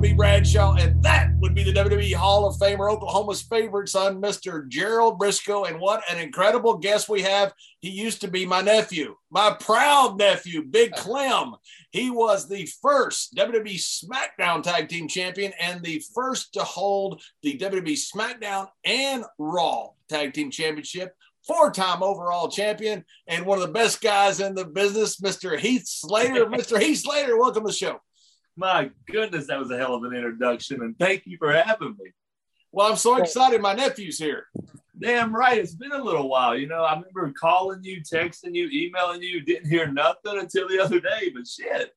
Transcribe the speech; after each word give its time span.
would 0.00 0.08
be 0.08 0.14
Bradshaw, 0.14 0.76
and 0.76 1.02
that 1.02 1.30
would 1.40 1.54
be 1.54 1.62
the 1.62 1.74
WWE 1.74 2.14
Hall 2.14 2.46
of 2.46 2.56
Famer, 2.56 2.90
Oklahoma's 2.90 3.42
favorite 3.42 3.90
son, 3.90 4.18
Mr. 4.18 4.66
Gerald 4.66 5.20
Brisco. 5.20 5.68
And 5.68 5.78
what 5.78 6.02
an 6.10 6.18
incredible 6.18 6.78
guest 6.78 7.10
we 7.10 7.20
have. 7.20 7.52
He 7.80 7.90
used 7.90 8.22
to 8.22 8.28
be 8.28 8.46
my 8.46 8.62
nephew, 8.62 9.16
my 9.30 9.54
proud 9.60 10.16
nephew, 10.16 10.62
Big 10.62 10.92
Clem. 10.92 11.54
He 11.90 12.08
was 12.08 12.48
the 12.48 12.66
first 12.80 13.34
WWE 13.34 13.76
SmackDown 13.76 14.62
Tag 14.62 14.88
Team 14.88 15.06
Champion 15.06 15.52
and 15.60 15.82
the 15.82 16.02
first 16.14 16.54
to 16.54 16.60
hold 16.60 17.20
the 17.42 17.58
WWE 17.58 17.98
SmackDown 17.98 18.68
and 18.86 19.24
Raw 19.38 19.90
Tag 20.08 20.32
Team 20.32 20.50
Championship 20.50 21.14
four 21.46 21.70
time 21.70 22.02
overall 22.02 22.48
champion, 22.48 23.04
and 23.26 23.44
one 23.44 23.58
of 23.58 23.66
the 23.66 23.72
best 23.72 24.00
guys 24.00 24.40
in 24.40 24.54
the 24.54 24.64
business, 24.64 25.20
Mr. 25.20 25.58
Heath 25.58 25.86
Slater. 25.86 26.46
Mr. 26.46 26.80
Heath 26.80 27.00
Slater, 27.00 27.38
welcome 27.38 27.64
to 27.64 27.68
the 27.68 27.72
show. 27.72 28.00
My 28.56 28.90
goodness, 29.06 29.46
that 29.46 29.58
was 29.58 29.70
a 29.70 29.78
hell 29.78 29.94
of 29.94 30.04
an 30.04 30.14
introduction, 30.14 30.82
and 30.82 30.98
thank 30.98 31.22
you 31.26 31.38
for 31.38 31.52
having 31.52 31.96
me. 31.98 32.12
Well, 32.72 32.88
I'm 32.88 32.96
so 32.96 33.16
excited. 33.16 33.60
My 33.60 33.74
nephew's 33.74 34.18
here. 34.18 34.46
Damn 34.98 35.34
right. 35.34 35.58
It's 35.58 35.74
been 35.74 35.92
a 35.92 36.02
little 36.02 36.28
while. 36.28 36.56
You 36.56 36.66
know, 36.66 36.84
I 36.84 36.92
remember 36.92 37.32
calling 37.38 37.82
you, 37.82 38.02
texting 38.02 38.54
you, 38.54 38.68
emailing 38.68 39.22
you. 39.22 39.40
Didn't 39.40 39.68
hear 39.68 39.90
nothing 39.90 40.38
until 40.38 40.68
the 40.68 40.78
other 40.78 41.00
day, 41.00 41.32
but 41.34 41.46
shit. 41.46 41.94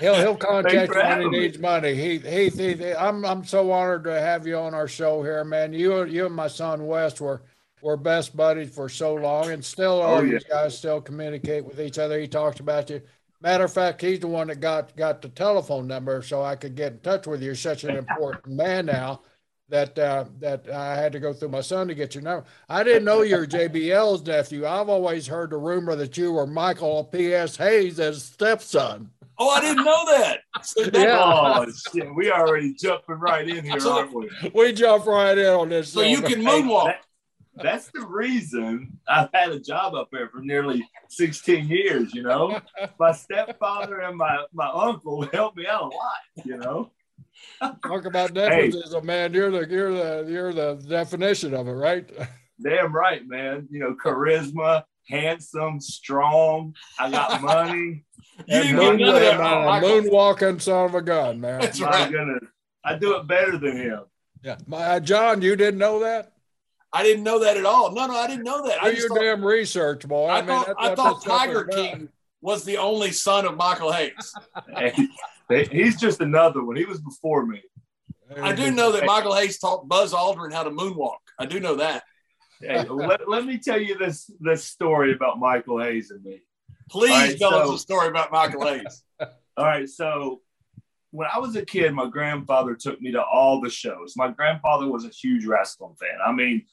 He'll 0.00 0.14
he'll 0.14 0.36
contact 0.36 0.94
you 0.94 1.00
when 1.00 1.20
he 1.22 1.28
needs 1.40 1.58
money. 1.58 1.94
He 1.94 2.18
he, 2.18 2.48
he 2.48 2.94
I'm 2.94 3.24
I'm 3.24 3.44
so 3.44 3.70
honored 3.70 4.04
to 4.04 4.18
have 4.18 4.46
you 4.46 4.56
on 4.56 4.74
our 4.74 4.88
show 4.88 5.22
here, 5.22 5.44
man. 5.44 5.72
You 5.72 6.04
you 6.04 6.26
and 6.26 6.34
my 6.34 6.48
son 6.48 6.86
West 6.86 7.20
were 7.20 7.42
were 7.82 7.96
best 7.96 8.34
buddies 8.34 8.74
for 8.74 8.88
so 8.88 9.14
long 9.14 9.50
and 9.50 9.64
still 9.64 10.00
oh, 10.00 10.02
are. 10.02 10.18
Oh, 10.18 10.22
yeah. 10.22 10.32
These 10.32 10.44
guys 10.44 10.78
still 10.78 11.00
communicate 11.00 11.64
with 11.64 11.80
each 11.80 11.98
other. 11.98 12.18
He 12.18 12.26
talks 12.26 12.60
about 12.60 12.88
you. 12.88 13.02
Matter 13.44 13.64
of 13.64 13.74
fact, 13.74 14.00
he's 14.00 14.20
the 14.20 14.26
one 14.26 14.46
that 14.46 14.60
got 14.60 14.96
got 14.96 15.20
the 15.20 15.28
telephone 15.28 15.86
number 15.86 16.22
so 16.22 16.42
I 16.42 16.56
could 16.56 16.74
get 16.74 16.92
in 16.92 16.98
touch 17.00 17.26
with 17.26 17.42
you. 17.42 17.48
You're 17.48 17.54
such 17.54 17.84
an 17.84 17.94
important 17.96 18.56
man 18.56 18.86
now 18.86 19.20
that 19.68 19.98
uh, 19.98 20.24
that 20.40 20.66
I 20.70 20.96
had 20.96 21.12
to 21.12 21.20
go 21.20 21.34
through 21.34 21.50
my 21.50 21.60
son 21.60 21.86
to 21.88 21.94
get 21.94 22.14
your 22.14 22.24
number. 22.24 22.46
I 22.70 22.82
didn't 22.82 23.04
know 23.04 23.20
you 23.20 23.36
were 23.36 23.46
JBL's 23.46 24.26
nephew. 24.26 24.66
I've 24.66 24.88
always 24.88 25.26
heard 25.26 25.50
the 25.50 25.58
rumor 25.58 25.94
that 25.94 26.16
you 26.16 26.32
were 26.32 26.46
Michael 26.46 27.04
P.S. 27.04 27.54
Hayes' 27.58 28.24
stepson. 28.24 29.10
Oh, 29.38 29.50
I 29.50 29.60
didn't 29.60 29.84
know 29.84 30.06
that. 30.06 30.40
So 30.62 30.84
that 30.84 30.94
yeah. 30.94 31.18
Oh, 31.20 31.66
shit. 31.92 32.14
We 32.14 32.32
already 32.32 32.72
jumping 32.72 33.16
right 33.16 33.46
in 33.46 33.62
here, 33.62 33.78
so, 33.78 33.98
aren't 33.98 34.14
we? 34.14 34.30
We 34.54 34.72
jump 34.72 35.04
right 35.04 35.36
in 35.36 35.46
on 35.48 35.68
this. 35.68 35.92
So 35.92 36.00
you 36.00 36.22
can 36.22 36.40
moonwalk 36.40 36.94
that's 37.62 37.90
the 37.92 38.06
reason 38.06 38.98
I've 39.08 39.28
had 39.32 39.50
a 39.50 39.60
job 39.60 39.94
up 39.94 40.08
there 40.10 40.28
for 40.28 40.40
nearly 40.40 40.86
16 41.08 41.68
years, 41.68 42.14
you 42.14 42.22
know. 42.22 42.60
My 42.98 43.12
stepfather 43.12 44.00
and 44.00 44.16
my, 44.16 44.44
my 44.52 44.68
uncle 44.68 45.22
helped 45.32 45.56
me 45.56 45.66
out 45.66 45.82
a 45.82 45.84
lot, 45.84 46.44
you 46.44 46.56
know. 46.56 46.90
Talk 47.60 48.04
about 48.06 48.32
nepotism, 48.34 49.02
hey, 49.02 49.06
man. 49.06 49.34
You're 49.34 49.50
the 49.50 49.66
you're 49.68 49.92
the 49.92 50.30
you're 50.30 50.52
the 50.52 50.74
definition 50.88 51.54
of 51.54 51.68
it, 51.68 51.72
right? 51.72 52.08
Damn 52.62 52.94
right, 52.94 53.26
man. 53.26 53.66
You 53.70 53.80
know, 53.80 53.96
charisma, 54.02 54.84
handsome, 55.08 55.80
strong. 55.80 56.74
I 56.98 57.10
got 57.10 57.42
money. 57.42 58.04
and 58.48 58.76
moon, 58.76 58.98
man, 58.98 59.82
moonwalking 59.82 60.60
son 60.60 60.86
of 60.86 60.94
a 60.94 61.02
gun, 61.02 61.40
man. 61.40 61.60
That's 61.60 61.80
My 61.80 61.88
right. 61.88 62.10
Goodness. 62.10 62.44
I 62.84 62.96
do 62.96 63.16
it 63.16 63.26
better 63.26 63.58
than 63.58 63.76
him. 63.76 64.00
Yeah, 64.42 64.56
my 64.66 64.84
uh, 64.84 65.00
John, 65.00 65.42
you 65.42 65.56
didn't 65.56 65.78
know 65.78 66.00
that. 66.00 66.33
I 66.94 67.02
didn't 67.02 67.24
know 67.24 67.40
that 67.40 67.56
at 67.56 67.66
all. 67.66 67.92
No, 67.92 68.06
no, 68.06 68.14
I 68.14 68.28
didn't 68.28 68.44
know 68.44 68.66
that. 68.68 68.80
Do 68.80 68.86
I 68.86 68.90
your 68.90 69.08
thought, 69.08 69.18
damn 69.18 69.44
research, 69.44 70.06
boy. 70.06 70.28
I, 70.28 70.38
I 70.38 70.40
mean, 70.42 70.46
thought, 70.46 70.66
that, 70.66 70.76
I 70.78 70.94
thought 70.94 71.24
Tiger 71.24 71.64
King 71.64 72.08
was 72.40 72.64
the 72.64 72.76
only 72.76 73.10
son 73.10 73.46
of 73.46 73.56
Michael 73.56 73.92
Hayes. 73.92 74.32
he's 75.72 76.00
just 76.00 76.20
another 76.20 76.62
one. 76.62 76.76
He 76.76 76.84
was 76.84 77.00
before 77.00 77.44
me. 77.44 77.62
I 78.40 78.54
do 78.54 78.70
know 78.70 78.92
that 78.92 79.06
Michael 79.06 79.34
Hayes 79.34 79.58
taught 79.58 79.88
Buzz 79.88 80.12
Aldrin 80.12 80.52
how 80.52 80.62
to 80.62 80.70
moonwalk. 80.70 81.16
I 81.38 81.46
do 81.46 81.58
know 81.58 81.74
that. 81.76 82.04
Hey, 82.60 82.84
let, 82.84 83.28
let 83.28 83.44
me 83.44 83.58
tell 83.58 83.80
you 83.80 83.98
this 83.98 84.30
this 84.40 84.64
story 84.64 85.12
about 85.12 85.40
Michael 85.40 85.80
Hayes 85.80 86.12
and 86.12 86.22
me. 86.22 86.42
Please 86.88 87.10
right, 87.10 87.38
tell 87.38 87.50
so, 87.50 87.60
us 87.60 87.70
a 87.70 87.78
story 87.78 88.08
about 88.08 88.30
Michael 88.30 88.66
Hayes. 88.66 89.02
All 89.56 89.64
right, 89.64 89.88
so 89.88 90.40
when 91.10 91.28
I 91.32 91.38
was 91.38 91.56
a 91.56 91.64
kid, 91.64 91.92
my 91.92 92.08
grandfather 92.08 92.74
took 92.74 93.00
me 93.00 93.12
to 93.12 93.22
all 93.22 93.60
the 93.60 93.70
shows. 93.70 94.14
My 94.16 94.32
grandfather 94.32 94.88
was 94.88 95.04
a 95.04 95.10
huge 95.10 95.46
wrestling 95.46 95.94
fan. 95.94 96.18
I 96.26 96.32
mean, 96.32 96.64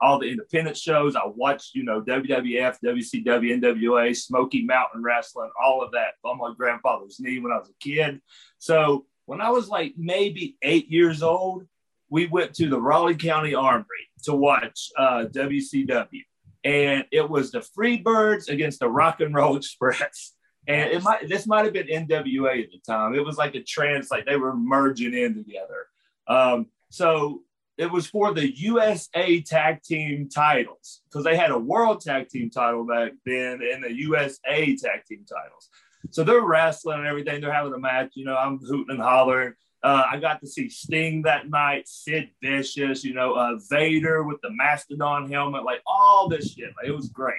all 0.00 0.18
the 0.18 0.30
independent 0.30 0.76
shows. 0.76 1.16
I 1.16 1.26
watched, 1.26 1.74
you 1.74 1.84
know, 1.84 2.02
WWF, 2.02 2.78
WCW, 2.84 3.60
NWA, 3.60 4.16
Smoky 4.16 4.64
Mountain 4.64 5.02
Wrestling, 5.02 5.50
all 5.62 5.82
of 5.82 5.92
that 5.92 6.14
on 6.24 6.38
my 6.38 6.52
grandfather's 6.56 7.20
knee 7.20 7.38
when 7.38 7.52
I 7.52 7.58
was 7.58 7.70
a 7.70 7.84
kid. 7.84 8.20
So 8.58 9.06
when 9.26 9.40
I 9.40 9.50
was 9.50 9.68
like 9.68 9.94
maybe 9.96 10.56
eight 10.62 10.90
years 10.90 11.22
old, 11.22 11.66
we 12.10 12.26
went 12.26 12.54
to 12.54 12.68
the 12.68 12.80
Raleigh 12.80 13.16
County 13.16 13.54
Armory 13.54 14.08
to 14.24 14.34
watch 14.34 14.90
uh, 14.96 15.24
WCW. 15.30 16.22
And 16.64 17.04
it 17.10 17.28
was 17.28 17.50
the 17.50 17.60
Freebirds 17.60 18.48
against 18.48 18.80
the 18.80 18.88
Rock 18.88 19.20
and 19.20 19.34
Roll 19.34 19.56
Express. 19.58 20.32
And 20.66 20.90
it 20.90 21.02
might 21.02 21.28
this 21.28 21.46
might 21.46 21.64
have 21.64 21.74
been 21.74 21.88
NWA 21.88 22.62
at 22.64 22.70
the 22.70 22.80
time. 22.86 23.14
It 23.14 23.24
was 23.24 23.36
like 23.36 23.54
a 23.54 23.62
trans, 23.62 24.10
like 24.10 24.24
they 24.24 24.36
were 24.36 24.56
merging 24.56 25.12
in 25.12 25.34
together. 25.34 25.86
Um, 26.26 26.66
so 26.88 27.42
it 27.76 27.90
was 27.90 28.06
for 28.06 28.32
the 28.32 28.56
USA 28.58 29.40
tag 29.40 29.82
team 29.82 30.28
titles 30.28 31.02
because 31.04 31.24
they 31.24 31.36
had 31.36 31.50
a 31.50 31.58
world 31.58 32.00
tag 32.00 32.28
team 32.28 32.50
title 32.50 32.84
back 32.84 33.12
then 33.26 33.60
and 33.62 33.82
the 33.82 33.92
USA 33.92 34.76
tag 34.76 35.04
team 35.08 35.24
titles. 35.28 35.68
So 36.10 36.22
they're 36.22 36.40
wrestling 36.40 36.98
and 36.98 37.06
everything. 37.06 37.40
They're 37.40 37.52
having 37.52 37.74
a 37.74 37.78
match. 37.78 38.12
You 38.14 38.26
know, 38.26 38.36
I'm 38.36 38.58
hooting 38.58 38.94
and 38.94 39.02
hollering. 39.02 39.54
Uh, 39.82 40.04
I 40.10 40.18
got 40.18 40.40
to 40.40 40.46
see 40.46 40.68
Sting 40.70 41.22
that 41.22 41.50
night, 41.50 41.88
Sid 41.88 42.30
Vicious, 42.42 43.04
you 43.04 43.12
know, 43.12 43.34
uh, 43.34 43.58
Vader 43.68 44.22
with 44.22 44.40
the 44.40 44.50
Mastodon 44.50 45.30
helmet, 45.30 45.64
like 45.64 45.82
all 45.86 46.28
this 46.28 46.52
shit. 46.52 46.72
Like, 46.76 46.86
it 46.86 46.96
was 46.96 47.10
great. 47.10 47.34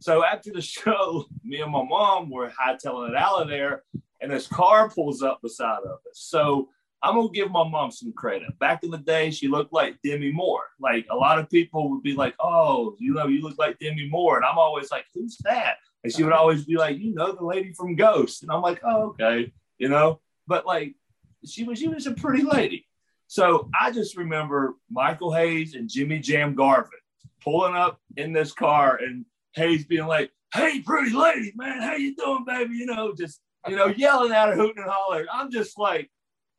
So 0.00 0.24
after 0.24 0.50
the 0.50 0.62
show, 0.62 1.26
me 1.42 1.60
and 1.60 1.72
my 1.72 1.82
mom 1.82 2.30
were 2.30 2.50
hightailing 2.50 3.10
it 3.10 3.16
out 3.16 3.42
of 3.42 3.48
there, 3.48 3.82
and 4.20 4.32
this 4.32 4.46
car 4.46 4.88
pulls 4.88 5.22
up 5.22 5.42
beside 5.42 5.80
of 5.84 5.98
us. 6.10 6.14
So 6.14 6.70
I'm 7.04 7.16
gonna 7.16 7.28
give 7.28 7.50
my 7.50 7.68
mom 7.68 7.90
some 7.90 8.12
credit. 8.14 8.58
Back 8.58 8.82
in 8.82 8.90
the 8.90 8.98
day, 8.98 9.30
she 9.30 9.46
looked 9.46 9.74
like 9.74 10.00
Demi 10.02 10.32
Moore. 10.32 10.64
Like 10.80 11.06
a 11.10 11.16
lot 11.16 11.38
of 11.38 11.50
people 11.50 11.90
would 11.90 12.02
be 12.02 12.14
like, 12.14 12.34
"Oh, 12.40 12.96
you 12.98 13.12
know, 13.12 13.26
you 13.26 13.42
look 13.42 13.58
like 13.58 13.78
Demi 13.78 14.08
Moore," 14.08 14.36
and 14.36 14.44
I'm 14.44 14.56
always 14.56 14.90
like, 14.90 15.04
"Who's 15.12 15.36
that?" 15.44 15.76
And 16.02 16.12
she 16.12 16.24
would 16.24 16.32
always 16.32 16.64
be 16.64 16.76
like, 16.76 16.98
"You 16.98 17.14
know, 17.14 17.32
the 17.32 17.44
lady 17.44 17.74
from 17.74 17.94
Ghost," 17.94 18.42
and 18.42 18.50
I'm 18.50 18.62
like, 18.62 18.80
"Oh, 18.82 19.08
okay," 19.10 19.52
you 19.76 19.90
know. 19.90 20.20
But 20.46 20.64
like, 20.64 20.94
she 21.44 21.64
was 21.64 21.78
she 21.78 21.88
was 21.88 22.06
a 22.06 22.12
pretty 22.12 22.42
lady. 22.42 22.86
So 23.26 23.68
I 23.78 23.90
just 23.90 24.16
remember 24.16 24.76
Michael 24.90 25.32
Hayes 25.32 25.74
and 25.74 25.90
Jimmy 25.90 26.20
Jam 26.20 26.54
Garvin 26.54 26.90
pulling 27.42 27.74
up 27.74 28.00
in 28.16 28.32
this 28.32 28.52
car, 28.52 28.96
and 28.96 29.26
Hayes 29.56 29.84
being 29.84 30.06
like, 30.06 30.30
"Hey, 30.54 30.80
pretty 30.80 31.14
lady, 31.14 31.52
man, 31.54 31.82
how 31.82 31.96
you 31.96 32.16
doing, 32.16 32.46
baby?" 32.46 32.76
You 32.76 32.86
know, 32.86 33.14
just 33.14 33.42
you 33.68 33.76
know, 33.76 33.86
yelling 33.86 34.32
at 34.32 34.48
her, 34.48 34.54
hooting 34.54 34.82
and 34.82 34.90
hollering. 34.90 35.26
I'm 35.30 35.50
just 35.50 35.78
like 35.78 36.10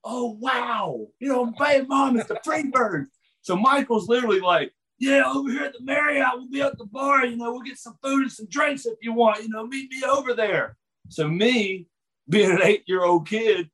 oh 0.05 0.37
wow, 0.39 1.07
you 1.19 1.27
know, 1.27 1.51
baby 1.57 1.85
mom, 1.87 2.17
it's 2.17 2.27
the 2.27 2.35
Freebirds. 2.35 3.07
So 3.41 3.55
Michael's 3.55 4.07
literally 4.07 4.39
like, 4.39 4.71
yeah, 4.99 5.23
over 5.25 5.49
here 5.51 5.65
at 5.65 5.73
the 5.73 5.83
Marriott, 5.83 6.29
we'll 6.35 6.49
be 6.49 6.61
at 6.61 6.77
the 6.77 6.85
bar, 6.85 7.25
you 7.25 7.35
know, 7.35 7.51
we'll 7.51 7.61
get 7.61 7.77
some 7.77 7.97
food 8.01 8.21
and 8.23 8.31
some 8.31 8.47
drinks 8.47 8.85
if 8.85 8.97
you 9.01 9.13
want, 9.13 9.43
you 9.43 9.49
know, 9.49 9.67
meet 9.67 9.89
me 9.89 10.03
over 10.07 10.33
there. 10.33 10.77
So 11.09 11.27
me, 11.27 11.87
being 12.29 12.51
an 12.51 12.61
eight-year-old 12.63 13.27
kid, 13.27 13.69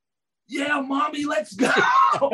yeah, 0.48 0.80
mommy, 0.80 1.24
let's 1.24 1.54
go. 1.54 1.70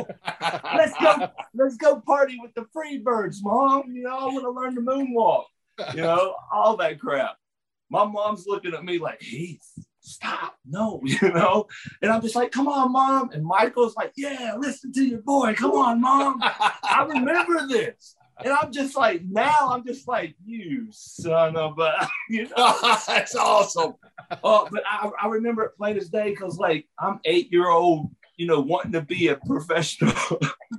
let's 0.74 0.98
go, 1.00 1.28
let's 1.54 1.76
go 1.76 2.00
party 2.00 2.38
with 2.40 2.54
the 2.54 2.66
Freebirds, 2.76 3.36
mom. 3.42 3.92
You 3.92 4.04
know, 4.04 4.16
I 4.16 4.24
want 4.24 4.42
to 4.42 4.50
learn 4.50 4.74
the 4.74 4.80
moonwalk, 4.80 5.44
you 5.94 6.02
know, 6.02 6.34
all 6.52 6.76
that 6.78 6.98
crap. 6.98 7.36
My 7.90 8.04
mom's 8.04 8.44
looking 8.46 8.74
at 8.74 8.84
me 8.84 8.98
like, 8.98 9.22
Heath, 9.22 9.70
stop, 10.08 10.56
no, 10.66 11.00
you 11.04 11.32
know? 11.32 11.66
And 12.02 12.10
I'm 12.10 12.22
just 12.22 12.36
like, 12.36 12.50
come 12.50 12.68
on, 12.68 12.92
mom. 12.92 13.30
And 13.32 13.44
Michael's 13.44 13.96
like, 13.96 14.12
yeah, 14.16 14.54
listen 14.58 14.92
to 14.92 15.04
your 15.04 15.22
boy. 15.22 15.54
Come 15.54 15.72
on, 15.72 16.00
mom. 16.00 16.38
I 16.42 17.06
remember 17.08 17.66
this. 17.66 18.16
And 18.44 18.52
I'm 18.52 18.70
just 18.70 18.96
like, 18.96 19.22
now 19.24 19.70
I'm 19.70 19.84
just 19.84 20.06
like, 20.06 20.36
you 20.44 20.86
son 20.90 21.56
of 21.56 21.78
a, 21.78 22.08
you 22.28 22.48
know, 22.56 22.96
that's 23.06 23.34
awesome. 23.34 23.94
Oh, 24.44 24.68
but 24.70 24.82
I, 24.86 25.10
I 25.22 25.26
remember 25.28 25.64
it 25.64 25.76
plain 25.76 25.96
as 25.96 26.08
day 26.08 26.30
because, 26.30 26.58
like, 26.58 26.86
I'm 26.98 27.20
eight 27.24 27.52
year 27.52 27.68
old, 27.68 28.10
you 28.36 28.46
know, 28.46 28.60
wanting 28.60 28.92
to 28.92 29.02
be 29.02 29.28
a 29.28 29.36
professional, 29.36 30.12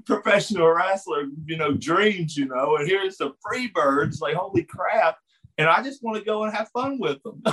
professional 0.06 0.72
wrestler, 0.72 1.26
you 1.46 1.58
know, 1.58 1.74
dreams, 1.74 2.38
you 2.38 2.46
know, 2.46 2.78
and 2.78 2.88
here's 2.88 3.18
the 3.18 3.34
Freebirds, 3.46 4.22
like, 4.22 4.36
holy 4.36 4.64
crap. 4.64 5.18
And 5.58 5.68
I 5.68 5.84
just 5.84 6.02
want 6.02 6.18
to 6.18 6.24
go 6.24 6.44
and 6.44 6.54
have 6.54 6.70
fun 6.70 6.98
with 7.00 7.22
them. 7.24 7.44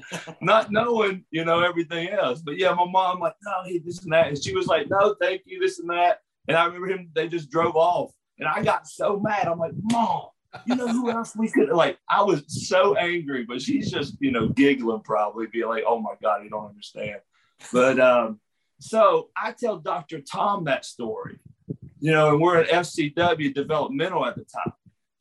not 0.40 0.70
knowing, 0.70 1.24
you 1.30 1.44
know, 1.44 1.60
everything 1.60 2.08
else. 2.08 2.40
But 2.40 2.58
yeah, 2.58 2.72
my 2.74 2.86
mom 2.86 3.20
like, 3.20 3.34
no, 3.44 3.62
hey, 3.64 3.78
this 3.78 4.02
and 4.02 4.12
that. 4.12 4.28
And 4.28 4.42
she 4.42 4.54
was 4.54 4.66
like, 4.66 4.88
no, 4.88 5.14
thank 5.20 5.42
you, 5.46 5.60
this 5.60 5.78
and 5.78 5.90
that. 5.90 6.20
And 6.48 6.56
I 6.56 6.64
remember 6.64 6.88
him, 6.88 7.10
they 7.14 7.28
just 7.28 7.50
drove 7.50 7.76
off. 7.76 8.12
And 8.38 8.48
I 8.48 8.62
got 8.62 8.88
so 8.88 9.20
mad. 9.20 9.46
I'm 9.46 9.58
like, 9.58 9.72
Mom, 9.76 10.28
you 10.66 10.74
know 10.74 10.88
who 10.88 11.10
else 11.10 11.36
we 11.36 11.48
could 11.48 11.68
like? 11.68 11.98
I 12.08 12.22
was 12.22 12.42
so 12.48 12.96
angry, 12.96 13.44
but 13.44 13.62
she's 13.62 13.90
just, 13.90 14.16
you 14.20 14.32
know, 14.32 14.48
giggling 14.48 15.02
probably, 15.02 15.46
be 15.46 15.64
like, 15.64 15.84
oh 15.86 16.00
my 16.00 16.14
God, 16.20 16.42
you 16.42 16.50
don't 16.50 16.68
understand. 16.68 17.20
But 17.72 18.00
um, 18.00 18.40
So 18.82 19.28
I 19.36 19.52
tell 19.52 19.78
Dr. 19.78 20.20
Tom 20.20 20.64
that 20.64 20.84
story, 20.84 21.38
you 22.00 22.10
know, 22.10 22.30
and 22.30 22.40
we're 22.40 22.58
at 22.58 22.68
FCW 22.68 23.54
developmental 23.54 24.26
at 24.26 24.34
the 24.34 24.44
time. 24.44 24.72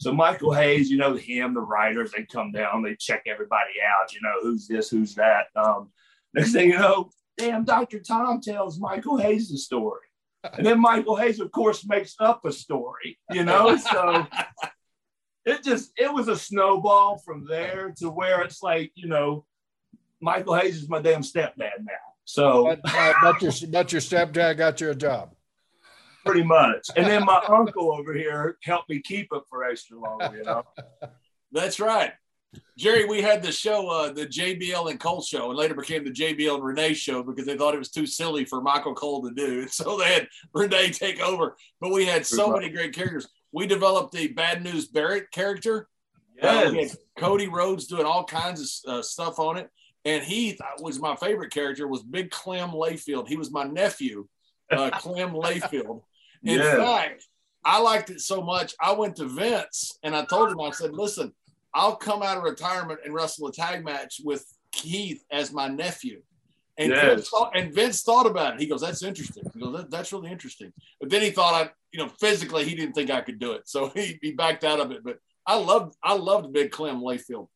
So 0.02 0.12
Michael 0.12 0.52
Hayes, 0.52 0.90
you 0.90 0.98
know, 0.98 1.14
him, 1.14 1.54
the 1.54 1.62
writers, 1.62 2.12
they 2.12 2.24
come 2.24 2.52
down, 2.52 2.82
they 2.82 2.96
check 2.96 3.22
everybody 3.28 3.74
out, 3.88 4.12
you 4.12 4.20
know, 4.24 4.34
who's 4.42 4.68
this, 4.68 4.90
who's 4.90 5.14
that. 5.14 5.46
Um, 5.56 5.92
next 6.34 6.54
thing 6.54 6.72
you 6.72 6.80
know, 6.80 7.12
damn, 7.38 7.64
Dr. 7.64 8.00
Tom 8.00 8.42
tells 8.42 8.80
Michael 8.80 9.18
Hayes 9.18 9.52
the 9.52 9.60
story. 9.60 10.08
And 10.54 10.66
then 10.66 10.82
Michael 10.82 11.18
Hayes, 11.18 11.40
of 11.40 11.52
course, 11.52 11.86
makes 11.86 12.16
up 12.20 12.44
a 12.46 12.52
story, 12.52 13.20
you 13.30 13.44
know? 13.44 13.78
So 13.78 14.26
it 15.46 15.64
just, 15.64 15.92
it 15.96 16.12
was 16.12 16.30
a 16.30 16.36
snowball 16.36 17.20
from 17.20 17.46
there 17.48 17.94
to 17.98 18.10
where 18.10 18.42
it's 18.42 18.64
like, 18.64 18.92
you 18.96 19.08
know, 19.08 19.46
Michael 20.20 20.56
Hayes 20.56 20.78
is 20.78 20.90
my 20.90 21.00
damn 21.00 21.22
stepdad 21.22 21.78
now. 21.82 21.94
So, 22.26 22.64
but, 22.64 22.80
uh, 22.86 23.14
but, 23.22 23.42
your, 23.44 23.52
but 23.70 23.92
your 23.92 24.02
stepdad 24.02 24.58
got 24.58 24.82
you 24.82 24.90
a 24.90 24.96
job. 24.96 25.36
Pretty 26.26 26.44
much. 26.44 26.88
And 26.96 27.06
then 27.06 27.26
my 27.26 27.42
uncle 27.48 27.92
over 27.92 28.14
here 28.14 28.58
helped 28.64 28.90
me 28.90 29.02
keep 29.02 29.30
it 29.32 29.42
for 29.50 29.64
extra 29.64 30.00
long, 30.00 30.20
you 30.34 30.44
know? 30.44 30.64
That's 31.52 31.80
right. 31.80 32.14
Jerry, 32.78 33.06
we 33.06 33.22
had 33.22 33.42
the 33.42 33.52
show, 33.52 33.88
uh, 33.90 34.12
the 34.12 34.26
JBL 34.26 34.90
and 34.90 35.00
Cole 35.00 35.22
show, 35.22 35.50
and 35.50 35.58
later 35.58 35.74
became 35.74 36.04
the 36.04 36.12
JBL 36.12 36.56
and 36.56 36.64
Renee 36.64 36.94
show 36.94 37.24
because 37.24 37.46
they 37.46 37.58
thought 37.58 37.74
it 37.74 37.80
was 37.80 37.92
too 37.92 38.06
silly 38.06 38.44
for 38.44 38.62
Michael 38.62 38.94
Cole 38.94 39.22
to 39.24 39.32
do. 39.32 39.62
And 39.62 39.72
so 39.72 39.98
they 39.98 40.14
had 40.14 40.28
Renee 40.54 40.92
take 40.92 41.22
over. 41.22 41.56
But 41.80 41.92
we 41.92 42.06
had 42.06 42.26
so 42.26 42.52
many 42.52 42.70
great 42.70 42.94
characters. 42.94 43.28
We 43.52 43.68
developed 43.68 44.14
the 44.14 44.28
Bad 44.30 44.64
News 44.64 44.88
Barrett 44.88 45.32
character. 45.32 45.88
Yes. 46.42 46.96
Uh, 46.96 46.98
Cody 47.20 47.48
Rhodes 47.48 47.88
doing 47.88 48.06
all 48.06 48.24
kinds 48.24 48.84
of 48.86 48.94
uh, 48.94 49.02
stuff 49.02 49.40
on 49.40 49.58
it. 49.58 49.70
And 50.04 50.24
he 50.24 50.58
was 50.80 51.00
my 51.00 51.16
favorite 51.16 51.52
character 51.52 51.88
was 51.88 52.02
Big 52.02 52.32
Clem 52.32 52.72
Layfield. 52.72 53.28
He 53.28 53.38
was 53.38 53.52
my 53.52 53.66
nephew, 53.66 54.28
uh, 54.72 54.90
Clem 54.92 55.34
Layfield. 55.34 56.02
In 56.44 56.58
yes. 56.58 56.78
fact, 56.78 57.28
I 57.64 57.80
liked 57.80 58.10
it 58.10 58.22
so 58.22 58.42
much. 58.42 58.74
I 58.80 58.94
went 58.94 59.16
to 59.18 59.26
Vince 59.26 59.98
and 60.04 60.16
I 60.16 60.26
told 60.26 60.52
him, 60.52 60.60
I 60.60 60.72
said, 60.72 60.94
listen, 60.94 61.34
I'll 61.74 61.96
come 61.96 62.24
out 62.24 62.38
of 62.38 62.44
retirement 62.44 63.02
and 63.06 63.14
wrestle 63.14 63.48
a 63.48 63.52
tag 63.52 63.86
match 63.86 64.22
with 64.24 64.46
Keith 64.72 65.24
as 65.32 65.54
my 65.54 65.68
nephew. 65.68 66.22
And, 66.78 66.92
yes. 66.92 67.06
Vince 67.06 67.30
thought, 67.30 67.52
and 67.56 67.74
Vince 67.74 68.02
thought 68.02 68.26
about 68.26 68.56
it. 68.56 68.62
He 68.62 68.66
goes, 68.66 68.82
"That's 68.82 69.04
interesting." 69.04 69.44
He 69.54 69.60
goes, 69.60 69.76
that, 69.76 69.92
"That's 69.92 70.12
really 70.14 70.32
interesting." 70.32 70.72
But 71.00 71.10
then 71.10 71.22
he 71.22 71.30
thought, 71.30 71.54
I, 71.54 71.70
you 71.92 72.00
know, 72.00 72.10
physically 72.20 72.64
he 72.64 72.76
didn't 72.76 72.94
think 72.94 73.12
I 73.12 73.22
could 73.22 73.40
do 73.40 73.52
it, 73.52 73.68
so 73.68 73.90
he, 73.96 74.18
he 74.22 74.32
backed 74.32 74.64
out 74.64 74.80
of 74.80 74.92
it. 74.92 75.04
But 75.04 75.18
I 75.46 75.58
loved, 75.58 75.96
I 76.02 76.16
loved 76.16 76.54
Big 76.54 76.72
Clem 76.72 77.02
Layfield 77.02 77.50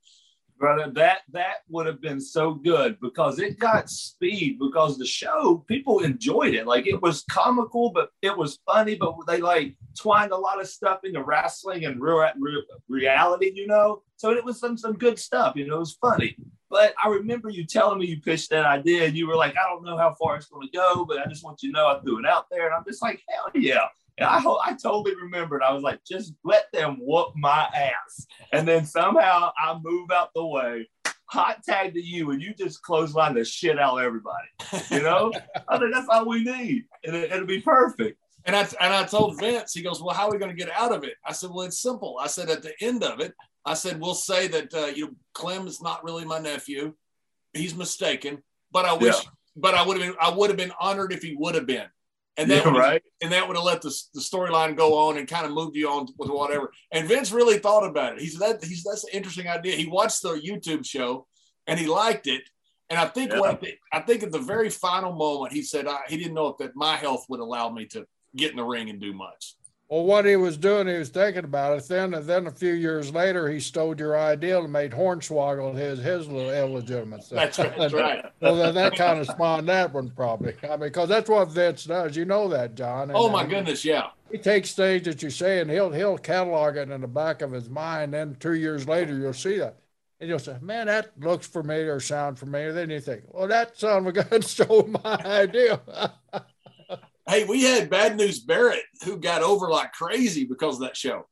brother 0.57 0.89
that 0.93 1.19
that 1.31 1.57
would 1.69 1.85
have 1.85 2.01
been 2.01 2.19
so 2.19 2.53
good 2.53 2.97
because 3.01 3.39
it 3.39 3.59
got 3.59 3.89
speed 3.89 4.57
because 4.59 4.97
the 4.97 5.05
show 5.05 5.63
people 5.67 5.99
enjoyed 5.99 6.53
it. 6.53 6.65
Like 6.65 6.87
it 6.87 7.01
was 7.01 7.23
comical 7.29 7.91
but 7.91 8.09
it 8.21 8.35
was 8.35 8.59
funny 8.65 8.95
but 8.95 9.15
they 9.27 9.41
like 9.41 9.75
twined 9.99 10.31
a 10.31 10.37
lot 10.37 10.61
of 10.61 10.67
stuff 10.67 10.99
into 11.03 11.23
wrestling 11.23 11.85
and 11.85 12.01
real, 12.01 12.27
real 12.39 12.61
reality 12.87 13.51
you 13.53 13.67
know? 13.67 14.01
So 14.17 14.31
it 14.31 14.43
was 14.43 14.59
some 14.59 14.77
some 14.77 14.93
good 14.93 15.19
stuff 15.19 15.55
you 15.55 15.67
know 15.67 15.77
it 15.77 15.79
was 15.79 15.97
funny. 16.01 16.35
But 16.69 16.93
i 17.03 17.09
remember 17.09 17.49
you 17.49 17.65
telling 17.65 17.99
me 17.99 18.07
you 18.07 18.21
pitched 18.21 18.49
that 18.49 18.65
idea 18.65 19.05
and 19.05 19.15
you 19.15 19.27
were 19.27 19.35
like 19.35 19.55
i 19.57 19.69
don't 19.69 19.83
know 19.83 19.97
how 19.97 20.15
far 20.15 20.35
it's 20.35 20.47
going 20.47 20.67
to 20.67 20.77
go 20.77 21.05
but 21.05 21.19
i 21.19 21.25
just 21.27 21.43
want 21.43 21.61
you 21.63 21.71
to 21.71 21.77
know 21.77 21.87
i 21.87 21.99
threw 21.99 22.19
it 22.19 22.25
out 22.25 22.45
there. 22.49 22.65
And 22.65 22.75
i'm 22.75 22.83
just 22.85 23.01
like 23.01 23.21
hell 23.29 23.51
yeah 23.55 23.87
and 24.17 24.27
I, 24.27 24.37
I 24.37 24.73
totally 24.81 25.15
remembered. 25.15 25.61
I 25.61 25.73
was 25.73 25.83
like, 25.83 26.03
just 26.05 26.33
let 26.43 26.71
them 26.71 26.97
whoop 26.99 27.29
my 27.35 27.67
ass. 27.75 28.25
And 28.51 28.67
then 28.67 28.85
somehow 28.85 29.51
I 29.57 29.77
move 29.81 30.11
out 30.11 30.29
the 30.33 30.45
way, 30.45 30.89
hot 31.25 31.63
tag 31.63 31.93
to 31.95 32.01
you, 32.01 32.31
and 32.31 32.41
you 32.41 32.53
just 32.53 32.81
clothesline 32.81 33.33
the 33.35 33.43
shit 33.43 33.77
out 33.77 33.97
of 33.97 34.03
everybody. 34.03 34.47
You 34.89 35.01
know? 35.01 35.33
I 35.67 35.77
think 35.77 35.93
that's 35.93 36.07
all 36.09 36.29
we 36.29 36.43
need. 36.43 36.85
And 37.03 37.15
it, 37.15 37.31
it'll 37.31 37.45
be 37.45 37.61
perfect. 37.61 38.17
And 38.45 38.55
I, 38.55 38.61
and 38.79 38.93
I 38.93 39.03
told 39.03 39.39
Vince, 39.39 39.73
he 39.73 39.81
goes, 39.81 40.01
Well, 40.01 40.15
how 40.15 40.27
are 40.27 40.31
we 40.31 40.37
going 40.37 40.55
to 40.55 40.63
get 40.63 40.71
out 40.71 40.93
of 40.93 41.03
it? 41.03 41.15
I 41.25 41.33
said, 41.33 41.49
Well, 41.49 41.65
it's 41.65 41.79
simple. 41.79 42.17
I 42.21 42.27
said, 42.27 42.49
At 42.49 42.61
the 42.61 42.73
end 42.79 43.03
of 43.03 43.19
it, 43.19 43.33
I 43.65 43.73
said, 43.73 43.99
We'll 43.99 44.13
say 44.13 44.47
that, 44.47 44.73
uh, 44.73 44.91
you 44.95 45.07
know, 45.07 45.11
Clem 45.33 45.67
is 45.67 45.81
not 45.81 46.03
really 46.03 46.25
my 46.25 46.39
nephew. 46.39 46.93
He's 47.53 47.75
mistaken, 47.75 48.43
but 48.71 48.85
I 48.85 48.93
wish, 48.93 49.15
yeah. 49.15 49.29
but 49.55 49.73
I 49.73 49.85
would 49.85 49.97
have 49.97 50.07
been, 50.07 50.17
I 50.21 50.29
would 50.29 50.51
have 50.51 50.57
been 50.57 50.73
honored 50.79 51.11
if 51.11 51.23
he 51.23 51.35
would 51.35 51.55
have 51.55 51.65
been 51.65 51.87
and 52.37 52.51
that 52.51 52.65
yeah, 52.65 52.71
right. 52.71 53.03
and 53.21 53.31
that 53.31 53.47
would 53.47 53.55
have 53.55 53.65
let 53.65 53.81
the, 53.81 53.95
the 54.13 54.19
storyline 54.19 54.75
go 54.75 54.97
on 55.07 55.17
and 55.17 55.27
kind 55.27 55.45
of 55.45 55.51
moved 55.51 55.75
you 55.75 55.89
on 55.89 56.07
with 56.17 56.29
whatever. 56.29 56.71
And 56.91 57.07
Vince 57.07 57.31
really 57.31 57.59
thought 57.59 57.85
about 57.85 58.15
it. 58.15 58.21
He 58.21 58.27
said 58.27 58.59
that 58.59 58.63
he's 58.63 58.83
that's 58.83 59.05
an 59.05 59.11
interesting 59.13 59.47
idea. 59.47 59.75
He 59.75 59.87
watched 59.87 60.21
the 60.21 60.33
YouTube 60.33 60.85
show 60.85 61.27
and 61.67 61.79
he 61.79 61.87
liked 61.87 62.27
it. 62.27 62.43
And 62.89 62.99
I 62.99 63.07
think 63.07 63.31
yeah. 63.31 63.55
the, 63.59 63.73
I 63.91 64.01
think 64.01 64.23
at 64.23 64.31
the 64.31 64.39
very 64.39 64.69
final 64.69 65.13
moment 65.13 65.53
he 65.53 65.61
said 65.61 65.87
I, 65.87 65.99
he 66.07 66.17
didn't 66.17 66.33
know 66.33 66.47
if 66.47 66.57
that 66.57 66.75
my 66.75 66.95
health 66.95 67.25
would 67.29 67.39
allow 67.39 67.69
me 67.69 67.85
to 67.87 68.05
get 68.35 68.51
in 68.51 68.57
the 68.57 68.63
ring 68.63 68.89
and 68.89 68.99
do 68.99 69.13
much. 69.13 69.55
Well, 69.87 70.03
what 70.03 70.25
he 70.25 70.35
was 70.35 70.57
doing, 70.57 70.87
he 70.87 70.97
was 70.97 71.09
thinking 71.09 71.43
about 71.43 71.77
it. 71.77 71.87
Then, 71.87 72.15
and 72.15 72.25
then 72.25 72.47
a 72.47 72.51
few 72.51 72.73
years 72.73 73.13
later, 73.13 73.47
he 73.47 73.59
stole 73.59 73.95
your 73.95 74.17
idea 74.17 74.59
and 74.59 74.73
made 74.73 74.91
Hornswoggle 74.91 75.75
his 75.75 75.99
his 75.99 76.27
little 76.27 76.49
illegitimate 76.51 77.23
That's 77.29 77.59
right. 77.59 77.77
That's 77.77 77.93
right. 77.93 78.25
well, 78.41 78.55
then 78.55 78.73
that 78.73 78.95
kind 78.95 79.19
of 79.19 79.27
spawned 79.27 79.69
that 79.69 79.93
one 79.93 80.09
probably. 80.09 80.55
I 80.63 80.69
mean, 80.69 80.79
because 80.79 81.09
that's 81.09 81.29
what 81.29 81.51
Vince 81.51 81.85
does. 81.85 82.15
You 82.15 82.25
know 82.25 82.47
that, 82.49 82.73
John. 82.73 83.09
And, 83.09 83.13
oh 83.15 83.29
my 83.29 83.45
goodness, 83.45 83.85
yeah. 83.85 84.07
He 84.31 84.39
takes 84.39 84.73
things 84.73 85.03
that 85.03 85.21
you 85.21 85.29
say 85.29 85.59
and 85.59 85.69
he'll 85.69 85.91
he'll 85.91 86.17
catalog 86.17 86.77
it 86.77 86.89
in 86.89 87.01
the 87.01 87.07
back 87.07 87.43
of 87.43 87.51
his 87.51 87.69
mind. 87.69 88.13
Then 88.13 88.37
two 88.39 88.55
years 88.55 88.87
later, 88.87 89.15
you'll 89.15 89.33
see 89.33 89.59
that. 89.59 89.77
And 90.19 90.29
you'll 90.29 90.39
say, 90.39 90.57
man, 90.61 90.87
that 90.87 91.11
looks 91.19 91.45
familiar, 91.45 91.99
sound 91.99 92.39
familiar. 92.39 92.73
Then 92.73 92.89
you 92.89 93.01
think, 93.01 93.23
well, 93.27 93.47
that 93.49 93.77
son 93.77 94.07
of 94.07 94.17
a 94.17 94.23
gun 94.23 94.41
stole 94.41 94.87
my 95.03 95.21
idea. 95.23 95.79
Hey, 97.27 97.43
we 97.43 97.63
had 97.63 97.89
Bad 97.89 98.17
News 98.17 98.39
Barrett 98.39 98.83
who 99.03 99.17
got 99.17 99.41
over 99.41 99.67
like 99.69 99.93
crazy 99.93 100.45
because 100.45 100.75
of 100.75 100.81
that 100.81 100.95
show. 100.95 101.27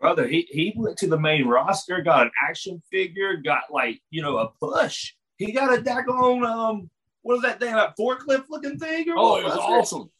Brother, 0.00 0.26
he, 0.26 0.46
he 0.50 0.74
went 0.76 0.98
to 0.98 1.06
the 1.06 1.18
main 1.18 1.46
roster, 1.46 2.00
got 2.02 2.26
an 2.26 2.32
action 2.48 2.82
figure, 2.90 3.36
got 3.36 3.62
like, 3.70 4.00
you 4.10 4.22
know, 4.22 4.38
a 4.38 4.48
push. 4.60 5.14
He 5.36 5.52
got 5.52 5.72
a 5.72 5.80
daggone, 5.80 6.44
um, 6.44 6.90
what 7.22 7.36
is 7.36 7.42
that 7.42 7.60
thing, 7.60 7.74
that 7.74 7.96
forklift 7.96 8.46
looking 8.50 8.78
thing? 8.78 9.08
Or 9.08 9.14
oh, 9.16 9.36
it 9.36 9.44
was 9.44 9.56
awesome. 9.56 10.10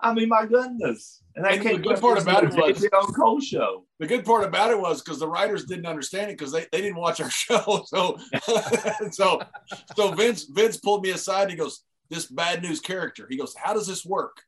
I 0.00 0.14
mean, 0.14 0.28
my 0.28 0.46
goodness. 0.46 1.22
And, 1.36 1.46
and 1.46 1.62
the 1.62 1.78
good 1.78 2.00
part 2.00 2.20
about 2.20 2.44
it 2.44 2.54
was 2.54 2.80
the 2.80 2.88
Cole 3.14 3.40
show. 3.40 3.84
The 3.98 4.06
good 4.06 4.24
part 4.24 4.44
about 4.44 4.70
it 4.70 4.80
was 4.80 5.02
because 5.02 5.20
the 5.20 5.28
writers 5.28 5.66
didn't 5.66 5.86
understand 5.86 6.30
it 6.30 6.38
because 6.38 6.52
they, 6.52 6.66
they 6.72 6.80
didn't 6.80 6.96
watch 6.96 7.20
our 7.20 7.30
show. 7.30 7.84
So 7.86 8.18
so 9.10 9.42
so 9.94 10.12
Vince 10.12 10.44
Vince 10.44 10.78
pulled 10.78 11.02
me 11.02 11.10
aside 11.10 11.42
and 11.42 11.50
he 11.50 11.56
goes, 11.56 11.84
This 12.08 12.26
bad 12.26 12.62
news 12.62 12.80
character. 12.80 13.26
He 13.30 13.36
goes, 13.36 13.54
How 13.54 13.74
does 13.74 13.86
this 13.86 14.04
work? 14.04 14.42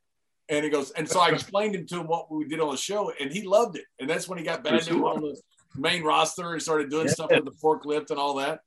And 0.49 0.65
he 0.65 0.71
goes, 0.71 0.91
and 0.91 1.09
so 1.09 1.21
I 1.21 1.29
explained 1.29 1.75
him 1.75 1.87
to 1.87 2.01
him 2.01 2.07
what 2.07 2.31
we 2.31 2.47
did 2.47 2.61
on 2.61 2.71
the 2.71 2.77
show, 2.77 3.13
and 3.19 3.33
he 3.33 3.43
loved 3.43 3.77
it. 3.77 3.85
And 4.01 4.11
that's 4.11 4.29
when 4.29 4.39
he 4.39 4.45
got 4.45 4.65
back 4.65 4.83
sure. 4.83 5.07
on 5.07 5.23
the 5.23 5.37
main 5.77 6.03
roster 6.03 6.53
and 6.53 6.61
started 6.61 6.91
doing 6.91 7.07
yeah. 7.07 7.13
stuff 7.13 7.31
with 7.31 7.45
the 7.45 7.53
forklift 7.53 8.11
and 8.11 8.19
all 8.19 8.35
that. 8.37 8.61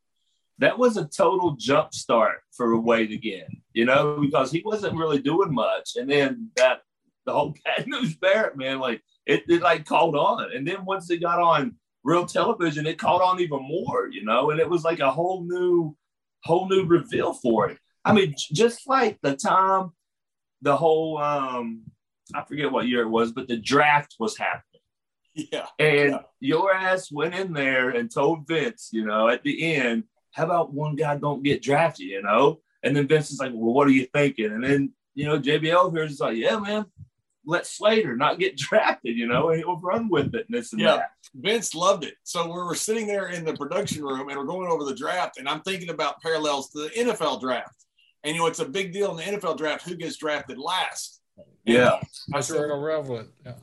That 0.60 0.79
was 0.79 0.96
a 0.96 1.05
total 1.05 1.51
jump 1.51 1.94
start 1.94 2.38
for 2.55 2.79
Wade 2.79 3.12
again, 3.12 3.48
you 3.74 3.86
know, 3.86 4.20
because 4.22 4.51
he 4.51 4.62
wasn't 4.65 4.98
really 4.98 5.22
doing 5.22 5.53
much. 5.53 5.98
And 5.98 6.10
then 6.10 6.50
that 6.55 6.79
the 7.25 7.34
whole 7.34 7.55
bad 7.65 7.88
news 7.88 8.15
Barrett, 8.15 8.58
man, 8.58 8.79
like 8.79 9.01
it, 9.25 9.44
it 9.50 9.62
like 9.62 9.86
caught 9.86 10.15
on. 10.15 10.55
And 10.55 10.65
then 10.65 10.86
once 10.86 11.10
it 11.10 11.22
got 11.22 11.39
on 11.39 11.75
real 12.03 12.25
television, 12.25 12.88
it 12.88 12.98
caught 12.98 13.22
on 13.22 13.41
even 13.41 13.62
more, 13.63 14.08
you 14.10 14.24
know, 14.24 14.51
and 14.51 14.60
it 14.60 14.70
was 14.70 14.84
like 14.84 15.00
a 15.00 15.12
whole 15.12 15.44
new, 15.44 15.96
whole 16.44 16.70
new 16.70 16.86
reveal 16.86 17.34
for 17.34 17.70
it. 17.70 17.77
I 18.05 18.13
mean, 18.13 18.36
just 18.38 18.88
like 18.88 19.17
the 19.22 19.36
time 19.36 19.91
the 20.62 20.75
whole 20.75 21.17
um 21.17 21.83
I 22.33 22.43
forget 22.43 22.71
what 22.71 22.88
year 22.88 23.01
it 23.01 23.09
was, 23.09 23.31
but 23.31 23.47
the 23.47 23.57
draft 23.57 24.15
was 24.19 24.38
happening. 24.38 24.81
Yeah. 25.35 25.67
And 25.79 26.12
yeah. 26.12 26.19
your 26.39 26.74
ass 26.74 27.12
went 27.12 27.35
in 27.35 27.53
there 27.53 27.89
and 27.89 28.12
told 28.12 28.47
Vince, 28.47 28.89
you 28.91 29.05
know, 29.05 29.27
at 29.27 29.43
the 29.43 29.75
end, 29.75 30.05
how 30.31 30.45
about 30.45 30.74
one 30.74 30.95
guy 30.95 31.17
don't 31.17 31.43
get 31.43 31.62
drafted, 31.62 32.07
you 32.07 32.21
know? 32.21 32.59
And 32.83 32.95
then 32.95 33.07
Vince 33.07 33.31
is 33.31 33.39
like, 33.39 33.51
well, 33.53 33.74
what 33.74 33.88
are 33.88 33.91
you 33.91 34.07
thinking? 34.13 34.45
And 34.45 34.63
then, 34.63 34.93
you 35.13 35.25
know, 35.25 35.39
JBL 35.39 35.91
here 35.91 36.03
is 36.03 36.19
like, 36.19 36.38
yeah, 36.38 36.57
man, 36.57 36.85
let 37.45 37.67
Slater 37.67 38.15
not 38.15 38.39
get 38.39 38.57
drafted, 38.57 39.15
you 39.15 39.27
know, 39.27 39.50
and 39.50 39.59
he'll 39.59 39.79
run 39.79 40.09
with 40.09 40.33
it 40.35 40.45
and 40.47 40.57
this 40.57 40.71
and 40.71 40.81
yeah. 40.81 40.97
that. 40.97 41.09
Vince 41.35 41.75
loved 41.75 42.05
it. 42.05 42.15
So 42.24 42.45
we 42.45 42.53
were 42.53 42.75
sitting 42.75 43.07
there 43.07 43.27
in 43.27 43.43
the 43.43 43.53
production 43.53 44.03
room 44.03 44.29
and 44.29 44.38
we're 44.38 44.45
going 44.45 44.71
over 44.71 44.85
the 44.85 44.95
draft, 44.95 45.38
and 45.38 45.50
I'm 45.50 45.62
thinking 45.62 45.89
about 45.89 46.21
parallels 46.21 46.69
to 46.71 46.83
the 46.83 46.89
NFL 46.89 47.41
draft. 47.41 47.85
And 48.25 48.36
you 48.36 48.41
know, 48.41 48.48
it's 48.48 48.60
a 48.60 48.67
big 48.67 48.91
deal 48.91 49.12
in 49.12 49.17
the 49.17 49.38
NFL 49.38 49.58
draft 49.58 49.88
who 49.88 49.96
gets 49.96 50.17
drafted 50.17 50.58
last. 50.58 51.22
Yeah, 51.63 52.00
I 52.34 52.41
said, 52.41 52.58
irrelevant. 52.58 53.29
Yeah. 53.46 53.53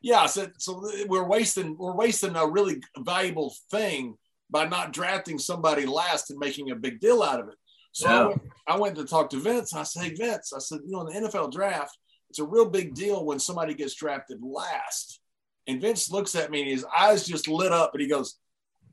Yeah, 0.00 0.20
I 0.20 0.26
said 0.26 0.52
so. 0.58 0.82
We're 1.06 1.26
wasting 1.26 1.76
we're 1.78 1.94
wasting 1.94 2.34
a 2.34 2.46
really 2.46 2.80
valuable 2.98 3.54
thing 3.70 4.16
by 4.50 4.66
not 4.66 4.92
drafting 4.92 5.38
somebody 5.38 5.84
last 5.84 6.30
and 6.30 6.38
making 6.38 6.70
a 6.70 6.76
big 6.76 7.00
deal 7.00 7.22
out 7.22 7.40
of 7.40 7.48
it. 7.48 7.56
So 7.92 8.08
yeah. 8.08 8.14
I, 8.14 8.26
went, 8.26 8.42
I, 8.68 8.78
went, 8.78 8.96
to 8.96 9.04
talk 9.04 9.30
to 9.30 9.40
Vince. 9.40 9.74
I 9.74 9.82
said, 9.82 10.02
"Hey, 10.02 10.14
Vince," 10.14 10.52
I 10.54 10.60
said, 10.60 10.80
"You 10.84 10.92
know, 10.92 11.06
in 11.06 11.22
the 11.22 11.28
NFL 11.28 11.52
draft, 11.52 11.98
it's 12.30 12.38
a 12.38 12.44
real 12.44 12.68
big 12.68 12.94
deal 12.94 13.24
when 13.24 13.38
somebody 13.38 13.74
gets 13.74 13.94
drafted 13.94 14.38
last." 14.42 15.20
And 15.66 15.80
Vince 15.80 16.10
looks 16.10 16.34
at 16.34 16.50
me 16.50 16.62
and 16.62 16.70
his 16.70 16.86
eyes 16.96 17.26
just 17.26 17.48
lit 17.48 17.72
up, 17.72 17.90
and 17.92 18.00
he 18.00 18.08
goes, 18.08 18.38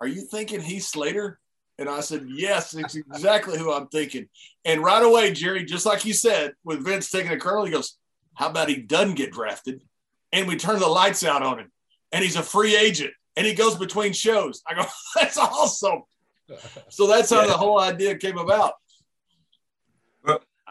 "Are 0.01 0.08
you 0.08 0.22
thinking 0.22 0.62
Heath 0.62 0.84
Slater?" 0.84 1.39
And 1.88 1.94
I 1.94 2.00
said, 2.00 2.25
Yes, 2.30 2.74
it's 2.74 2.96
exactly 2.96 3.58
who 3.58 3.74
I'm 3.74 3.88
thinking. 3.88 4.30
And 4.63 4.82
right 4.82 5.04
away, 5.04 5.34
Jerry, 5.34 5.66
just 5.66 5.86
like 5.86 6.06
you 6.06 6.13
said, 6.13 6.54
with 6.63 6.86
Vince 6.86 7.10
taking 7.10 7.32
a 7.32 7.38
curl, 7.38 7.66
he 7.66 7.72
goes, 7.72 7.98
How 8.36 8.50
about 8.50 8.70
he 8.70 8.78
doesn't 8.78 9.16
get 9.16 9.34
drafted? 9.34 9.84
And 10.32 10.48
we 10.48 10.56
turn 10.56 10.80
the 10.80 10.88
lights 10.88 11.25
out 11.25 11.44
on 11.44 11.60
him. 11.60 11.72
And 12.13 12.24
he's 12.24 12.38
a 12.38 12.44
free 12.44 12.75
agent. 12.75 13.12
And 13.36 13.46
he 13.46 13.54
goes 13.54 13.75
between 13.75 14.13
shows. 14.13 14.62
I 14.66 14.75
go, 14.75 14.86
That's 15.16 15.38
awesome. 15.38 16.04
So 16.90 17.08
that's 17.08 17.30
how 17.30 17.42
yeah. 17.42 17.48
the 17.48 17.58
whole 17.58 17.80
idea 17.80 18.18
came 18.18 18.38
about. 18.38 18.74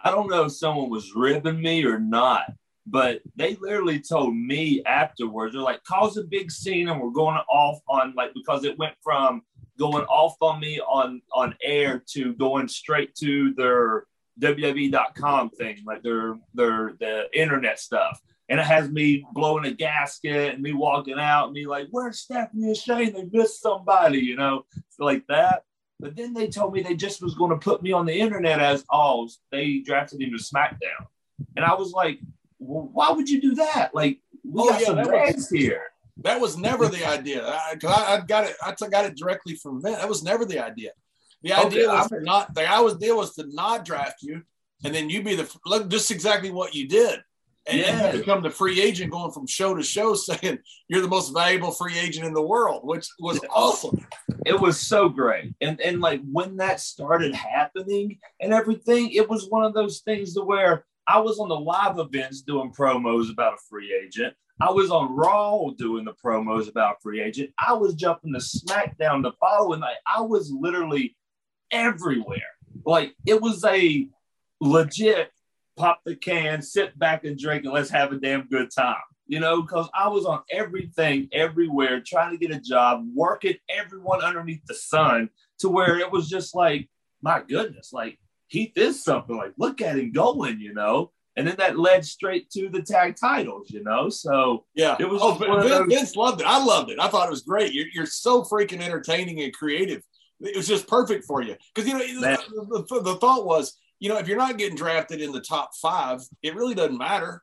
I 0.05 0.11
don't 0.11 0.29
know 0.29 0.45
if 0.45 0.53
someone 0.53 0.91
was 0.91 1.15
ribbing 1.15 1.61
me 1.61 1.85
or 1.85 1.99
not, 1.99 2.45
but 2.87 3.21
they 3.37 3.57
literally 3.61 4.01
told 4.01 4.35
me 4.35 4.83
afterwards, 4.85 5.55
they're 5.55 5.63
like, 5.63 5.83
cause 5.85 6.17
a 6.17 6.25
big 6.25 6.51
scene 6.51 6.89
and 6.89 7.01
we're 7.01 7.11
going 7.11 7.37
off 7.49 7.81
on 7.89 8.13
like 8.17 8.33
because 8.35 8.65
it 8.65 8.79
went 8.79 8.95
from 9.03 9.43
going 9.83 10.05
off 10.05 10.37
on 10.41 10.61
me 10.61 10.81
on 10.81 11.21
on 11.33 11.57
air 11.61 12.05
to 12.07 12.35
going 12.35 12.69
straight 12.69 13.13
to 13.17 13.53
their 13.55 14.05
WWE.com 14.41 15.51
thing, 15.51 15.79
like 15.85 16.05
their 16.05 16.37
their 16.55 16.95
the 17.01 17.25
internet 17.35 17.81
stuff. 17.81 18.21
And 18.49 18.61
it 18.61 18.67
has 18.67 18.89
me 18.89 19.27
blowing 19.33 19.65
a 19.65 19.73
gasket 19.73 20.55
and 20.55 20.63
me 20.63 20.73
walking 20.73 21.19
out 21.19 21.47
and 21.47 21.55
me 21.55 21.67
like, 21.67 21.89
where's 21.91 22.21
Stephanie 22.21 22.67
and 22.67 22.77
Shane? 22.77 23.13
They 23.13 23.29
missed 23.33 23.61
somebody, 23.61 24.19
you 24.19 24.37
know, 24.37 24.67
like 25.01 25.27
that. 25.29 25.65
But 25.99 26.15
then 26.15 26.33
they 26.33 26.47
told 26.47 26.73
me 26.73 26.83
they 26.83 26.95
just 26.95 27.21
was 27.21 27.35
going 27.35 27.51
to 27.51 27.57
put 27.57 27.83
me 27.83 27.91
on 27.91 28.07
the 28.07 28.15
internet 28.15 28.61
as 28.61 28.85
oh 28.93 29.29
they 29.51 29.79
drafted 29.79 30.21
him 30.23 30.31
to 30.31 30.43
SmackDown, 30.43 31.07
and 31.57 31.65
I 31.65 31.75
was 31.75 31.91
like, 31.93 32.21
well, 32.61 32.89
why 32.93 33.11
would 33.11 33.29
you 33.29 33.41
do 33.41 33.57
that? 33.57 33.95
Like 33.95 34.21
we 34.45 34.63
oh, 34.63 34.69
got 34.69 34.81
yeah, 34.81 34.87
some 34.87 35.05
fans 35.05 35.51
here. 35.51 35.92
That 36.23 36.41
was 36.41 36.57
never 36.57 36.89
the 36.89 37.05
idea. 37.05 37.47
I, 37.47 37.77
I, 37.85 38.15
I 38.15 38.21
got 38.21 38.45
it. 38.45 38.57
I 38.63 38.89
got 38.89 39.05
it 39.05 39.17
directly 39.17 39.55
from 39.57 39.83
Vince. 39.83 39.99
That 39.99 40.09
was 40.09 40.23
never 40.23 40.45
the 40.45 40.59
idea. 40.59 40.93
The 41.43 41.53
idea 41.53 41.89
okay, 41.89 41.97
was 41.97 42.09
to 42.09 42.21
not. 42.21 42.55
The 42.55 42.71
idea 42.71 43.15
was 43.15 43.35
to 43.35 43.47
not 43.49 43.85
draft 43.85 44.23
you, 44.23 44.43
and 44.85 44.95
then 44.95 45.11
you 45.11 45.23
be 45.23 45.35
the 45.35 45.51
look. 45.67 45.89
Just 45.89 46.11
exactly 46.11 46.51
what 46.51 46.75
you 46.75 46.89
did 46.89 47.21
and, 47.67 47.79
yeah. 47.79 48.13
become 48.13 48.43
the 48.43 48.51
free 48.51 48.81
agent 48.81 49.11
going 49.11 49.33
from 49.33 49.47
show 49.47 49.75
to 49.75 49.83
show 49.83 50.15
saying 50.15 50.59
you're 50.89 51.03
the 51.03 51.09
most 51.09 51.33
valuable 51.33 51.71
free 51.71 51.99
agent 51.99 52.27
in 52.27 52.35
the 52.35 52.43
world 52.43 52.81
which 52.85 53.07
was 53.21 53.41
awesome 53.51 54.05
it 54.45 54.59
was 54.59 54.79
so 54.79 55.09
great 55.09 55.55
and 55.61 55.81
and 55.81 56.01
like 56.01 56.21
when 56.31 56.57
that 56.57 56.81
started 56.81 57.35
happening 57.35 58.19
and 58.41 58.53
everything 58.53 59.11
it 59.13 59.29
was 59.29 59.49
one 59.49 59.65
of 59.65 59.75
those 59.75 60.01
things 60.01 60.35
to 60.35 60.43
where 60.43 60.85
i 61.07 61.19
was 61.19 61.39
on 61.39 61.49
the 61.49 61.59
live 61.59 61.99
events 61.99 62.43
doing 62.43 62.73
promos 62.73 63.31
about 63.31 63.55
a 63.55 63.59
free 63.69 63.95
agent. 64.05 64.35
I 64.61 64.71
was 64.71 64.91
on 64.93 65.17
raw 65.17 65.71
doing 65.77 66.05
the 66.05 66.13
promos 66.13 66.69
about 66.69 67.03
free 67.03 67.21
agent. 67.21 67.51
I 67.59 67.73
was 67.73 67.95
jumping 67.95 68.33
to 68.33 68.39
smackdown 68.39 69.23
the 69.23 69.33
following 69.41 69.81
night. 69.81 69.97
I 70.07 70.21
was 70.21 70.53
literally 70.53 71.17
everywhere. 71.73 72.39
Like 72.85 73.15
it 73.27 73.41
was 73.41 73.65
a 73.65 74.07
legit 74.61 75.31
pop 75.77 76.01
the 76.05 76.15
can, 76.15 76.63
sit 76.63 76.97
back 76.97 77.25
and 77.25 77.37
drink, 77.39 77.65
and 77.65 77.73
let's 77.73 77.91
have 77.91 78.13
a 78.13 78.21
damn 78.21 78.47
good 78.47 78.71
time. 78.71 79.03
You 79.27 79.41
know, 79.41 79.63
because 79.63 79.89
I 79.99 80.09
was 80.09 80.27
on 80.27 80.43
everything, 80.51 81.29
everywhere, 81.33 82.01
trying 82.01 82.33
to 82.33 82.47
get 82.47 82.57
a 82.57 82.61
job, 82.61 83.05
working 83.15 83.57
everyone 83.69 84.23
underneath 84.23 84.65
the 84.67 84.75
sun 84.75 85.31
to 85.61 85.71
where 85.71 85.99
it 85.99 86.13
was 86.13 86.29
just 86.29 86.55
like, 86.55 86.89
my 87.23 87.43
goodness, 87.49 87.93
like 87.93 88.19
Heath 88.53 88.77
is 88.77 89.03
something. 89.03 89.37
Like, 89.37 89.55
look 89.57 89.81
at 89.81 89.99
him 89.99 90.13
going, 90.13 90.61
you 90.61 90.75
know. 90.75 91.11
And 91.37 91.47
then 91.47 91.57
that 91.57 91.79
led 91.79 92.05
straight 92.05 92.51
to 92.51 92.69
the 92.69 92.83
tag 92.83 93.17
titles, 93.19 93.71
you 93.71 93.83
know. 93.83 94.11
So 94.11 94.67
yeah, 94.75 94.97
it 95.01 95.09
was. 95.09 95.21
Oh, 95.23 95.35
Vince. 95.35 95.95
Vince 95.95 96.17
loved 96.17 96.43
it. 96.43 96.47
I 96.47 96.63
loved 96.63 96.91
it. 96.91 97.01
I 97.01 97.09
thought 97.09 97.29
it 97.29 97.31
was 97.31 97.43
great. 97.43 97.73
You're, 97.73 97.87
you're 97.95 98.07
so 98.07 98.43
freaking 98.43 98.83
entertaining 98.83 99.41
and 99.41 99.55
creative. 99.55 100.03
It 100.41 100.57
was 100.57 100.69
just 100.69 100.87
perfect 100.87 101.25
for 101.25 101.43
you 101.43 101.57
because 101.75 101.89
you 101.89 101.97
know 101.97 102.21
the, 102.21 102.85
the, 102.91 103.01
the, 103.01 103.15
thought 103.17 103.47
was 103.47 103.79
you 104.03 104.09
know, 104.09 104.19
if 104.19 104.27
you're 104.27 104.37
not 104.37 104.59
getting 104.59 104.77
drafted 104.77 105.21
in 105.21 105.31
the 105.31 105.41
top 105.41 105.77
five, 105.81 106.21
it 106.43 106.57
really 106.57 106.75
doesn't 106.75 106.99
matter. 106.99 107.41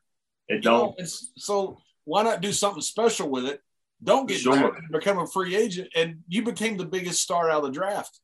It 0.49 0.61
don't. 0.61 0.99
Know, 0.99 1.05
so 1.37 1.77
why 2.03 2.23
not 2.23 2.41
do 2.41 2.51
something 2.51 2.81
special 2.81 3.29
with 3.29 3.45
it? 3.45 3.61
Don't 4.03 4.27
get 4.27 4.41
sure. 4.41 4.57
drafted, 4.57 4.91
become 4.91 5.19
a 5.19 5.25
free 5.25 5.55
agent, 5.55 5.87
and 5.95 6.17
you 6.27 6.43
became 6.43 6.75
the 6.75 6.85
biggest 6.85 7.23
star 7.23 7.49
out 7.49 7.63
of 7.63 7.67
the 7.67 7.79
draft. 7.79 8.19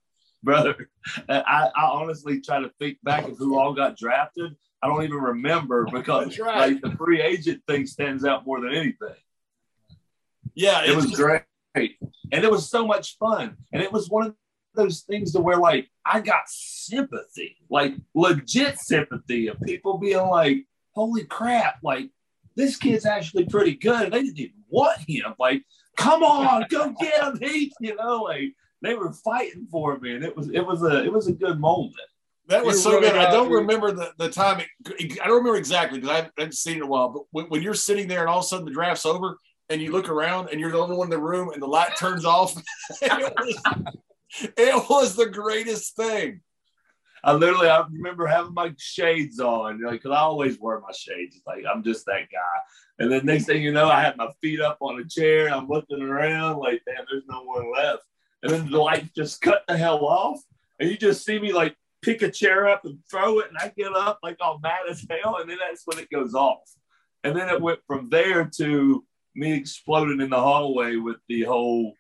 Brother, 0.46 0.90
I, 1.28 1.70
I 1.76 1.86
honestly 1.86 2.40
try 2.40 2.62
to 2.62 2.70
think 2.80 3.00
back 3.04 3.28
of 3.28 3.38
who 3.38 3.60
all 3.60 3.74
got 3.74 3.98
drafted. 3.98 4.56
I 4.82 4.88
don't 4.88 5.04
even 5.04 5.18
remember 5.18 5.86
because 5.92 6.38
right. 6.40 6.74
like 6.74 6.82
the 6.82 6.96
free 6.96 7.22
agent 7.22 7.64
thing 7.68 7.86
stands 7.88 8.24
out 8.24 8.46
more 8.46 8.62
than 8.62 8.74
anything. 8.74 9.16
Yeah, 10.54 10.86
it 10.86 10.96
was 10.96 11.08
great, 11.12 11.44
and 11.76 12.44
it 12.44 12.50
was 12.50 12.70
so 12.70 12.88
much 12.88 13.18
fun, 13.18 13.58
and 13.74 13.82
it 13.82 13.92
was 13.92 14.10
one 14.10 14.28
of 14.28 14.36
those 14.76 15.02
things 15.02 15.34
to 15.34 15.42
where 15.42 15.58
like 15.58 15.90
I 16.06 16.22
got 16.22 16.48
sympathy, 16.48 17.58
like 17.70 17.96
legit 18.14 18.78
sympathy 18.80 19.48
of 19.48 19.60
people 19.62 19.98
being 19.98 20.26
like, 20.28 20.66
holy 20.92 21.26
crap, 21.26 21.80
like 21.84 22.10
this 22.56 22.78
kid's 22.78 23.06
actually 23.06 23.46
pretty 23.46 23.76
good. 23.76 24.04
And 24.04 24.14
they 24.14 24.24
didn't 24.24 24.40
even 24.40 24.64
want 24.70 25.00
him. 25.08 25.34
Like, 25.40 25.64
come 25.98 26.24
on, 26.24 26.66
go 26.70 26.94
get 27.00 27.24
him, 27.24 27.40
Heath. 27.42 27.74
You 27.80 27.96
know, 27.96 28.24
like 28.24 28.54
they 28.82 28.96
were 28.96 29.14
fighting 29.14 29.68
for 29.72 29.98
me. 30.00 30.16
And 30.16 30.24
it 30.24 30.36
was 30.36 30.50
it 30.50 30.66
was 30.66 30.84
a 30.84 31.04
it 31.04 31.12
was 31.12 31.28
a 31.28 31.34
good 31.34 31.60
moment. 31.60 31.96
That 32.48 32.64
was 32.64 32.82
so 32.82 32.92
really 32.92 33.10
good. 33.10 33.18
I 33.18 33.32
don't 33.32 33.52
remember 33.52 33.92
the, 33.92 34.12
the 34.18 34.30
time. 34.30 34.62
It, 35.00 35.20
I 35.20 35.28
don't 35.28 35.38
remember 35.38 35.58
exactly 35.58 36.00
because 36.00 36.16
I 36.16 36.30
haven't 36.38 36.54
seen 36.54 36.76
it 36.76 36.78
in 36.78 36.84
a 36.84 36.88
while. 36.88 37.10
But 37.10 37.24
when, 37.32 37.46
when, 37.46 37.62
you're 37.64 37.74
sitting 37.74 38.08
there 38.08 38.20
and 38.20 38.30
all 38.30 38.40
of 38.40 38.46
a 38.46 38.48
sudden 38.48 38.66
the 38.66 38.72
draft's 38.72 39.06
over 39.06 39.38
and 39.70 39.82
you 39.82 39.92
look 39.92 40.10
around 40.10 40.50
and 40.52 40.60
you're 40.60 40.72
the 40.72 40.78
only 40.78 40.96
one 40.96 41.08
in 41.08 41.12
the 41.12 41.18
room 41.18 41.50
and 41.50 41.62
the 41.62 41.68
light 41.68 41.98
turns 41.98 42.24
off, 42.24 42.56
it, 43.02 43.36
was, 43.40 43.62
it 44.58 44.90
was 44.90 45.16
the 45.16 45.26
greatest 45.26 45.96
thing. 45.96 46.42
I 47.24 47.34
literally 47.34 47.68
I 47.68 47.84
remember 47.92 48.28
having 48.28 48.54
my 48.54 48.72
shades 48.78 49.40
on, 49.40 49.82
like 49.82 49.94
because 49.94 50.12
I 50.12 50.20
always 50.20 50.60
wear 50.60 50.80
my 50.80 50.92
shades. 50.96 51.42
Like 51.48 51.64
I'm 51.66 51.82
just 51.82 52.06
that 52.06 52.30
guy. 52.32 52.60
And 53.00 53.12
then 53.12 53.26
next 53.26 53.46
thing 53.46 53.64
you 53.64 53.74
know, 53.74 53.90
I 53.90 54.02
had 54.02 54.16
my 54.16 54.30
feet 54.42 54.62
up 54.62 54.78
on 54.80 55.00
a 55.00 55.10
chair. 55.10 55.52
I'm 55.52 55.68
looking 55.68 56.04
around, 56.04 56.60
like 56.60 56.84
damn, 56.86 57.04
there's 57.10 57.24
no 57.28 57.42
one 57.42 57.74
left. 57.74 58.04
And 58.46 58.54
then 58.54 58.70
the 58.70 58.78
light 58.78 59.12
just 59.16 59.42
cut 59.42 59.64
the 59.68 59.76
hell 59.76 60.06
off, 60.06 60.40
and 60.80 60.88
you 60.88 60.98
just 60.98 61.26
see 61.26 61.40
me 61.40 61.52
like 61.52 61.76
pick 62.04 62.22
a 62.22 62.30
chair 62.30 62.68
up 62.68 62.86
and 62.86 63.00
throw 63.10 63.40
it, 63.40 63.48
and 63.50 63.58
I 63.58 63.74
get 63.76 63.96
up 63.96 64.20
like 64.22 64.38
all 64.40 64.60
mad 64.60 64.82
as 64.88 65.04
hell, 65.10 65.38
and 65.38 65.50
then 65.50 65.58
that's 65.58 65.82
when 65.86 65.98
it 65.98 66.12
goes 66.12 66.36
off. 66.36 66.62
And 67.24 67.36
then 67.36 67.50
it 67.50 67.60
went 67.60 67.80
from 67.88 68.08
there 68.10 68.46
to 68.58 69.04
me 69.34 69.54
exploding 69.54 70.22
in 70.22 70.30
the 70.30 70.40
hallway 70.40 70.96
with 70.96 71.18
the 71.28 71.42
whole 71.42 71.96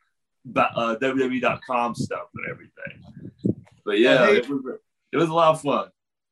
uh, 0.55 0.97
WWE.com 1.01 1.95
stuff 1.95 2.27
and 2.35 2.45
everything. 2.47 3.31
But 3.83 3.97
yeah, 3.97 4.29
it 4.29 4.47
was, 4.47 4.61
it 5.11 5.17
was 5.17 5.29
a 5.29 5.33
lot 5.33 5.55
of 5.55 5.61
fun. 5.61 5.87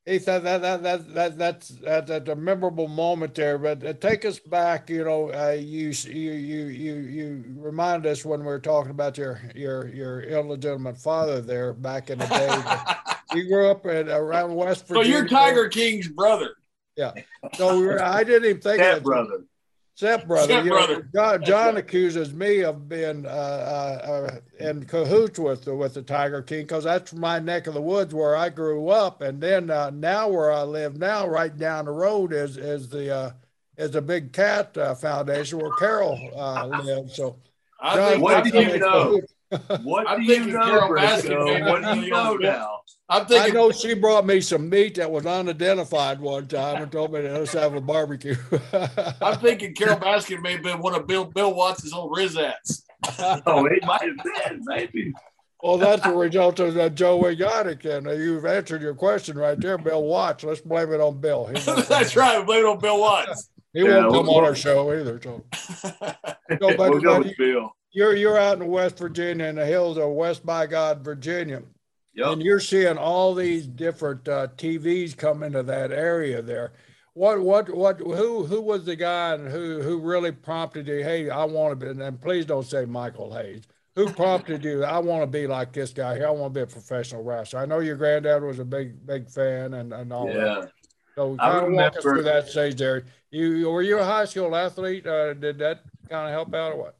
He 0.06 0.20
said 0.20 0.44
that, 0.44 0.62
that, 0.62 0.84
that, 0.84 1.14
that, 1.14 1.38
that's, 1.38 1.70
that, 1.70 2.08
that's 2.08 2.30
a 2.30 2.36
memorable 2.36 2.90
moment 2.90 3.36
there, 3.36 3.58
but 3.58 3.86
uh, 3.86 3.94
take 3.94 4.26
us 4.26 4.38
back, 4.38 4.90
you 4.90 5.06
know, 5.06 5.32
uh, 5.34 5.52
you, 5.52 5.90
you, 5.90 6.32
you, 6.32 6.66
you, 6.66 6.94
you 6.96 7.44
remind 7.56 8.06
us 8.06 8.26
when 8.26 8.42
we 8.42 8.48
were 8.48 8.60
talking 8.60 8.92
about 8.92 9.18
your, 9.18 9.42
your, 9.56 9.88
your 9.88 10.22
illegitimate 10.22 10.98
father 10.98 11.40
there 11.40 11.72
back 11.72 12.10
in 12.10 12.20
the 12.20 12.26
day. 12.26 13.38
you 13.38 13.48
grew 13.48 13.72
up 13.72 13.86
in 13.86 14.10
around 14.10 14.54
West 14.54 14.88
Virginia. 14.88 15.12
So 15.12 15.18
you're 15.20 15.28
Tiger 15.28 15.70
King's 15.70 16.10
brother. 16.10 16.56
Yeah. 16.98 17.14
So 17.56 17.80
we 17.80 17.86
were, 17.86 18.04
I 18.04 18.26
didn't 18.26 18.50
even 18.50 18.62
think 18.62 18.80
that 18.80 18.98
of 18.98 19.04
brother. 20.28 20.46
Step 20.46 20.66
brother. 20.66 20.96
Step 20.96 21.06
John, 21.14 21.44
John 21.44 21.78
accuses 21.78 22.34
me 22.34 22.64
of 22.64 22.90
being 22.90 23.26
uh, 23.26 23.30
uh, 23.30 24.08
uh, 24.12 24.40
in 24.60 24.86
cahoots 24.86 25.40
with 25.40 25.66
the, 25.66 25.76
with 25.76 25.94
the 25.94 26.02
Tiger 26.02 26.42
King 26.42 26.64
because 26.64 26.84
that's 26.84 27.14
my 27.14 27.40
neck 27.40 27.68
of 27.68 27.74
the 27.74 27.82
woods 27.82 28.14
where 28.14 28.36
I 28.36 28.50
grew 28.50 28.90
up, 28.90 29.22
and 29.22 29.42
then 29.42 29.70
uh, 29.70 29.92
now 29.92 30.30
where 30.30 30.52
I 30.52 30.64
live 30.64 30.98
now, 30.98 31.28
right 31.28 31.56
down 31.56 31.86
the 31.86 31.92
road 31.92 32.34
is 32.34 32.58
is 32.58 32.90
the 32.90 33.16
uh, 33.16 33.32
is 33.78 33.92
the 33.92 34.02
Big 34.02 34.34
Cat 34.34 34.78
uh, 34.78 34.96
Foundation 34.96 35.60
where 35.60 35.72
Carole 35.74 36.20
lives. 36.84 37.16
So, 37.16 37.38
John, 37.82 38.22
what 38.22 38.44
do 38.44 38.60
you 38.60 38.80
know? 38.80 39.22
What 39.84 40.18
do 40.18 40.24
you 40.24 40.46
know, 40.48 40.90
Brisco? 40.90 41.70
What 41.70 41.94
do 41.94 42.02
you 42.02 42.12
know 42.12 42.36
now? 42.36 42.80
I'm 43.10 43.26
thinking. 43.26 43.52
I 43.52 43.54
know 43.54 43.72
she 43.72 43.94
brought 43.94 44.26
me 44.26 44.42
some 44.42 44.70
meat 44.70 44.96
that 44.96 45.12
was 45.12 45.26
unidentified 45.26 46.20
one 46.20 46.48
time 46.48 46.82
and 46.82 46.92
told 46.92 47.14
me 47.14 47.22
to 47.22 47.40
let's 47.40 47.54
have 47.54 47.76
a 47.76 47.82
barbecue. 47.82 48.36
I'm 49.22 49.40
thinking 49.40 49.76
Carole 49.76 50.00
Baskin 50.00 50.42
may 50.42 50.54
have 50.54 50.64
been 50.64 50.80
one 50.80 50.96
of 50.96 51.06
Bill 51.06 51.26
Bill 51.26 51.54
Watts' 51.54 51.94
old 51.94 52.16
Rizettes. 52.16 52.84
oh, 53.46 53.66
it 53.66 53.86
might 53.86 54.02
have 54.02 54.50
been, 54.50 54.62
maybe. 54.64 55.14
Well, 55.62 55.78
that's 55.78 56.04
the 56.04 56.14
result 56.14 56.60
of 56.60 56.78
uh, 56.78 56.90
Joe 56.90 57.24
Exotic, 57.26 57.86
and 57.86 58.06
you've 58.06 58.46
answered 58.46 58.82
your 58.82 58.96
question 58.96 59.38
right 59.38 59.60
there, 59.60 59.78
Bill 59.78 60.04
Watts. 60.04 60.44
Let's 60.44 60.62
blame 60.62 60.92
it 60.92 61.00
on 61.00 61.22
Bill. 61.22 61.52
that's 61.88 62.16
right. 62.16 62.46
Blame 62.46 62.66
it 62.66 62.68
on 62.68 62.80
Bill 62.80 63.00
Watts. 63.00 63.50
He 63.74 63.82
yeah, 63.82 64.06
won't 64.06 64.14
come 64.14 64.26
we'll, 64.28 64.38
on 64.38 64.44
our 64.44 64.56
show 64.56 64.92
either. 64.92 65.20
So, 65.22 65.44
so 65.54 65.96
we'll 66.60 67.00
go 67.00 67.20
with 67.20 67.38
Bill. 67.38 67.74
You're 67.94 68.16
you're 68.16 68.38
out 68.38 68.60
in 68.60 68.68
West 68.68 68.98
Virginia 68.98 69.46
in 69.46 69.56
the 69.56 69.66
hills 69.66 69.98
of 69.98 70.12
West 70.12 70.46
by 70.46 70.66
God, 70.66 71.04
Virginia. 71.04 71.62
Yep. 72.16 72.28
And 72.28 72.42
you're 72.42 72.60
seeing 72.60 72.98
all 72.98 73.34
these 73.34 73.66
different 73.66 74.28
uh, 74.28 74.48
TVs 74.58 75.18
come 75.18 75.42
into 75.42 75.64
that 75.64 75.92
area 75.92 76.42
there. 76.42 76.74
What, 77.16 77.42
what, 77.42 77.70
what, 77.76 78.00
who, 78.00 78.46
who 78.46 78.62
was 78.62 78.86
the 78.86 78.96
guy 78.96 79.34
and 79.34 79.48
who, 79.48 79.82
who 79.82 80.00
really 80.00 80.32
prompted 80.32 80.88
you? 80.88 81.04
Hey, 81.04 81.30
I 81.30 81.44
want 81.46 81.80
to 81.80 81.94
be, 81.94 82.04
and 82.04 82.22
please 82.22 82.46
don't 82.46 82.66
say 82.66 82.86
Michael 82.86 83.34
Hayes. 83.34 83.64
who 83.96 84.10
prompted 84.10 84.64
you? 84.64 84.84
I 84.84 84.98
want 85.00 85.22
to 85.22 85.28
be 85.28 85.46
like 85.48 85.74
this 85.74 85.92
guy 85.92 86.16
here. 86.16 86.28
I 86.28 86.32
want 86.32 86.54
to 86.54 86.60
be 86.60 86.64
a 86.64 86.68
professional 86.68 87.24
wrestler. 87.24 87.60
I 87.60 87.66
know 87.66 87.80
your 87.80 87.96
granddad 87.96 88.44
was 88.44 88.60
a 88.60 88.66
big, 88.66 89.06
big 89.06 89.30
fan 89.30 89.76
and, 89.76 89.94
and 89.94 90.12
all 90.12 90.28
yeah. 90.28 90.34
that. 90.62 90.72
So 91.16 91.36
kind 91.38 91.68
of 91.68 91.74
walk 91.74 91.98
us 91.98 92.02
through 92.02 92.24
that 92.24 92.48
stage 92.48 92.76
there. 92.76 93.06
You 93.30 93.70
were 93.70 93.84
you 93.84 94.00
a 94.00 94.04
high 94.04 94.26
school 94.26 94.56
athlete? 94.56 95.06
Uh, 95.06 95.36
did 95.36 95.60
that 95.60 95.82
kind 96.10 96.28
of 96.28 96.34
help 96.34 96.54
out 96.56 96.74
or 96.74 96.78
what? 96.78 96.98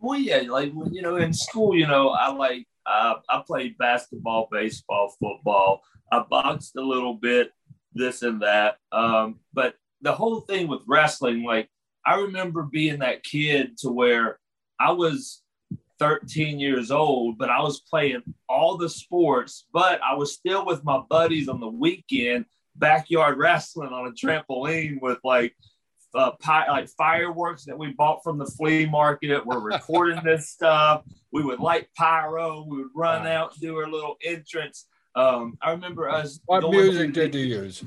Well, 0.00 0.18
yeah, 0.18 0.42
like 0.48 0.72
you 0.90 1.02
know, 1.02 1.16
in 1.16 1.32
school, 1.32 1.76
you 1.76 1.86
know, 1.86 2.08
I 2.08 2.32
like 2.32 2.66
uh, 2.86 3.16
I 3.28 3.42
played 3.46 3.76
basketball, 3.78 4.48
baseball, 4.50 5.14
football. 5.20 5.82
I 6.10 6.24
boxed 6.28 6.74
a 6.76 6.80
little 6.80 7.14
bit, 7.14 7.52
this 7.92 8.22
and 8.22 8.40
that. 8.42 8.78
Um, 8.92 9.40
but 9.52 9.74
the 10.00 10.12
whole 10.12 10.40
thing 10.40 10.68
with 10.68 10.80
wrestling, 10.88 11.44
like 11.44 11.68
I 12.04 12.16
remember 12.16 12.62
being 12.62 13.00
that 13.00 13.22
kid 13.22 13.76
to 13.78 13.90
where 13.90 14.38
I 14.80 14.92
was 14.92 15.42
13 15.98 16.58
years 16.58 16.90
old, 16.90 17.36
but 17.36 17.50
I 17.50 17.60
was 17.60 17.80
playing 17.80 18.22
all 18.48 18.78
the 18.78 18.88
sports, 18.88 19.66
but 19.72 20.00
I 20.02 20.14
was 20.14 20.32
still 20.32 20.64
with 20.64 20.82
my 20.82 21.02
buddies 21.10 21.48
on 21.48 21.60
the 21.60 21.68
weekend, 21.68 22.46
backyard 22.74 23.36
wrestling 23.36 23.92
on 23.92 24.06
a 24.06 24.12
trampoline 24.12 25.00
with 25.02 25.18
like 25.24 25.54
uh, 26.14 26.32
pie, 26.40 26.68
like 26.68 26.88
fireworks 26.88 27.64
that 27.64 27.78
we 27.78 27.92
bought 27.92 28.22
from 28.22 28.38
the 28.38 28.46
flea 28.46 28.86
market. 28.86 29.44
We're 29.44 29.60
recording 29.60 30.22
this 30.24 30.50
stuff. 30.54 31.04
We 31.32 31.42
would 31.42 31.60
light 31.60 31.88
pyro. 31.96 32.64
We 32.68 32.78
would 32.78 32.90
run 32.94 33.24
wow. 33.24 33.44
out, 33.44 33.60
do 33.60 33.76
our 33.76 33.88
little 33.88 34.16
entrance. 34.24 34.86
Um, 35.14 35.58
I 35.62 35.72
remember 35.72 36.08
us. 36.08 36.40
What 36.46 36.68
music 36.70 37.12
did 37.12 37.34
you 37.34 37.44
use? 37.44 37.84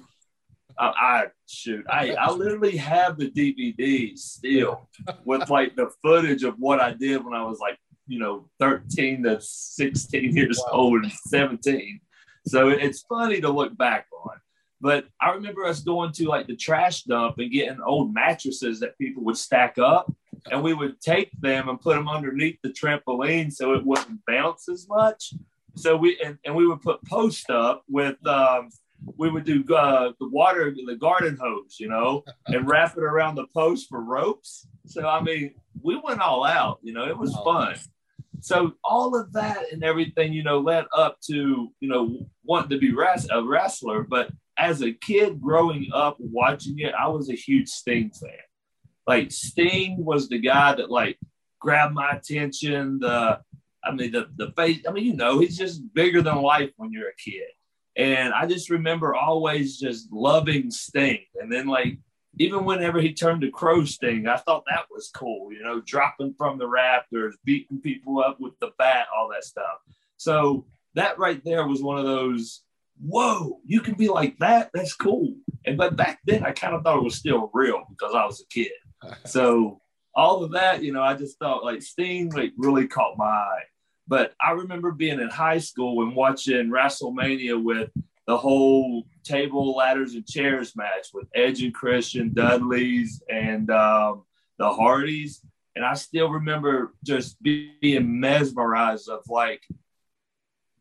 I, 0.77 0.87
I 0.87 1.25
shoot, 1.47 1.85
I, 1.89 2.15
I 2.15 2.31
literally 2.31 2.77
have 2.77 3.17
the 3.17 3.29
DVD 3.29 4.17
still 4.17 4.89
with 5.25 5.49
like 5.49 5.75
the 5.75 5.91
footage 6.01 6.43
of 6.43 6.55
what 6.57 6.79
I 6.79 6.93
did 6.93 7.23
when 7.23 7.33
I 7.33 7.43
was 7.43 7.59
like, 7.59 7.77
you 8.07 8.19
know, 8.19 8.49
13 8.59 9.23
to 9.23 9.39
16 9.39 10.35
years 10.35 10.59
wow. 10.65 10.71
old 10.71 11.03
and 11.03 11.11
17. 11.11 11.99
So 12.47 12.69
it's 12.69 13.03
funny 13.03 13.39
to 13.41 13.49
look 13.49 13.77
back 13.77 14.07
on. 14.25 14.37
But 14.83 15.05
I 15.21 15.31
remember 15.31 15.63
us 15.63 15.79
going 15.79 16.11
to 16.11 16.27
like 16.27 16.45
the 16.45 16.57
trash 16.57 17.03
dump 17.03 17.37
and 17.37 17.49
getting 17.49 17.79
old 17.79 18.13
mattresses 18.13 18.81
that 18.81 18.97
people 18.97 19.23
would 19.23 19.37
stack 19.37 19.77
up, 19.77 20.13
and 20.51 20.61
we 20.61 20.73
would 20.73 20.99
take 20.99 21.31
them 21.39 21.69
and 21.69 21.79
put 21.79 21.95
them 21.95 22.09
underneath 22.09 22.57
the 22.61 22.69
trampoline 22.69 23.49
so 23.49 23.71
it 23.75 23.85
wouldn't 23.85 24.19
bounce 24.27 24.67
as 24.67 24.85
much. 24.89 25.35
So 25.77 25.95
we 25.95 26.19
and, 26.21 26.37
and 26.43 26.53
we 26.53 26.67
would 26.67 26.81
put 26.81 27.01
post 27.05 27.49
up 27.49 27.85
with 27.87 28.17
um, 28.27 28.71
we 29.17 29.29
would 29.29 29.45
do 29.45 29.63
uh, 29.73 30.11
the 30.19 30.27
water, 30.27 30.75
the 30.85 30.97
garden 30.97 31.37
hose, 31.41 31.77
you 31.79 31.87
know, 31.87 32.25
and 32.47 32.67
wrap 32.67 32.97
it 32.97 33.03
around 33.03 33.35
the 33.35 33.47
post 33.55 33.87
for 33.87 34.01
ropes. 34.01 34.67
So 34.85 35.07
I 35.07 35.21
mean, 35.21 35.53
we 35.81 35.97
went 36.03 36.19
all 36.19 36.43
out. 36.43 36.79
You 36.83 36.91
know, 36.91 37.07
it 37.07 37.17
was 37.17 37.33
fun. 37.45 37.77
So 38.41 38.73
all 38.83 39.17
of 39.17 39.31
that 39.31 39.71
and 39.71 39.81
everything, 39.81 40.33
you 40.33 40.43
know, 40.43 40.59
led 40.59 40.87
up 40.93 41.21
to 41.27 41.71
you 41.79 41.87
know 41.87 42.27
wanting 42.43 42.71
to 42.71 42.77
be 42.79 42.91
a 42.91 43.41
wrestler. 43.41 44.03
But 44.03 44.29
as 44.57 44.81
a 44.81 44.91
kid 44.91 45.41
growing 45.41 45.89
up 45.93 46.17
watching 46.19 46.79
it, 46.79 46.93
I 46.93 47.07
was 47.07 47.29
a 47.29 47.36
huge 47.36 47.69
Sting 47.69 48.12
fan. 48.12 48.31
Like 49.07 49.31
Sting 49.31 50.03
was 50.03 50.29
the 50.29 50.39
guy 50.39 50.75
that 50.75 50.91
like 50.91 51.17
grabbed 51.60 51.93
my 51.93 52.12
attention. 52.12 53.00
The 53.00 53.39
I 53.83 53.91
mean 53.91 54.12
the 54.12 54.29
the 54.36 54.51
face. 54.51 54.81
I 54.88 54.91
mean, 54.91 55.05
you 55.05 55.15
know, 55.15 55.39
he's 55.39 55.57
just 55.57 55.93
bigger 55.93 56.22
than 56.22 56.41
life 56.41 56.72
when 56.77 56.91
you're 56.91 57.10
a 57.10 57.15
kid. 57.15 57.50
And 57.95 58.33
I 58.33 58.48
just 58.48 58.69
remember 58.69 59.13
always 59.13 59.79
just 59.79 60.12
loving 60.12 60.72
Sting. 60.72 61.25
And 61.39 61.51
then 61.51 61.67
like 61.67 61.98
even 62.39 62.65
whenever 62.65 63.00
he 63.00 63.13
turned 63.13 63.41
to 63.41 63.51
Crow 63.51 63.86
Sting, 63.86 64.27
I 64.27 64.38
thought 64.38 64.63
that 64.67 64.86
was 64.91 65.12
cool, 65.13 65.53
you 65.53 65.62
know, 65.62 65.81
dropping 65.81 66.33
from 66.33 66.58
the 66.58 66.65
Raptors, 66.65 67.34
beating 67.43 67.80
people 67.80 68.19
up 68.19 68.39
with 68.39 68.58
the 68.60 68.71
bat, 68.80 69.08
all 69.15 69.30
that 69.30 69.43
stuff. 69.43 69.80
So 70.17 70.65
that 70.95 71.19
right 71.19 71.43
there 71.43 71.67
was 71.67 71.84
one 71.84 71.99
of 71.99 72.06
those, 72.06 72.63
whoa, 72.99 73.60
you 73.65 73.82
can 73.82 73.95
be 73.95 74.08
like 74.08 74.38
that. 74.39 74.69
That's 74.73 74.93
cool. 74.93 75.36
And 75.65 75.77
but 75.77 75.95
back 75.95 76.19
then 76.25 76.43
I 76.43 76.51
kind 76.51 76.75
of 76.75 76.84
thought 76.84 76.97
it 76.97 77.03
was 77.03 77.15
still 77.15 77.49
real 77.53 77.84
because 77.89 78.13
I 78.15 78.25
was 78.25 78.41
a 78.41 78.47
kid. 78.53 78.71
So 79.25 79.82
all 80.15 80.45
of 80.45 80.51
that, 80.53 80.82
you 80.82 80.93
know, 80.93 81.01
I 81.01 81.15
just 81.15 81.38
thought 81.38 81.65
like 81.65 81.82
Sting 81.82 82.29
like 82.32 82.53
really 82.58 82.88
caught 82.88 83.17
my 83.17 83.25
eye. 83.25 83.63
But 84.08 84.34
I 84.39 84.51
remember 84.51 84.91
being 84.91 85.19
in 85.19 85.29
high 85.29 85.58
school 85.58 86.03
and 86.03 86.15
watching 86.15 86.69
WrestleMania 86.69 87.62
with 87.62 87.89
the 88.27 88.38
whole 88.38 89.03
table, 89.23 89.75
ladders, 89.75 90.15
and 90.15 90.27
chairs 90.27 90.75
match 90.75 91.08
with 91.13 91.27
Edge 91.34 91.62
and 91.62 91.73
Christian, 91.73 92.34
Dudley's, 92.34 93.21
and 93.29 93.69
um, 93.69 94.23
the 94.58 94.71
Hardys. 94.71 95.41
And 95.75 95.84
I 95.84 95.93
still 95.95 96.29
remember 96.29 96.93
just 97.03 97.41
being 97.41 98.19
mesmerized 98.19 99.10
of 99.10 99.21
like, 99.27 99.62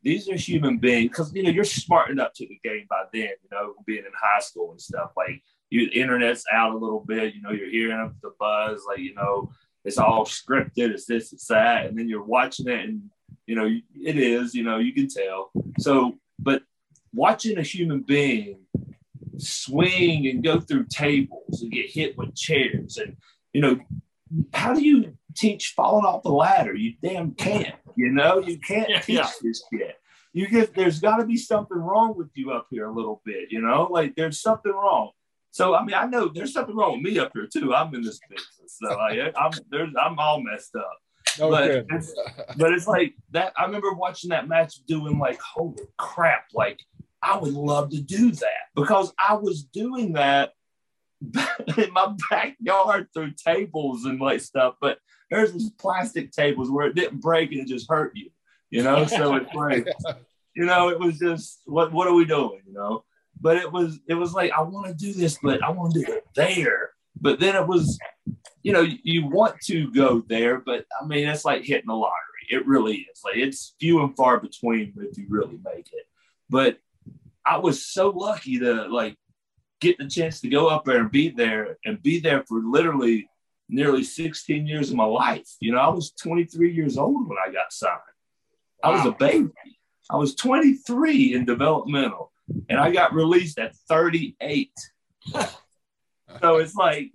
these 0.03 0.29
are 0.29 0.37
human 0.37 0.79
beings 0.79 1.11
because 1.11 1.33
you 1.35 1.43
know 1.43 1.51
you're 1.51 1.65
smart 1.65 2.11
enough 2.11 2.33
to 2.35 2.47
the 2.47 2.59
game 2.65 2.87
by 2.89 3.05
then. 3.13 3.31
You 3.43 3.49
know, 3.51 3.75
being 3.87 4.05
in 4.05 4.13
high 4.21 4.41
school 4.41 4.73
and 4.73 4.81
stuff 4.81 5.13
like 5.17 5.43
you, 5.71 5.89
internet's 5.93 6.45
out 6.53 6.73
a 6.73 6.79
little 6.79 7.05
bit. 7.07 7.35
You 7.35 7.43
know, 7.43 7.51
you're 7.51 7.71
hearing 7.71 8.15
the 8.23 8.33
buzz, 8.39 8.83
like 8.89 8.99
you 8.99 9.15
know, 9.15 9.51
it's 9.85 9.99
all 9.99 10.25
scripted, 10.25 10.91
it's 10.91 11.07
this, 11.07 11.33
it's 11.33 11.47
that, 11.47 11.87
and 11.87 11.99
then 11.99 12.09
you're 12.09 12.25
watching 12.25 12.69
it, 12.69 12.81
and 12.81 13.03
you 13.47 13.55
know, 13.55 13.67
it 13.67 14.17
is, 14.17 14.55
you 14.55 14.63
know, 14.63 14.79
you 14.79 14.93
can 14.93 15.09
tell. 15.09 15.51
So, 15.79 16.19
but 16.39 16.63
watching 17.13 17.59
a 17.59 17.63
human 17.63 18.03
being 18.03 18.61
swing 19.39 20.27
and 20.29 20.45
go 20.45 20.61
through 20.61 20.87
tables 20.87 21.63
and 21.63 21.73
get 21.73 21.91
hit 21.91 22.17
with 22.17 22.35
chairs, 22.35 22.99
and 22.99 23.17
you 23.53 23.61
know, 23.61 23.79
how 24.53 24.75
do 24.75 24.83
you 24.83 25.17
teach 25.37 25.75
falling 25.77 26.05
off 26.05 26.23
the 26.23 26.31
ladder? 26.31 26.75
You 26.75 26.95
damn 27.03 27.33
can't. 27.33 27.75
You 27.97 28.11
know, 28.11 28.39
you 28.39 28.59
can't 28.59 28.91
yeah, 28.91 29.01
teach 29.01 29.17
yeah. 29.17 29.31
this 29.43 29.65
kid. 29.73 29.95
You 30.33 30.49
get 30.49 30.75
there's 30.75 31.01
got 31.01 31.17
to 31.17 31.27
be 31.27 31.37
something 31.37 31.77
wrong 31.77 32.17
with 32.17 32.31
you 32.35 32.53
up 32.53 32.67
here 32.71 32.87
a 32.87 32.93
little 32.93 33.21
bit. 33.25 33.51
You 33.51 33.61
know, 33.61 33.89
like 33.91 34.15
there's 34.17 34.41
something 34.41 34.73
wrong. 34.73 35.11
So 35.51 35.75
I 35.75 35.85
mean, 35.85 35.95
I 35.95 36.07
know 36.07 36.29
there's 36.29 36.53
something 36.53 36.75
wrong 36.75 36.93
with 36.93 37.03
me 37.03 37.19
up 37.19 37.33
here 37.35 37.47
too. 37.47 37.75
I'm 37.75 37.95
in 37.95 38.03
this 38.03 38.21
business, 38.29 38.79
so 38.81 38.89
I, 38.89 39.31
I'm 39.37 39.53
there's 39.71 39.93
I'm 40.01 40.19
all 40.19 40.43
messed 40.43 40.75
up. 40.75 40.99
No 41.39 41.51
but 41.51 41.71
it's, 41.91 42.15
but 42.57 42.73
it's 42.73 42.87
like 42.87 43.15
that. 43.31 43.53
I 43.57 43.65
remember 43.65 43.93
watching 43.93 44.31
that 44.31 44.49
match, 44.49 44.75
doing 44.87 45.19
like, 45.19 45.41
holy 45.41 45.83
crap! 45.99 46.47
Like 46.55 46.81
I 47.23 47.39
would 47.39 47.53
love 47.53 47.91
to 47.91 48.01
do 48.01 48.33
that 48.33 48.69
because 48.75 49.13
I 49.19 49.35
was 49.35 49.65
doing 49.65 50.15
that 50.15 50.53
in 51.77 51.93
my 51.93 52.15
backyard 52.31 53.09
through 53.15 53.33
tables 53.33 54.05
and 54.05 54.21
like 54.21 54.41
stuff. 54.41 54.75
But 54.81 54.99
there's 55.31 55.53
these 55.53 55.71
plastic 55.71 56.33
tables 56.33 56.71
where 56.71 56.87
it 56.87 56.95
didn't 56.95 57.21
break 57.21 57.53
and 57.53 57.61
it 57.61 57.69
just 57.69 57.89
hurt 57.89 58.13
you, 58.15 58.31
you 58.71 58.83
know. 58.83 59.05
So 59.09 59.35
it's 59.37 59.55
like, 59.55 59.89
you 60.55 60.67
know, 60.67 60.89
it 60.89 60.99
was 60.99 61.19
just 61.19 61.63
what 61.67 61.93
what 61.93 62.09
are 62.09 62.15
we 62.15 62.25
doing, 62.25 62.61
you 62.67 62.75
know? 62.75 63.05
but 63.43 63.57
it 63.57 63.71
was 63.71 63.99
it 64.09 64.15
was 64.15 64.33
like 64.33 64.53
I 64.53 64.63
want 64.63 64.87
to 64.87 64.95
do 64.95 65.13
this, 65.13 65.39
but 65.43 65.63
I 65.63 65.71
want 65.71 65.93
to 65.95 66.05
do 66.05 66.13
it 66.13 66.25
there. 66.35 66.91
But 67.21 67.41
then 67.41 67.57
it 67.57 67.67
was, 67.67 67.99
you 68.63 68.73
know, 68.73 68.87
you 69.03 69.27
want 69.27 69.61
to 69.67 69.93
go 69.93 70.23
there, 70.29 70.61
but 70.61 70.87
I 71.01 71.05
mean, 71.07 71.29
it's 71.29 71.45
like 71.45 71.65
hitting 71.65 71.89
the 71.89 71.95
lottery. 71.95 72.13
It 72.49 72.67
really 72.67 73.07
is. 73.13 73.21
Like 73.25 73.37
it's 73.37 73.75
few 73.81 74.03
and 74.03 74.17
far 74.17 74.41
between 74.41 74.95
if 74.97 75.19
you 75.19 75.27
really 75.29 75.59
make 75.65 75.91
it. 75.93 76.07
But 76.49 76.79
I 77.45 77.59
was 77.59 77.85
so 77.85 78.11
lucky 78.11 78.61
to 78.61 78.87
like 78.89 79.17
get 79.83 79.99
the 79.99 80.09
chance 80.09 80.41
to 80.41 80.49
go 80.49 80.69
up 80.69 80.85
there 80.85 80.99
and 80.99 81.11
be 81.11 81.29
there 81.29 81.77
and 81.85 82.03
be 82.03 82.21
there 82.21 82.45
for 82.49 82.61
literally 82.61 83.29
nearly 83.69 84.05
16 84.05 84.67
years 84.67 84.91
of 84.91 84.97
my 84.97 85.05
life. 85.05 85.49
You 85.61 85.73
know, 85.73 85.79
I 85.79 85.89
was 85.89 86.13
23 86.13 86.73
years 86.73 86.97
old 86.97 87.29
when 87.29 87.39
I 87.45 87.51
got 87.51 87.73
signed. 87.73 87.99
Wow. 88.83 88.91
I 88.91 88.97
was 88.97 89.07
a 89.07 89.13
baby. 89.13 89.51
I 90.11 90.17
was 90.17 90.35
23 90.35 91.35
in 91.35 91.45
developmental 91.45 92.33
and 92.69 92.79
I 92.79 92.93
got 92.93 93.13
released 93.13 93.59
at 93.59 93.75
38. 93.89 94.71
so 96.41 96.57
it's 96.59 96.75
like, 96.75 97.11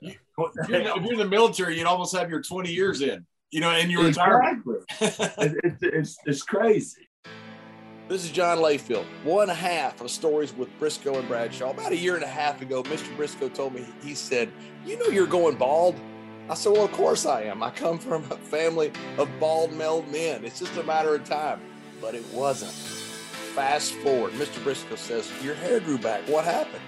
if 0.00 0.68
you're, 0.68 1.12
in 1.12 1.18
the 1.18 1.28
military, 1.28 1.78
you'd 1.78 1.86
almost 1.86 2.14
have 2.16 2.28
your 2.28 2.42
20 2.42 2.70
years 2.70 3.00
in, 3.00 3.24
you 3.50 3.60
know, 3.60 3.70
and 3.70 3.90
your 3.90 4.06
exactly. 4.06 4.34
retirement. 4.40 4.84
it's, 5.62 5.82
it's, 5.82 6.18
it's 6.26 6.42
crazy. 6.42 7.03
This 8.06 8.22
is 8.22 8.30
John 8.32 8.58
Layfield, 8.58 9.06
one 9.24 9.48
half 9.48 10.02
of 10.02 10.10
Stories 10.10 10.52
with 10.52 10.68
Brisco 10.78 11.18
and 11.18 11.26
Bradshaw. 11.26 11.70
About 11.70 11.92
a 11.92 11.96
year 11.96 12.16
and 12.16 12.22
a 12.22 12.28
half 12.28 12.60
ago, 12.60 12.82
Mr. 12.82 13.16
Brisco 13.16 13.52
told 13.52 13.74
me, 13.74 13.86
he 14.02 14.14
said, 14.14 14.52
You 14.84 14.98
know, 14.98 15.06
you're 15.06 15.26
going 15.26 15.56
bald. 15.56 15.98
I 16.50 16.54
said, 16.54 16.72
Well, 16.72 16.84
of 16.84 16.92
course 16.92 17.24
I 17.24 17.44
am. 17.44 17.62
I 17.62 17.70
come 17.70 17.98
from 17.98 18.24
a 18.24 18.36
family 18.36 18.92
of 19.16 19.30
bald 19.40 19.72
male 19.72 20.02
men. 20.12 20.44
It's 20.44 20.58
just 20.58 20.76
a 20.76 20.82
matter 20.82 21.14
of 21.14 21.24
time. 21.24 21.62
But 21.98 22.14
it 22.14 22.26
wasn't. 22.30 22.72
Fast 22.72 23.94
forward, 23.94 24.32
Mr. 24.34 24.62
Brisco 24.62 24.98
says, 24.98 25.32
Your 25.42 25.54
hair 25.54 25.80
grew 25.80 25.96
back. 25.96 26.28
What 26.28 26.44
happened? 26.44 26.82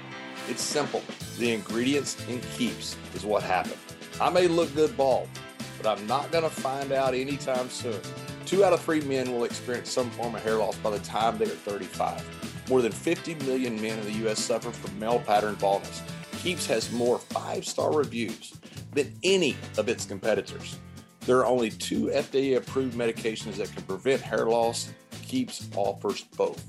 It's 0.51 0.63
simple. 0.63 1.03
The 1.39 1.55
ingredients 1.55 2.23
in 2.29 2.43
Keeps 2.59 2.95
is 3.15 3.25
what 3.25 3.43
happened. 3.43 3.79
I 4.21 4.29
may 4.29 4.49
look 4.49 4.75
good 4.75 4.95
bald, 4.99 5.31
but 5.79 5.87
I'm 5.87 6.07
not 6.07 6.31
going 6.31 6.45
to 6.45 6.51
find 6.51 6.93
out 6.93 7.15
anytime 7.15 7.71
soon. 7.71 8.03
Two 8.47 8.63
out 8.63 8.73
of 8.73 8.81
three 8.81 9.01
men 9.01 9.33
will 9.33 9.43
experience 9.43 9.91
some 9.91 10.09
form 10.11 10.37
of 10.37 10.43
hair 10.45 10.55
loss 10.55 10.77
by 10.77 10.91
the 10.91 11.01
time 11.01 11.37
they 11.37 11.47
are 11.47 11.49
35. 11.49 12.69
More 12.69 12.81
than 12.81 12.93
50 12.93 13.35
million 13.45 13.75
men 13.83 13.99
in 13.99 14.05
the 14.05 14.13
U.S. 14.21 14.39
suffer 14.39 14.71
from 14.71 14.97
male 15.01 15.19
pattern 15.19 15.57
baldness. 15.57 16.01
Keeps 16.39 16.65
has 16.67 16.93
more 16.93 17.19
five 17.19 17.67
star 17.67 17.93
reviews 17.93 18.55
than 18.93 19.13
any 19.25 19.57
of 19.79 19.89
its 19.89 20.05
competitors. 20.05 20.79
There 21.23 21.39
are 21.39 21.47
only 21.47 21.71
two 21.71 22.05
FDA 22.07 22.57
approved 22.57 22.97
medications 22.97 23.57
that 23.57 23.73
can 23.73 23.83
prevent 23.83 24.23
hair 24.23 24.47
loss. 24.47 24.93
Keeps 25.23 25.69
offers 25.75 26.23
both. 26.37 26.65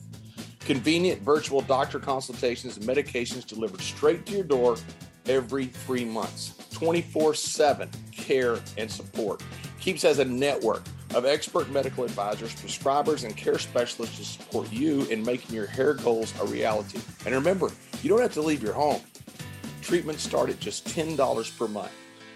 Convenient 0.61 1.21
virtual 1.21 1.61
doctor 1.61 1.99
consultations 1.99 2.77
and 2.77 2.87
medications 2.87 3.45
delivered 3.45 3.81
straight 3.81 4.25
to 4.25 4.33
your 4.33 4.43
door 4.43 4.77
every 5.27 5.67
three 5.67 6.05
months. 6.05 6.55
24 6.71 7.35
7 7.35 7.87
care 8.11 8.57
and 8.79 8.89
support. 8.89 9.43
Keeps 9.79 10.01
has 10.01 10.17
a 10.17 10.25
network 10.25 10.81
of 11.15 11.25
expert 11.25 11.69
medical 11.69 12.03
advisors, 12.03 12.53
prescribers, 12.55 13.23
and 13.23 13.35
care 13.35 13.57
specialists 13.57 14.17
to 14.17 14.25
support 14.25 14.71
you 14.71 15.03
in 15.05 15.23
making 15.23 15.55
your 15.55 15.65
hair 15.65 15.93
goals 15.93 16.33
a 16.41 16.45
reality. 16.45 16.99
And 17.25 17.33
remember, 17.33 17.71
you 18.01 18.09
don't 18.09 18.21
have 18.21 18.33
to 18.33 18.41
leave 18.41 18.61
your 18.61 18.73
home. 18.73 19.01
Treatments 19.81 20.23
start 20.23 20.49
at 20.49 20.59
just 20.59 20.85
$10 20.87 21.57
per 21.57 21.67
month. 21.67 21.91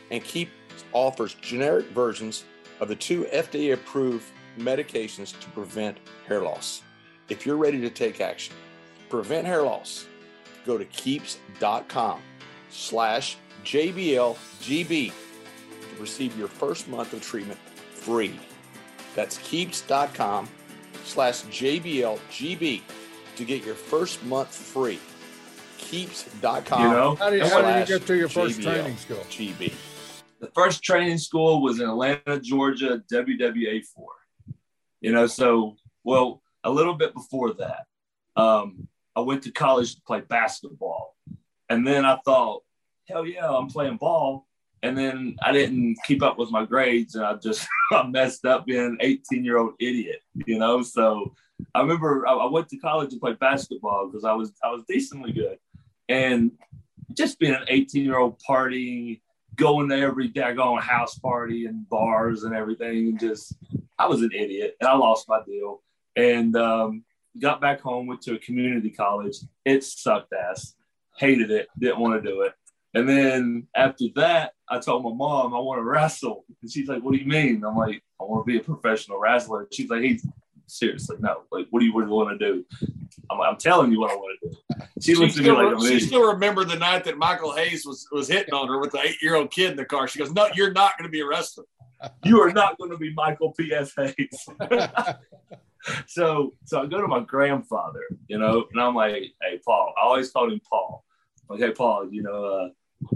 And 0.09 0.23
Keep 0.23 0.49
offers 0.93 1.33
generic 1.35 1.87
versions 1.87 2.45
of 2.79 2.87
the 2.87 2.95
two 2.95 3.25
FDA 3.25 3.73
approved 3.73 4.25
medications 4.57 5.39
to 5.39 5.49
prevent 5.49 5.97
hair 6.27 6.41
loss. 6.41 6.81
If 7.29 7.45
you're 7.45 7.57
ready 7.57 7.79
to 7.81 7.89
take 7.89 8.19
action, 8.19 8.55
prevent 9.09 9.45
hair 9.45 9.63
loss, 9.63 10.05
go 10.65 10.77
to 10.77 10.85
keeps.com 10.85 12.21
slash 12.69 13.37
JBLGB 13.63 15.11
to 15.11 16.01
receive 16.01 16.37
your 16.37 16.47
first 16.47 16.87
month 16.87 17.13
of 17.13 17.21
treatment 17.21 17.59
free. 17.91 18.39
That's 19.15 19.37
keeps.com 19.39 20.49
slash 21.03 21.43
JBLGB 21.43 22.81
to 23.35 23.45
get 23.45 23.65
your 23.65 23.75
first 23.75 24.23
month 24.25 24.53
free. 24.53 24.99
Keeps.com. 25.77 26.81
You 26.81 26.89
know, 26.89 27.15
How 27.15 27.29
did, 27.29 27.43
how 27.43 27.61
did 27.61 27.89
you 27.89 27.97
get 27.97 28.07
to 28.07 28.15
your 28.15 28.29
first 28.29 28.59
JBL 28.59 28.63
training 28.63 28.97
school? 28.97 29.17
GB. 29.29 29.73
the 30.39 30.47
first 30.55 30.83
training 30.83 31.17
school 31.17 31.61
was 31.61 31.79
in 31.79 31.89
Atlanta, 31.89 32.39
Georgia, 32.39 33.03
WWA 33.11 33.83
four. 33.85 34.11
You 35.01 35.11
know, 35.11 35.27
so 35.27 35.75
well, 36.03 36.41
a 36.63 36.69
little 36.69 36.93
bit 36.93 37.13
before 37.13 37.53
that, 37.55 37.85
um, 38.35 38.87
I 39.15 39.21
went 39.21 39.43
to 39.43 39.51
college 39.51 39.95
to 39.95 40.01
play 40.01 40.21
basketball, 40.21 41.15
and 41.69 41.85
then 41.85 42.05
I 42.05 42.17
thought, 42.23 42.63
hell 43.09 43.25
yeah, 43.25 43.49
I'm 43.49 43.67
playing 43.67 43.97
ball. 43.97 44.47
And 44.83 44.97
then 44.97 45.35
I 45.43 45.51
didn't 45.51 45.97
keep 46.05 46.23
up 46.23 46.37
with 46.37 46.49
my 46.49 46.65
grades, 46.65 47.15
and 47.15 47.23
I 47.23 47.35
just 47.35 47.67
I 47.91 48.07
messed 48.07 48.45
up 48.45 48.65
being 48.65 48.85
an 48.85 48.97
18 48.99 49.45
year 49.45 49.57
old 49.57 49.73
idiot. 49.79 50.21
You 50.45 50.57
know, 50.57 50.81
so 50.81 51.33
I 51.75 51.81
remember 51.81 52.27
I, 52.27 52.33
I 52.33 52.49
went 52.49 52.69
to 52.69 52.77
college 52.77 53.11
to 53.11 53.19
play 53.19 53.33
basketball 53.33 54.07
because 54.07 54.25
I 54.25 54.33
was 54.33 54.51
I 54.63 54.69
was 54.69 54.83
decently 54.87 55.33
good, 55.33 55.57
and 56.09 56.51
just 57.13 57.39
being 57.39 57.53
an 57.53 57.65
18 57.67 58.03
year 58.03 58.17
old 58.17 58.39
partying 58.47 59.19
going 59.55 59.89
to 59.89 59.95
every 59.95 60.29
daggone 60.29 60.81
house 60.81 61.17
party 61.17 61.65
and 61.65 61.87
bars 61.89 62.43
and 62.43 62.55
everything. 62.55 63.09
And 63.09 63.19
just, 63.19 63.55
I 63.97 64.07
was 64.07 64.21
an 64.21 64.31
idiot 64.33 64.75
and 64.79 64.89
I 64.89 64.95
lost 64.95 65.29
my 65.29 65.41
deal. 65.45 65.81
And 66.15 66.55
um, 66.55 67.03
got 67.39 67.61
back 67.61 67.81
home, 67.81 68.07
went 68.07 68.21
to 68.23 68.35
a 68.35 68.39
community 68.39 68.89
college. 68.89 69.37
It 69.65 69.83
sucked 69.83 70.33
ass. 70.33 70.75
Hated 71.17 71.51
it. 71.51 71.67
Didn't 71.77 71.99
want 71.99 72.21
to 72.21 72.29
do 72.29 72.41
it. 72.41 72.53
And 72.93 73.07
then 73.07 73.67
after 73.75 74.05
that, 74.15 74.53
I 74.69 74.79
told 74.79 75.03
my 75.03 75.13
mom 75.13 75.53
I 75.53 75.59
want 75.59 75.79
to 75.79 75.83
wrestle. 75.83 76.45
And 76.61 76.71
she's 76.71 76.87
like, 76.87 77.01
What 77.03 77.13
do 77.13 77.19
you 77.19 77.25
mean? 77.27 77.63
I'm 77.65 77.75
like, 77.77 78.03
I 78.19 78.23
want 78.23 78.45
to 78.45 78.51
be 78.51 78.57
a 78.59 78.63
professional 78.63 79.19
wrestler. 79.19 79.67
She's 79.71 79.89
like, 79.89 80.01
Hey, 80.03 80.19
seriously, 80.67 81.17
no. 81.19 81.43
Like, 81.51 81.67
what 81.69 81.79
do 81.79 81.85
you 81.85 81.95
really 81.97 82.11
want 82.11 82.37
to 82.37 82.53
do? 82.53 82.65
I'm, 83.29 83.37
like, 83.37 83.49
I'm 83.49 83.57
telling 83.57 83.91
you 83.91 83.99
what 84.01 84.11
I 84.11 84.15
want 84.15 84.37
to 84.43 84.49
do. 84.49 84.55
She 85.01 85.13
She, 85.13 85.15
looks 85.15 85.37
at 85.37 85.43
me 85.43 85.51
like, 85.51 85.79
she 85.79 85.85
idiot. 85.87 86.03
still 86.03 86.31
remembered 86.33 86.69
the 86.69 86.75
night 86.75 87.03
that 87.05 87.17
Michael 87.17 87.53
Hayes 87.55 87.85
was, 87.85 88.05
was 88.11 88.27
hitting 88.27 88.53
on 88.53 88.67
her 88.67 88.79
with 88.79 88.91
the 88.91 88.99
eight 89.01 89.21
year 89.21 89.35
old 89.35 89.51
kid 89.51 89.71
in 89.71 89.77
the 89.77 89.85
car. 89.85 90.07
She 90.07 90.19
goes, 90.19 90.31
No, 90.33 90.47
you're 90.53 90.73
not 90.73 90.97
going 90.97 91.07
to 91.07 91.11
be 91.11 91.21
a 91.21 91.25
wrestler. 91.25 91.65
you 92.25 92.41
are 92.41 92.51
not 92.51 92.77
going 92.77 92.91
to 92.91 92.97
be 92.97 93.13
Michael 93.13 93.51
P.S. 93.53 93.93
Hayes. 93.95 94.47
so, 96.07 96.53
so 96.65 96.81
I 96.81 96.85
go 96.85 97.01
to 97.01 97.07
my 97.07 97.21
grandfather, 97.21 98.01
you 98.27 98.37
know, 98.37 98.65
and 98.71 98.81
I'm 98.81 98.95
like, 98.95 99.13
hey, 99.41 99.59
Paul. 99.65 99.93
I 99.97 100.05
always 100.05 100.31
called 100.31 100.51
him 100.51 100.61
Paul. 100.69 101.03
Like, 101.49 101.59
hey, 101.59 101.71
Paul, 101.71 102.07
you 102.11 102.23
know, 102.23 102.43
uh, 102.45 102.69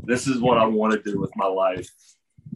this 0.04 0.28
is 0.28 0.40
what 0.40 0.58
I 0.58 0.66
want 0.66 0.94
to 0.94 1.12
do 1.12 1.20
with 1.20 1.32
my 1.36 1.48
life. 1.48 1.90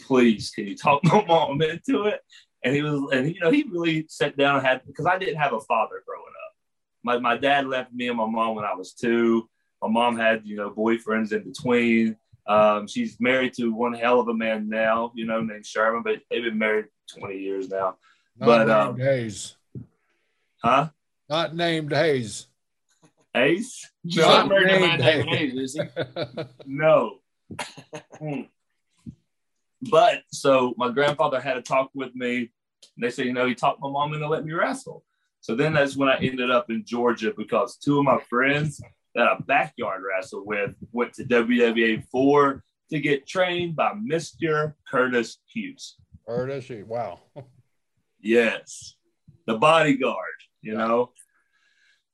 Please, 0.02 0.52
can 0.52 0.68
you 0.68 0.76
talk 0.76 1.04
my 1.06 1.24
mom 1.26 1.62
into 1.62 2.04
it? 2.06 2.22
And 2.64 2.76
he 2.76 2.82
was, 2.82 3.12
and 3.14 3.34
you 3.34 3.40
know, 3.40 3.52
he 3.52 3.64
really 3.72 4.06
sat 4.10 4.38
down 4.38 4.58
and 4.58 4.66
had 4.66 4.82
because 4.86 5.06
I 5.06 5.18
didn't 5.18 5.38
have 5.38 5.54
a 5.54 5.62
father 5.62 6.04
growing 6.06 6.34
up. 6.46 6.56
My 7.04 7.20
my 7.20 7.38
dad 7.38 7.68
left 7.68 7.94
me 7.94 8.08
and 8.08 8.18
my 8.18 8.28
mom 8.28 8.56
when 8.56 8.66
I 8.66 8.74
was 8.74 8.94
two. 8.94 9.50
My 9.82 9.88
mom 9.88 10.18
had, 10.18 10.42
you 10.44 10.58
know, 10.58 10.70
boyfriends 10.70 11.32
in 11.32 11.44
between. 11.44 12.18
Um, 12.48 12.88
she's 12.88 13.18
married 13.20 13.54
to 13.54 13.74
one 13.74 13.94
hell 13.94 14.20
of 14.20 14.28
a 14.28 14.34
man 14.34 14.68
now, 14.68 15.12
you 15.16 15.26
know, 15.26 15.40
named 15.40 15.66
Sherman, 15.66 16.02
but 16.04 16.20
they've 16.30 16.44
been 16.44 16.58
married 16.58 16.86
20 17.18 17.38
years 17.38 17.70
now. 17.70 17.96
Not 18.38 18.46
But, 18.46 18.70
um, 18.70 18.98
Hayes. 18.98 19.56
Huh? 20.62 20.90
Not 21.30 21.56
named 21.56 21.94
Hayes. 21.94 22.48
Ace? 23.44 23.90
No, 24.04 24.22
not 24.24 24.50
married 24.50 24.70
to 24.70 24.78
a 24.78 24.80
man 24.80 25.00
named 25.00 25.26
named 25.26 25.30
Hayes. 25.30 25.54
Hayes, 25.54 25.76
is 25.76 25.82
he? 26.36 26.44
No. 26.66 27.20
Hmm. 28.20 28.42
but 29.90 30.22
so 30.32 30.74
my 30.78 30.92
grandfather 30.92 31.42
had 31.42 31.58
a 31.58 31.62
talk 31.62 31.90
with 31.96 32.14
me. 32.16 32.38
And 32.38 33.04
they 33.04 33.10
said, 33.10 33.26
you 33.26 33.34
know, 33.34 33.48
he 33.48 33.56
talked 33.56 33.82
my 33.82 33.90
mom 33.90 34.14
into 34.14 34.28
let 34.28 34.46
me 34.46 34.54
wrestle. 34.54 35.04
So 35.42 35.56
then 35.56 35.74
that's 35.74 35.96
when 35.96 36.10
I 36.10 36.18
ended 36.18 36.52
up 36.52 36.70
in 36.70 36.84
Georgia 36.86 37.34
because 37.36 37.78
two 37.78 37.98
of 37.98 38.06
my 38.06 38.20
friends 38.30 38.82
that 39.16 39.26
I 39.28 39.38
backyard 39.48 40.04
wrestled 40.04 40.46
with 40.46 40.72
went 40.92 41.14
to 41.14 41.24
WWA 41.24 42.04
4 42.12 42.64
to 42.92 43.00
get 43.00 43.28
trained 43.28 43.76
by 43.76 43.94
Mr. 43.94 44.74
Curtis 44.88 45.40
Hughes. 45.52 45.96
Or 46.26 46.48
is 46.50 46.66
she? 46.66 46.84
Wow. 46.84 47.22
Yes. 48.22 48.96
The 49.48 49.58
bodyguard, 49.58 50.18
you 50.62 50.76
know. 50.76 51.12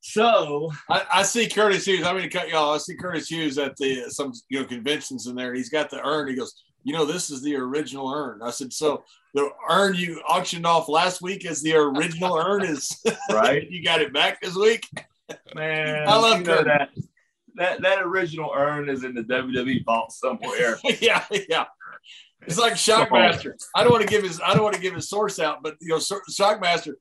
So 0.07 0.71
I, 0.87 1.03
I 1.11 1.23
see 1.23 1.49
Curtis 1.49 1.85
Hughes. 1.87 2.05
I'm 2.05 2.15
going 2.15 2.29
to 2.29 2.37
cut 2.37 2.47
y'all. 2.47 2.75
I 2.75 2.77
see 2.77 2.95
Curtis 2.95 3.27
Hughes 3.27 3.57
at 3.57 3.75
the 3.75 4.03
some 4.09 4.33
you 4.49 4.59
know 4.59 4.65
conventions 4.65 5.25
in 5.25 5.35
there. 5.35 5.55
He's 5.55 5.69
got 5.69 5.89
the 5.89 5.99
urn. 6.05 6.27
He 6.27 6.35
goes, 6.35 6.53
you 6.83 6.93
know, 6.93 7.05
this 7.05 7.31
is 7.31 7.41
the 7.41 7.55
original 7.55 8.13
urn. 8.13 8.43
I 8.43 8.51
said, 8.51 8.71
so 8.71 9.03
the 9.33 9.49
urn 9.67 9.95
you 9.95 10.21
auctioned 10.29 10.67
off 10.67 10.89
last 10.89 11.23
week 11.23 11.43
is 11.43 11.63
the 11.63 11.73
original 11.73 12.37
urn. 12.45 12.63
Is 12.63 13.03
right. 13.31 13.67
you 13.67 13.83
got 13.83 13.99
it 13.99 14.13
back 14.13 14.39
this 14.41 14.55
week? 14.55 14.87
Man, 15.55 16.07
I 16.07 16.15
love 16.17 16.41
you 16.41 16.45
know 16.45 16.63
that. 16.63 16.89
That 17.55 17.81
that 17.81 18.03
original 18.03 18.51
urn 18.55 18.89
is 18.89 19.03
in 19.03 19.15
the 19.15 19.23
WWE 19.23 19.83
vault 19.85 20.11
somewhere. 20.11 20.77
yeah, 21.01 21.25
yeah. 21.49 21.65
It's 22.45 22.59
like 22.59 22.73
Shockmaster. 22.73 23.53
I 23.75 23.81
don't 23.81 23.91
want 23.91 24.03
to 24.03 24.09
give 24.09 24.21
his 24.21 24.39
I 24.39 24.53
don't 24.53 24.61
want 24.61 24.75
to 24.75 24.81
give 24.81 24.93
his 24.93 25.09
source 25.09 25.39
out, 25.39 25.63
but 25.63 25.77
you 25.81 25.87
know, 25.87 25.97
Shockmaster. 25.97 26.93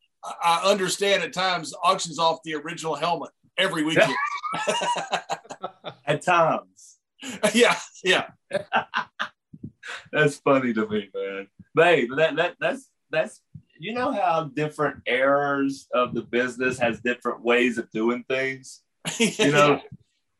I, 0.42 0.62
understand 0.64 1.22
at 1.22 1.32
times 1.32 1.74
auctions 1.82 2.18
off 2.18 2.40
the 2.44 2.54
original 2.54 2.94
helmet 2.94 3.30
every 3.58 3.84
weekend. 3.84 4.14
At 6.06 6.22
times. 6.22 6.98
yeah, 7.54 7.76
yeah. 8.02 8.28
That's 10.12 10.36
funny 10.36 10.72
to 10.74 10.86
me, 10.88 11.10
man. 11.14 11.48
But 11.74 11.86
hey, 11.86 12.08
that 12.16 12.36
that 12.36 12.56
that's 12.60 12.88
that's 13.10 13.40
you 13.78 13.92
know 13.92 14.12
how 14.12 14.44
different 14.54 15.02
eras 15.06 15.88
of 15.92 16.14
the 16.14 16.22
business 16.22 16.78
has 16.78 17.00
different 17.00 17.42
ways 17.42 17.78
of 17.78 17.90
doing 17.90 18.24
things. 18.28 18.82
You 19.18 19.52
know, 19.52 19.80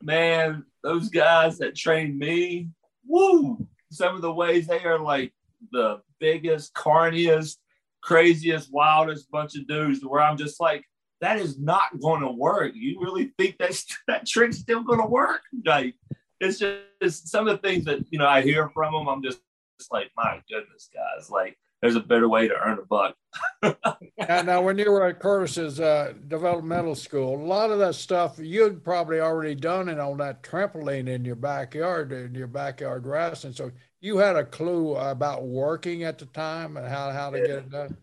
man, 0.03 0.65
those 0.83 1.09
guys 1.09 1.59
that 1.59 1.75
trained 1.75 2.19
me, 2.19 2.71
woo, 3.07 3.67
some 3.91 4.15
of 4.15 4.23
the 4.23 4.33
ways 4.33 4.67
they 4.67 4.85
are 4.85 4.99
like 4.99 5.33
the 5.73 6.01
biggest, 6.19 6.75
carniest, 6.75 7.57
craziest, 8.05 8.73
wildest 8.73 9.31
bunch 9.31 9.57
of 9.57 9.67
dudes 9.67 10.05
where 10.05 10.21
I'm 10.21 10.37
just 10.37 10.61
like, 10.61 10.85
that 11.21 11.39
is 11.39 11.59
not 11.59 12.01
going 12.01 12.21
to 12.21 12.31
work. 12.31 12.73
You 12.75 13.01
really 13.01 13.33
think 13.39 13.57
that's, 13.59 13.87
that 14.09 14.27
trick's 14.27 14.59
still 14.59 14.83
going 14.83 15.01
to 15.01 15.07
work? 15.07 15.41
Like, 15.65 15.95
it's 16.41 16.59
just 16.59 16.81
it's 17.01 17.31
some 17.31 17.49
of 17.49 17.61
the 17.61 17.67
things 17.69 17.85
that, 17.87 18.01
you 18.11 18.19
know, 18.19 18.29
I 18.29 18.43
hear 18.43 18.69
from 18.71 18.93
them. 18.93 19.09
I'm 19.09 19.23
just, 19.23 19.41
just 19.79 19.93
like, 19.93 20.11
my 20.17 20.43
goodness, 20.49 20.91
guys, 20.93 21.31
like, 21.31 21.57
there's 21.85 21.97
a 21.97 22.01
better 22.01 22.31
way 22.31 22.49
to 22.49 22.55
earn 22.55 22.79
a 22.79 22.87
buck. 22.87 23.15
now, 23.63 24.43
now, 24.43 24.63
when 24.63 24.79
you 24.79 24.91
were 24.91 25.07
at 25.07 25.21
Curtis's 25.21 25.81
uh, 25.81 26.15
developmental 26.29 26.95
school, 26.95 27.37
a 27.37 27.45
lot 27.45 27.71
of 27.71 27.79
that 27.79 27.95
stuff 27.95 28.39
you'd 28.39 28.83
probably 28.83 29.21
already 29.21 29.55
done 29.55 29.91
it 29.91 29.99
on 29.99 30.17
that 30.17 30.43
trampoline 30.43 31.09
in 31.09 31.27
your 31.27 31.37
backyard, 31.37 32.11
in 32.11 32.35
your 32.35 32.47
backyard 32.47 33.03
grass, 33.03 33.45
and 33.45 33.55
So 33.55 33.71
you 34.05 34.19
had 34.19 34.37
a 34.37 34.45
clue 34.45 34.95
about 34.97 35.47
working 35.47 36.05
at 36.05 36.19
the 36.19 36.27
time 36.27 36.77
and 36.77 36.87
how, 36.87 37.11
how 37.11 37.31
to 37.31 37.41
get 37.41 37.51
it 37.51 37.71
done. 37.71 37.97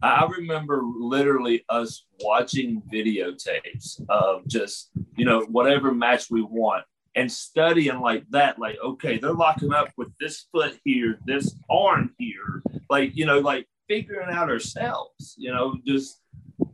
I 0.00 0.24
remember 0.26 0.80
literally 0.84 1.64
us 1.68 2.04
watching 2.20 2.80
videotapes 2.92 4.00
of 4.08 4.46
just, 4.46 4.90
you 5.16 5.24
know, 5.24 5.40
whatever 5.50 5.92
match 5.92 6.30
we 6.30 6.42
want 6.42 6.84
and 7.16 7.30
studying 7.30 7.98
like 7.98 8.26
that. 8.30 8.60
Like, 8.60 8.76
okay, 8.80 9.18
they're 9.18 9.32
locking 9.32 9.72
up 9.72 9.88
with 9.96 10.16
this 10.20 10.46
foot 10.52 10.78
here, 10.84 11.18
this 11.26 11.52
arm 11.68 12.14
here. 12.16 12.62
Like, 12.88 13.16
you 13.16 13.26
know, 13.26 13.40
like 13.40 13.66
figuring 13.88 14.30
out 14.30 14.48
ourselves, 14.48 15.34
you 15.36 15.50
know, 15.50 15.78
just 15.84 16.22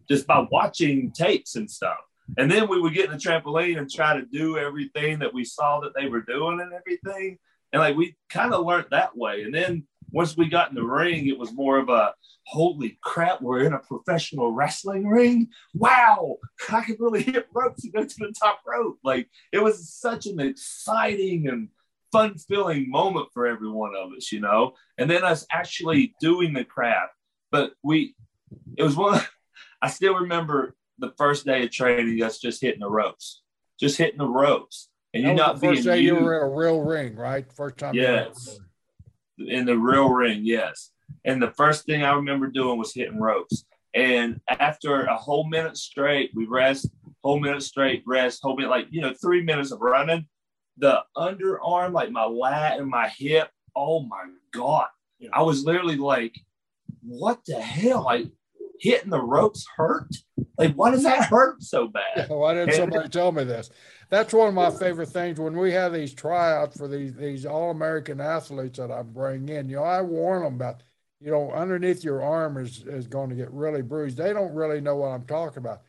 just 0.06 0.26
by 0.26 0.46
watching 0.50 1.12
tapes 1.12 1.56
and 1.56 1.70
stuff. 1.70 1.96
And 2.36 2.50
then 2.50 2.68
we 2.68 2.78
would 2.78 2.92
get 2.92 3.06
in 3.06 3.12
the 3.12 3.16
trampoline 3.16 3.78
and 3.78 3.90
try 3.90 4.20
to 4.20 4.26
do 4.26 4.58
everything 4.58 5.18
that 5.20 5.32
we 5.32 5.44
saw 5.44 5.80
that 5.80 5.92
they 5.98 6.08
were 6.08 6.20
doing 6.20 6.60
and 6.60 6.74
everything. 6.74 7.38
And 7.74 7.80
like 7.80 7.96
we 7.96 8.14
kind 8.30 8.54
of 8.54 8.64
learned 8.64 8.86
that 8.92 9.16
way. 9.16 9.42
And 9.42 9.52
then 9.52 9.84
once 10.12 10.36
we 10.36 10.48
got 10.48 10.68
in 10.68 10.76
the 10.76 10.84
ring, 10.84 11.26
it 11.26 11.36
was 11.36 11.52
more 11.52 11.76
of 11.76 11.88
a 11.88 12.14
holy 12.46 13.00
crap, 13.02 13.42
we're 13.42 13.64
in 13.64 13.72
a 13.72 13.80
professional 13.80 14.52
wrestling 14.52 15.08
ring. 15.08 15.48
Wow, 15.74 16.36
I 16.70 16.82
can 16.82 16.96
really 17.00 17.24
hit 17.24 17.48
ropes 17.52 17.82
and 17.82 17.92
go 17.92 18.04
to 18.04 18.16
the 18.16 18.32
top 18.40 18.60
rope. 18.64 18.98
Like 19.02 19.28
it 19.52 19.60
was 19.60 19.92
such 19.92 20.26
an 20.26 20.38
exciting 20.38 21.48
and 21.48 21.68
fun 22.12 22.38
filling 22.38 22.88
moment 22.88 23.30
for 23.34 23.48
every 23.48 23.70
one 23.70 23.96
of 23.96 24.12
us, 24.12 24.30
you 24.30 24.38
know. 24.38 24.74
And 24.96 25.10
then 25.10 25.24
us 25.24 25.44
actually 25.50 26.14
doing 26.20 26.52
the 26.52 26.64
craft. 26.64 27.14
But 27.50 27.72
we, 27.82 28.14
it 28.76 28.84
was 28.84 28.94
one. 28.94 29.20
I 29.82 29.88
still 29.88 30.14
remember 30.14 30.76
the 30.98 31.12
first 31.18 31.44
day 31.44 31.64
of 31.64 31.72
training, 31.72 32.22
us 32.22 32.38
just 32.38 32.62
hitting 32.62 32.80
the 32.80 32.88
ropes, 32.88 33.42
just 33.80 33.98
hitting 33.98 34.18
the 34.18 34.28
ropes, 34.28 34.90
and 35.14 35.22
you 35.22 35.34
not 35.34 35.60
first 35.60 35.84
day 35.84 36.00
you 36.00 36.16
were 36.16 36.36
in 36.36 36.42
a 36.42 36.54
real 36.54 36.80
ring, 36.80 37.16
right? 37.16 37.50
First 37.52 37.78
time. 37.78 37.94
Yes. 37.94 38.58
In 39.38 39.64
the 39.64 39.76
real 39.76 40.10
ring, 40.10 40.40
yes. 40.42 40.90
And 41.24 41.42
the 41.42 41.50
first 41.52 41.86
thing 41.86 42.02
I 42.02 42.12
remember 42.12 42.48
doing 42.48 42.78
was 42.78 42.94
hitting 42.94 43.20
ropes. 43.20 43.64
And 43.94 44.40
after 44.48 45.04
a 45.04 45.16
whole 45.16 45.48
minute 45.48 45.76
straight, 45.76 46.30
we 46.34 46.46
rest, 46.46 46.90
whole 47.22 47.40
minute 47.40 47.62
straight, 47.62 48.02
rest, 48.06 48.40
whole 48.42 48.56
minute, 48.56 48.70
like, 48.70 48.88
you 48.90 49.00
know, 49.00 49.14
three 49.14 49.42
minutes 49.42 49.70
of 49.70 49.80
running. 49.80 50.26
The 50.78 51.02
underarm, 51.16 51.92
like 51.92 52.10
my 52.10 52.24
lat 52.24 52.80
and 52.80 52.88
my 52.88 53.08
hip, 53.08 53.48
oh 53.76 54.00
my 54.00 54.24
God. 54.52 54.88
I 55.32 55.42
was 55.42 55.64
literally 55.64 55.96
like, 55.96 56.34
what 57.00 57.44
the 57.46 57.60
hell? 57.60 58.04
Like 58.04 58.26
hitting 58.80 59.10
the 59.10 59.22
ropes 59.22 59.66
hurt? 59.76 60.14
Like, 60.58 60.74
why 60.74 60.90
does 60.90 61.02
that 61.02 61.24
hurt 61.24 61.62
so 61.62 61.88
bad? 61.88 62.02
Yeah, 62.16 62.26
why 62.28 62.54
didn't 62.54 62.74
somebody 62.74 63.08
tell 63.08 63.32
me 63.32 63.44
this? 63.44 63.70
That's 64.10 64.32
one 64.32 64.48
of 64.48 64.54
my 64.54 64.70
favorite 64.70 65.08
things 65.08 65.40
when 65.40 65.56
we 65.56 65.72
have 65.72 65.92
these 65.92 66.14
tryouts 66.14 66.76
for 66.76 66.86
these 66.86 67.14
these 67.14 67.46
all 67.46 67.70
American 67.70 68.20
athletes 68.20 68.78
that 68.78 68.90
I 68.90 69.02
bring 69.02 69.48
in. 69.48 69.68
You 69.68 69.76
know, 69.76 69.84
I 69.84 70.02
warn 70.02 70.44
them 70.44 70.54
about 70.54 70.82
you 71.24 71.30
know, 71.30 71.50
underneath 71.52 72.04
your 72.04 72.22
arm 72.22 72.58
is, 72.58 72.84
is 72.86 73.06
going 73.06 73.30
to 73.30 73.34
get 73.34 73.50
really 73.50 73.80
bruised. 73.80 74.18
They 74.18 74.34
don't 74.34 74.52
really 74.52 74.82
know 74.82 74.96
what 74.96 75.08
I'm 75.08 75.24
talking 75.24 75.58
about. 75.58 75.80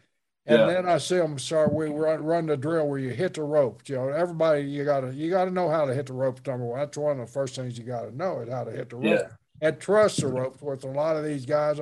And 0.45 0.59
yeah. 0.59 0.65
then 0.67 0.87
I 0.87 0.97
see 0.97 1.17
them 1.17 1.37
start, 1.37 1.73
we 1.73 1.87
run, 1.87 2.23
run 2.23 2.45
the 2.45 2.55
drill 2.55 2.87
where 2.87 2.99
you 2.99 3.09
hit 3.09 3.33
the 3.33 3.43
ropes. 3.43 3.89
You 3.89 3.97
know, 3.97 4.07
everybody, 4.09 4.61
you 4.61 4.85
gotta, 4.85 5.13
you 5.13 5.29
gotta 5.29 5.51
know 5.51 5.67
how 5.67 5.85
to 5.85 5.93
hit 5.93 6.05
the 6.05 6.13
ropes. 6.13 6.41
Number 6.47 6.65
one, 6.65 6.79
that's 6.79 6.97
one 6.97 7.19
of 7.19 7.27
the 7.27 7.33
first 7.33 7.55
things 7.55 7.77
you 7.77 7.83
gotta 7.83 8.15
know 8.15 8.39
is 8.39 8.49
how 8.49 8.63
to 8.63 8.71
hit 8.71 8.91
the 8.91 8.95
ropes 8.95 9.23
yeah. 9.23 9.67
and 9.67 9.77
trust 9.77 10.21
the 10.21 10.27
ropes 10.27 10.61
with 10.61 10.85
a 10.85 10.87
lot 10.87 11.17
of 11.17 11.25
these 11.25 11.45
guys. 11.45 11.81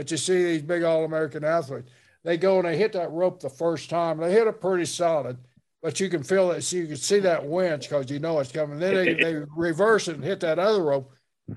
But 0.00 0.10
you 0.10 0.16
see 0.16 0.42
these 0.42 0.62
big 0.62 0.82
all-American 0.82 1.44
athletes, 1.44 1.90
they 2.24 2.38
go 2.38 2.58
and 2.58 2.66
they 2.66 2.78
hit 2.78 2.94
that 2.94 3.12
rope 3.12 3.38
the 3.38 3.50
first 3.50 3.90
time. 3.90 4.16
They 4.16 4.32
hit 4.32 4.46
it 4.46 4.58
pretty 4.58 4.86
solid, 4.86 5.36
but 5.82 6.00
you 6.00 6.08
can 6.08 6.22
feel 6.22 6.52
it. 6.52 6.62
So 6.62 6.78
you 6.78 6.86
can 6.86 6.96
see 6.96 7.18
that 7.18 7.44
winch 7.44 7.90
because 7.90 8.10
you 8.10 8.18
know 8.18 8.38
it's 8.38 8.50
coming. 8.50 8.78
Then 8.78 8.94
they, 8.94 9.12
they 9.12 9.34
reverse 9.54 10.08
it 10.08 10.14
and 10.14 10.24
hit 10.24 10.40
that 10.40 10.58
other 10.58 10.82
rope 10.82 11.12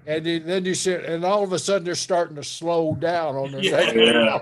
and 0.05 0.25
then 0.25 0.65
you 0.65 0.73
sit, 0.73 1.05
and 1.05 1.23
all 1.23 1.43
of 1.43 1.53
a 1.53 1.59
sudden 1.59 1.83
they're 1.83 1.95
starting 1.95 2.35
to 2.35 2.43
slow 2.43 2.95
down 2.95 3.35
on 3.35 3.51
their 3.51 3.61
yeah. 3.61 3.91
Yeah. 3.91 4.39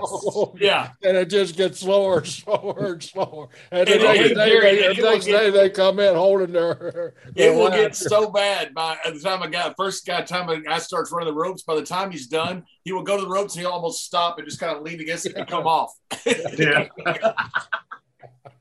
yeah. 0.55 0.89
and 1.03 1.17
it 1.17 1.29
just 1.29 1.55
gets 1.55 1.79
slower 1.79 2.19
and 2.19 2.27
slower 2.27 2.93
and 2.93 3.03
slower. 3.03 3.49
And, 3.71 3.87
and 3.87 4.01
the 4.01 4.05
next, 4.05 4.33
day, 4.35 4.93
the 4.95 5.01
next 5.01 5.25
get, 5.25 5.31
day 5.31 5.49
they 5.49 5.69
come 5.69 5.99
in 5.99 6.15
holding 6.15 6.51
their. 6.51 7.13
their 7.35 7.49
it 7.53 7.55
will 7.55 7.69
get 7.69 7.95
so 7.95 8.29
bad 8.29 8.73
by 8.73 8.97
the 9.05 9.19
time 9.19 9.41
a 9.41 9.49
guy 9.49 9.73
first 9.77 10.05
guy 10.05 10.21
time 10.21 10.49
a 10.49 10.61
guy 10.61 10.79
starts 10.79 11.11
running 11.11 11.33
the 11.33 11.39
ropes. 11.39 11.63
By 11.63 11.75
the 11.75 11.85
time 11.85 12.11
he's 12.11 12.27
done, 12.27 12.63
he 12.83 12.91
will 12.91 13.03
go 13.03 13.17
to 13.17 13.23
the 13.23 13.29
ropes 13.29 13.55
and 13.55 13.61
he'll 13.61 13.71
almost 13.71 14.05
stop 14.05 14.37
and 14.37 14.47
just 14.47 14.59
kind 14.59 14.75
of 14.75 14.83
lean 14.83 14.99
against 14.99 15.25
it 15.25 15.35
and 15.35 15.47
come 15.47 15.67
off. 15.67 15.93
yeah. 16.57 16.87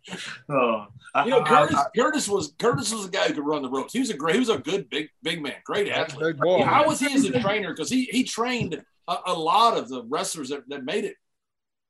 oh. 0.48 0.86
You 1.24 1.30
know, 1.30 1.42
Curtis, 1.42 1.76
I, 1.76 1.82
I, 1.82 1.86
Curtis 1.96 2.28
was 2.28 2.54
Curtis 2.58 2.92
was 2.92 3.06
a 3.06 3.10
guy 3.10 3.28
who 3.28 3.34
could 3.34 3.46
run 3.46 3.62
the 3.62 3.68
ropes. 3.68 3.92
He 3.92 3.98
was 3.98 4.10
a 4.10 4.16
great, 4.16 4.34
he 4.34 4.38
was 4.38 4.48
a 4.48 4.58
good 4.58 4.88
big 4.90 5.08
big 5.22 5.42
man, 5.42 5.54
great 5.64 5.88
athlete. 5.88 6.38
Boy, 6.38 6.62
How 6.62 6.86
was 6.86 7.00
he 7.00 7.12
as 7.12 7.24
a 7.24 7.40
trainer? 7.40 7.70
Because 7.70 7.90
he 7.90 8.04
he 8.04 8.22
trained 8.22 8.80
a, 9.08 9.16
a, 9.26 9.34
lot 9.34 9.76
of 9.76 9.88
the 9.88 10.04
wrestlers 10.04 10.50
that, 10.50 10.68
that 10.68 10.84
made 10.84 11.04
it. 11.04 11.16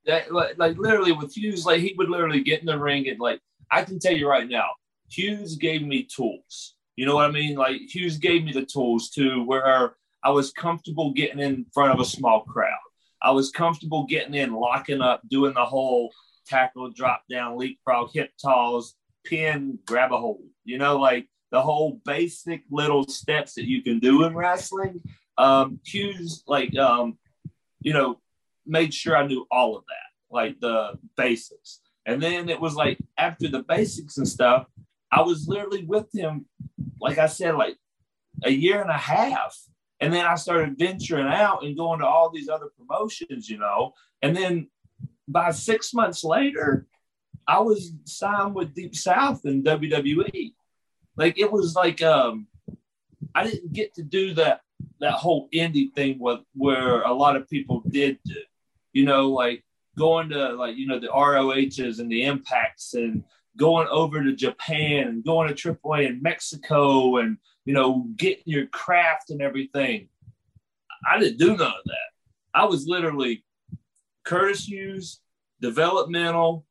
That, 0.07 0.33
like, 0.33 0.57
like 0.59 0.79
literally 0.79 1.13
with 1.13 1.37
Hughes, 1.37 1.67
like 1.67 1.81
he 1.81 1.95
would 1.99 2.09
literally 2.09 2.43
get 2.43 2.61
in 2.61 2.67
the 2.67 2.79
ring 2.79 3.09
and 3.09 3.21
like 3.21 3.41
I 3.71 3.85
can 3.85 3.99
tell 3.99 4.17
you 4.17 4.29
right 4.29 4.49
now, 4.49 4.71
Hughes 5.11 5.57
gave 5.57 5.83
me 5.83 6.05
tools. 6.05 6.77
You 6.97 7.07
know 7.07 7.15
what 7.15 7.27
I 7.27 7.31
mean? 7.31 7.57
Like 7.57 7.81
Hughes 7.95 8.17
gave 8.17 8.45
me 8.45 8.53
the 8.53 8.65
tools 8.65 9.11
to 9.11 9.45
where 9.45 9.97
I 10.23 10.31
was 10.31 10.53
comfortable 10.53 11.13
getting 11.13 11.41
in 11.41 11.67
front 11.73 11.93
of 11.93 12.01
a 12.01 12.05
small 12.05 12.43
crowd. 12.45 12.79
I 13.23 13.31
was 13.33 13.51
comfortable 13.51 14.07
getting 14.07 14.35
in, 14.35 14.55
locking 14.55 15.03
up, 15.03 15.21
doing 15.29 15.55
the 15.55 15.65
whole 15.65 16.11
tackle, 16.51 16.91
drop 16.91 17.23
down, 17.31 17.57
leapfrog, 17.57 18.11
hip 18.13 18.33
toss, 18.43 18.95
pin, 19.25 19.79
grab 19.87 20.13
a 20.13 20.19
hold. 20.19 20.43
You 20.65 20.79
know, 20.79 20.99
like 20.99 21.29
the 21.51 21.63
whole 21.63 22.01
basic 22.05 22.63
little 22.71 23.07
steps 23.07 23.55
that 23.55 23.69
you 23.69 23.83
can 23.83 23.99
do 23.99 24.25
in 24.25 24.35
wrestling. 24.35 25.01
Um, 25.39 25.81
Hughes, 25.85 26.43
like, 26.47 26.77
um, 26.77 27.19
you 27.81 27.93
know, 27.93 28.21
made 28.67 28.93
sure 28.93 29.17
I 29.17 29.27
knew 29.27 29.47
all 29.51 29.77
of 29.77 29.85
that, 29.87 30.35
like 30.35 30.61
the 30.61 30.99
basics. 31.17 31.81
And 32.07 32.23
then 32.23 32.49
it 32.49 32.61
was 32.61 32.75
like 32.75 32.99
after 33.17 33.49
the 33.49 33.63
basics 33.63 34.19
and 34.19 34.29
stuff, 34.29 34.67
I 35.13 35.23
was 35.23 35.49
literally 35.49 35.85
with 35.85 36.07
him, 36.15 36.47
like 37.01 37.19
I 37.19 37.27
said, 37.27 37.55
like 37.57 37.77
a 38.45 38.51
year 38.51 38.81
and 38.81 38.91
a 38.91 38.99
half. 38.99 39.57
And 40.01 40.13
then 40.13 40.25
I 40.25 40.37
started 40.37 40.79
venturing 40.79 41.27
out 41.27 41.63
and 41.63 41.77
going 41.77 42.01
to 42.01 42.07
all 42.07 42.31
these 42.31 42.49
other 42.49 42.71
promotions, 42.79 43.51
you 43.51 43.59
know. 43.59 43.93
And 44.23 44.35
then 44.37 44.69
by 45.31 45.51
six 45.51 45.95
months 45.95 46.25
later, 46.25 46.87
I 47.47 47.61
was 47.61 47.93
signed 48.05 48.55
with 48.55 48.75
Deep 48.75 48.95
South 48.95 49.45
and 49.45 49.65
WWE. 49.65 50.55
Like 51.17 51.39
it 51.39 51.51
was 51.51 51.75
like 51.75 52.03
um, 52.03 52.47
I 53.35 53.45
didn't 53.45 53.73
get 53.73 53.95
to 53.95 54.03
do 54.03 54.35
that 54.35 54.63
that 55.01 55.13
whole 55.13 55.49
indie 55.53 55.93
thing 55.95 56.19
with 56.19 56.41
where 56.55 57.03
a 57.03 57.13
lot 57.13 57.37
of 57.37 57.49
people 57.49 57.83
did 57.89 58.19
do. 58.25 58.41
You 58.93 59.05
know, 59.05 59.31
like 59.31 59.65
going 59.99 60.31
to 60.31 60.53
like 60.55 60.77
you 60.77 60.87
know 60.87 60.99
the 60.99 61.09
ROHs 61.09 61.99
and 61.99 62.11
the 62.11 62.25
Impacts 62.25 62.95
and 62.95 63.25
going 63.57 63.89
over 63.89 64.23
to 64.23 64.35
Japan 64.35 65.09
and 65.09 65.25
going 65.25 65.55
to 65.55 65.55
AAA 65.55 66.09
in 66.09 66.23
Mexico 66.23 67.19
and 67.19 67.37
you 67.65 67.75
know 67.75 68.07
getting 68.17 68.45
your 68.47 68.67
craft 68.67 69.31
and 69.31 69.43
everything. 69.43 70.09
I 71.11 71.19
didn't 71.19 71.39
do 71.39 71.49
none 71.49 71.61
of 71.61 71.85
that. 71.85 72.11
I 72.55 72.65
was 72.65 72.87
literally 72.87 73.45
Curtis 74.31 74.69
Hughes, 74.69 75.21
developmental, 75.61 76.65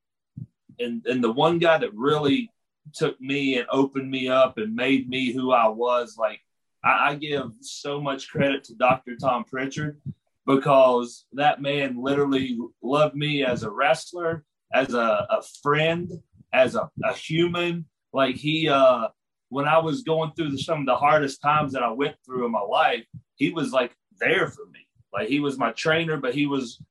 and 0.80 1.06
and 1.06 1.22
the 1.22 1.32
one 1.32 1.60
guy 1.60 1.78
that 1.78 1.93
really 1.93 2.50
took 2.93 3.19
me 3.19 3.58
and 3.58 3.67
opened 3.69 4.10
me 4.10 4.30
up 4.30 4.58
and 4.58 4.74
made 4.74 5.10
me 5.10 5.34
who 5.34 5.52
I 5.52 5.67
was, 5.67 6.15
like 6.17 6.39
I, 6.86 7.10
I 7.10 7.15
give 7.15 7.52
so 7.60 8.00
much 8.00 8.30
credit 8.30 8.63
to 8.65 8.76
Dr. 8.76 9.17
Tom 9.17 9.43
Prichard 9.43 10.00
because 10.48 11.26
that 11.34 11.62
man 11.62 12.02
literally 12.02 12.58
loved 12.82 13.15
me 13.15 13.43
as 13.43 13.63
a 13.63 13.69
wrestler, 13.69 14.45
as 14.74 14.93
a, 14.93 15.28
a 15.30 15.43
friend, 15.62 16.10
as 16.54 16.76
a, 16.76 16.89
a 17.04 17.13
human. 17.13 17.86
Like 18.13 18.36
he, 18.36 18.69
uh, 18.69 19.10
when 19.50 19.67
I 19.67 19.80
was 19.80 20.04
going 20.04 20.32
through 20.32 20.58
some 20.60 20.80
of 20.80 20.86
the 20.86 20.95
hardest 20.95 21.41
times 21.41 21.74
that 21.74 21.84
I 21.84 21.91
went 21.91 22.15
through 22.26 22.45
in 22.45 22.54
my 22.54 22.62
life, 22.62 23.06
he 23.36 23.52
was 23.52 23.74
like 23.74 23.93
there 24.17 24.48
for 24.48 24.65
me. 24.72 24.88
Like 25.12 25.28
he 25.28 25.41
was 25.41 25.58
my 25.58 25.74
trainer, 25.74 26.15
but 26.15 26.34
he 26.34 26.45
was 26.45 26.82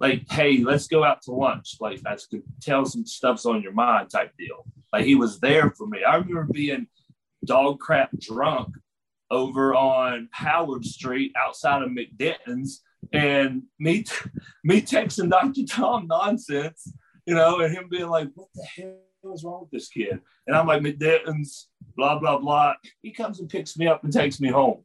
like, 0.00 0.24
hey, 0.30 0.64
let's 0.64 0.88
go 0.88 1.04
out 1.04 1.22
to 1.22 1.32
lunch. 1.32 1.76
Like, 1.78 2.00
that's 2.00 2.26
to 2.28 2.42
tell 2.60 2.86
some 2.86 3.04
stuff's 3.04 3.44
on 3.44 3.62
your 3.62 3.72
mind 3.72 4.10
type 4.10 4.32
deal. 4.38 4.64
Like, 4.92 5.04
he 5.04 5.14
was 5.14 5.38
there 5.38 5.70
for 5.70 5.86
me. 5.86 6.02
I 6.02 6.16
remember 6.16 6.48
being 6.50 6.88
dog 7.44 7.78
crap 7.78 8.10
drunk 8.18 8.74
over 9.30 9.74
on 9.74 10.28
Howard 10.32 10.84
Street 10.84 11.32
outside 11.36 11.82
of 11.82 11.90
MacDinton's 11.90 12.82
and 13.12 13.62
me, 13.78 14.04
me 14.64 14.80
texting 14.80 15.30
Dr. 15.30 15.64
Tom 15.64 16.06
nonsense, 16.06 16.92
you 17.26 17.34
know, 17.34 17.60
and 17.60 17.76
him 17.76 17.88
being 17.90 18.08
like, 18.08 18.28
what 18.34 18.48
the 18.54 18.64
hell 18.74 19.34
is 19.34 19.44
wrong 19.44 19.60
with 19.60 19.70
this 19.70 19.88
kid? 19.88 20.18
And 20.46 20.56
I'm 20.56 20.66
like, 20.66 20.82
MacDinton's, 20.82 21.68
blah, 21.94 22.18
blah, 22.18 22.38
blah. 22.38 22.74
He 23.02 23.12
comes 23.12 23.38
and 23.38 23.50
picks 23.50 23.76
me 23.76 23.86
up 23.86 24.02
and 24.02 24.12
takes 24.12 24.40
me 24.40 24.48
home. 24.48 24.82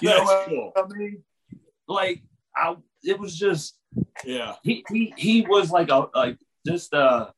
You 0.00 0.08
know 0.08 0.22
what 0.24 0.48
cool. 0.48 0.72
I 0.74 0.82
mean? 0.88 1.22
Like, 1.86 2.22
I, 2.58 2.76
it 3.02 3.18
was 3.18 3.36
just, 3.36 3.78
yeah. 4.24 4.54
He 4.62 4.84
he 4.90 5.14
he 5.16 5.42
was 5.42 5.70
like 5.70 5.90
a 5.90 6.08
like 6.14 6.38
just 6.66 6.92
a, 6.92 7.32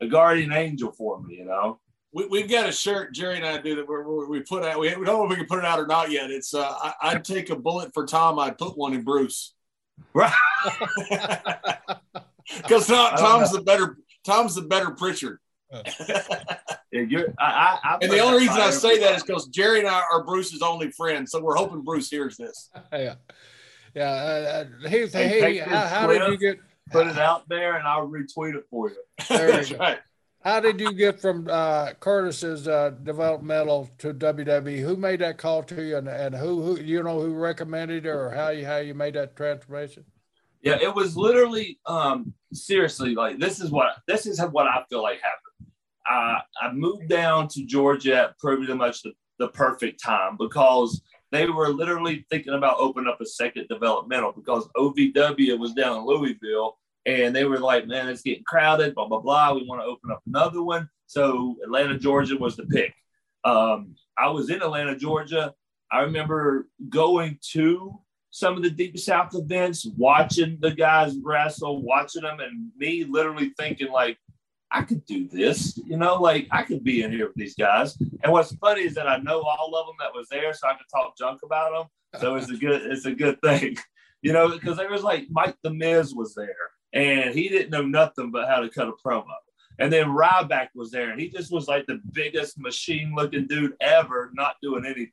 a 0.00 0.06
guardian 0.06 0.52
angel 0.52 0.92
for 0.92 1.22
me, 1.22 1.36
you 1.36 1.44
know. 1.44 1.80
We, 2.12 2.26
we've 2.26 2.50
got 2.50 2.68
a 2.68 2.72
shirt 2.72 3.14
Jerry 3.14 3.36
and 3.36 3.46
I 3.46 3.58
do 3.58 3.74
that 3.76 3.88
we 3.88 4.26
we 4.26 4.40
put 4.42 4.64
out. 4.64 4.78
We, 4.78 4.94
we 4.94 5.04
don't 5.04 5.18
know 5.18 5.24
if 5.24 5.30
we 5.30 5.36
can 5.36 5.46
put 5.46 5.58
it 5.58 5.64
out 5.64 5.80
or 5.80 5.86
not 5.86 6.10
yet. 6.10 6.30
It's 6.30 6.54
uh, 6.54 6.62
I, 6.62 6.94
I'd 7.02 7.24
take 7.24 7.50
a 7.50 7.56
bullet 7.56 7.92
for 7.92 8.06
Tom. 8.06 8.38
I'd 8.38 8.58
put 8.58 8.76
one 8.76 8.94
in 8.94 9.02
Bruce. 9.02 9.54
Right. 10.14 10.32
Because 12.56 12.86
Tom, 12.86 13.16
Tom's 13.16 13.52
the 13.52 13.60
better 13.60 13.98
Tom's 14.24 14.54
the 14.54 14.62
better 14.62 14.90
Prichard. 14.90 15.38
yeah, 15.72 15.82
you're, 16.92 17.34
I, 17.40 17.78
I, 17.82 17.98
and 18.00 18.10
the 18.10 18.20
only 18.20 18.38
reason 18.38 18.60
I 18.60 18.70
say 18.70 19.00
that 19.00 19.16
is 19.16 19.22
because 19.24 19.48
Jerry 19.48 19.80
and 19.80 19.88
I 19.88 20.02
are 20.12 20.24
Bruce's 20.24 20.62
only 20.62 20.92
friends, 20.92 21.32
so 21.32 21.42
we're 21.42 21.56
hoping 21.56 21.82
Bruce 21.82 22.08
hears 22.08 22.36
this. 22.36 22.70
Yeah. 22.92 23.16
Yeah. 23.96 24.10
Uh, 24.10 24.64
uh 24.84 24.88
hey, 24.90 25.08
hey, 25.08 25.58
how, 25.58 25.86
how 25.86 26.06
did 26.06 26.30
you 26.30 26.36
get? 26.36 26.58
Put 26.92 27.06
it 27.06 27.18
out 27.18 27.48
there, 27.48 27.76
and 27.76 27.88
I'll 27.88 28.06
retweet 28.06 28.54
it 28.54 28.64
for 28.70 28.90
you. 28.90 28.96
That's 29.28 29.72
right. 29.72 29.98
how 30.44 30.60
did 30.60 30.78
you 30.78 30.92
get 30.92 31.20
from 31.20 31.48
uh, 31.50 31.94
Curtis's 31.94 32.68
uh, 32.68 32.90
developmental 33.02 33.90
to 33.98 34.12
WWE? 34.12 34.80
Who 34.80 34.96
made 34.96 35.20
that 35.20 35.38
call 35.38 35.62
to 35.64 35.82
you, 35.82 35.96
and, 35.96 36.08
and 36.08 36.34
who, 36.34 36.62
who 36.62 36.78
you 36.80 37.02
know 37.02 37.18
who 37.20 37.34
recommended 37.34 38.04
it, 38.04 38.08
or 38.08 38.30
how 38.30 38.50
you 38.50 38.66
how 38.66 38.76
you 38.76 38.92
made 38.92 39.14
that 39.14 39.34
transformation? 39.34 40.04
Yeah, 40.60 40.78
it 40.80 40.94
was 40.94 41.16
literally 41.16 41.80
um, 41.86 42.34
seriously 42.52 43.14
like 43.14 43.38
this 43.38 43.60
is 43.60 43.70
what 43.70 43.96
this 44.06 44.26
is 44.26 44.40
what 44.42 44.66
I 44.66 44.84
feel 44.90 45.02
like 45.02 45.20
happened. 45.20 45.72
I 46.06 46.40
I 46.60 46.72
moved 46.72 47.08
down 47.08 47.48
to 47.48 47.64
Georgia 47.64 48.16
at 48.16 48.38
pretty 48.38 48.72
much 48.74 49.02
the, 49.02 49.12
the 49.38 49.48
perfect 49.48 50.02
time 50.02 50.36
because 50.38 51.00
they 51.36 51.46
were 51.46 51.68
literally 51.68 52.24
thinking 52.30 52.54
about 52.54 52.78
opening 52.78 53.10
up 53.12 53.20
a 53.20 53.26
second 53.26 53.68
developmental 53.68 54.32
because 54.32 54.68
OVW 54.76 55.58
was 55.58 55.74
down 55.74 55.98
in 55.98 56.06
Louisville 56.06 56.78
and 57.04 57.36
they 57.36 57.44
were 57.44 57.58
like, 57.58 57.86
man, 57.86 58.08
it's 58.08 58.22
getting 58.22 58.44
crowded, 58.44 58.94
blah, 58.94 59.06
blah, 59.06 59.20
blah. 59.20 59.52
We 59.52 59.66
want 59.66 59.82
to 59.82 59.86
open 59.86 60.10
up 60.10 60.22
another 60.26 60.62
one. 60.62 60.88
So 61.06 61.56
Atlanta, 61.62 61.98
Georgia 61.98 62.36
was 62.36 62.56
the 62.56 62.64
pick. 62.64 62.94
Um, 63.44 63.94
I 64.18 64.28
was 64.28 64.48
in 64.48 64.62
Atlanta, 64.62 64.96
Georgia. 64.96 65.52
I 65.92 66.00
remember 66.00 66.68
going 66.88 67.38
to 67.52 68.00
some 68.30 68.56
of 68.56 68.62
the 68.62 68.70
Deep 68.70 68.98
South 68.98 69.34
events, 69.34 69.86
watching 69.96 70.58
the 70.60 70.72
guys 70.72 71.16
wrestle, 71.22 71.82
watching 71.82 72.22
them, 72.22 72.40
and 72.40 72.70
me 72.76 73.04
literally 73.04 73.52
thinking, 73.58 73.90
like, 73.92 74.18
I 74.70 74.82
could 74.82 75.04
do 75.06 75.28
this, 75.28 75.78
you 75.86 75.96
know, 75.96 76.20
like 76.20 76.48
I 76.50 76.62
could 76.62 76.82
be 76.82 77.02
in 77.02 77.12
here 77.12 77.26
with 77.26 77.36
these 77.36 77.54
guys. 77.54 77.96
And 78.22 78.32
what's 78.32 78.54
funny 78.56 78.82
is 78.82 78.94
that 78.94 79.08
I 79.08 79.18
know 79.18 79.42
all 79.42 79.74
of 79.76 79.86
them 79.86 79.96
that 80.00 80.14
was 80.14 80.28
there, 80.28 80.52
so 80.52 80.68
I 80.68 80.72
could 80.72 80.86
talk 80.92 81.16
junk 81.16 81.40
about 81.44 81.72
them. 81.72 82.20
So 82.20 82.34
it's 82.34 82.50
a 82.50 82.56
good, 82.56 82.82
it's 82.82 83.06
a 83.06 83.12
good 83.12 83.40
thing, 83.40 83.76
you 84.22 84.32
know, 84.32 84.48
because 84.48 84.76
there 84.76 84.90
was 84.90 85.02
like 85.02 85.26
Mike 85.30 85.56
the 85.62 85.70
Miz 85.70 86.14
was 86.14 86.34
there, 86.34 86.70
and 86.92 87.34
he 87.34 87.48
didn't 87.48 87.70
know 87.70 87.82
nothing 87.82 88.30
but 88.30 88.48
how 88.48 88.60
to 88.60 88.68
cut 88.68 88.88
a 88.88 88.92
promo. 88.92 89.26
And 89.78 89.92
then 89.92 90.06
Ryback 90.06 90.68
was 90.74 90.90
there, 90.90 91.10
and 91.10 91.20
he 91.20 91.28
just 91.28 91.52
was 91.52 91.68
like 91.68 91.86
the 91.86 92.00
biggest 92.12 92.58
machine 92.58 93.14
looking 93.14 93.46
dude 93.46 93.74
ever, 93.80 94.30
not 94.34 94.56
doing 94.62 94.84
anything. 94.84 95.10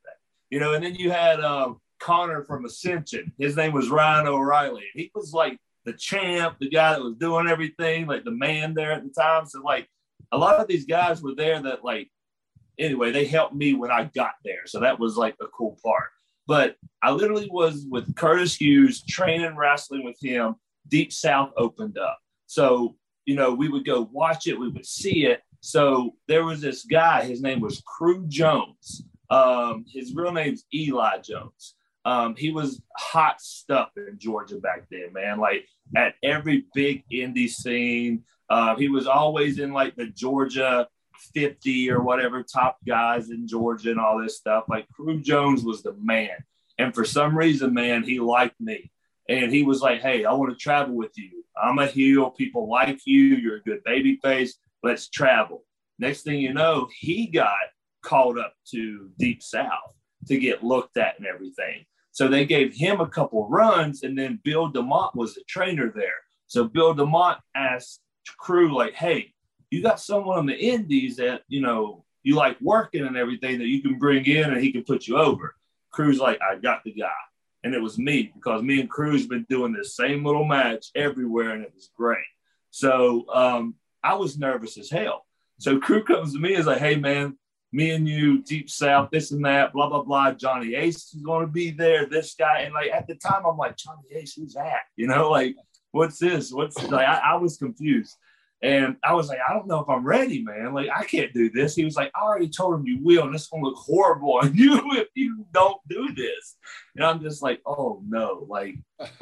You 0.49 0.59
know, 0.59 0.73
and 0.73 0.83
then 0.83 0.95
you 0.95 1.11
had 1.11 1.41
um, 1.41 1.79
Connor 1.99 2.43
from 2.43 2.65
Ascension. 2.65 3.33
His 3.37 3.55
name 3.55 3.73
was 3.73 3.89
Ryan 3.89 4.27
O'Reilly. 4.27 4.85
He 4.93 5.11
was 5.13 5.33
like 5.33 5.57
the 5.85 5.93
champ, 5.93 6.57
the 6.59 6.69
guy 6.69 6.93
that 6.93 7.03
was 7.03 7.15
doing 7.15 7.47
everything, 7.47 8.07
like 8.07 8.23
the 8.23 8.31
man 8.31 8.73
there 8.73 8.91
at 8.91 9.03
the 9.03 9.09
time. 9.09 9.45
So, 9.45 9.61
like, 9.61 9.87
a 10.31 10.37
lot 10.37 10.59
of 10.59 10.67
these 10.67 10.85
guys 10.85 11.21
were 11.21 11.35
there 11.35 11.61
that, 11.61 11.83
like, 11.83 12.09
anyway, 12.79 13.11
they 13.11 13.25
helped 13.25 13.53
me 13.53 13.73
when 13.73 13.91
I 13.91 14.09
got 14.15 14.33
there. 14.43 14.65
So 14.65 14.79
that 14.79 14.99
was 14.99 15.17
like 15.17 15.35
a 15.41 15.47
cool 15.47 15.77
part. 15.83 16.09
But 16.47 16.75
I 17.01 17.11
literally 17.11 17.49
was 17.51 17.85
with 17.89 18.15
Curtis 18.15 18.55
Hughes 18.55 19.03
training 19.03 19.55
wrestling 19.55 20.03
with 20.03 20.17
him 20.21 20.55
Deep 20.87 21.13
South 21.13 21.51
opened 21.57 21.97
up. 21.97 22.19
So, 22.47 22.95
you 23.25 23.35
know, 23.35 23.53
we 23.53 23.69
would 23.69 23.85
go 23.85 24.09
watch 24.11 24.47
it, 24.47 24.59
we 24.59 24.69
would 24.69 24.85
see 24.85 25.25
it. 25.25 25.41
So 25.61 26.15
there 26.27 26.43
was 26.43 26.59
this 26.59 26.83
guy, 26.83 27.23
his 27.23 27.41
name 27.41 27.61
was 27.61 27.81
Crew 27.85 28.25
Jones. 28.27 29.03
Um, 29.29 29.85
his 29.87 30.13
real 30.13 30.33
name's 30.33 30.65
Eli 30.73 31.19
Jones. 31.19 31.75
Um, 32.05 32.35
he 32.35 32.51
was 32.51 32.81
hot 32.97 33.39
stuff 33.39 33.89
in 33.95 34.17
Georgia 34.17 34.57
back 34.57 34.85
then, 34.91 35.13
man. 35.13 35.39
Like 35.39 35.67
at 35.95 36.15
every 36.21 36.65
big 36.73 37.03
indie 37.11 37.49
scene, 37.49 38.23
uh, 38.49 38.75
he 38.75 38.89
was 38.89 39.07
always 39.07 39.59
in 39.59 39.71
like 39.71 39.95
the 39.95 40.07
Georgia 40.07 40.87
50 41.33 41.91
or 41.91 42.01
whatever 42.01 42.43
top 42.43 42.77
guys 42.85 43.29
in 43.29 43.47
Georgia 43.47 43.91
and 43.91 43.99
all 43.99 44.21
this 44.21 44.37
stuff. 44.37 44.65
Like 44.67 44.87
Crew 44.89 45.21
Jones 45.21 45.63
was 45.63 45.81
the 45.81 45.93
man. 45.93 46.35
And 46.77 46.93
for 46.93 47.05
some 47.05 47.37
reason, 47.37 47.73
man, 47.73 48.03
he 48.03 48.19
liked 48.19 48.59
me 48.59 48.91
and 49.29 49.51
he 49.51 49.63
was 49.63 49.81
like, 49.81 50.01
"Hey, 50.01 50.25
I 50.25 50.33
want 50.33 50.51
to 50.51 50.57
travel 50.57 50.95
with 50.95 51.17
you. 51.17 51.43
I'm 51.61 51.79
a 51.79 51.87
heel. 51.87 52.31
People 52.31 52.67
like 52.69 53.01
you. 53.05 53.35
You're 53.35 53.57
a 53.57 53.61
good 53.61 53.83
baby 53.83 54.19
face. 54.21 54.55
Let's 54.81 55.07
travel." 55.09 55.63
Next 55.99 56.23
thing 56.23 56.39
you 56.39 56.53
know, 56.53 56.89
he 56.99 57.27
got 57.27 57.53
called 58.01 58.37
up 58.37 58.53
to 58.71 59.09
Deep 59.17 59.41
South 59.41 59.95
to 60.27 60.37
get 60.37 60.63
looked 60.63 60.97
at 60.97 61.17
and 61.17 61.27
everything. 61.27 61.85
So 62.13 62.28
they 62.28 62.45
gave 62.45 62.73
him 62.73 63.02
a 63.02 63.10
couple 63.10 63.49
runs, 63.49 64.04
and 64.04 64.17
then 64.17 64.39
Bill 64.43 64.71
DeMott 64.71 65.15
was 65.15 65.34
the 65.34 65.43
trainer 65.47 65.91
there. 65.93 66.21
So 66.47 66.63
Bill 66.63 66.95
DeMott 66.95 67.39
asked 67.56 67.99
crew 68.38 68.73
like, 68.73 68.93
"Hey, 68.93 69.34
you 69.69 69.82
got 69.82 69.99
someone 69.99 70.38
on 70.38 70.45
the 70.45 70.58
Indies 70.58 71.17
that 71.17 71.41
you 71.47 71.60
know 71.60 72.06
you 72.23 72.36
like 72.36 72.62
working 72.62 73.06
and 73.06 73.17
everything 73.17 73.60
that 73.60 73.67
you 73.67 73.82
can 73.82 73.99
bring 73.99 74.26
in, 74.26 74.52
and 74.52 74.62
he 74.62 74.71
can 74.71 74.84
put 74.84 75.08
you 75.08 75.17
over." 75.17 75.56
Crew's 75.91 76.19
like, 76.19 76.39
"I 76.41 76.56
got 76.56 76.84
the 76.86 76.93
guy." 76.93 77.10
and 77.63 77.73
it 77.73 77.82
was 77.82 77.97
me 77.97 78.32
because 78.36 78.62
me 78.62 78.80
and 78.82 78.89
Cruz 78.89 79.26
been 79.26 79.45
doing 79.49 79.71
this 79.71 79.95
same 79.95 80.26
little 80.26 80.45
match 80.45 80.88
everywhere, 80.95 81.52
and 81.52 81.63
it 81.63 81.71
was 81.73 81.89
great. 81.95 82.26
So 82.71 83.26
um, 83.34 83.76
I 84.04 84.15
was 84.15 84.38
nervous 84.38 84.78
as 84.78 84.89
hell. 84.89 85.26
So 85.60 85.80
Crew 85.80 86.04
comes 86.04 86.34
to 86.34 86.39
me 86.39 86.52
and 86.52 86.60
is 86.60 86.67
like, 86.67 86.80
"Hey 86.80 86.95
man, 86.95 87.38
me 87.73 87.91
and 87.91 88.07
you, 88.07 88.43
Deep 88.43 88.69
South, 88.69 89.09
this 89.12 89.31
and 89.31 89.43
that, 89.45 89.73
blah 89.73 89.89
blah 89.89 90.03
blah. 90.03 90.31
Johnny 90.31 90.75
Ace 90.75 91.13
is 91.13 91.21
going 91.21 91.45
to 91.45 91.51
be 91.51 91.71
there. 91.71 92.05
This 92.05 92.36
guy, 92.36 92.59
and 92.59 92.73
like 92.73 92.91
at 92.91 93.07
the 93.07 93.15
time, 93.15 93.43
I'm 93.45 93.57
like, 93.57 93.75
Johnny 93.75 94.03
Ace, 94.13 94.36
who's 94.36 94.53
that? 94.53 94.81
You 94.95 95.07
know, 95.07 95.29
like 95.29 95.55
what's 95.91 96.19
this? 96.19 96.51
What's 96.51 96.81
like? 96.89 97.07
I, 97.07 97.33
I 97.33 97.36
was 97.36 97.57
confused. 97.57 98.15
And 98.63 98.95
I 99.04 99.13
was 99.13 99.28
like, 99.28 99.39
I 99.47 99.54
don't 99.54 99.67
know 99.67 99.82
if 99.82 99.89
I'm 99.89 100.06
ready, 100.06 100.41
man. 100.41 100.73
Like, 100.73 100.88
I 100.95 101.04
can't 101.04 101.34
do 101.34 101.49
this. 101.49 101.76
He 101.76 101.84
was 101.84 101.97
like, 101.97 102.10
I 102.15 102.21
already 102.21 102.47
told 102.47 102.76
him 102.76 102.88
you 102.88 102.97
will, 103.04 103.26
and 103.26 103.36
it's 103.36 103.47
gonna 103.47 103.62
look 103.62 103.76
horrible 103.76 104.38
on 104.41 104.56
you 104.56 104.82
if 104.93 105.10
you 105.15 105.45
don't 105.52 105.78
do 105.89 106.13
this. 106.15 106.56
And 106.95 107.06
I'm 107.06 107.21
just 107.21 107.43
like, 107.43 107.62
oh 107.65 108.02
no, 108.08 108.45
like 108.47 108.76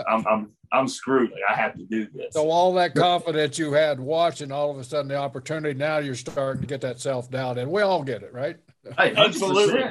I'm 0.07 0.27
I'm 0.27 0.51
I'm 0.71 0.87
screwed. 0.87 1.31
Like 1.31 1.41
I 1.49 1.55
have 1.55 1.75
to 1.75 1.85
do 1.85 2.07
this. 2.13 2.33
So 2.33 2.51
all 2.51 2.71
that 2.75 2.93
confidence 2.93 3.57
you 3.57 3.73
had 3.73 3.99
watching, 3.99 4.51
all 4.51 4.69
of 4.69 4.77
a 4.77 4.83
sudden 4.83 5.07
the 5.07 5.17
opportunity, 5.17 5.77
now 5.77 5.97
you're 5.97 6.13
starting 6.13 6.61
to 6.61 6.67
get 6.67 6.81
that 6.81 6.99
self 6.99 7.31
doubt, 7.31 7.57
and 7.57 7.71
we 7.71 7.81
all 7.81 8.03
get 8.03 8.21
it, 8.21 8.33
right? 8.33 8.57
Hey, 8.95 9.15
absolutely, 9.17 9.85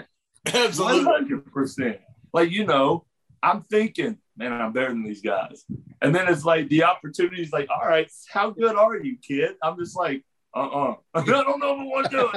absolutely, 0.47 1.05
hundred 1.05 1.53
percent. 1.53 1.99
Like 2.33 2.53
you 2.53 2.67
know, 2.67 3.05
I'm 3.43 3.63
thinking 3.63 4.19
man, 4.41 4.53
I'm 4.53 4.73
better 4.73 4.89
than 4.89 5.05
these 5.05 5.21
guys. 5.21 5.65
And 6.01 6.15
then 6.15 6.27
it's 6.27 6.45
like 6.45 6.69
the 6.71 6.85
opportunity 6.85 7.43
is 7.43 7.53
like, 7.53 7.69
all 7.69 7.87
right, 7.87 8.11
how 8.33 8.51
good 8.51 8.75
are 8.75 8.97
you, 8.97 9.19
kid? 9.19 9.57
I'm 9.63 9.79
just 9.79 9.97
like, 9.97 10.25
uh-uh. 10.57 10.95
I 11.15 11.25
don't 11.25 11.61
know 11.61 11.75
if 11.75 11.81
I 11.81 11.85
want 11.85 12.11
to 12.11 12.17
do 12.17 12.31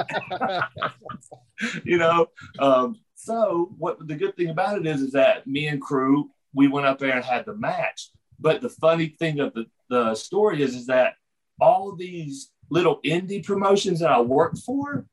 it. 1.70 1.82
you 1.84 1.96
know? 1.96 2.26
Um, 2.58 2.96
so 3.14 3.74
what 3.78 4.06
the 4.06 4.14
good 4.14 4.36
thing 4.36 4.50
about 4.50 4.78
it 4.78 4.86
is, 4.86 5.00
is 5.00 5.12
that 5.12 5.46
me 5.46 5.66
and 5.66 5.80
crew, 5.80 6.30
we 6.52 6.68
went 6.68 6.86
up 6.86 6.98
there 6.98 7.16
and 7.16 7.24
had 7.24 7.46
the 7.46 7.56
match. 7.56 8.10
But 8.38 8.60
the 8.60 8.68
funny 8.68 9.16
thing 9.18 9.40
of 9.40 9.54
the, 9.54 9.64
the 9.88 10.14
story 10.14 10.62
is, 10.62 10.74
is 10.74 10.86
that 10.86 11.14
all 11.58 11.96
these 11.96 12.50
little 12.68 13.00
indie 13.02 13.44
promotions 13.44 14.00
that 14.00 14.10
I 14.10 14.20
worked 14.20 14.58
for, 14.58 15.06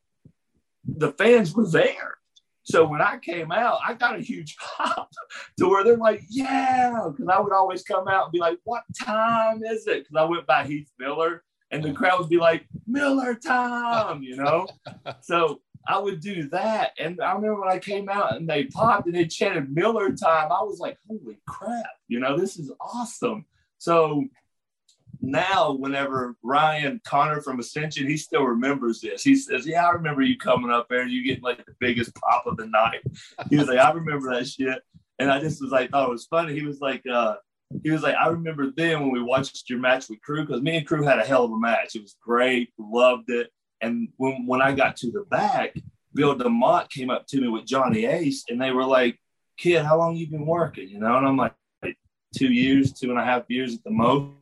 the 0.86 1.14
fans 1.14 1.54
were 1.54 1.70
there. 1.70 2.18
So 2.64 2.86
when 2.88 3.02
I 3.02 3.18
came 3.18 3.52
out, 3.52 3.80
I 3.86 3.94
got 3.94 4.18
a 4.18 4.22
huge 4.22 4.56
pop 4.78 5.12
to 5.58 5.68
where 5.68 5.84
they're 5.84 5.98
like, 5.98 6.24
yeah, 6.30 7.08
because 7.10 7.28
I 7.28 7.40
would 7.40 7.54
always 7.54 7.84
come 7.84 8.08
out 8.08 8.26
and 8.26 8.32
be 8.32 8.40
like, 8.40 8.60
what 8.64 8.84
time 9.00 9.64
is 9.64 9.88
it? 9.88 10.04
Because 10.04 10.16
I 10.16 10.24
went 10.24 10.46
by 10.46 10.66
Heath 10.66 10.92
Miller 11.00 11.44
and 11.72 11.84
the 11.84 11.94
crowd 11.94 12.20
would 12.20 12.30
be 12.30 12.38
like, 12.38 12.66
Miller 12.86 13.34
time, 13.36 14.22
you 14.22 14.36
know? 14.36 14.68
so 15.22 15.62
I 15.88 15.98
would 15.98 16.20
do 16.20 16.50
that. 16.50 16.92
And 17.00 17.20
I 17.22 17.34
remember 17.34 17.62
when 17.62 17.72
I 17.72 17.80
came 17.80 18.10
out 18.10 18.36
and 18.36 18.48
they 18.48 18.66
popped 18.66 19.08
and 19.08 19.16
they 19.16 19.26
chanted 19.26 19.74
Miller 19.74 20.12
time, 20.12 20.52
I 20.52 20.62
was 20.64 20.80
like, 20.80 20.98
holy 21.08 21.40
crap, 21.48 21.86
you 22.08 22.20
know, 22.20 22.38
this 22.38 22.58
is 22.58 22.72
awesome. 22.80 23.46
So 23.78 24.26
now 25.22 25.74
whenever 25.74 26.36
Ryan 26.44 27.00
Connor 27.06 27.42
from 27.42 27.60
Ascension, 27.60 28.08
he 28.08 28.18
still 28.18 28.44
remembers 28.44 29.02
this. 29.02 29.24
He 29.24 29.36
says, 29.36 29.68
"Yeah, 29.68 29.88
I 29.88 29.92
remember 29.92 30.22
you 30.22 30.38
coming 30.38 30.72
up 30.72 30.88
there 30.90 31.02
and 31.02 31.12
you 31.12 31.24
getting 31.24 31.44
like 31.44 31.66
the 31.66 31.76
biggest 31.80 32.14
pop 32.16 32.46
of 32.48 32.58
the 32.58 32.68
night." 32.68 33.02
He 33.50 33.58
was 33.58 33.68
like, 33.68 33.78
"I 33.78 33.92
remember 33.92 34.34
that 34.34 34.48
shit," 34.48 34.82
and 35.20 35.32
I 35.32 35.40
just 35.40 35.62
was 35.62 35.72
like, 35.72 35.92
thought 35.92 36.08
it 36.08 36.12
was 36.12 36.26
funny. 36.26 36.54
He 36.54 36.66
was 36.66 36.82
like, 36.82 37.04
uh, 37.08 37.36
he 37.84 37.92
was 37.92 38.02
like, 38.02 38.16
"I 38.16 38.28
remember 38.30 38.72
then 38.76 39.02
when 39.02 39.12
we 39.12 39.22
watched 39.22 39.70
your 39.70 39.80
match 39.80 40.10
with 40.10 40.22
Crew 40.22 40.46
because 40.46 40.62
me 40.62 40.78
and 40.78 40.88
Crew 40.88 41.04
had 41.04 41.20
a 41.20 41.26
hell 41.26 41.46
of 41.46 41.52
a 41.52 41.60
match. 41.60 41.96
It 41.96 42.02
was 42.02 42.16
great, 42.22 42.74
loved 42.78 43.30
it." 43.30 43.52
And 43.82 44.10
when 44.18 44.46
when 44.48 44.62
I 44.62 44.74
got 44.74 44.98
to 44.98 45.12
the 45.12 45.26
back, 45.30 45.76
Bill 46.14 46.36
DeMott 46.36 46.90
came 46.90 47.10
up 47.10 47.28
to 47.28 47.42
me 47.42 47.48
with 47.48 47.66
Johnny 47.66 48.06
Ace, 48.06 48.46
and 48.50 48.62
they 48.62 48.72
were 48.72 48.86
like, 48.86 49.20
"Kid, 49.58 49.86
how 49.86 49.98
long 49.98 50.16
you 50.16 50.28
been 50.28 50.46
working?" 50.46 50.90
You 50.90 51.00
know, 51.00 51.18
and 51.18 51.28
I'm 51.28 51.38
like, 51.38 51.54
two 52.36 52.52
years, 52.52 52.94
two 52.94 53.10
and 53.10 53.20
a 53.20 53.26
half 53.26 53.44
years 53.50 53.76
at 53.76 53.84
the 53.84 53.92
most 53.92 54.41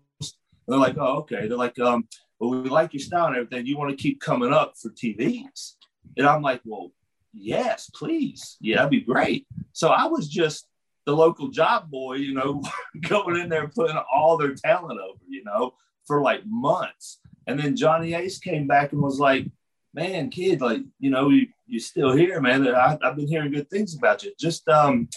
they're 0.70 0.80
like, 0.80 0.98
oh, 0.98 1.18
okay. 1.20 1.48
They're 1.48 1.58
like, 1.58 1.80
um, 1.80 2.08
well, 2.40 2.62
we 2.62 2.70
like 2.70 2.94
your 2.94 3.02
style 3.02 3.28
and 3.28 3.36
everything. 3.36 3.66
You 3.66 3.78
want 3.78 3.92
to 3.92 4.02
keep 4.02 4.22
coming 4.22 4.54
up 4.54 4.74
for 4.82 4.90
TVs? 4.90 5.76
And 6.18 6.26
I'm 6.26 6.42
like, 6.42 6.62
well, 6.66 6.92
yes, 7.34 7.90
please. 7.94 8.58
Yeah, 8.62 8.78
that'd 8.78 8.92
be 8.92 9.02
great. 9.02 9.48
So 9.74 9.90
I 9.90 10.06
was 10.06 10.28
just 10.30 10.68
the 11.06 11.16
local 11.16 11.50
job 11.50 11.90
boy, 11.90 12.16
you 12.16 12.34
know, 12.34 12.62
going 13.08 13.38
in 13.38 13.50
there 13.50 13.64
and 13.64 13.74
putting 13.74 13.98
all 14.14 14.38
their 14.38 14.54
talent 14.54 15.00
over, 15.00 15.20
you 15.28 15.44
know, 15.44 15.74
for 16.06 16.22
like 16.22 16.42
months. 16.46 17.20
And 17.48 17.60
then 17.60 17.76
Johnny 17.76 18.14
Ace 18.14 18.40
came 18.40 18.68
back 18.68 18.94
and 18.94 19.02
was 19.02 19.20
like, 19.20 19.48
man, 19.94 20.30
kid, 20.30 20.62
like, 20.62 20.82
you 21.00 21.10
know, 21.10 21.30
you, 21.30 21.48
you're 21.68 21.80
still 21.80 22.16
here, 22.16 22.40
man. 22.40 22.68
I, 22.68 22.98
I've 23.04 23.16
been 23.16 23.28
hearing 23.28 23.52
good 23.52 23.70
things 23.70 23.96
about 23.96 24.24
you. 24.24 24.34
Just 24.40 24.68
um, 24.70 25.10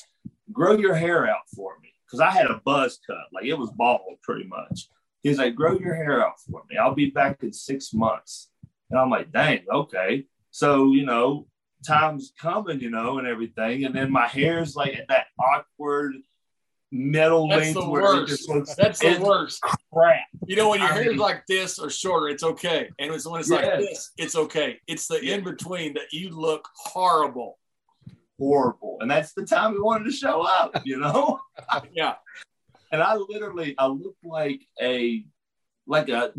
grow 0.50 0.76
your 0.76 0.94
hair 0.94 1.28
out 1.28 1.48
for 1.54 1.78
me. 1.82 1.88
Cause 2.10 2.20
I 2.20 2.30
had 2.30 2.46
a 2.46 2.60
buzz 2.62 3.00
cut, 3.06 3.16
like 3.32 3.46
it 3.46 3.54
was 3.54 3.70
bald 3.70 4.18
pretty 4.22 4.44
much. 4.44 4.90
He's 5.22 5.38
like, 5.38 5.54
grow 5.54 5.78
your 5.78 5.94
hair 5.94 6.24
out 6.26 6.40
for 6.40 6.62
me. 6.68 6.76
I'll 6.76 6.94
be 6.94 7.10
back 7.10 7.42
in 7.42 7.52
six 7.52 7.92
months. 7.94 8.50
And 8.90 8.98
I'm 8.98 9.10
like, 9.10 9.32
dang, 9.32 9.60
okay. 9.72 10.26
So, 10.50 10.92
you 10.92 11.06
know, 11.06 11.46
time's 11.86 12.32
coming, 12.38 12.80
you 12.80 12.90
know, 12.90 13.18
and 13.18 13.26
everything. 13.26 13.84
And 13.84 13.94
then 13.94 14.10
my 14.10 14.26
hair's 14.26 14.74
like 14.76 14.94
at 14.96 15.08
that 15.08 15.26
awkward 15.38 16.14
middle 16.90 17.48
That's 17.48 17.62
length 17.62 17.74
the 17.80 17.88
where 17.88 18.02
it 18.02 18.04
worst. 18.04 18.28
just 18.28 18.48
looks 18.50 18.74
That's 18.74 18.98
the 19.00 19.18
worst. 19.18 19.62
crap. 19.92 20.24
You 20.46 20.56
know, 20.56 20.68
when 20.70 20.80
your 20.80 20.90
I 20.90 20.92
hair 20.92 21.02
is 21.04 21.08
mean- 21.10 21.18
like 21.18 21.46
this 21.46 21.78
or 21.78 21.88
shorter, 21.88 22.28
it's 22.28 22.42
okay. 22.42 22.90
And 22.98 23.14
it's 23.14 23.26
when 23.26 23.40
it's 23.40 23.50
Yeah. 23.50 23.56
like 23.58 23.78
this, 23.78 24.10
it's 24.18 24.36
okay. 24.36 24.78
It's 24.86 25.06
the 25.06 25.18
in 25.20 25.42
between 25.44 25.94
that 25.94 26.12
you 26.12 26.30
look 26.30 26.68
horrible. 26.74 27.58
Horrible. 28.38 28.98
And 29.00 29.10
that's 29.10 29.32
the 29.34 29.46
time 29.46 29.72
we 29.72 29.80
wanted 29.80 30.04
to 30.04 30.10
show 30.12 30.42
up, 30.42 30.82
you 30.84 30.98
know? 30.98 31.40
Yeah. 31.92 32.14
And 32.92 33.02
I 33.02 33.16
literally 33.16 33.74
I 33.78 33.86
looked 33.86 34.24
like 34.24 34.60
a 34.80 35.24
like 35.86 36.08
a 36.10 36.32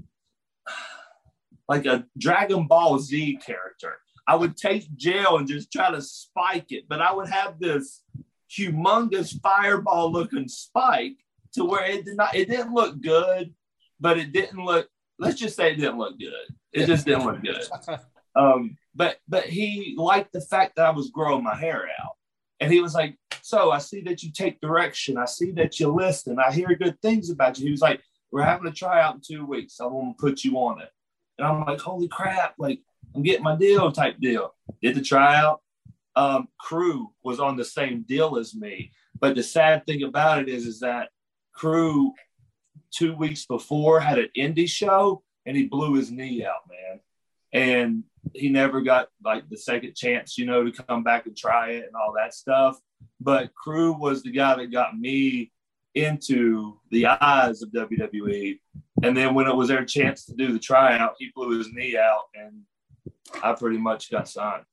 like 1.68 1.86
a 1.86 2.06
Dragon 2.18 2.68
Ball 2.68 3.00
Z 3.00 3.40
character. 3.46 3.98
I 4.26 4.36
would 4.36 4.56
take 4.56 4.96
gel 4.96 5.38
and 5.38 5.48
just 5.48 5.72
try 5.72 5.92
to 5.92 6.02
spike 6.02 6.72
it, 6.72 6.86
but 6.88 7.02
I 7.02 7.12
would 7.12 7.30
have 7.30 7.60
this 7.60 8.04
humongous 8.50 9.42
fireball 9.42 10.12
looking 10.12 10.48
spike 10.48 11.18
to 11.54 11.66
where 11.66 11.86
it 11.86 12.06
did 12.06 12.16
not 12.16 12.36
it 12.36 12.48
didn't 12.50 12.74
look 12.74 13.02
good, 13.02 13.54
but 14.00 14.18
it 14.18 14.32
didn't 14.32 14.64
look 14.64 14.88
let's 15.20 15.40
just 15.40 15.56
say 15.56 15.72
it 15.72 15.76
didn't 15.76 15.98
look 15.98 16.18
good. 16.20 16.56
It 16.72 16.86
just 16.86 17.06
didn't 17.06 17.26
look 17.26 17.42
good. 17.42 17.68
Um, 18.36 18.78
but 18.96 19.18
but 19.28 19.46
he 19.46 19.94
liked 19.96 20.34
the 20.34 20.42
fact 20.42 20.76
that 20.76 20.88
I 20.88 20.90
was 20.90 21.12
growing 21.12 21.44
my 21.44 21.56
hair 21.56 21.88
out. 22.02 22.14
And 22.60 22.72
he 22.72 22.80
was 22.80 22.96
like, 22.96 23.16
So 23.46 23.72
I 23.72 23.80
see 23.80 24.00
that 24.04 24.24
you 24.24 24.32
take 24.32 24.62
direction. 24.62 25.18
I 25.18 25.26
see 25.26 25.52
that 25.52 25.78
you 25.78 25.94
listen. 25.94 26.38
I 26.40 26.50
hear 26.54 26.74
good 26.76 26.98
things 27.02 27.30
about 27.30 27.60
you. 27.60 27.66
He 27.66 27.72
was 27.72 27.82
like, 27.82 28.02
We're 28.32 28.42
having 28.42 28.68
a 28.68 28.72
tryout 28.72 29.16
in 29.16 29.22
two 29.22 29.46
weeks. 29.46 29.82
I 29.82 29.86
want 29.86 30.18
to 30.18 30.22
put 30.22 30.46
you 30.46 30.56
on 30.60 30.82
it. 30.82 30.88
And 31.38 31.46
I'm 31.46 31.66
like, 31.66 31.82
Holy 31.82 32.08
crap, 32.08 32.56
like 32.58 32.80
I'm 33.14 33.22
getting 33.22 33.44
my 33.44 33.58
deal 33.58 33.92
type 33.92 34.18
deal. 34.22 34.56
Did 34.82 34.96
the 34.96 35.02
tryout. 35.02 35.60
Um, 36.16 36.48
crew 36.58 37.12
was 37.22 37.42
on 37.42 37.58
the 37.58 37.66
same 37.66 38.04
deal 38.04 38.38
as 38.38 38.56
me. 38.56 38.94
But 39.20 39.36
the 39.36 39.44
sad 39.44 39.86
thing 39.86 40.04
about 40.04 40.40
it 40.40 40.48
is, 40.48 40.66
is 40.66 40.80
that 40.80 41.10
crew 41.54 42.14
two 42.92 43.14
weeks 43.14 43.46
before 43.46 44.00
had 44.00 44.20
an 44.20 44.30
indie 44.38 44.70
show 44.70 45.22
and 45.46 45.58
he 45.58 45.68
blew 45.68 45.96
his 45.96 46.12
knee 46.12 46.46
out, 46.46 46.62
man. 46.70 47.02
And 47.52 48.04
he 48.34 48.48
never 48.48 48.80
got 48.80 49.10
like 49.22 49.50
the 49.50 49.58
second 49.58 49.96
chance, 49.96 50.38
you 50.38 50.46
know, 50.46 50.64
to 50.64 50.84
come 50.84 51.04
back 51.04 51.26
and 51.26 51.36
try 51.36 51.72
it 51.72 51.84
and 51.88 51.96
all 51.96 52.14
that 52.16 52.34
stuff. 52.34 52.80
But 53.20 53.54
Crew 53.56 53.94
was 53.94 54.24
the 54.24 54.32
guy 54.32 54.56
that 54.56 54.72
got 54.72 54.98
me 54.98 55.52
into 55.96 56.80
the 56.92 57.06
eyes 57.08 57.62
of 57.62 57.70
WWE. 57.72 58.60
And 59.04 59.16
then 59.16 59.34
when 59.36 59.48
it 59.48 59.56
was 59.56 59.68
their 59.68 59.86
chance 59.86 60.26
to 60.26 60.34
do 60.34 60.52
the 60.52 60.60
tryout, 60.60 61.16
he 61.20 61.32
blew 61.36 61.58
his 61.58 61.72
knee 61.72 61.98
out 61.98 62.24
and 62.36 62.62
I 63.44 63.54
pretty 63.54 63.78
much 63.78 64.12
got 64.12 64.28
signed. 64.28 64.64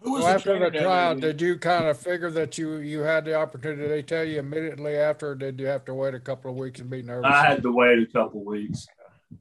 Who 0.00 0.12
was 0.12 0.22
Well, 0.22 0.28
the 0.28 0.34
after 0.34 0.58
the 0.58 0.70
down 0.70 0.82
trial, 0.82 1.14
did 1.16 1.40
you 1.40 1.58
kind 1.58 1.86
of 1.86 1.98
figure 1.98 2.30
that 2.30 2.56
you 2.56 2.76
you 2.76 3.00
had 3.00 3.24
the 3.24 3.34
opportunity? 3.34 3.82
Did 3.82 3.90
they 3.90 4.02
tell 4.02 4.24
you 4.24 4.38
immediately 4.38 4.94
after, 4.96 5.30
or 5.30 5.34
did 5.34 5.58
you 5.58 5.66
have 5.66 5.84
to 5.86 5.94
wait 5.94 6.14
a 6.14 6.20
couple 6.20 6.52
of 6.52 6.56
weeks 6.56 6.78
and 6.80 6.88
be 6.88 7.02
nervous? 7.02 7.30
I 7.30 7.44
had 7.44 7.62
to 7.64 7.72
wait 7.72 7.98
a 7.98 8.06
couple 8.06 8.40
of 8.42 8.46
weeks. 8.46 8.86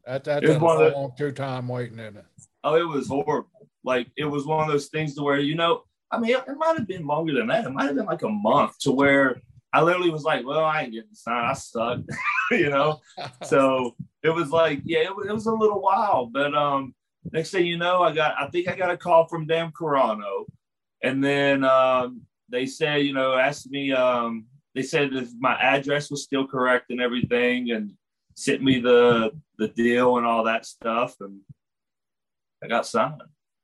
At 0.08 0.24
that, 0.24 0.42
that's 0.42 0.46
it 0.46 0.48
was 0.48 0.58
a 0.58 0.60
one 0.60 0.82
of 0.84 0.92
the- 0.92 0.98
long 0.98 1.12
two 1.18 1.32
time 1.32 1.68
waiting, 1.68 2.00
isn't 2.00 2.18
it? 2.18 2.26
Oh, 2.64 2.76
it 2.76 2.88
was 2.88 3.08
horrible. 3.08 3.70
Like 3.84 4.08
it 4.18 4.26
was 4.26 4.46
one 4.48 4.64
of 4.64 4.68
those 4.72 4.88
things 4.88 5.14
to 5.16 5.22
where, 5.22 5.40
you 5.40 5.54
know, 5.56 5.84
I 6.12 6.20
mean, 6.20 6.32
it, 6.32 6.44
it 6.48 6.58
might 6.58 6.78
have 6.78 6.88
been 6.88 7.06
longer 7.06 7.34
than 7.34 7.48
that. 7.48 7.66
It 7.66 7.72
might 7.72 7.86
have 7.86 7.96
been 7.96 8.06
like 8.06 8.24
a 8.24 8.30
month 8.30 8.78
to 8.80 8.92
where 8.92 9.42
I 9.74 9.82
literally 9.82 10.10
was 10.10 10.24
like, 10.24 10.46
well, 10.46 10.64
I 10.64 10.84
ain't 10.84 10.94
getting 10.94 11.14
signed. 11.14 11.48
I 11.48 11.54
suck, 11.54 12.00
you 12.52 12.70
know? 12.70 13.02
so 13.44 13.96
it 14.24 14.30
was 14.30 14.50
like, 14.50 14.82
yeah, 14.86 15.00
it 15.00 15.16
was, 15.16 15.28
it 15.28 15.34
was 15.34 15.46
a 15.46 15.54
little 15.54 15.82
while. 15.82 16.26
But 16.26 16.56
um, 16.56 16.96
next 17.32 17.52
thing 17.52 17.66
you 17.66 17.78
know, 17.78 18.02
I 18.02 18.14
got, 18.14 18.36
I 18.40 18.48
think 18.48 18.68
I 18.68 18.76
got 18.76 18.92
a 18.92 18.98
call 18.98 19.28
from 19.28 19.48
Dan 19.48 19.72
Carano. 19.72 20.46
And 21.04 21.24
then 21.24 21.64
um, 21.64 22.22
they 22.50 22.66
said, 22.66 23.02
you 23.02 23.14
know, 23.14 23.34
asked 23.34 23.70
me, 23.70 23.92
um, 23.92 24.46
they 24.74 24.84
said 24.84 25.14
if 25.14 25.30
my 25.40 25.56
address 25.56 26.10
was 26.10 26.24
still 26.24 26.48
correct 26.48 26.90
and 26.90 27.02
everything 27.02 27.72
and 27.72 27.94
sent 28.36 28.62
me 28.62 28.80
the 28.80 29.32
the 29.58 29.68
deal 29.70 30.18
and 30.18 30.26
all 30.26 30.44
that 30.44 30.66
stuff. 30.66 31.16
And 31.20 31.42
I 32.64 32.68
got 32.68 32.86
signed. 32.86 33.22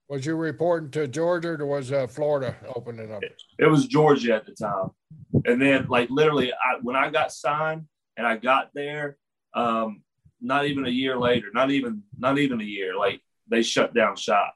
Was 0.09 0.25
you 0.25 0.35
reporting 0.35 0.91
to 0.91 1.07
Georgia 1.07 1.49
or 1.59 1.65
was 1.65 1.91
uh, 1.91 2.07
Florida 2.07 2.55
opening 2.75 3.11
up? 3.11 3.23
It 3.57 3.65
was 3.67 3.87
Georgia 3.87 4.35
at 4.35 4.45
the 4.45 4.53
time. 4.53 4.89
And 5.45 5.61
then 5.61 5.87
like 5.87 6.09
literally 6.09 6.51
I, 6.51 6.77
when 6.81 6.95
I 6.95 7.09
got 7.09 7.31
signed 7.31 7.85
and 8.17 8.27
I 8.27 8.37
got 8.37 8.69
there, 8.73 9.17
um, 9.53 10.03
not 10.41 10.65
even 10.65 10.85
a 10.85 10.89
year 10.89 11.17
later, 11.17 11.47
not 11.53 11.71
even 11.71 12.03
not 12.17 12.37
even 12.37 12.59
a 12.59 12.65
year, 12.65 12.95
like 12.95 13.21
they 13.47 13.63
shut 13.63 13.93
down 13.93 14.15
shop. 14.15 14.53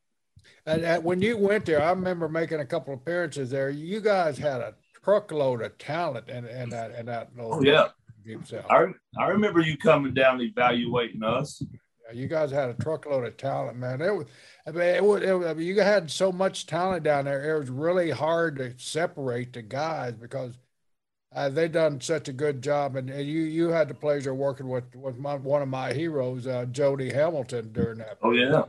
And, 0.66 0.84
and 0.84 1.04
when 1.04 1.22
you 1.22 1.38
went 1.38 1.66
there, 1.66 1.82
I 1.82 1.90
remember 1.92 2.28
making 2.28 2.60
a 2.60 2.66
couple 2.66 2.94
of 2.94 3.00
appearances 3.00 3.50
there. 3.50 3.70
You 3.70 4.02
guys 4.02 4.38
had 4.38 4.60
a 4.60 4.76
truckload 5.04 5.62
of 5.62 5.78
talent 5.78 6.28
in, 6.28 6.46
in 6.46 6.70
that 6.70 6.94
in 6.96 7.06
that 7.06 7.30
little 7.36 7.56
Oh 7.56 7.62
yeah. 7.62 7.88
I 8.70 8.88
I 9.18 9.30
remember 9.30 9.62
you 9.62 9.78
coming 9.78 10.14
down 10.14 10.42
evaluating 10.42 11.24
us. 11.24 11.64
You 12.14 12.28
guys 12.28 12.52
had 12.52 12.70
a 12.70 12.74
truckload 12.76 13.26
of 13.26 13.38
talent, 13.38 13.78
man. 13.78 14.02
It 14.02 14.16
was, 14.16 14.26
I 14.66 14.72
mean, 14.72 14.82
it 14.82 15.04
was, 15.04 15.22
it 15.22 15.32
was, 15.34 15.48
I 15.48 15.54
mean, 15.54 15.68
you 15.68 15.82
had 15.82 16.10
so 16.10 16.32
much 16.32 16.66
talent 16.66 17.04
down 17.04 17.26
there. 17.26 17.56
It 17.56 17.60
was 17.60 17.70
really 17.70 18.12
hard 18.12 18.58
to 18.58 18.74
separate 18.78 19.54
the 19.54 19.62
guys 19.62 20.14
because 20.14 20.58
uh, 21.36 21.50
they 21.50 21.68
done 21.68 22.00
such 22.00 22.30
a 22.30 22.34
good 22.34 22.62
job. 22.62 22.96
And, 22.96 23.10
and 23.10 23.28
you, 23.28 23.42
you 23.42 23.70
had 23.70 23.90
the 23.90 23.94
pleasure 23.94 24.32
of 24.32 24.38
working 24.38 24.70
with, 24.70 24.96
with 24.96 25.18
my, 25.18 25.36
one 25.36 25.62
of 25.62 25.68
my 25.68 25.94
heroes, 25.94 26.48
uh, 26.48 26.66
Jody 26.72 27.12
Hamilton 27.12 27.72
during 27.74 27.98
that. 28.00 28.18
Oh, 28.22 28.32
yeah. 28.32 28.64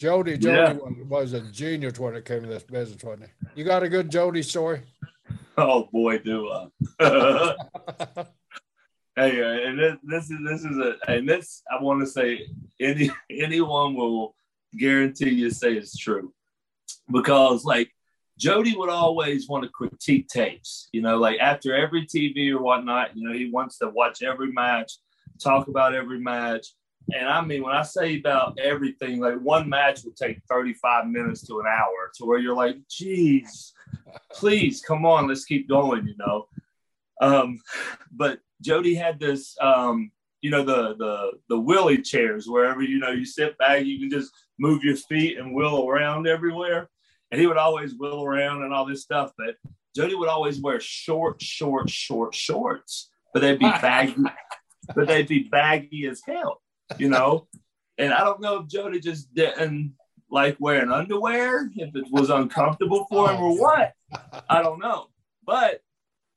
Jody, 0.00 0.36
Jody 0.36 0.56
Yeah. 0.56 0.72
was, 0.72 0.94
was 1.08 1.32
a 1.34 1.40
genius 1.52 1.98
when 1.98 2.16
it 2.16 2.24
came 2.24 2.42
to 2.42 2.48
this 2.48 2.64
business, 2.64 3.04
wasn't 3.04 3.30
he? 3.54 3.60
You 3.60 3.64
got 3.64 3.84
a 3.84 3.88
good 3.88 4.10
Jody 4.10 4.42
story? 4.42 4.80
Oh 5.56 5.88
boy, 5.92 6.18
do 6.18 6.50
I. 6.98 7.54
hey, 9.16 9.42
uh, 9.42 9.68
and 9.68 9.78
this, 9.78 9.96
this 10.02 10.30
is 10.30 10.38
this 10.44 10.64
is 10.64 10.78
a 10.78 10.96
and 11.08 11.28
this 11.28 11.62
I 11.70 11.82
want 11.82 12.00
to 12.00 12.06
say 12.06 12.46
any 12.80 13.10
anyone 13.30 13.94
will 13.94 14.34
guarantee 14.78 15.30
you 15.30 15.50
say 15.50 15.74
it's 15.74 15.96
true 15.96 16.32
because 17.10 17.64
like 17.64 17.90
Jody 18.38 18.74
would 18.76 18.88
always 18.88 19.48
want 19.48 19.64
to 19.64 19.70
critique 19.70 20.28
tapes, 20.28 20.88
you 20.92 21.02
know, 21.02 21.18
like 21.18 21.38
after 21.38 21.74
every 21.74 22.06
TV 22.06 22.50
or 22.50 22.62
whatnot, 22.62 23.16
you 23.16 23.26
know, 23.26 23.32
he 23.32 23.50
wants 23.50 23.78
to 23.78 23.90
watch 23.90 24.22
every 24.22 24.50
match, 24.50 24.92
talk 25.40 25.68
about 25.68 25.94
every 25.94 26.18
match. 26.18 26.66
And 27.14 27.28
I 27.28 27.40
mean, 27.42 27.62
when 27.62 27.74
I 27.74 27.82
say 27.82 28.18
about 28.18 28.58
everything, 28.58 29.20
like 29.20 29.38
one 29.40 29.68
match 29.68 30.04
would 30.04 30.16
take 30.16 30.40
35 30.48 31.08
minutes 31.08 31.46
to 31.46 31.60
an 31.60 31.66
hour 31.66 32.10
to 32.16 32.24
where 32.24 32.38
you're 32.38 32.56
like, 32.56 32.76
geez, 32.88 33.74
please 34.32 34.80
come 34.80 35.04
on, 35.04 35.28
let's 35.28 35.44
keep 35.44 35.68
going, 35.68 36.06
you 36.06 36.16
know. 36.18 36.46
Um, 37.20 37.60
but 38.12 38.40
Jody 38.62 38.94
had 38.94 39.20
this, 39.20 39.56
um, 39.60 40.10
you 40.40 40.50
know, 40.50 40.64
the 40.64 40.96
the 40.96 41.32
the 41.48 41.58
willy 41.58 42.00
chairs 42.00 42.48
wherever 42.48 42.82
you 42.82 42.98
know 42.98 43.10
you 43.10 43.24
sit 43.24 43.56
back, 43.58 43.84
you 43.84 43.98
can 43.98 44.10
just 44.10 44.32
move 44.58 44.82
your 44.82 44.96
feet 44.96 45.38
and 45.38 45.54
wheel 45.54 45.86
around 45.88 46.26
everywhere. 46.26 46.88
And 47.30 47.40
he 47.40 47.46
would 47.46 47.56
always 47.56 47.94
wheel 47.94 48.22
around 48.22 48.62
and 48.62 48.74
all 48.74 48.86
this 48.86 49.02
stuff. 49.02 49.32
But 49.38 49.56
Jody 49.94 50.14
would 50.14 50.28
always 50.28 50.60
wear 50.60 50.80
short, 50.80 51.40
short, 51.40 51.88
short 51.90 52.34
shorts, 52.34 53.10
but 53.32 53.40
they'd 53.40 53.58
be 53.58 53.64
baggy, 53.82 54.16
but 54.94 55.06
they'd 55.06 55.28
be 55.28 55.44
baggy 55.44 56.06
as 56.06 56.22
hell, 56.26 56.62
you 56.98 57.08
know. 57.08 57.48
And 57.98 58.12
I 58.12 58.20
don't 58.20 58.40
know 58.40 58.60
if 58.60 58.68
Jody 58.68 59.00
just 59.00 59.32
didn't 59.34 59.94
like 60.30 60.56
wearing 60.58 60.90
underwear, 60.90 61.70
if 61.76 61.94
it 61.94 62.04
was 62.10 62.30
uncomfortable 62.30 63.06
for 63.10 63.30
him 63.30 63.40
or 63.40 63.58
what. 63.58 63.92
I 64.48 64.62
don't 64.62 64.80
know. 64.80 65.08
But 65.44 65.82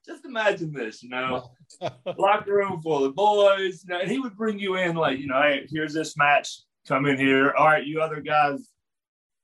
just 0.06 0.26
imagine 0.26 0.74
this, 0.74 1.02
you 1.02 1.10
know, 1.10 1.50
locker 2.18 2.54
room 2.54 2.82
full 2.82 3.06
of 3.06 3.16
boys. 3.16 3.84
You 3.84 3.94
know, 3.94 4.00
and 4.02 4.12
he 4.12 4.20
would 4.20 4.36
bring 4.36 4.60
you 4.60 4.76
in 4.76 4.96
like, 4.96 5.20
you 5.20 5.28
know, 5.28 5.42
hey, 5.42 5.68
here's 5.70 5.94
this 5.94 6.18
match. 6.18 6.62
Come 6.88 7.06
in 7.06 7.18
here. 7.18 7.54
All 7.54 7.66
right, 7.66 7.86
you 7.86 8.02
other 8.02 8.22
guys 8.22 8.70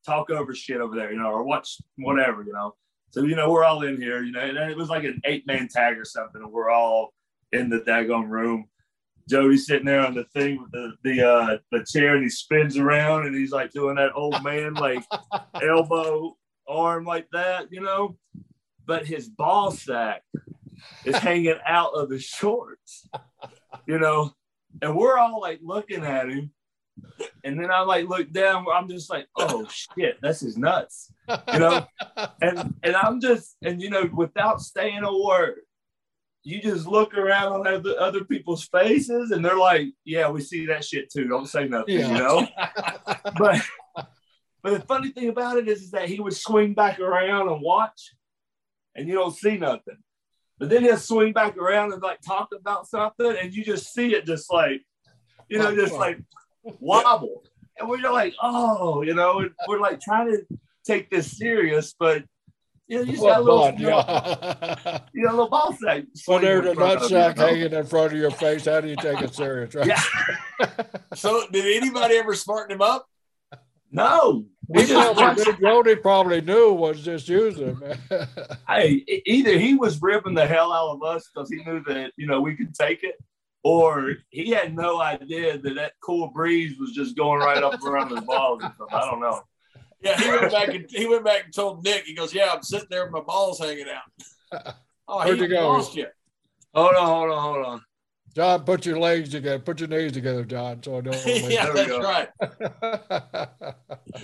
talk 0.06 0.30
over 0.30 0.54
shit 0.54 0.82
over 0.82 0.96
there, 0.96 1.12
you 1.12 1.20
know, 1.20 1.30
or 1.30 1.44
watch 1.44 1.78
whatever, 1.98 2.44
you 2.44 2.54
know. 2.54 2.76
So, 3.12 3.24
you 3.24 3.36
know, 3.36 3.52
we're 3.52 3.66
all 3.66 3.84
in 3.84 3.98
here, 3.98 4.24
you 4.24 4.32
know, 4.32 4.40
and 4.40 4.58
it 4.58 4.78
was 4.78 4.90
like 4.90 5.04
an 5.04 5.20
eight 5.26 5.46
man 5.46 5.68
tag 5.68 5.98
or 5.98 6.06
something, 6.06 6.42
and 6.42 6.52
we're 6.52 6.70
all 6.70 7.14
in 7.52 7.70
the 7.70 7.80
daggone 7.80 8.30
room. 8.30 8.66
Jody's 9.30 9.66
sitting 9.66 9.86
there 9.86 10.06
on 10.06 10.14
the 10.14 10.24
thing 10.26 10.62
with 10.62 10.72
the 10.72 10.94
the 11.04 11.28
uh 11.28 11.58
the 11.72 11.86
chair 11.86 12.16
and 12.16 12.24
he 12.24 12.30
spins 12.30 12.78
around 12.78 13.28
and 13.28 13.36
he's 13.36 13.52
like 13.52 13.72
doing 13.72 13.96
that 13.96 14.12
old 14.16 14.44
man 14.44 14.74
like 14.74 15.04
elbow 15.62 16.36
arm 16.68 17.06
like 17.06 17.28
that, 17.32 17.72
you 17.72 17.82
know. 17.82 18.18
But 18.86 19.06
his 19.06 19.30
ball 19.30 19.72
sack 19.72 20.24
is 21.06 21.16
hanging 21.18 21.58
out 21.66 21.94
of 21.94 22.10
his 22.10 22.24
shorts, 22.24 23.08
you 23.86 24.00
know, 24.00 24.32
and 24.82 24.96
we're 24.96 25.18
all 25.18 25.42
like 25.42 25.60
looking 25.64 26.04
at 26.04 26.30
him. 26.30 26.52
And 27.44 27.60
then 27.60 27.72
I 27.72 27.82
like 27.82 28.08
look 28.08 28.32
down, 28.32 28.66
I'm 28.74 28.88
just 28.88 29.10
like, 29.10 29.28
oh 29.38 29.68
shit, 29.70 30.18
that's 30.22 30.42
his 30.42 30.58
nuts, 30.58 31.12
you 31.54 31.60
know. 31.60 31.86
and 32.42 32.74
and 32.84 32.96
I'm 32.96 33.20
just 33.22 33.56
and 33.64 33.82
you 33.82 33.90
know, 33.90 34.10
without 34.14 34.62
saying 34.62 35.04
a 35.04 35.18
word, 35.18 35.62
you 36.44 36.62
just 36.62 36.88
look 36.88 37.16
around 37.16 37.54
on 37.54 37.68
other, 37.68 37.96
other 38.00 38.24
people's 38.24 38.68
faces 38.68 39.32
and 39.32 39.44
they're 39.44 39.58
like, 39.58 39.88
yeah, 40.06 40.30
we 40.30 40.42
see 40.42 40.66
that 40.68 40.84
shit 40.84 41.12
too. 41.12 41.28
Don't 41.28 41.48
say 41.48 41.68
nothing, 41.68 42.00
Yeah. 42.00 42.12
you 42.12 42.18
know. 42.18 42.48
but 43.38 43.62
But 44.64 44.74
the 44.74 44.82
funny 44.82 45.10
thing 45.10 45.30
about 45.30 45.58
it 45.58 45.68
is, 45.68 45.82
is 45.82 45.92
that 45.92 46.08
he 46.08 46.20
would 46.20 46.36
swing 46.36 46.74
back 46.76 47.00
around 47.00 47.50
and 47.50 47.62
watch, 47.62 48.14
and 48.96 49.08
you 49.08 49.16
don't 49.16 49.36
see 49.36 49.58
nothing. 49.58 49.98
But 50.62 50.70
then 50.70 50.84
he'll 50.84 50.96
swing 50.96 51.34
back 51.34 51.58
around 51.58 51.92
and 51.92 52.04
like 52.04 52.22
talk 52.22 52.50
about 52.56 52.88
something, 52.88 53.36
and 53.42 53.52
you 53.52 53.66
just 53.66 53.92
see 53.96 54.14
it 54.14 54.28
just 54.28 54.54
like, 54.54 54.86
you 55.50 55.58
know, 55.58 55.74
just 55.76 55.96
like 55.96 56.20
wobble. 56.80 57.44
And 57.80 57.90
we're 57.90 57.98
like, 58.12 58.36
oh, 58.44 59.02
you 59.02 59.16
know, 59.16 59.50
we're 59.68 59.80
like 59.80 60.00
trying 60.00 60.28
to 60.28 60.46
take 60.86 61.10
this 61.10 61.36
serious, 61.36 61.96
but 62.00 62.24
you 62.88 62.98
know, 62.98 63.04
you 63.06 63.14
just 63.14 63.24
got 63.24 63.40
a 63.40 63.44
little, 63.44 63.72
you, 63.72 63.88
know, 63.88 65.00
you 65.14 65.24
got 65.24 65.32
a 65.32 65.36
little 65.36 65.50
ball 65.50 65.76
sack. 65.82 66.04
When 66.28 66.42
there's 66.44 66.68
a 66.68 66.76
nut 66.76 67.06
sack 67.06 67.38
hanging 67.38 67.74
in 67.74 67.86
front 67.88 68.14
of 68.14 68.20
your 68.20 68.30
face, 68.30 68.66
how 68.66 68.82
do 68.82 68.88
you 68.88 68.98
take 68.98 69.20
it 69.20 69.34
serious, 69.34 69.74
right? 69.74 69.88
Yeah. 69.88 70.04
so, 71.16 71.48
did 71.52 71.76
anybody 71.76 72.18
ever 72.18 72.36
smarten 72.36 72.76
him 72.76 72.84
up? 72.84 73.08
No. 73.92 74.46
We 74.68 74.86
just 74.86 75.60
Jody 75.62 75.96
probably 75.96 76.42
knew 76.42 76.72
was 76.74 77.04
just 77.04 77.28
using. 77.28 77.78
It. 78.10 78.28
Hey, 78.68 79.04
either 79.26 79.58
he 79.58 79.76
was 79.76 80.02
ripping 80.02 80.34
the 80.34 80.48
hell 80.48 80.72
out 80.72 80.96
of 80.96 81.04
us 81.04 81.30
because 81.34 81.50
he 81.50 81.58
knew 81.64 81.84
that 81.88 82.14
you 82.16 82.26
know 82.26 82.40
we 82.40 82.56
could 82.56 82.74
take 82.74 83.04
it, 83.04 83.16
or 83.64 84.14
he 84.30 84.52
had 84.52 84.74
no 84.74 85.02
idea 85.02 85.58
that 85.58 85.76
that 85.76 85.94
cool 86.02 86.30
breeze 86.30 86.80
was 86.80 86.92
just 86.94 87.18
going 87.18 87.42
right 87.42 87.62
up 87.62 87.84
around 87.84 88.12
his 88.12 88.22
balls. 88.22 88.64
Or 88.64 88.74
something. 88.78 88.88
I 88.98 89.06
don't 89.12 89.20
know. 89.20 89.42
Yeah, 90.02 90.18
he 90.18 90.30
went 90.30 90.52
back 90.52 90.70
and 90.70 90.86
he 90.90 91.06
went 91.06 91.26
back 91.26 91.44
and 91.46 91.54
told 91.54 91.84
Nick. 91.84 92.06
He 92.06 92.16
goes, 92.16 92.34
"Yeah, 92.34 92.52
I'm 92.54 92.64
sitting 92.64 92.88
there 92.90 93.04
with 93.04 93.12
my 93.12 93.20
balls 93.22 93.60
hanging 93.60 93.86
out." 93.90 94.76
Oh, 95.14 95.26
Where'd 95.26 95.40
he 95.40 95.44
you 95.44 95.50
go? 95.50 95.68
lost 95.68 95.94
you. 95.94 96.06
Hold 96.74 96.96
on, 96.96 97.06
hold 97.06 97.32
on, 97.32 97.42
hold 97.42 97.66
on. 97.66 97.82
John, 98.34 98.64
put 98.64 98.86
your 98.86 98.98
legs 99.00 99.30
together. 99.30 99.60
Put 99.60 99.80
your 99.82 99.90
knees 99.90 100.14
together, 100.14 100.46
John. 100.46 100.82
So 100.84 100.98
I 100.98 101.02
don't. 101.02 101.26
yeah, 101.52 101.72
that's 101.72 101.92
right. 101.92 102.30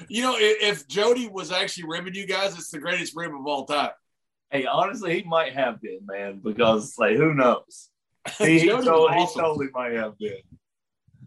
You 0.10 0.22
know, 0.24 0.34
i- 0.36 0.58
if 0.62 0.88
Jody 0.88 1.28
was 1.28 1.52
actually 1.52 1.86
ribbing 1.88 2.14
you 2.16 2.26
guys, 2.26 2.54
it's 2.54 2.72
the 2.72 2.80
greatest 2.80 3.16
rib 3.16 3.34
of 3.34 3.46
all 3.46 3.66
time. 3.66 3.92
Hey, 4.50 4.66
honestly, 4.66 5.20
he 5.20 5.24
might 5.28 5.54
have 5.54 5.82
been, 5.82 6.00
man, 6.06 6.40
because 6.44 6.98
like 6.98 7.18
who 7.18 7.34
knows? 7.34 7.90
He, 8.38 8.60
he, 8.60 8.66
Jody 8.66 8.76
was 8.76 8.86
told, 8.86 9.12
he 9.14 9.18
awesome. 9.20 9.42
totally 9.42 9.68
might 9.74 9.94
have 9.94 10.18
been. 10.18 10.38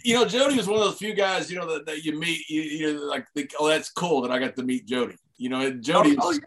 You 0.04 0.14
know, 0.14 0.24
Jody 0.26 0.56
was 0.56 0.66
one 0.66 0.78
of 0.78 0.84
those 0.84 0.98
few 0.98 1.14
guys, 1.14 1.50
you 1.50 1.58
know, 1.58 1.66
that, 1.72 1.86
that 1.86 2.04
you 2.04 2.18
meet, 2.18 2.48
you, 2.48 2.60
you 2.62 3.08
like, 3.08 3.26
think, 3.34 3.50
oh, 3.58 3.68
that's 3.68 3.90
cool 3.90 4.22
that 4.22 4.30
I 4.30 4.38
got 4.38 4.56
to 4.56 4.62
meet 4.62 4.86
Jody. 4.86 5.16
You 5.36 5.48
know, 5.50 5.60
and 5.60 5.82
Jody. 5.82 6.16
Oh, 6.18 6.34
oh, 6.34 6.38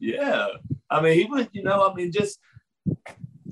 yeah, 0.00 0.16
yeah. 0.20 0.46
I 0.90 1.00
mean, 1.00 1.18
he 1.18 1.24
was, 1.24 1.46
you 1.52 1.62
know, 1.62 1.88
I 1.90 1.94
mean, 1.94 2.12
just 2.12 2.38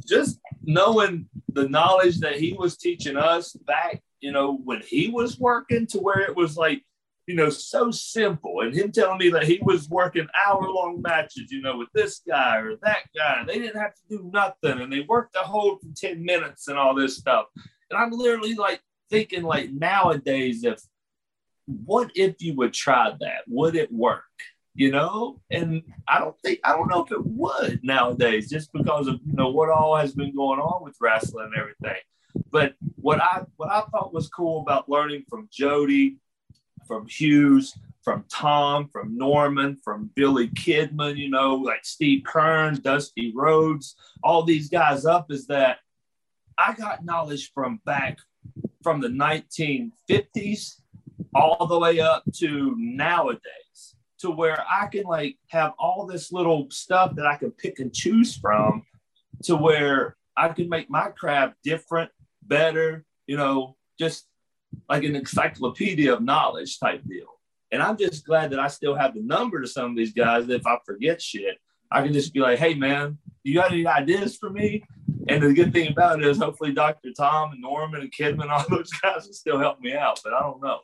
just 0.06 0.38
knowing 0.68 1.26
the 1.54 1.66
knowledge 1.66 2.18
that 2.18 2.38
he 2.38 2.52
was 2.52 2.76
teaching 2.76 3.16
us 3.16 3.54
back, 3.66 4.02
you 4.20 4.30
know, 4.30 4.54
when 4.64 4.82
he 4.86 5.08
was 5.08 5.38
working 5.38 5.86
to 5.86 5.98
where 5.98 6.20
it 6.20 6.36
was 6.36 6.58
like, 6.58 6.84
you 7.26 7.34
know, 7.34 7.48
so 7.48 7.90
simple, 7.90 8.60
and 8.60 8.74
him 8.74 8.92
telling 8.92 9.16
me 9.16 9.30
that 9.30 9.44
he 9.44 9.58
was 9.62 9.88
working 9.88 10.26
hour 10.46 10.62
long 10.62 11.00
matches, 11.00 11.50
you 11.50 11.62
know, 11.62 11.78
with 11.78 11.88
this 11.94 12.20
guy 12.26 12.58
or 12.58 12.76
that 12.82 13.04
guy. 13.16 13.44
They 13.46 13.58
didn't 13.58 13.80
have 13.80 13.94
to 13.94 14.02
do 14.10 14.30
nothing, 14.30 14.80
and 14.80 14.92
they 14.92 15.00
worked 15.00 15.32
the 15.32 15.40
hold 15.40 15.80
for 15.80 15.88
ten 15.96 16.22
minutes 16.22 16.68
and 16.68 16.78
all 16.78 16.94
this 16.94 17.16
stuff. 17.16 17.46
And 17.90 17.98
I'm 17.98 18.10
literally 18.10 18.54
like 18.54 18.80
thinking, 19.10 19.42
like 19.42 19.70
nowadays, 19.70 20.64
if 20.64 20.80
what 21.66 22.10
if 22.14 22.40
you 22.40 22.54
would 22.56 22.74
try 22.74 23.10
that? 23.20 23.42
Would 23.46 23.74
it 23.74 23.92
work? 23.92 24.24
You 24.78 24.92
know, 24.92 25.40
and 25.50 25.82
I 26.06 26.20
don't 26.20 26.40
think 26.40 26.60
I 26.62 26.70
don't 26.70 26.88
know 26.88 27.04
if 27.04 27.10
it 27.10 27.26
would 27.26 27.80
nowadays, 27.82 28.48
just 28.48 28.72
because 28.72 29.08
of 29.08 29.18
you 29.26 29.32
know 29.32 29.50
what 29.50 29.70
all 29.70 29.96
has 29.96 30.14
been 30.14 30.32
going 30.32 30.60
on 30.60 30.84
with 30.84 30.94
wrestling 31.00 31.50
and 31.52 31.60
everything. 31.60 32.00
But 32.52 32.74
what 32.94 33.20
I 33.20 33.42
what 33.56 33.72
I 33.72 33.80
thought 33.90 34.14
was 34.14 34.28
cool 34.28 34.60
about 34.60 34.88
learning 34.88 35.24
from 35.28 35.48
Jody, 35.50 36.18
from 36.86 37.08
Hughes, 37.08 37.76
from 38.04 38.24
Tom, 38.28 38.88
from 38.88 39.18
Norman, 39.18 39.78
from 39.82 40.10
Billy 40.14 40.46
Kidman, 40.50 41.16
you 41.16 41.28
know, 41.28 41.56
like 41.56 41.84
Steve 41.84 42.22
Kearns, 42.24 42.78
Dusty 42.78 43.32
Rhodes, 43.34 43.96
all 44.22 44.44
these 44.44 44.68
guys 44.68 45.04
up 45.04 45.32
is 45.32 45.48
that 45.48 45.78
I 46.56 46.74
got 46.74 47.04
knowledge 47.04 47.50
from 47.52 47.80
back 47.84 48.18
from 48.84 49.00
the 49.00 49.08
1950s 49.08 50.82
all 51.34 51.66
the 51.66 51.80
way 51.80 51.98
up 51.98 52.22
to 52.36 52.76
nowadays 52.78 53.96
to 54.20 54.30
where 54.30 54.64
I 54.68 54.86
can 54.86 55.04
like 55.04 55.36
have 55.48 55.72
all 55.78 56.06
this 56.06 56.32
little 56.32 56.68
stuff 56.70 57.14
that 57.16 57.26
I 57.26 57.36
can 57.36 57.50
pick 57.52 57.78
and 57.78 57.94
choose 57.94 58.36
from 58.36 58.84
to 59.44 59.56
where 59.56 60.16
I 60.36 60.48
can 60.48 60.68
make 60.68 60.90
my 60.90 61.08
craft 61.08 61.56
different, 61.64 62.10
better, 62.42 63.04
you 63.26 63.36
know, 63.36 63.76
just 63.98 64.26
like 64.88 65.04
an 65.04 65.16
encyclopedia 65.16 66.12
of 66.12 66.22
knowledge 66.22 66.78
type 66.78 67.02
deal. 67.08 67.26
And 67.70 67.82
I'm 67.82 67.96
just 67.96 68.26
glad 68.26 68.50
that 68.50 68.60
I 68.60 68.68
still 68.68 68.94
have 68.94 69.14
the 69.14 69.20
number 69.20 69.60
to 69.60 69.66
some 69.66 69.90
of 69.90 69.96
these 69.96 70.12
guys. 70.12 70.46
that 70.46 70.60
If 70.60 70.66
I 70.66 70.78
forget 70.86 71.20
shit, 71.20 71.58
I 71.90 72.02
can 72.02 72.12
just 72.12 72.32
be 72.32 72.40
like, 72.40 72.58
hey, 72.58 72.74
man, 72.74 73.18
you 73.42 73.54
got 73.54 73.72
any 73.72 73.86
ideas 73.86 74.36
for 74.36 74.50
me? 74.50 74.84
And 75.28 75.42
the 75.42 75.52
good 75.52 75.72
thing 75.72 75.92
about 75.92 76.20
it 76.20 76.26
is 76.26 76.38
hopefully 76.38 76.72
Dr. 76.72 77.12
Tom 77.12 77.52
and 77.52 77.60
Norman 77.60 78.00
and 78.00 78.12
Kidman, 78.12 78.48
all 78.50 78.64
those 78.68 78.90
guys 78.90 79.26
will 79.26 79.34
still 79.34 79.58
help 79.58 79.80
me 79.80 79.94
out, 79.94 80.20
but 80.24 80.32
I 80.32 80.40
don't 80.40 80.62
know. 80.62 80.80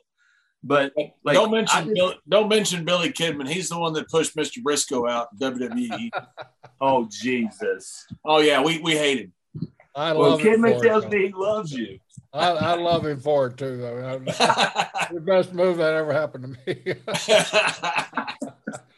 But 0.67 0.93
like, 1.23 1.35
don't 1.35 1.51
mention 1.51 1.83
just- 1.83 1.93
Bill, 1.93 2.13
don't 2.27 2.49
mention 2.49 2.83
Billy 2.83 3.11
Kidman. 3.11 3.47
He's 3.47 3.69
the 3.69 3.77
one 3.77 3.93
that 3.93 4.09
pushed 4.09 4.35
Mr. 4.35 4.63
Brisco 4.63 5.07
out 5.09 5.27
in 5.31 5.37
WWE. 5.37 6.09
oh 6.81 7.07
Jesus. 7.09 8.07
oh 8.25 8.39
yeah, 8.39 8.61
we 8.61 8.79
we 8.79 8.93
hate 8.97 9.19
him. 9.19 9.33
I 9.95 10.11
love 10.11 10.41
him 10.41 10.61
Kidman 10.61 10.79
for 10.79 10.85
it, 10.85 10.87
tells 10.87 11.03
though. 11.03 11.09
me 11.09 11.27
he 11.27 11.33
loves 11.33 11.71
you. 11.71 11.99
I, 12.33 12.49
I 12.49 12.73
love 12.75 13.05
him 13.05 13.19
for 13.19 13.47
it 13.47 13.57
too, 13.57 13.77
though. 13.77 14.19
the 14.25 15.21
best 15.21 15.53
move 15.53 15.77
that 15.77 15.93
ever 15.93 16.11
happened 16.11 16.57
to 16.65 16.75
me. 16.75 16.95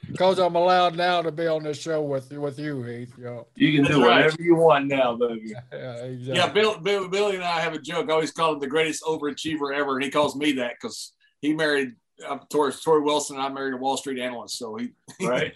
Because 0.09 0.39
I'm 0.39 0.55
allowed 0.55 0.95
now 0.95 1.21
to 1.21 1.31
be 1.31 1.45
on 1.47 1.63
this 1.63 1.79
show 1.79 2.01
with 2.01 2.31
with 2.31 2.57
you, 2.57 2.81
Heath. 2.81 3.13
You 3.17 3.23
know. 3.25 3.47
You 3.55 3.73
can 3.73 3.91
do 3.91 4.01
whatever 4.01 4.37
you 4.39 4.55
want 4.55 4.87
now, 4.87 5.15
baby. 5.15 5.53
Yeah, 5.71 5.95
exactly. 5.97 6.35
yeah, 6.35 6.47
Bill, 6.47 6.79
Bill, 6.79 7.07
Billy 7.07 7.35
and 7.35 7.43
I 7.43 7.59
have 7.59 7.73
a 7.73 7.79
joke. 7.79 8.09
I 8.09 8.13
always 8.13 8.31
call 8.31 8.53
him 8.53 8.59
the 8.59 8.67
greatest 8.67 9.03
overachiever 9.03 9.75
ever, 9.75 9.95
and 9.95 10.03
he 10.03 10.09
calls 10.09 10.35
me 10.35 10.53
that 10.53 10.75
because 10.81 11.13
he 11.41 11.53
married 11.53 11.93
uh, 12.27 12.37
Tori, 12.49 12.71
Torrie 12.71 13.03
Wilson, 13.03 13.35
and 13.37 13.45
I 13.45 13.49
married 13.49 13.73
a 13.73 13.77
Wall 13.77 13.97
Street 13.97 14.19
analyst. 14.19 14.57
So 14.57 14.75
he, 14.77 14.89
Right? 15.25 15.53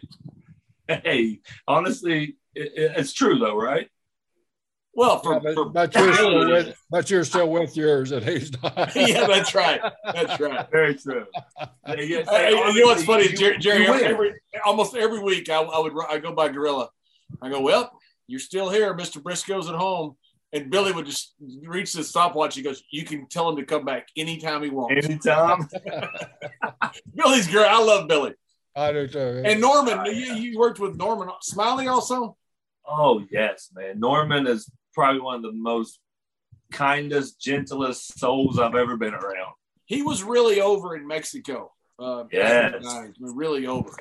hey, 0.87 1.39
honestly, 1.67 2.35
it, 2.55 2.71
it- 2.75 2.91
it's 2.97 3.13
true 3.13 3.37
though, 3.39 3.55
right? 3.57 3.87
well, 4.93 5.19
for, 5.19 5.33
Yeah, 5.35 5.39
but, 5.43 5.53
for 5.55 5.65
but 5.69 5.95
you're 5.95 6.13
still 6.13 6.49
with 6.49 6.75
but 6.89 7.09
you're 7.09 7.23
still 7.23 7.49
with 7.49 7.77
yours, 7.77 8.11
and 8.11 8.23
he's 8.25 8.51
not. 8.61 8.75
yeah, 8.95 9.25
that's 9.25 9.55
right, 9.55 9.79
that's 10.13 10.37
right. 10.39 10.69
Very 10.71 10.95
true. 10.95 11.25
Yeah, 11.87 11.95
yeah, 12.01 12.23
Hey, 12.29 12.49
you 12.51 12.81
know 12.81 12.87
what's 12.87 13.03
funny, 13.05 13.29
you- 13.29 13.37
Jerry? 13.37 13.57
Jerry 13.57 13.83
you 13.85 13.93
every, 13.93 14.05
every, 14.05 14.33
almost 14.65 14.95
every 14.95 15.19
week, 15.19 15.49
I, 15.49 15.61
I 15.61 15.79
would 15.79 15.93
I 16.09 16.17
go 16.17 16.33
by 16.33 16.49
Gorilla. 16.49 16.89
I 17.41 17.49
go, 17.49 17.61
well, 17.61 17.89
you're 18.27 18.39
still 18.41 18.69
here, 18.69 18.93
Mister 18.93 19.21
Brisco's 19.21 19.69
at 19.69 19.75
home, 19.75 20.17
and 20.53 20.69
Billy 20.69 20.91
would 20.91 21.05
just 21.05 21.33
reach 21.63 21.93
the 21.93 22.03
stopwatch. 22.03 22.55
He 22.55 22.61
goes, 22.61 22.83
you 22.91 23.03
can 23.05 23.27
tell 23.27 23.47
him 23.49 23.55
to 23.57 23.63
come 23.65 23.85
back 23.85 24.07
anytime 24.17 24.63
he 24.63 24.69
wants. 24.69 25.05
Anytime. 25.05 25.67
Billy's 27.15 27.47
great. 27.47 27.67
I 27.67 27.81
love 27.81 28.07
Billy 28.07 28.33
I 28.75 28.91
do 28.91 29.07
too. 29.07 29.41
and 29.45 29.59
Norman. 29.61 30.05
You, 30.07 30.33
you 30.35 30.59
worked 30.59 30.79
with 30.79 30.95
Norman 30.95 31.29
Smiley 31.41 31.87
also. 31.87 32.37
Oh 32.87 33.23
yes, 33.31 33.69
man. 33.73 33.99
Norman 33.99 34.47
is 34.47 34.69
probably 34.93 35.21
one 35.21 35.35
of 35.35 35.41
the 35.43 35.51
most 35.53 35.99
kindest, 36.71 37.39
gentlest 37.41 38.17
souls 38.19 38.59
I've 38.59 38.75
ever 38.75 38.97
been 38.97 39.13
around. 39.13 39.53
He 39.85 40.01
was 40.03 40.23
really 40.23 40.61
over 40.61 40.95
in 40.95 41.05
Mexico. 41.07 41.71
Uh, 41.99 42.23
Yes. 42.31 42.71
back 42.71 42.75
in 42.75 42.81
the 42.81 42.87
90s. 42.89 43.13
really 43.35 43.67
over. 43.67 43.91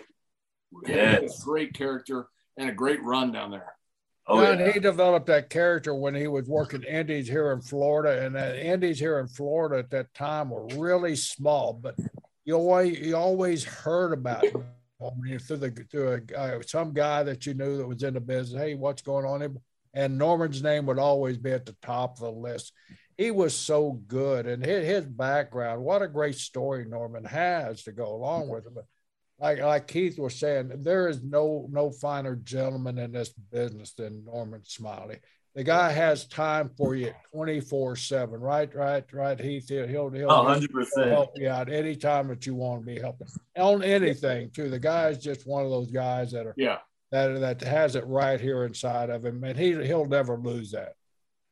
Yes. 0.86 1.42
great 1.44 1.74
character 1.74 2.28
and 2.56 2.70
a 2.70 2.72
great 2.72 3.02
run 3.02 3.32
down 3.32 3.50
there. 3.50 3.74
Oh 4.26 4.40
and 4.40 4.60
yeah. 4.60 4.72
he 4.72 4.80
developed 4.80 5.26
that 5.26 5.50
character 5.50 5.94
when 5.94 6.14
he 6.14 6.28
was 6.28 6.46
working 6.48 6.82
indies 6.82 7.26
here 7.26 7.52
in 7.52 7.60
Florida, 7.60 8.24
and 8.24 8.34
the 8.34 8.64
indies 8.64 8.98
here 8.98 9.18
in 9.18 9.26
Florida 9.26 9.78
at 9.78 9.90
that 9.90 10.12
time 10.14 10.50
were 10.50 10.66
really 10.76 11.16
small, 11.16 11.72
but 11.72 11.96
you 12.44 12.54
always 12.54 12.98
you 13.00 13.16
always 13.16 13.64
heard 13.64 14.12
about 14.12 14.44
him 14.44 14.64
I 15.02 15.10
mean, 15.18 15.38
through 15.38 15.56
the 15.58 15.86
through 15.90 16.12
a 16.12 16.20
guy, 16.20 16.60
some 16.66 16.92
guy 16.92 17.22
that 17.22 17.46
you 17.46 17.54
knew 17.54 17.78
that 17.78 17.86
was 17.86 18.02
in 18.02 18.14
the 18.14 18.20
business. 18.20 18.60
Hey, 18.60 18.74
what's 18.74 19.02
going 19.02 19.24
on? 19.24 19.40
here? 19.40 19.52
And 19.94 20.18
Norman's 20.18 20.62
name 20.62 20.86
would 20.86 20.98
always 20.98 21.38
be 21.38 21.50
at 21.50 21.66
the 21.66 21.76
top 21.82 22.16
of 22.16 22.20
the 22.20 22.30
list. 22.30 22.72
He 23.16 23.30
was 23.30 23.54
so 23.54 23.92
good, 24.06 24.46
and 24.46 24.64
his, 24.64 24.86
his 24.86 25.06
background. 25.06 25.82
What 25.82 26.02
a 26.02 26.08
great 26.08 26.36
story 26.36 26.84
Norman 26.84 27.24
has 27.24 27.82
to 27.84 27.92
go 27.92 28.14
along 28.14 28.48
with 28.48 28.66
it. 28.66 28.74
But 28.74 28.84
like 29.40 29.58
like 29.60 29.86
Keith 29.88 30.18
was 30.18 30.34
saying, 30.36 30.70
there 30.82 31.08
is 31.08 31.22
no 31.22 31.66
no 31.70 31.90
finer 31.90 32.36
gentleman 32.36 32.98
in 32.98 33.12
this 33.12 33.30
business 33.30 33.92
than 33.94 34.24
Norman 34.24 34.62
Smiley. 34.64 35.18
The 35.54 35.64
guy 35.64 35.90
has 35.90 36.28
time 36.28 36.70
for 36.76 36.94
you 36.94 37.12
24 37.32 37.96
7, 37.96 38.38
right? 38.40 38.72
Right, 38.72 39.04
right. 39.12 39.40
Heath, 39.40 39.68
he'll 39.68 39.86
he'll, 39.88 40.10
he'll 40.10 40.30
Oh, 40.30 40.44
100%. 40.44 41.08
help 41.08 41.30
you 41.36 41.48
out 41.48 41.72
anytime 41.72 42.28
that 42.28 42.46
you 42.46 42.54
want 42.54 42.82
to 42.82 42.86
be 42.94 43.00
helping 43.00 43.26
on 43.58 43.82
anything 43.82 44.50
too. 44.50 44.68
The 44.70 44.78
guy's 44.78 45.18
just 45.18 45.46
one 45.48 45.64
of 45.64 45.70
those 45.70 45.90
guys 45.90 46.30
that 46.32 46.46
are 46.46 46.54
Yeah. 46.56 46.78
that 47.10 47.40
that 47.40 47.60
has 47.62 47.96
it 47.96 48.06
right 48.06 48.40
here 48.40 48.64
inside 48.64 49.10
of 49.10 49.24
him, 49.24 49.42
and 49.42 49.58
he 49.58 49.72
he'll 49.84 50.06
never 50.06 50.36
lose 50.36 50.70
that. 50.70 50.92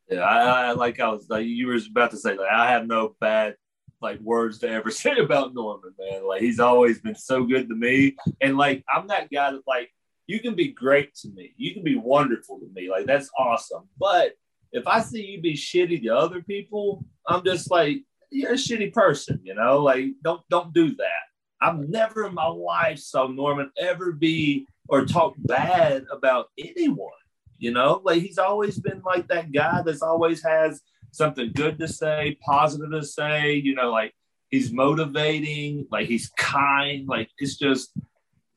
Yeah, 0.08 0.20
I, 0.20 0.68
I 0.68 0.72
like 0.72 1.00
I 1.00 1.08
was 1.08 1.26
like 1.28 1.46
you 1.46 1.66
were 1.66 1.78
about 1.90 2.12
to 2.12 2.18
say 2.18 2.36
like 2.36 2.50
I 2.52 2.70
have 2.70 2.86
no 2.86 3.16
bad 3.20 3.56
like 4.00 4.20
words 4.20 4.58
to 4.60 4.68
ever 4.68 4.90
say 4.92 5.18
about 5.18 5.54
Norman, 5.54 5.94
man. 5.98 6.26
Like 6.26 6.42
he's 6.42 6.60
always 6.60 7.00
been 7.00 7.14
so 7.14 7.44
good 7.44 7.68
to 7.68 7.74
me. 7.74 8.16
And 8.40 8.56
like 8.56 8.84
I'm 8.92 9.08
that 9.08 9.30
guy 9.30 9.52
that 9.52 9.62
like 9.66 9.90
you 10.26 10.40
can 10.40 10.54
be 10.54 10.68
great 10.68 11.14
to 11.16 11.28
me. 11.30 11.54
You 11.56 11.74
can 11.74 11.82
be 11.82 11.96
wonderful 11.96 12.58
to 12.60 12.68
me. 12.74 12.90
Like 12.90 13.06
that's 13.06 13.30
awesome. 13.38 13.88
But 13.98 14.32
if 14.72 14.86
I 14.86 15.00
see 15.00 15.24
you 15.24 15.40
be 15.40 15.54
shitty 15.54 16.02
to 16.02 16.10
other 16.10 16.42
people, 16.42 17.04
I'm 17.26 17.42
just 17.44 17.70
like, 17.70 18.02
you're 18.30 18.52
a 18.52 18.56
shitty 18.56 18.92
person, 18.92 19.40
you 19.42 19.54
know? 19.54 19.78
Like 19.78 20.06
don't 20.22 20.42
don't 20.50 20.72
do 20.72 20.94
that. 20.96 21.22
I've 21.60 21.78
never 21.78 22.26
in 22.26 22.34
my 22.34 22.46
life 22.46 22.98
saw 22.98 23.26
Norman 23.26 23.70
ever 23.78 24.12
be 24.12 24.66
or 24.88 25.04
talk 25.04 25.34
bad 25.38 26.04
about 26.12 26.50
anyone. 26.58 27.10
You 27.58 27.72
know, 27.72 28.00
like 28.04 28.22
he's 28.22 28.38
always 28.38 28.78
been 28.78 29.02
like 29.04 29.26
that 29.28 29.50
guy 29.50 29.82
that's 29.82 30.02
always 30.02 30.44
has 30.44 30.80
something 31.18 31.52
good 31.54 31.78
to 31.80 31.88
say, 31.88 32.38
positive 32.46 32.90
to 32.92 33.04
say, 33.04 33.54
you 33.54 33.74
know, 33.74 33.90
like 33.90 34.14
he's 34.48 34.72
motivating, 34.72 35.86
like 35.90 36.06
he's 36.06 36.30
kind, 36.30 37.06
like 37.06 37.28
it's 37.38 37.56
just 37.56 37.90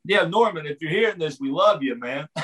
yeah, 0.03 0.25
Norman, 0.25 0.65
if 0.65 0.81
you're 0.81 0.91
hearing 0.91 1.19
this, 1.19 1.39
we 1.39 1.49
love 1.49 1.83
you, 1.83 1.95
man. 1.95 2.27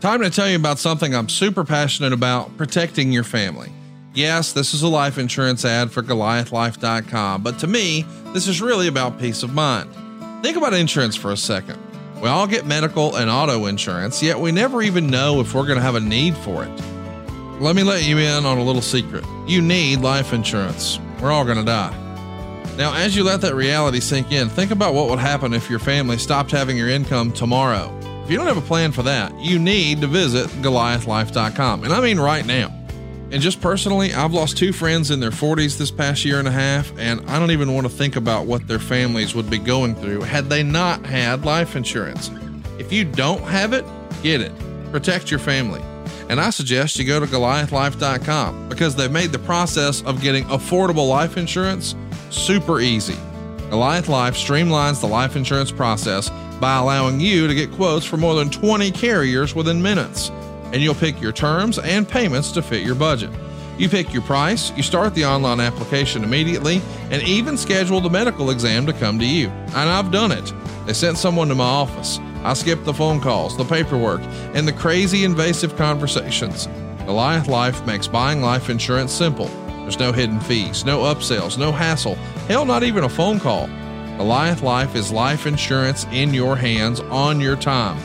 Time 0.00 0.20
to 0.20 0.28
tell 0.28 0.48
you 0.48 0.56
about 0.56 0.78
something 0.78 1.14
I'm 1.14 1.28
super 1.28 1.64
passionate 1.64 2.12
about 2.12 2.56
protecting 2.58 3.10
your 3.10 3.24
family. 3.24 3.72
Yes, 4.14 4.52
this 4.52 4.74
is 4.74 4.82
a 4.82 4.88
life 4.88 5.18
insurance 5.18 5.64
ad 5.64 5.90
for 5.90 6.02
GoliathLife.com, 6.02 7.42
but 7.42 7.58
to 7.60 7.66
me, 7.66 8.04
this 8.32 8.46
is 8.48 8.60
really 8.60 8.88
about 8.88 9.18
peace 9.18 9.42
of 9.42 9.54
mind. 9.54 9.90
Think 10.42 10.56
about 10.56 10.74
insurance 10.74 11.16
for 11.16 11.32
a 11.32 11.36
second. 11.36 11.78
We 12.20 12.28
all 12.28 12.46
get 12.46 12.66
medical 12.66 13.16
and 13.16 13.30
auto 13.30 13.66
insurance, 13.66 14.22
yet 14.22 14.38
we 14.38 14.52
never 14.52 14.82
even 14.82 15.06
know 15.08 15.40
if 15.40 15.54
we're 15.54 15.66
going 15.66 15.76
to 15.76 15.82
have 15.82 15.96
a 15.96 16.00
need 16.00 16.36
for 16.36 16.64
it. 16.64 16.95
Let 17.58 17.74
me 17.74 17.82
let 17.82 18.06
you 18.06 18.18
in 18.18 18.44
on 18.44 18.58
a 18.58 18.62
little 18.62 18.82
secret. 18.82 19.24
You 19.46 19.62
need 19.62 20.00
life 20.00 20.34
insurance. 20.34 20.98
We're 21.22 21.32
all 21.32 21.44
going 21.44 21.56
to 21.56 21.64
die. 21.64 21.96
Now, 22.76 22.94
as 22.94 23.16
you 23.16 23.24
let 23.24 23.40
that 23.40 23.54
reality 23.54 24.00
sink 24.00 24.30
in, 24.30 24.50
think 24.50 24.70
about 24.70 24.92
what 24.92 25.08
would 25.08 25.18
happen 25.18 25.54
if 25.54 25.70
your 25.70 25.78
family 25.78 26.18
stopped 26.18 26.50
having 26.50 26.76
your 26.76 26.90
income 26.90 27.32
tomorrow. 27.32 27.90
If 28.24 28.30
you 28.30 28.36
don't 28.36 28.46
have 28.46 28.58
a 28.58 28.60
plan 28.66 28.92
for 28.92 29.02
that, 29.04 29.34
you 29.40 29.58
need 29.58 30.02
to 30.02 30.06
visit 30.06 30.48
goliathlife.com. 30.60 31.84
And 31.84 31.94
I 31.94 32.00
mean 32.00 32.20
right 32.20 32.44
now. 32.44 32.68
And 33.30 33.40
just 33.40 33.62
personally, 33.62 34.12
I've 34.12 34.34
lost 34.34 34.58
two 34.58 34.74
friends 34.74 35.10
in 35.10 35.20
their 35.20 35.30
40s 35.30 35.78
this 35.78 35.90
past 35.90 36.26
year 36.26 36.38
and 36.38 36.46
a 36.46 36.52
half, 36.52 36.92
and 36.98 37.24
I 37.30 37.38
don't 37.38 37.52
even 37.52 37.72
want 37.72 37.86
to 37.86 37.92
think 37.92 38.16
about 38.16 38.44
what 38.44 38.68
their 38.68 38.78
families 38.78 39.34
would 39.34 39.48
be 39.48 39.58
going 39.58 39.94
through 39.94 40.20
had 40.20 40.50
they 40.50 40.62
not 40.62 41.06
had 41.06 41.46
life 41.46 41.74
insurance. 41.74 42.30
If 42.78 42.92
you 42.92 43.04
don't 43.04 43.42
have 43.42 43.72
it, 43.72 43.86
get 44.22 44.42
it. 44.42 44.52
Protect 44.92 45.30
your 45.30 45.40
family. 45.40 45.82
And 46.28 46.40
I 46.40 46.50
suggest 46.50 46.98
you 46.98 47.04
go 47.04 47.20
to 47.20 47.26
goliathlife.com 47.26 48.68
because 48.68 48.96
they've 48.96 49.10
made 49.10 49.32
the 49.32 49.38
process 49.38 50.02
of 50.02 50.20
getting 50.20 50.44
affordable 50.44 51.08
life 51.08 51.36
insurance 51.36 51.94
super 52.30 52.80
easy. 52.80 53.16
Goliath 53.70 54.08
Life 54.08 54.36
streamlines 54.36 55.00
the 55.00 55.06
life 55.06 55.36
insurance 55.36 55.72
process 55.72 56.30
by 56.60 56.76
allowing 56.76 57.20
you 57.20 57.46
to 57.46 57.54
get 57.54 57.72
quotes 57.72 58.06
for 58.06 58.16
more 58.16 58.34
than 58.34 58.50
20 58.50 58.90
carriers 58.92 59.54
within 59.54 59.82
minutes. 59.82 60.30
And 60.72 60.76
you'll 60.76 60.94
pick 60.94 61.20
your 61.20 61.32
terms 61.32 61.78
and 61.78 62.08
payments 62.08 62.52
to 62.52 62.62
fit 62.62 62.82
your 62.82 62.94
budget. 62.94 63.30
You 63.78 63.88
pick 63.88 64.12
your 64.12 64.22
price, 64.22 64.72
you 64.76 64.82
start 64.82 65.14
the 65.14 65.26
online 65.26 65.60
application 65.60 66.24
immediately, 66.24 66.80
and 67.10 67.22
even 67.22 67.58
schedule 67.58 68.00
the 68.00 68.08
medical 68.08 68.50
exam 68.50 68.86
to 68.86 68.92
come 68.92 69.18
to 69.18 69.26
you. 69.26 69.48
And 69.48 69.90
I've 69.90 70.10
done 70.10 70.32
it. 70.32 70.52
They 70.86 70.94
sent 70.94 71.18
someone 71.18 71.48
to 71.48 71.54
my 71.54 71.64
office. 71.64 72.18
I 72.46 72.54
skipped 72.54 72.84
the 72.84 72.94
phone 72.94 73.20
calls, 73.20 73.56
the 73.56 73.64
paperwork, 73.64 74.20
and 74.54 74.68
the 74.68 74.72
crazy 74.72 75.24
invasive 75.24 75.74
conversations. 75.74 76.68
Goliath 77.04 77.48
Life 77.48 77.84
makes 77.84 78.06
buying 78.06 78.40
life 78.40 78.70
insurance 78.70 79.12
simple. 79.12 79.48
There's 79.80 79.98
no 79.98 80.12
hidden 80.12 80.38
fees, 80.38 80.84
no 80.84 81.00
upsells, 81.00 81.58
no 81.58 81.72
hassle, 81.72 82.14
hell, 82.46 82.64
not 82.64 82.84
even 82.84 83.02
a 83.02 83.08
phone 83.08 83.40
call. 83.40 83.66
Goliath 84.16 84.62
Life 84.62 84.94
is 84.94 85.10
life 85.10 85.44
insurance 85.44 86.06
in 86.12 86.32
your 86.32 86.54
hands 86.54 87.00
on 87.00 87.40
your 87.40 87.56
time. 87.56 88.00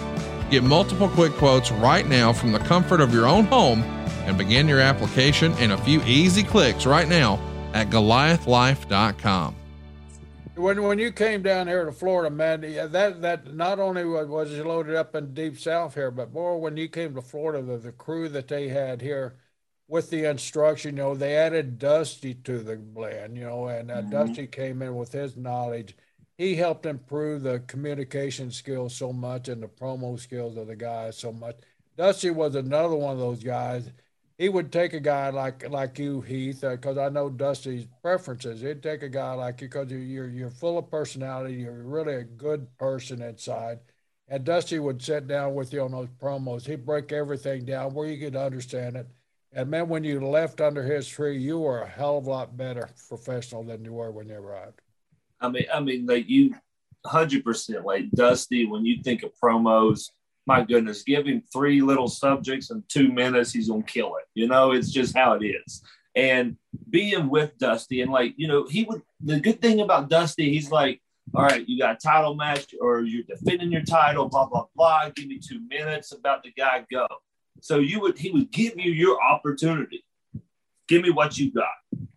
Get 0.50 0.64
multiple 0.64 1.10
quick 1.10 1.34
quotes 1.34 1.70
right 1.72 2.08
now 2.08 2.34
from 2.34 2.52
the 2.52 2.60
comfort 2.60 3.00
of 3.00 3.14
your 3.14 3.28
own 3.28 3.46
home 3.46 3.84
and 4.26 4.40
begin 4.40 4.68
your 4.68 4.80
application 4.80 5.54
in 5.60 5.70
a 5.70 5.78
few 5.78 6.02
easy 6.02 6.42
clicks 6.42 6.88
right 6.88 7.08
now 7.08 7.40
at 7.76 7.92
goliathlife.com 7.92 9.61
when 10.56 10.84
when 10.84 11.00
you 11.00 11.12
came 11.12 11.42
down 11.42 11.68
here 11.68 11.86
to 11.86 11.92
Florida, 11.92 12.34
man, 12.34 12.62
that 12.62 13.22
that 13.22 13.54
not 13.54 13.80
only 13.80 14.06
was, 14.06 14.28
was 14.28 14.52
it 14.52 14.66
loaded 14.66 14.96
up 14.96 15.16
in 15.16 15.34
deep 15.34 15.58
south 15.60 15.96
here, 15.96 16.12
but 16.12 16.34
boy, 16.34 16.56
when 16.58 16.78
you 16.78 16.88
came 16.88 17.16
to 17.16 17.22
Florida, 17.22 17.62
the, 17.62 17.78
the 17.78 17.92
crew 17.92 18.28
that 18.30 18.48
they 18.48 18.68
had 18.68 19.02
here 19.02 19.36
with 19.88 20.10
the 20.10 20.30
instruction, 20.30 20.96
you 20.96 21.04
know, 21.04 21.16
they 21.16 21.36
added 21.36 21.78
Dusty 21.80 22.34
to 22.34 22.60
the 22.60 22.78
blend, 22.78 23.38
you 23.38 23.44
know, 23.44 23.68
and 23.68 23.92
uh, 23.92 23.98
mm-hmm. 23.98 24.10
Dusty 24.10 24.48
came 24.48 24.82
in 24.82 24.96
with 24.96 25.12
his 25.12 25.36
knowledge. 25.36 25.96
He 26.38 26.56
helped 26.56 26.86
improve 26.86 27.44
the 27.44 27.60
communication 27.68 28.52
skills 28.52 28.96
so 28.96 29.14
much 29.14 29.48
and 29.48 29.62
the 29.62 29.68
promo 29.68 30.20
skills 30.20 30.58
of 30.58 30.68
the 30.68 30.76
guys 30.76 31.18
so 31.18 31.32
much. 31.32 31.58
Dusty 31.98 32.32
was 32.32 32.56
another 32.56 32.96
one 32.96 33.14
of 33.14 33.20
those 33.20 33.44
guys 33.44 33.92
he 34.42 34.50
would 34.50 34.72
take 34.72 34.94
a 34.94 35.00
guy 35.00 35.30
like 35.30 35.70
like 35.70 36.00
you, 36.00 36.20
Heath, 36.22 36.62
because 36.62 36.98
uh, 36.98 37.06
I 37.06 37.10
know 37.10 37.30
Dusty's 37.30 37.86
preferences. 38.02 38.62
He'd 38.62 38.82
take 38.82 39.04
a 39.04 39.10
guy 39.10 39.34
like 39.34 39.62
you 39.62 39.68
because 39.68 39.92
you're 39.92 40.30
you're 40.30 40.50
full 40.50 40.80
of 40.80 40.90
personality. 40.90 41.54
You're 41.54 41.84
really 41.84 42.16
a 42.16 42.24
good 42.24 42.66
person 42.80 43.22
inside. 43.22 43.82
And 44.28 44.44
Dusty 44.44 44.80
would 44.80 45.00
sit 45.00 45.28
down 45.28 45.54
with 45.54 45.72
you 45.72 45.84
on 45.84 45.92
those 45.92 46.08
promos. 46.20 46.66
He'd 46.66 46.88
break 46.88 47.12
everything 47.12 47.66
down 47.66 47.94
where 47.94 48.08
you 48.08 48.18
could 48.18 48.36
understand 48.36 48.96
it. 48.96 49.06
And 49.54 49.70
man, 49.70 49.88
when 49.88 50.04
you 50.04 50.20
left 50.20 50.60
under 50.60 50.82
his 50.82 51.08
tree, 51.08 51.38
you 51.38 51.60
were 51.60 51.84
a 51.84 51.88
hell 51.88 52.18
of 52.18 52.26
a 52.26 52.30
lot 52.32 52.58
better 52.58 52.90
professional 53.08 53.64
than 53.64 53.86
you 53.86 53.94
were 53.94 54.10
when 54.10 54.28
you 54.28 54.38
arrived. 54.38 54.82
I 55.40 55.50
mean, 55.50 55.66
I 55.72 55.80
mean, 55.82 56.08
like 56.08 56.28
you, 56.28 56.56
hundred 57.06 57.44
percent. 57.44 57.86
Like 57.86 58.10
Dusty, 58.10 58.66
when 58.66 58.88
you 58.88 59.04
think 59.04 59.22
of 59.22 59.34
promos, 59.40 60.10
my 60.46 60.64
goodness, 60.64 61.04
give 61.04 61.26
him 61.26 61.44
three 61.54 61.82
little 61.82 62.08
subjects 62.08 62.72
in 62.72 62.84
two 62.88 63.12
minutes, 63.12 63.52
he's 63.52 63.70
gonna 63.70 63.84
kill 63.84 64.16
it. 64.16 64.26
You 64.34 64.48
know, 64.48 64.72
it's 64.72 64.92
just 64.92 65.16
how 65.16 65.34
it 65.34 65.46
is. 65.46 65.84
And 66.16 66.58
being 66.90 67.30
with 67.30 67.58
Dusty 67.58 68.02
and 68.02 68.12
like, 68.12 68.34
you 68.38 68.48
know, 68.48 68.66
he 68.68 68.84
would 68.84 69.02
the 69.22 69.40
good 69.40 69.62
thing 69.62 69.82
about 69.82 70.10
Dusty, 70.10 70.52
he's 70.52 70.72
like, 70.72 71.02
all 71.34 71.44
right, 71.44 71.68
you 71.68 71.80
got 71.80 71.96
a 71.96 71.98
title 71.98 72.36
match 72.36 72.74
or 72.82 73.02
you're 73.02 73.24
defending 73.24 73.72
your 73.72 73.84
title, 73.84 74.28
blah, 74.28 74.48
blah, 74.48 74.66
blah. 74.76 75.10
Give 75.16 75.28
me 75.28 75.40
two 75.40 75.62
minutes 75.68 76.12
about 76.12 76.44
the 76.44 76.52
guy 76.52 76.86
go. 76.92 77.08
So 77.62 77.80
you 77.80 78.02
would 78.02 78.18
he 78.18 78.32
would 78.32 78.52
give 78.52 78.78
you 78.78 78.92
your 78.92 79.22
opportunity. 79.22 80.04
Give 80.88 81.04
me 81.04 81.12
what 81.12 81.38
you 81.38 81.54
got. 81.54 81.70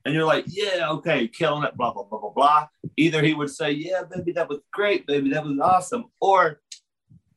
And 0.05 0.13
you're 0.13 0.25
like, 0.25 0.45
yeah, 0.49 0.91
okay, 0.91 1.29
killing 1.29 1.65
it, 1.65 1.77
blah, 1.77 1.93
blah, 1.93 2.03
blah, 2.03 2.19
blah, 2.19 2.31
blah. 2.31 2.67
Either 2.97 3.23
he 3.23 3.33
would 3.33 3.51
say, 3.51 3.71
yeah, 3.71 4.03
baby, 4.03 4.33
that 4.33 4.49
was 4.49 4.59
great, 4.73 5.07
baby, 5.07 5.31
that 5.31 5.45
was 5.45 5.59
awesome. 5.61 6.07
Or 6.21 6.61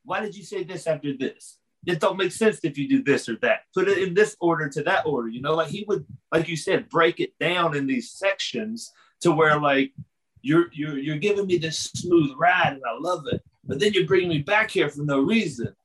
why 0.08 0.22
did 0.22 0.36
you 0.36 0.44
say 0.44 0.64
this 0.64 0.88
after 0.88 1.16
this? 1.16 1.58
It 1.86 2.00
don't 2.00 2.18
make 2.18 2.32
sense 2.32 2.60
if 2.64 2.78
you 2.78 2.88
do 2.88 3.04
this 3.04 3.28
or 3.28 3.36
that. 3.42 3.62
Put 3.74 3.90
it 3.90 3.98
in 3.98 4.14
this 4.14 4.38
order 4.40 4.70
to 4.70 4.82
that 4.84 5.06
order. 5.06 5.28
You 5.28 5.42
know, 5.42 5.54
like 5.54 5.68
he 5.68 5.84
would, 5.88 6.06
like 6.32 6.48
you 6.48 6.56
said, 6.56 6.90
break 6.90 7.20
it 7.20 7.38
down 7.40 7.76
in 7.76 7.86
these 7.86 8.12
sections 8.12 8.92
to 9.22 9.32
where 9.32 9.60
like 9.60 9.92
you're 10.42 10.68
you're 10.72 10.98
you're 10.98 11.18
giving 11.18 11.46
me 11.46 11.58
this 11.58 11.80
smooth 11.94 12.32
ride 12.38 12.74
and 12.74 12.82
I 12.88 12.98
love 13.00 13.26
it, 13.32 13.42
but 13.66 13.80
then 13.80 13.94
you're 13.94 14.08
bringing 14.08 14.30
me 14.30 14.40
back 14.40 14.72
here 14.72 14.90
for 14.90 15.04
no 15.04 15.20
reason 15.20 15.76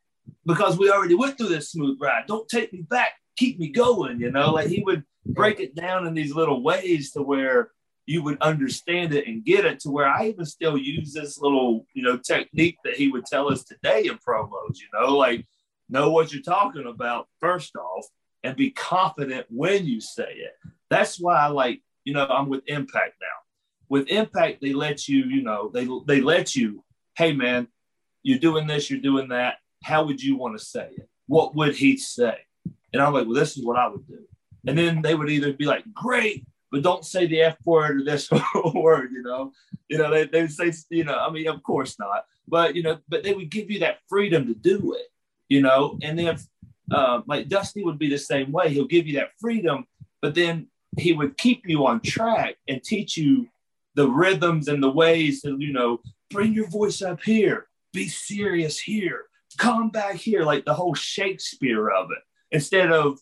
because 0.46 0.78
we 0.78 0.90
already 0.90 1.14
went 1.14 1.36
through 1.36 1.48
this 1.48 1.72
smooth 1.72 1.98
ride. 2.00 2.24
Don't 2.28 2.48
take 2.48 2.72
me 2.72 2.82
back. 2.82 3.14
Keep 3.36 3.58
me 3.58 3.70
going. 3.70 4.20
You 4.20 4.30
know, 4.30 4.52
like 4.52 4.68
he 4.68 4.84
would 4.84 5.04
break 5.26 5.58
it 5.58 5.74
down 5.74 6.06
in 6.06 6.14
these 6.14 6.34
little 6.34 6.62
ways 6.62 7.10
to 7.12 7.22
where 7.22 7.72
you 8.06 8.22
would 8.22 8.40
understand 8.40 9.14
it 9.14 9.26
and 9.26 9.44
get 9.44 9.64
it 9.64 9.80
to 9.80 9.90
where 9.90 10.08
I 10.08 10.28
even 10.28 10.44
still 10.44 10.76
use 10.76 11.12
this 11.12 11.38
little, 11.40 11.86
you 11.94 12.02
know, 12.02 12.18
technique 12.18 12.78
that 12.84 12.96
he 12.96 13.08
would 13.08 13.26
tell 13.26 13.50
us 13.50 13.64
today 13.64 14.06
in 14.06 14.18
promos, 14.18 14.78
you 14.78 14.88
know, 14.92 15.16
like 15.16 15.46
know 15.88 16.10
what 16.10 16.32
you're 16.32 16.42
talking 16.42 16.86
about 16.86 17.28
first 17.40 17.76
off 17.76 18.06
and 18.42 18.56
be 18.56 18.70
confident 18.70 19.46
when 19.50 19.86
you 19.86 20.00
say 20.00 20.32
it. 20.32 20.54
That's 20.90 21.20
why 21.20 21.36
I 21.36 21.46
like, 21.46 21.80
you 22.04 22.12
know, 22.14 22.26
I'm 22.26 22.48
with 22.48 22.62
Impact 22.66 23.14
now. 23.20 23.26
With 23.88 24.08
Impact, 24.08 24.60
they 24.60 24.72
let 24.72 25.06
you, 25.06 25.24
you 25.24 25.42
know, 25.42 25.70
they 25.72 25.88
they 26.06 26.20
let 26.20 26.56
you, 26.56 26.82
hey 27.16 27.32
man, 27.32 27.68
you're 28.22 28.38
doing 28.38 28.66
this, 28.66 28.90
you're 28.90 29.00
doing 29.00 29.28
that. 29.28 29.56
How 29.84 30.04
would 30.04 30.22
you 30.22 30.36
want 30.36 30.58
to 30.58 30.64
say 30.64 30.88
it? 30.96 31.08
What 31.26 31.54
would 31.54 31.76
he 31.76 31.96
say? 31.96 32.36
And 32.92 33.00
I'm 33.02 33.12
like, 33.12 33.26
well, 33.26 33.34
this 33.34 33.56
is 33.56 33.64
what 33.64 33.76
I 33.76 33.88
would 33.88 34.06
do. 34.06 34.20
And 34.66 34.76
then 34.76 35.02
they 35.02 35.14
would 35.14 35.30
either 35.30 35.52
be 35.52 35.64
like, 35.64 35.84
great, 35.92 36.44
but 36.72 36.82
don't 36.82 37.04
say 37.04 37.26
the 37.26 37.42
F 37.42 37.58
word 37.66 38.00
or 38.00 38.04
this 38.04 38.30
word, 38.74 39.12
you 39.12 39.22
know. 39.22 39.52
You 39.88 39.98
know, 39.98 40.10
they, 40.10 40.24
they 40.24 40.40
would 40.40 40.52
say, 40.52 40.72
you 40.88 41.04
know, 41.04 41.18
I 41.18 41.30
mean, 41.30 41.46
of 41.46 41.62
course 41.62 41.98
not. 41.98 42.24
But, 42.48 42.74
you 42.74 42.82
know, 42.82 42.98
but 43.08 43.22
they 43.22 43.34
would 43.34 43.50
give 43.50 43.70
you 43.70 43.80
that 43.80 43.98
freedom 44.08 44.46
to 44.46 44.54
do 44.54 44.94
it, 44.94 45.08
you 45.50 45.60
know. 45.60 45.98
And 46.02 46.18
then, 46.18 46.38
uh, 46.90 47.20
like 47.26 47.48
Dusty 47.48 47.84
would 47.84 47.98
be 47.98 48.08
the 48.08 48.18
same 48.18 48.50
way. 48.50 48.70
He'll 48.70 48.86
give 48.86 49.06
you 49.06 49.18
that 49.18 49.32
freedom, 49.38 49.86
but 50.22 50.34
then 50.34 50.68
he 50.98 51.12
would 51.12 51.36
keep 51.36 51.62
you 51.66 51.86
on 51.86 52.00
track 52.00 52.56
and 52.66 52.82
teach 52.82 53.16
you 53.18 53.48
the 53.94 54.08
rhythms 54.08 54.68
and 54.68 54.82
the 54.82 54.90
ways 54.90 55.42
to, 55.42 55.56
you 55.58 55.72
know, 55.72 56.00
bring 56.30 56.54
your 56.54 56.68
voice 56.68 57.02
up 57.02 57.22
here, 57.22 57.66
be 57.92 58.08
serious 58.08 58.80
here, 58.80 59.26
come 59.58 59.90
back 59.90 60.16
here, 60.16 60.42
like 60.42 60.64
the 60.64 60.74
whole 60.74 60.94
Shakespeare 60.94 61.90
of 61.90 62.08
it, 62.10 62.22
instead 62.50 62.90
of 62.90 63.18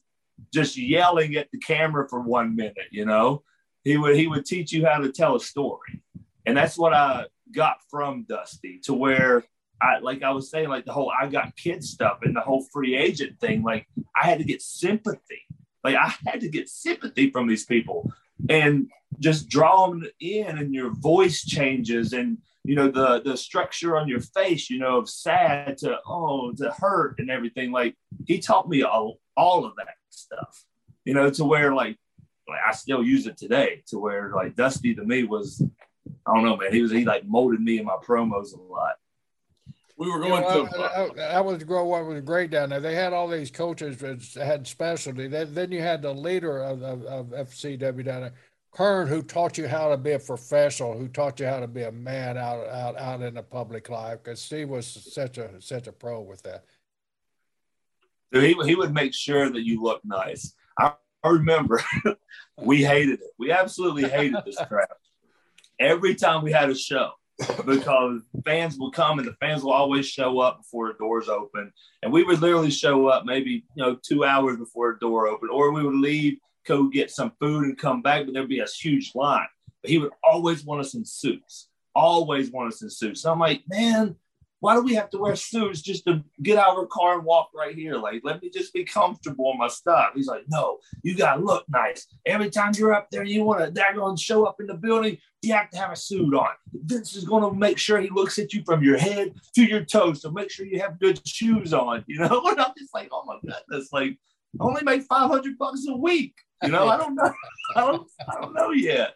just 0.53 0.77
yelling 0.77 1.37
at 1.37 1.51
the 1.53 1.59
camera 1.59 2.09
for 2.09 2.21
one 2.21 2.57
minute. 2.57 2.89
You 2.91 3.05
know, 3.05 3.43
he 3.85 3.97
would 3.97 4.17
he 4.17 4.27
would 4.27 4.47
teach 4.47 4.73
you 4.73 4.87
how 4.87 4.99
to 4.99 5.13
tell 5.13 5.37
a 5.37 5.41
story, 5.41 6.03
and 6.47 6.57
that's 6.57 6.79
what 6.79 6.93
I 6.93 7.27
got 7.55 7.79
from 7.91 8.25
Dusty 8.29 8.81
to 8.85 8.95
where. 8.95 9.45
I, 9.83 9.99
like 10.01 10.23
I 10.23 10.31
was 10.33 10.51
saying, 10.51 10.69
like 10.69 10.85
the 10.85 10.93
whole 10.93 11.11
I 11.11 11.27
got 11.27 11.57
kids 11.57 11.89
stuff 11.89 12.19
and 12.21 12.37
the 12.37 12.43
whole 12.43 12.67
free 12.71 12.95
agent 12.95 13.41
thing, 13.41 13.63
like 13.63 13.87
I 14.15 14.27
had 14.27 14.37
to 14.39 14.45
get 14.45 14.61
sympathy. 14.61 15.41
Like 15.83 15.97
I 15.97 16.13
had 16.27 16.43
to 16.43 16.51
get 16.51 16.69
sympathy 16.69 17.31
from 17.31 17.49
these 17.49 17.65
people 17.65 18.13
and 18.49 18.91
just 19.19 19.49
draw 19.49 19.89
them 19.89 20.07
in 20.21 20.59
and 20.59 20.75
your 20.75 20.91
voice 20.91 21.45
changes 21.45 22.13
and 22.13 22.39
you 22.65 22.75
know 22.75 22.91
the 22.91 23.21
the 23.23 23.37
structure 23.37 23.97
on 23.97 24.09
your 24.09 24.21
face 24.21 24.71
you 24.71 24.79
know 24.79 24.99
of 24.99 25.09
sad 25.09 25.77
to 25.79 25.99
oh 26.07 26.53
to 26.53 26.71
hurt 26.71 27.19
and 27.19 27.31
everything 27.31 27.73
like 27.73 27.97
he 28.27 28.39
taught 28.39 28.69
me 28.69 28.83
all, 28.83 29.19
all 29.37 29.65
of 29.65 29.75
that 29.77 29.95
stuff 30.11 30.65
you 31.05 31.15
know 31.15 31.31
to 31.31 31.45
where 31.45 31.75
like 31.75 31.97
like 32.49 32.61
i 32.67 32.73
still 32.73 33.03
use 33.03 33.27
it 33.27 33.37
today 33.37 33.83
to 33.87 33.99
where 33.99 34.33
like 34.35 34.55
dusty 34.57 34.95
to 34.95 35.05
me 35.05 35.25
was 35.25 35.63
i 36.27 36.35
don't 36.35 36.45
know 36.45 36.57
man 36.57 36.73
he 36.73 36.83
was 36.83 36.91
he 36.91 37.05
like 37.05 37.27
molded 37.27 37.61
me 37.61 37.79
in 37.79 37.85
my 37.85 37.97
promos 38.05 38.53
a 38.55 38.61
lot 38.61 38.97
we 40.01 40.11
were 40.11 40.19
going 40.19 40.43
You 40.43 40.49
know, 40.49 40.67
to. 40.67 40.79
I, 40.79 41.23
I, 41.23 41.37
I 41.37 41.41
was 41.43 41.63
grow 41.63 41.85
what 41.85 42.07
was 42.07 42.23
great 42.23 42.51
down 42.51 42.71
there. 42.71 42.81
They 42.81 42.95
had 42.95 43.13
all 43.13 43.29
these 43.29 43.51
coaches 43.51 43.99
that 43.99 44.43
had 44.43 44.67
specialty. 44.67 45.29
Then, 45.29 45.53
then 45.53 45.71
you 45.71 45.83
had 45.83 46.01
the 46.01 46.15
leader 46.15 46.63
of, 46.63 46.83
of, 46.83 47.03
of 47.05 47.27
FCW 47.27 48.03
down 48.07 48.23
there, 48.23 48.33
Keirn, 48.75 49.09
who 49.09 49.21
taught 49.21 49.59
you 49.59 49.69
how 49.69 49.91
to 49.91 49.99
be 49.99 50.13
a 50.13 50.19
professional, 50.19 50.97
who 50.97 51.07
taught 51.07 51.39
you 51.39 51.45
how 51.45 51.61
to 51.61 51.69
be 51.69 51.83
a 51.83 51.93
man 51.93 52.39
out 52.39 52.67
out 52.69 52.97
out 52.97 53.21
in 53.21 53.35
the 53.35 53.43
public 53.43 53.91
life. 53.91 54.23
Because 54.25 54.41
Steve 54.41 54.71
was 54.71 54.87
such 54.87 55.37
a 55.37 55.61
such 55.61 55.87
a 55.87 55.93
pro 55.93 56.23
with 56.23 56.43
that. 56.45 56.65
Dude, 58.33 58.45
he, 58.45 58.69
he 58.69 58.75
would 58.75 58.95
make 58.95 59.15
sure 59.15 59.51
that 59.51 59.65
you 59.65 59.83
look 59.83 60.01
nice. 60.05 60.55
I, 60.79 60.93
I 61.23 61.29
remember 61.29 61.83
we 62.57 62.85
hated 62.85 63.21
it. 63.21 63.31
We 63.39 63.53
absolutely 63.53 64.09
hated 64.09 64.43
this 64.45 64.59
crap. 64.69 64.91
Every 65.79 66.15
time 66.15 66.43
we 66.43 66.53
had 66.53 66.71
a 66.71 66.75
show, 66.75 67.13
because 67.65 68.23
fans 68.45 68.79
will 68.79 68.91
come 68.91 69.19
and 69.19 69.27
the 69.27 69.35
fans 69.35 69.63
will 69.63 69.73
always 69.73 70.07
show 70.07 70.41
up 70.41 70.59
before 70.59 70.89
the 70.89 70.99
doors 70.99 71.29
open. 71.29 71.73
And 72.03 72.13
we 72.13 72.23
would 72.23 72.41
literally 72.41 72.71
show 72.71 73.07
up 73.07 73.25
maybe, 73.25 73.65
you 73.75 73.83
know, 73.83 73.97
two 73.97 74.25
hours 74.25 74.59
before 74.59 74.93
the 74.93 74.99
door 74.99 75.27
opened, 75.27 75.51
or 75.51 75.73
we 75.73 75.83
would 75.83 75.95
leave, 75.95 76.39
go 76.67 76.85
get 76.89 77.11
some 77.11 77.33
food 77.41 77.65
and 77.65 77.79
come 77.79 78.03
back, 78.03 78.25
but 78.25 78.35
there'd 78.35 78.49
be 78.49 78.61
a 78.61 78.67
huge 78.67 79.13
line. 79.15 79.47
But 79.83 79.91
he 79.91 79.99
would 79.99 80.13
always 80.23 80.65
want 80.65 80.83
us 80.83 80.95
in 80.95 81.05
suits, 81.05 81.69
always 81.95 82.51
want 82.51 82.73
us 82.73 82.83
in 82.83 82.91
suits. 82.91 83.23
So 83.23 83.33
I'm 83.33 83.39
like, 83.39 83.63
man, 83.69 84.17
why 84.61 84.75
do 84.75 84.83
we 84.83 84.95
have 84.95 85.11
to 85.11 85.19
wear 85.19 85.35
suits 85.37 85.81
just 85.81 86.05
to 86.05 86.23
get 86.43 86.59
out 86.59 86.73
of 86.73 86.79
our 86.79 86.87
car 86.87 87.17
and 87.17 87.25
walk 87.25 87.51
right 87.55 87.75
here? 87.75 87.97
Like, 87.97 88.21
let 88.25 88.43
me 88.43 88.51
just 88.51 88.73
be 88.73 88.85
comfortable 88.85 89.51
in 89.53 89.59
my 89.59 89.69
stuff. 89.69 90.11
He's 90.15 90.27
like, 90.27 90.45
no, 90.49 90.79
you 91.03 91.17
gotta 91.17 91.43
look 91.43 91.65
nice. 91.69 92.07
Every 92.27 92.51
time 92.51 92.73
you're 92.77 92.93
up 92.93 93.11
there, 93.11 93.25
you 93.25 93.43
want 93.43 93.61
to 93.61 93.81
daggone 93.81 94.21
show 94.21 94.45
up 94.45 94.61
in 94.61 94.67
the 94.67 94.75
building, 94.75 95.19
you 95.43 95.55
have 95.55 95.71
to 95.71 95.79
have 95.79 95.93
a 95.93 95.97
suit 95.97 96.35
on. 96.35 96.51
Vince 96.73 97.17
is 97.17 97.25
gonna 97.25 97.53
make 97.53 97.79
sure 97.79 98.01
he 98.01 98.11
looks 98.11 98.39
at 98.39 98.53
you 98.53 98.63
from 98.65 98.83
your 98.83 98.99
head 98.99 99.35
to 99.55 99.65
your 99.65 99.85
toes. 99.85 100.23
So 100.23 100.31
make 100.31 100.51
sure 100.51 100.67
you 100.67 100.81
have 100.81 101.01
good 101.01 101.27
shoes 101.27 101.73
on, 101.73 102.05
you 102.07 102.19
know? 102.19 102.43
And 102.51 102.61
I'm 102.61 102.73
just 102.77 102.93
like, 102.93 103.09
oh 103.13 103.25
my 103.25 103.39
goodness, 103.41 103.93
like 103.93 104.19
I 104.61 104.65
only 104.65 104.83
make 104.83 105.03
500 105.03 105.57
bucks 105.57 105.87
a 105.89 105.97
week. 105.97 106.35
You 106.63 106.71
know, 106.71 106.89
I 106.89 106.97
don't 106.97 107.15
know. 107.15 107.33
I 107.77 107.81
don't, 107.81 108.09
I 108.29 108.41
don't 108.41 108.55
know 108.55 108.73
yet. 108.73 109.15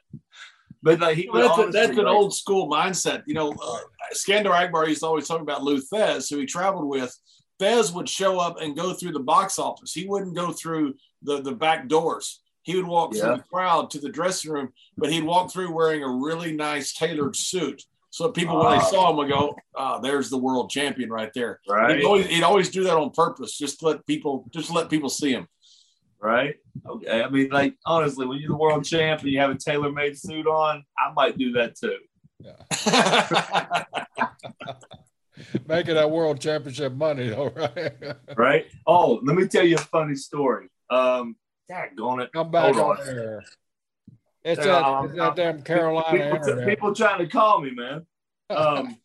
But 0.85 1.01
like 1.01 1.17
he 1.17 1.29
Well, 1.33 1.57
that's, 1.57 1.69
a, 1.69 1.73
that's 1.73 1.99
an 1.99 2.07
old 2.07 2.35
school 2.35 2.69
mindset. 2.71 3.23
You 3.27 3.33
know, 3.35 3.53
uh, 3.53 3.79
Skandar 4.15 4.51
Akbar 4.51 4.87
used 4.87 5.01
to 5.01 5.07
always 5.07 5.27
talk 5.27 5.41
about 5.41 5.65
Lou 5.65 5.81
Thesz, 5.81 6.29
who 6.31 6.39
he 6.39 6.47
traveled 6.47 6.87
with. 6.87 7.13
Thesz 7.59 7.95
would 7.95 8.09
show 8.09 8.39
up 8.39 8.61
and 8.61 8.77
go 8.77 8.93
through 8.93 9.13
the 9.13 9.21
box 9.21 9.59
office. 9.59 9.93
He 9.95 10.07
wouldn't 10.07 10.37
go 10.37 10.53
through 10.53 10.95
the, 11.23 11.41
the 11.41 11.53
back 11.53 11.89
doors. 11.89 12.43
He 12.65 12.77
would 12.77 12.87
walk 12.87 13.15
Yeah. 13.15 13.21
through 13.23 13.37
the 13.39 13.43
crowd 13.45 13.91
to 13.93 13.99
the 13.99 14.11
dressing 14.11 14.53
room, 14.53 14.69
but 14.99 15.11
he'd 15.11 15.25
walk 15.25 15.51
through 15.51 15.73
wearing 15.75 16.03
a 16.03 16.09
really 16.11 16.53
nice 16.55 16.93
tailored 16.93 17.35
suit. 17.37 17.83
So 18.11 18.31
people, 18.31 18.59
when 18.59 18.71
they 18.73 18.77
Ah. 18.85 18.91
saw 18.91 19.11
him, 19.11 19.17
would 19.17 19.29
go, 19.31 19.57
"Ah, 19.75 19.99
there's 19.99 20.29
the 20.31 20.39
world 20.39 20.71
champion 20.71 21.11
right 21.11 21.33
there." 21.35 21.61
right. 21.69 21.97
He'd 21.97 22.05
always, 22.05 22.27
he'd 22.27 22.43
always 22.43 22.69
do 22.71 22.85
that 22.85 22.97
on 22.97 23.11
purpose, 23.11 23.57
just 23.57 23.83
let 23.83 24.07
people, 24.07 24.45
just 24.51 24.71
let 24.71 24.89
people 24.91 25.09
see 25.09 25.31
him. 25.33 25.49
Right? 26.25 26.55
Okay. 26.87 27.23
I 27.23 27.29
mean, 27.29 27.51
like 27.51 27.75
honestly, 27.85 28.27
when 28.27 28.39
you're 28.39 28.49
the 28.49 28.57
world 28.57 28.85
champ 28.85 29.21
and 29.21 29.31
you 29.31 29.39
have 29.39 29.51
a 29.51 29.55
tailor-made 29.55 30.19
suit 30.19 30.47
on, 30.47 30.83
I 30.99 31.13
might 31.13 31.37
do 31.37 31.53
that 31.53 31.77
too. 31.77 31.99
Making 35.69 35.95
that 35.97 36.11
world 36.11 36.41
championship 36.41 36.95
money, 36.95 37.29
though, 37.29 37.51
right? 37.51 37.93
Right? 38.37 38.67
Oh, 38.87 39.21
let 39.23 39.37
me 39.37 39.47
tell 39.47 39.65
you 39.65 39.77
a 39.77 39.79
funny 39.79 40.15
story. 40.15 40.69
Um, 40.91 41.37
daggone 41.71 42.23
it. 42.23 42.33
Come 42.33 42.51
back 42.51 42.75
Hold 42.75 42.79
on 42.79 43.01
on. 43.01 43.17
there. 43.17 43.45
It's 44.45 44.59
Yeah, 44.59 44.65
that, 44.65 44.85
um, 44.85 45.07
it's 45.07 45.17
that 45.17 45.37
damn 45.37 45.63
Carolina 45.63 46.39
people, 46.41 46.67
people 46.67 46.95
trying 46.95 47.19
to 47.19 47.27
call 47.27 47.61
me, 47.61 47.71
man. 47.71 48.07
Um, 48.51 48.99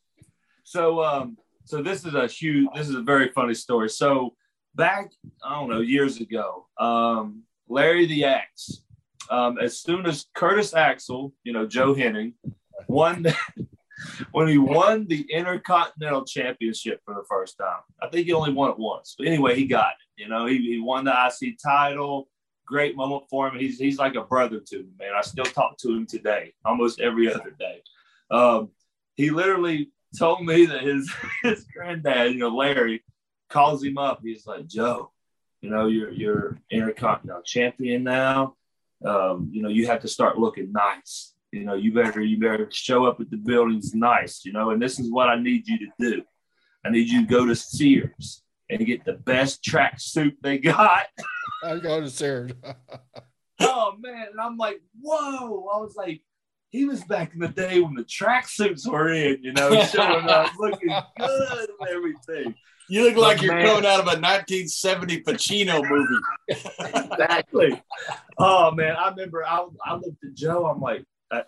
so, 0.66 1.02
um, 1.02 1.38
so 1.64 1.82
this 1.82 2.06
is 2.06 2.14
a 2.14 2.28
huge, 2.28 2.68
this 2.76 2.90
is 2.90 2.96
a 2.96 3.02
very 3.02 3.30
funny 3.30 3.54
story. 3.54 3.90
So 3.90 4.36
back, 4.76 5.12
I 5.44 5.60
don't 5.60 5.70
know, 5.70 5.82
years 5.82 6.20
ago, 6.20 6.68
um, 6.80 7.44
Larry 7.68 8.06
the 8.06 8.26
Axe, 8.26 8.84
um, 9.30 9.58
as 9.60 9.80
soon 9.80 10.06
as 10.06 10.26
Curtis 10.34 10.74
Axel, 10.74 11.34
you 11.44 11.54
know, 11.54 11.68
Joe 11.68 11.94
Hennig, 11.94 12.34
won, 12.88 13.26
when 14.32 14.48
he 14.48 14.58
won 14.58 15.06
the 15.08 15.26
Intercontinental 15.32 16.26
Championship 16.26 17.02
for 17.06 17.14
the 17.14 17.26
first 17.30 17.58
time, 17.58 17.82
I 18.02 18.08
think 18.08 18.26
he 18.26 18.34
only 18.34 18.54
won 18.54 18.72
it 18.72 18.80
once, 18.80 19.16
but 19.18 19.28
anyway, 19.28 19.56
he 19.56 19.66
got 19.66 19.92
it. 19.92 20.22
You 20.22 20.28
know, 20.28 20.46
he, 20.46 20.58
he 20.58 20.80
won 20.80 21.06
the 21.06 21.14
IC 21.14 21.58
title. 21.64 22.28
Great 22.66 22.96
moment 22.96 23.24
for 23.30 23.48
him. 23.48 23.58
He's 23.58 23.80
he's 23.80 23.98
like 23.98 24.16
a 24.16 24.22
brother 24.22 24.60
to 24.60 24.78
me, 24.78 24.90
man. 25.00 25.14
I 25.18 25.22
still 25.22 25.46
talk 25.46 25.78
to 25.80 25.90
him 25.90 26.06
today, 26.06 26.54
almost 26.64 27.00
every 27.00 27.34
other 27.34 27.56
day. 27.58 27.82
Um, 28.30 28.70
he 29.16 29.32
literally 29.32 29.92
told 30.18 30.46
me 30.46 30.66
that 30.66 30.84
his 30.84 31.12
his 31.44 31.66
granddad, 31.66 32.34
you 32.34 32.40
know, 32.40 32.50
Larry, 32.50 33.04
calls 33.50 33.84
him 33.84 33.98
up. 33.98 34.22
He's 34.24 34.46
like, 34.46 34.68
Joe, 34.68 35.12
you 35.62 35.70
know, 35.70 35.88
you're 35.88 36.12
you're 36.12 36.58
intercontinental 36.72 37.44
champion 37.44 38.04
now. 38.04 38.56
Um, 39.04 39.50
you 39.52 39.62
know, 39.62 39.70
you 39.70 39.88
have 39.88 40.02
to 40.02 40.08
start 40.08 40.38
looking 40.38 40.72
nice. 40.72 41.34
You 41.52 41.66
know, 41.66 41.74
you 41.74 41.94
better 41.94 42.22
you 42.22 42.40
better 42.40 42.68
show 42.72 43.06
up 43.06 43.20
at 43.20 43.30
the 43.30 43.38
buildings 43.38 43.94
nice. 43.94 44.46
You 44.46 44.54
know, 44.54 44.72
and 44.72 44.82
this 44.82 45.00
is 45.00 45.12
what 45.12 45.30
I 45.30 45.42
need 45.42 45.68
you 45.68 45.80
to 45.80 45.88
do. 46.00 46.22
I 46.86 46.90
need 46.90 47.10
you 47.10 47.22
to 47.22 47.28
go 47.28 47.46
to 47.46 47.56
Sears 47.56 48.44
and 48.70 48.86
get 48.86 49.04
the 49.04 49.14
best 49.14 49.64
track 49.64 50.00
suit 50.00 50.38
they 50.42 50.60
got. 50.60 51.08
I 51.64 51.80
go 51.80 52.00
to 52.00 52.10
Sears. 52.10 52.52
oh 53.60 53.96
man, 54.00 54.28
and 54.32 54.40
I'm 54.40 54.58
like, 54.58 54.82
whoa! 55.02 55.68
I 55.74 55.80
was 55.80 55.96
like, 55.96 56.22
he 56.70 56.86
was 56.86 57.04
back 57.04 57.34
in 57.34 57.40
the 57.40 57.48
day 57.48 57.80
when 57.80 57.96
the 57.96 58.04
tracksuits 58.04 58.88
were 58.88 59.12
in, 59.12 59.44
you 59.44 59.54
know, 59.54 59.84
showing 59.86 60.30
up, 60.30 60.52
looking 60.60 60.94
good 61.18 61.70
and 61.80 61.90
everything. 61.90 62.56
You 62.88 63.04
look 63.04 63.18
like 63.18 63.42
you're 63.42 63.54
man- 63.56 63.68
coming 63.68 63.86
out 63.86 64.00
of 64.00 64.06
a 64.08 64.18
1970 64.20 65.22
Pacino 65.22 65.88
movie. 65.88 66.24
exactly. 66.48 67.82
Oh 68.42 68.72
man, 68.72 68.96
I 68.96 69.10
remember 69.10 69.46
I, 69.46 69.68
I 69.86 69.96
looked 69.96 70.24
at 70.24 70.34
Joe. 70.34 70.66
I'm 70.66 70.80
like, 70.80 71.04
a, 71.30 71.44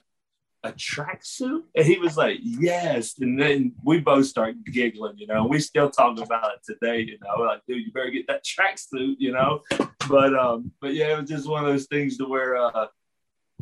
a 0.61 0.73
tracksuit, 0.73 1.61
and 1.73 1.85
he 1.85 1.97
was 1.99 2.17
like, 2.17 2.37
yes. 2.41 3.15
And 3.21 3.41
then 3.41 3.73
we 3.81 4.01
both 4.01 4.25
start 4.25 4.55
giggling. 4.65 5.17
You 5.17 5.27
know, 5.27 5.45
we 5.45 5.61
still 5.61 5.89
talk 5.89 6.19
about 6.19 6.51
it 6.55 6.59
today. 6.65 6.99
You 6.99 7.17
know, 7.23 7.43
like, 7.43 7.61
dude, 7.65 7.85
you 7.85 7.93
better 7.93 8.09
get 8.11 8.27
that 8.27 8.43
tracksuit. 8.43 9.15
You 9.19 9.31
know, 9.31 9.61
but 10.09 10.35
um, 10.37 10.73
but 10.81 10.93
yeah, 10.93 11.13
it 11.13 11.21
was 11.21 11.29
just 11.29 11.47
one 11.47 11.63
of 11.63 11.71
those 11.71 11.85
things 11.85 12.17
to 12.17 12.25
where 12.25 12.57
uh. 12.57 12.87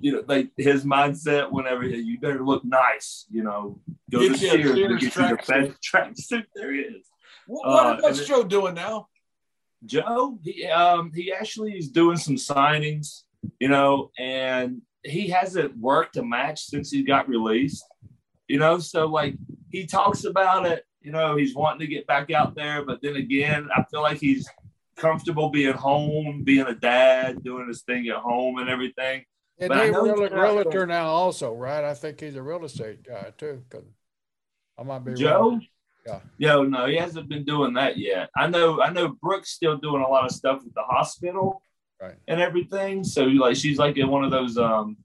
You 0.01 0.11
know, 0.13 0.23
like 0.27 0.49
his 0.57 0.85
mindset. 0.85 1.51
Whenever 1.51 1.83
you 1.83 2.19
better 2.19 2.43
look 2.43 2.63
nice, 2.65 3.25
you 3.29 3.43
know, 3.43 3.79
go 4.11 4.19
Get 4.19 4.33
to 4.33 4.37
Sears 4.37 4.73
Sears 4.73 5.01
get 5.01 5.15
you 5.15 5.27
the 5.27 5.35
best 5.47 5.77
tracksuit 5.93 6.45
there 6.55 6.73
is. 6.73 7.05
What, 7.47 7.65
Uh, 7.65 7.71
what- 7.93 8.03
what's 8.03 8.19
and 8.19 8.27
Joe 8.27 8.43
doing 8.43 8.75
now? 8.75 9.07
Joe, 9.85 10.39
he 10.43 10.65
um 10.67 11.11
he 11.15 11.31
actually 11.31 11.77
is 11.77 11.89
doing 11.89 12.17
some 12.17 12.35
signings, 12.35 13.23
you 13.59 13.69
know, 13.69 14.11
and 14.19 14.81
he 15.03 15.29
hasn't 15.29 15.77
worked 15.77 16.17
a 16.17 16.23
match 16.23 16.65
since 16.65 16.91
he 16.91 17.03
got 17.03 17.29
released, 17.29 17.85
you 18.47 18.59
know. 18.59 18.79
So 18.79 19.05
like 19.07 19.35
he 19.71 19.85
talks 19.85 20.25
about 20.25 20.65
it, 20.65 20.83
you 21.01 21.11
know, 21.13 21.37
he's 21.37 21.55
wanting 21.55 21.79
to 21.79 21.87
get 21.87 22.05
back 22.07 22.29
out 22.31 22.55
there, 22.55 22.83
but 22.83 23.01
then 23.01 23.15
again, 23.15 23.69
I 23.73 23.83
feel 23.89 24.01
like 24.01 24.19
he's 24.19 24.49
comfortable 24.97 25.49
being 25.49 25.73
home, 25.73 26.43
being 26.43 26.67
a 26.67 26.75
dad, 26.75 27.41
doing 27.41 27.69
his 27.69 27.83
thing 27.83 28.09
at 28.09 28.17
home 28.17 28.57
and 28.57 28.69
everything. 28.69 29.23
And 29.59 29.69
But 29.69 29.77
a 29.87 29.91
know 29.91 30.03
he's 30.05 30.13
real- 30.13 30.29
been 30.29 30.37
out 30.39 30.41
realtor 30.41 30.85
now, 30.85 31.07
also, 31.07 31.53
right? 31.53 31.83
I 31.83 31.93
think 31.93 32.19
he's 32.21 32.35
a 32.35 32.41
real 32.41 32.63
estate 32.63 33.03
guy 33.03 33.33
too. 33.37 33.63
'cause 33.69 33.83
I 34.77 34.83
might 34.83 34.99
be 34.99 35.13
Joe, 35.13 35.39
wrong. 35.49 35.65
Yeah. 36.05 36.21
Yo, 36.37 36.63
no, 36.63 36.85
he 36.85 36.95
hasn't 36.95 37.27
been 37.27 37.43
doing 37.43 37.73
that 37.73 37.97
yet. 37.97 38.29
I 38.35 38.47
know, 38.47 38.81
I 38.81 38.89
know 38.91 39.09
Brooke's 39.21 39.49
still 39.51 39.77
doing 39.77 40.01
a 40.01 40.07
lot 40.07 40.23
of 40.25 40.31
stuff 40.31 40.63
with 40.63 40.73
the 40.73 40.83
hospital 40.83 41.61
Right. 42.01 42.15
and 42.29 42.39
everything. 42.39 43.03
So 43.03 43.25
like 43.25 43.57
she's 43.57 43.77
like 43.77 43.97
in 43.97 44.07
one 44.09 44.23
of 44.23 44.31
those 44.31 44.57
um 44.57 44.95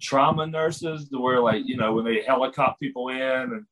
trauma 0.00 0.46
nurses 0.46 1.08
to 1.10 1.18
where 1.20 1.40
like, 1.40 1.66
you 1.66 1.76
know, 1.76 1.92
when 1.94 2.04
they 2.06 2.22
helicopter 2.22 2.78
people 2.80 3.08
in 3.10 3.20
and 3.20 3.66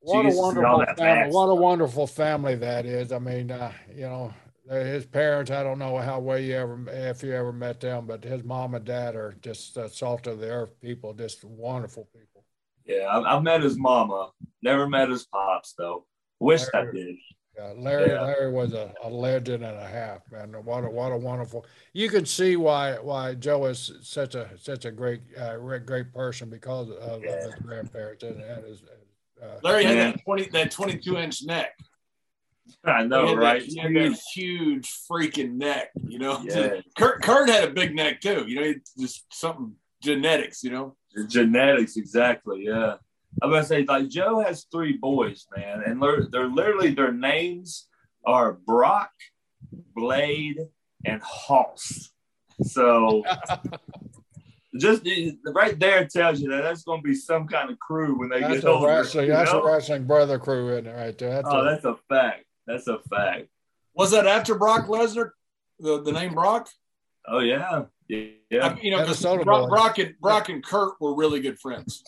What 0.00 0.24
a 0.24 0.30
wonderful 0.34 0.78
that 0.78 0.96
family! 0.96 1.34
What 1.34 1.46
a 1.50 1.54
wonderful 1.54 2.06
family 2.06 2.54
that 2.56 2.86
is. 2.86 3.12
I 3.12 3.18
mean, 3.18 3.50
uh, 3.50 3.70
you 3.94 4.02
know, 4.08 4.32
his 4.70 5.04
parents, 5.04 5.50
I 5.50 5.62
don't 5.62 5.78
know 5.78 5.98
how 5.98 6.20
well 6.20 6.38
you 6.38 6.54
ever, 6.56 6.80
if 6.88 7.22
you 7.22 7.32
ever 7.32 7.52
met 7.52 7.80
them, 7.80 8.06
but 8.06 8.22
his 8.22 8.44
mom 8.44 8.74
and 8.74 8.84
dad 8.84 9.16
are 9.16 9.34
just 9.42 9.76
uh, 9.76 9.88
salt 9.88 10.26
of 10.26 10.38
the 10.38 10.48
earth 10.48 10.80
people, 10.80 11.12
just 11.12 11.44
wonderful 11.44 12.08
people. 12.12 12.44
Yeah, 12.86 13.08
I've, 13.10 13.24
I've 13.24 13.42
met 13.42 13.62
his 13.62 13.76
mama. 13.76 14.30
Never 14.62 14.88
met 14.88 15.08
his 15.08 15.26
pops 15.26 15.74
though. 15.76 16.06
Wish 16.38 16.62
I 16.72 16.86
did. 16.86 17.16
Yeah, 17.56 17.72
Larry, 17.76 18.10
Yeah. 18.10 18.22
Larry 18.22 18.52
was 18.52 18.72
a, 18.72 18.92
a 19.02 19.10
legend 19.10 19.64
and 19.64 19.76
a 19.76 19.86
half, 19.86 20.20
man. 20.30 20.54
What 20.64 20.84
a 20.84 20.90
what 20.90 21.12
a 21.12 21.16
wonderful. 21.16 21.66
You 21.92 22.08
can 22.08 22.24
see 22.24 22.56
why 22.56 22.94
why 22.94 23.34
Joe 23.34 23.66
is 23.66 23.92
such 24.02 24.34
a 24.34 24.50
such 24.56 24.84
a 24.84 24.90
great 24.90 25.20
uh, 25.38 25.58
re- 25.58 25.80
great 25.80 26.12
person 26.14 26.48
because 26.48 26.90
of, 26.90 26.96
of 26.96 27.22
his 27.22 27.54
grandparents 27.56 28.22
and, 28.22 28.40
and 28.40 28.64
his. 28.64 28.82
Uh, 29.42 29.58
Larry 29.62 29.84
had 29.84 29.96
Man. 29.96 30.12
that 30.12 30.24
twenty 30.24 30.48
that 30.50 30.70
twenty 30.70 30.96
two 30.96 31.16
inch 31.18 31.42
neck. 31.44 31.76
I 32.84 33.04
know, 33.06 33.28
had 33.28 33.38
right? 33.38 33.60
That, 33.60 33.68
he 33.68 33.78
had 33.78 33.94
that 33.94 34.18
huge 34.34 34.90
freaking 35.10 35.54
neck. 35.54 35.90
You 36.06 36.18
know, 36.18 36.40
Yeah. 36.44 36.80
Curt 36.96 37.22
Curt 37.22 37.48
had 37.48 37.64
a 37.68 37.72
big 37.72 37.94
neck 37.94 38.20
too. 38.20 38.44
You 38.46 38.60
know, 38.60 38.66
he- 38.66 39.02
just 39.02 39.24
something 39.32 39.74
genetics. 40.02 40.62
You 40.62 40.70
know. 40.70 40.96
The 41.14 41.24
genetics, 41.26 41.96
exactly. 41.96 42.64
Yeah. 42.66 42.94
I'm 43.42 43.50
gonna 43.50 43.64
say 43.64 43.84
like 43.84 44.08
Joe 44.08 44.40
has 44.40 44.66
three 44.72 44.96
boys, 44.96 45.46
man, 45.56 45.82
and 45.86 46.02
they're, 46.02 46.26
they're 46.30 46.48
literally 46.48 46.92
their 46.94 47.12
names 47.12 47.86
are 48.26 48.52
Brock, 48.52 49.10
Blade, 49.94 50.58
and 51.04 51.22
Hoss. 51.22 52.10
So 52.62 53.22
just 54.78 55.02
right 55.52 55.78
there 55.78 56.06
tells 56.06 56.40
you 56.40 56.48
that 56.50 56.62
that's 56.62 56.82
gonna 56.82 57.02
be 57.02 57.14
some 57.14 57.46
kind 57.48 57.70
of 57.70 57.78
crew 57.78 58.18
when 58.18 58.28
they 58.28 58.40
that's 58.40 58.54
get 58.56 58.64
a 58.64 58.68
older. 58.70 58.86
wrestling. 58.88 59.26
you 59.26 59.32
That's 59.32 59.52
know? 59.52 59.62
a 59.62 59.72
wrestling 59.72 60.04
brother 60.06 60.38
crew 60.38 60.76
in 60.76 60.86
it 60.86 60.94
right 60.94 61.16
there. 61.18 61.30
That's 61.30 61.48
oh, 61.50 61.60
a- 61.60 61.64
that's 61.64 61.84
a 61.84 61.96
fact. 62.08 62.44
That's 62.70 62.86
a 62.88 62.98
fact. 63.10 63.48
Was 63.94 64.10
that 64.12 64.26
after 64.26 64.54
Brock 64.54 64.86
Lesnar? 64.86 65.30
The 65.78 66.02
the 66.02 66.12
name 66.12 66.34
Brock. 66.34 66.68
Oh 67.26 67.40
yeah, 67.40 67.84
yeah, 68.08 68.26
yeah. 68.50 68.66
I- 68.68 68.80
you 68.80 68.90
know, 68.90 68.98
because 69.00 69.22
Minnesota 69.22 69.44
Brock. 69.44 69.68
Brock 69.68 69.98
and 69.98 70.14
Brock 70.20 70.48
and 70.48 70.62
Curt 70.64 70.94
were 71.00 71.14
really 71.14 71.40
good 71.40 71.58
friends. 71.58 72.02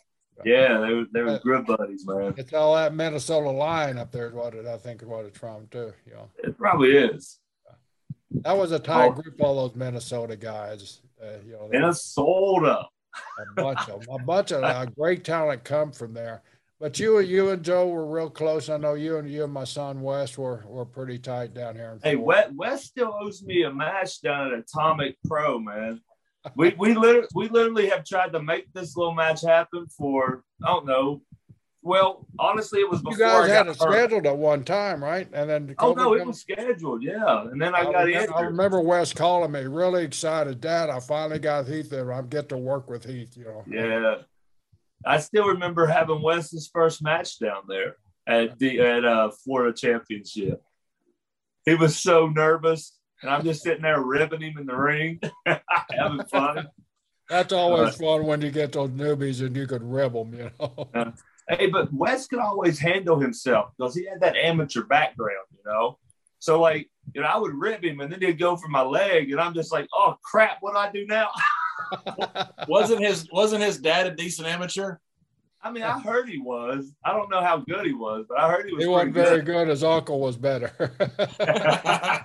yeah 0.45 0.79
they 0.79 0.93
were 0.95 1.05
they 1.13 1.23
were 1.23 1.39
good 1.45 1.67
buddies, 1.67 2.07
man. 2.07 2.35
it's 2.37 2.53
all 2.53 2.75
that 2.75 2.95
Minnesota 2.95 3.51
line 3.51 3.99
up 3.99 4.11
there 4.13 4.29
is 4.29 4.33
what 4.35 4.55
it, 4.55 4.67
I 4.67 4.77
think 4.79 5.03
is 5.03 5.09
what 5.09 5.25
it's 5.25 5.39
from 5.39 5.67
too. 5.71 5.93
You 6.07 6.15
know, 6.15 6.29
It 6.39 6.57
probably 6.59 6.97
is. 6.97 7.39
that 8.31 8.57
was 8.57 8.73
a 8.73 8.79
tight 8.79 9.09
Oh. 9.09 9.13
group. 9.13 9.41
All 9.41 9.67
those 9.69 9.77
Minnesota 9.77 10.37
guys. 10.37 11.01
Uh, 11.23 11.27
you 11.47 11.53
know, 11.53 11.69
they- 11.71 11.79
Minnesota. 11.79 12.87
a 13.59 13.63
bunch 13.63 13.89
of 13.91 14.03
a 14.11 14.19
bunch 14.25 14.53
of 14.53 14.63
uh, 14.65 14.87
great 14.87 15.23
talent 15.25 15.65
come 15.65 15.93
from 15.93 16.15
there. 16.15 16.43
But 16.83 16.99
you 16.99 17.21
you 17.21 17.51
and 17.51 17.63
Joe 17.63 17.87
were 17.87 18.05
real 18.05 18.29
close. 18.29 18.69
I 18.69 18.77
know 18.77 18.95
you 18.95 19.19
and 19.19 19.31
you 19.31 19.45
and 19.45 19.53
my 19.53 19.63
son 19.63 20.01
Wes 20.01 20.37
were 20.37 20.65
were 20.67 20.85
pretty 20.85 21.17
tight 21.17 21.55
down 21.55 21.77
here. 21.77 21.97
Hey. 22.03 22.17
Wes, 22.17 22.51
Wes 22.57 22.85
still 22.87 23.15
owes 23.23 23.41
me 23.45 23.63
a 23.63 23.73
match 23.73 24.21
down 24.21 24.53
at 24.53 24.59
Atomic 24.59 25.17
Pro, 25.25 25.61
man. 25.61 26.01
We 26.57 26.75
we 26.77 26.95
literally 26.95 27.29
we 27.37 27.49
literally 27.49 27.89
have 27.89 28.05
tried 28.05 28.33
to 28.33 28.43
make 28.43 28.73
this 28.73 28.97
little 28.97 29.15
match 29.15 29.43
happen 29.43 29.87
for 29.97 30.43
I 30.65 30.71
don't 30.71 30.85
know. 30.85 31.23
Well, 31.83 32.27
honestly, 32.41 32.81
it 32.81 32.91
was 32.91 33.01
you 33.09 33.17
guys 33.17 33.49
had 33.49 33.69
it 33.69 33.79
hurt. 33.79 33.93
scheduled 33.93 34.27
at 34.27 34.37
one 34.37 34.65
time, 34.65 35.05
right? 35.05 35.29
And 35.33 35.49
then 35.49 35.77
Oh 35.79 35.95
COVID 35.95 35.97
no, 35.97 36.15
it 36.15 36.27
was 36.27 36.41
scheduled, 36.41 37.05
yeah. 37.05 37.43
And 37.43 37.63
then 37.63 37.77
I, 37.77 37.83
I 37.83 37.93
got 37.93 38.07
remember, 38.07 38.35
I 38.35 38.41
remember 38.41 38.81
Wes 38.81 39.13
calling 39.13 39.53
me, 39.53 39.61
really 39.67 40.03
excited. 40.03 40.61
Dad, 40.61 40.91
I 40.91 40.99
finally 40.99 41.39
got 41.39 41.69
Heath 41.69 41.91
there. 41.91 42.13
I 42.13 42.23
get 42.23 42.49
to 42.49 42.57
work 42.57 42.91
with 42.91 43.05
Heath. 43.05 43.37
You 43.37 43.45
know. 43.45 43.65
Yeah, 43.69 44.23
I 45.05 45.19
still 45.19 45.49
remember 45.49 45.87
having 45.87 46.23
Wes's 46.23 46.71
first 46.73 47.03
match 47.03 47.39
down 47.39 47.63
there 47.69 47.97
at 48.27 48.59
the 48.59 48.81
at 48.81 49.05
uh, 49.05 49.31
Florida 49.45 49.77
Championship. 49.77 50.63
He 51.65 51.75
was 51.75 51.97
so 51.97 52.29
nervous, 52.29 52.99
and 53.21 53.31
I'm 53.31 53.45
just 53.45 53.63
sitting 53.63 53.83
there 53.83 54.01
ribbing 54.01 54.43
him 54.43 54.59
in 54.59 54.67
the 54.67 54.77
ring, 54.77 55.21
having 55.91 56.25
fun. 56.31 56.69
That's 57.29 57.53
always 57.53 57.97
fun 57.97 58.27
when 58.27 58.43
you 58.43 58.51
get 58.51 58.73
those 58.73 58.91
newbies 58.91 59.45
and 59.45 59.57
you 59.57 59.67
could 59.67 59.83
rib 59.83 60.13
them. 60.13 60.35
You 60.35 60.51
know. 60.59 61.13
Hey, 61.49 61.67
but 61.67 61.93
Wes 61.93 62.29
could 62.29 62.39
always 62.39 62.79
handle 62.79 63.19
himself 63.19 63.73
because 63.77 63.97
he 63.97 64.07
had 64.07 64.21
that 64.21 64.37
amateur 64.37 64.85
background, 64.85 65.45
you 65.51 65.59
know. 65.67 65.99
So 66.39 66.61
like, 66.61 66.89
you 67.15 67.21
know, 67.21 67.27
I 67.27 67.37
would 67.37 67.53
rib 67.53 67.85
him, 67.85 68.01
and 68.01 68.13
then 68.13 68.21
he'd 68.21 68.39
go 68.39 68.57
for 68.57 68.69
my 68.69 68.83
leg, 68.83 69.31
and 69.33 69.41
I'm 69.41 69.53
just 69.53 69.73
like, 69.73 69.89
oh 69.93 70.15
crap, 70.23 70.59
what 70.61 70.73
do 70.73 70.79
I 70.79 70.91
do 70.93 71.05
now? 71.05 71.31
Wasn't 72.69 73.01
his 73.03 73.29
wasn't 73.33 73.63
his 73.63 73.79
dad 73.79 74.07
a 74.07 74.15
decent 74.15 74.49
amateur? 74.49 74.97
I 75.65 75.71
mean, 75.71 75.85
I 75.85 76.01
heard 76.01 76.29
he 76.29 76.39
was. 76.41 76.93
I 77.05 77.13
don't 77.13 77.31
know 77.31 77.41
how 77.41 77.59
good 77.59 77.87
he 77.87 77.93
was, 77.93 78.27
but 78.29 78.37
I 78.39 78.51
heard 78.51 78.67
he 78.67 78.73
was. 78.75 78.83
he 78.83 78.89
wasn't 78.89 79.15
very 79.15 79.37
good. 79.43 79.47
good. 79.47 79.69
His 79.69 79.85
uncle 79.85 80.19
was 80.19 80.37
better. 80.37 80.73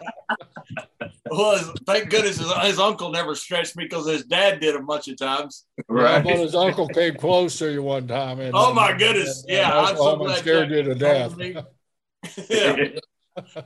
well, 1.29 1.73
thank 1.85 2.09
goodness 2.09 2.37
his, 2.37 2.51
his 2.51 2.79
uncle 2.79 3.11
never 3.11 3.35
stretched 3.35 3.75
me 3.75 3.83
because 3.85 4.07
his 4.07 4.23
dad 4.25 4.59
did 4.59 4.75
a 4.75 4.81
bunch 4.81 5.07
of 5.07 5.17
times. 5.17 5.65
Yeah, 5.77 5.83
right? 5.89 6.23
but 6.23 6.37
his 6.37 6.55
uncle 6.55 6.87
came 6.87 7.15
close 7.15 7.57
to 7.59 7.71
you 7.71 7.83
one 7.83 8.07
time. 8.07 8.39
And, 8.39 8.53
Oh 8.55 8.73
my 8.73 8.97
goodness! 8.97 9.43
and- 9.43 9.51
and 9.51 9.59
Yeah, 9.59 9.79
I'm 9.81 9.97
so 9.97 10.15
glad 10.15 10.39
scared 10.39 10.71
you 10.71 10.83
to 10.83 10.95
death. 10.95 11.35
yeah, 12.49 12.87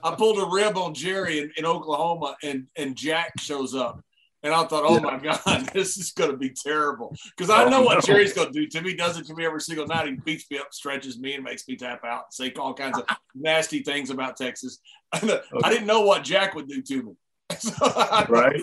I 0.04 0.16
pulled 0.16 0.38
a 0.40 0.46
rib 0.54 0.78
on 0.78 0.94
Jerry 0.94 1.40
in, 1.40 1.52
in 1.58 1.66
Oklahoma, 1.66 2.36
and 2.44 2.68
and 2.76 2.96
Jack 2.96 3.34
shows 3.40 3.74
up, 3.74 4.04
and 4.44 4.54
I 4.54 4.64
thought, 4.66 4.84
oh 4.86 5.00
my 5.00 5.18
god, 5.18 5.70
this 5.74 5.98
is 5.98 6.12
going 6.12 6.32
to 6.32 6.38
be 6.38 6.50
terrible 6.50 7.16
because 7.38 7.50
I 7.50 7.64
Oh, 7.66 7.70
know 7.70 7.82
what 7.82 7.96
no. 7.96 8.02
Jerry's 8.02 8.34
going 8.34 8.52
to 8.52 8.54
do 8.54 8.68
to 8.68 8.82
me. 8.82 8.92
He 8.92 8.96
does 8.96 9.18
it 9.20 9.26
to 9.28 9.36
me 9.36 9.46
every 9.46 9.62
single 9.62 9.86
night. 9.88 10.08
He 10.08 10.14
beats 10.16 10.50
me 10.50 10.58
up, 10.58 10.74
stretches 10.74 11.20
me, 11.20 11.34
and 11.36 11.44
makes 11.44 11.68
me 11.68 11.76
tap 11.76 12.04
out, 12.04 12.26
and 12.26 12.34
say 12.34 12.52
all 12.60 12.74
kinds 12.74 12.98
of 12.98 13.06
nasty 13.36 13.84
things 13.84 14.10
about 14.10 14.38
Texas. 14.38 14.80
Uh, 15.14 15.40
I 15.62 15.70
didn't 15.70 15.88
know 15.88 16.02
what 16.02 16.24
Jack 16.24 16.56
would 16.56 16.70
do 16.70 16.82
to 16.82 17.04
me. 17.04 17.12
So 17.60 17.74
I- 17.82 18.26
right? 18.30 18.62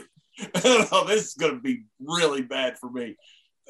oh, 0.65 1.05
this 1.07 1.27
is 1.27 1.35
going 1.35 1.55
to 1.57 1.61
be 1.61 1.85
really 2.01 2.41
bad 2.41 2.79
for 2.79 2.91
me. 2.91 3.17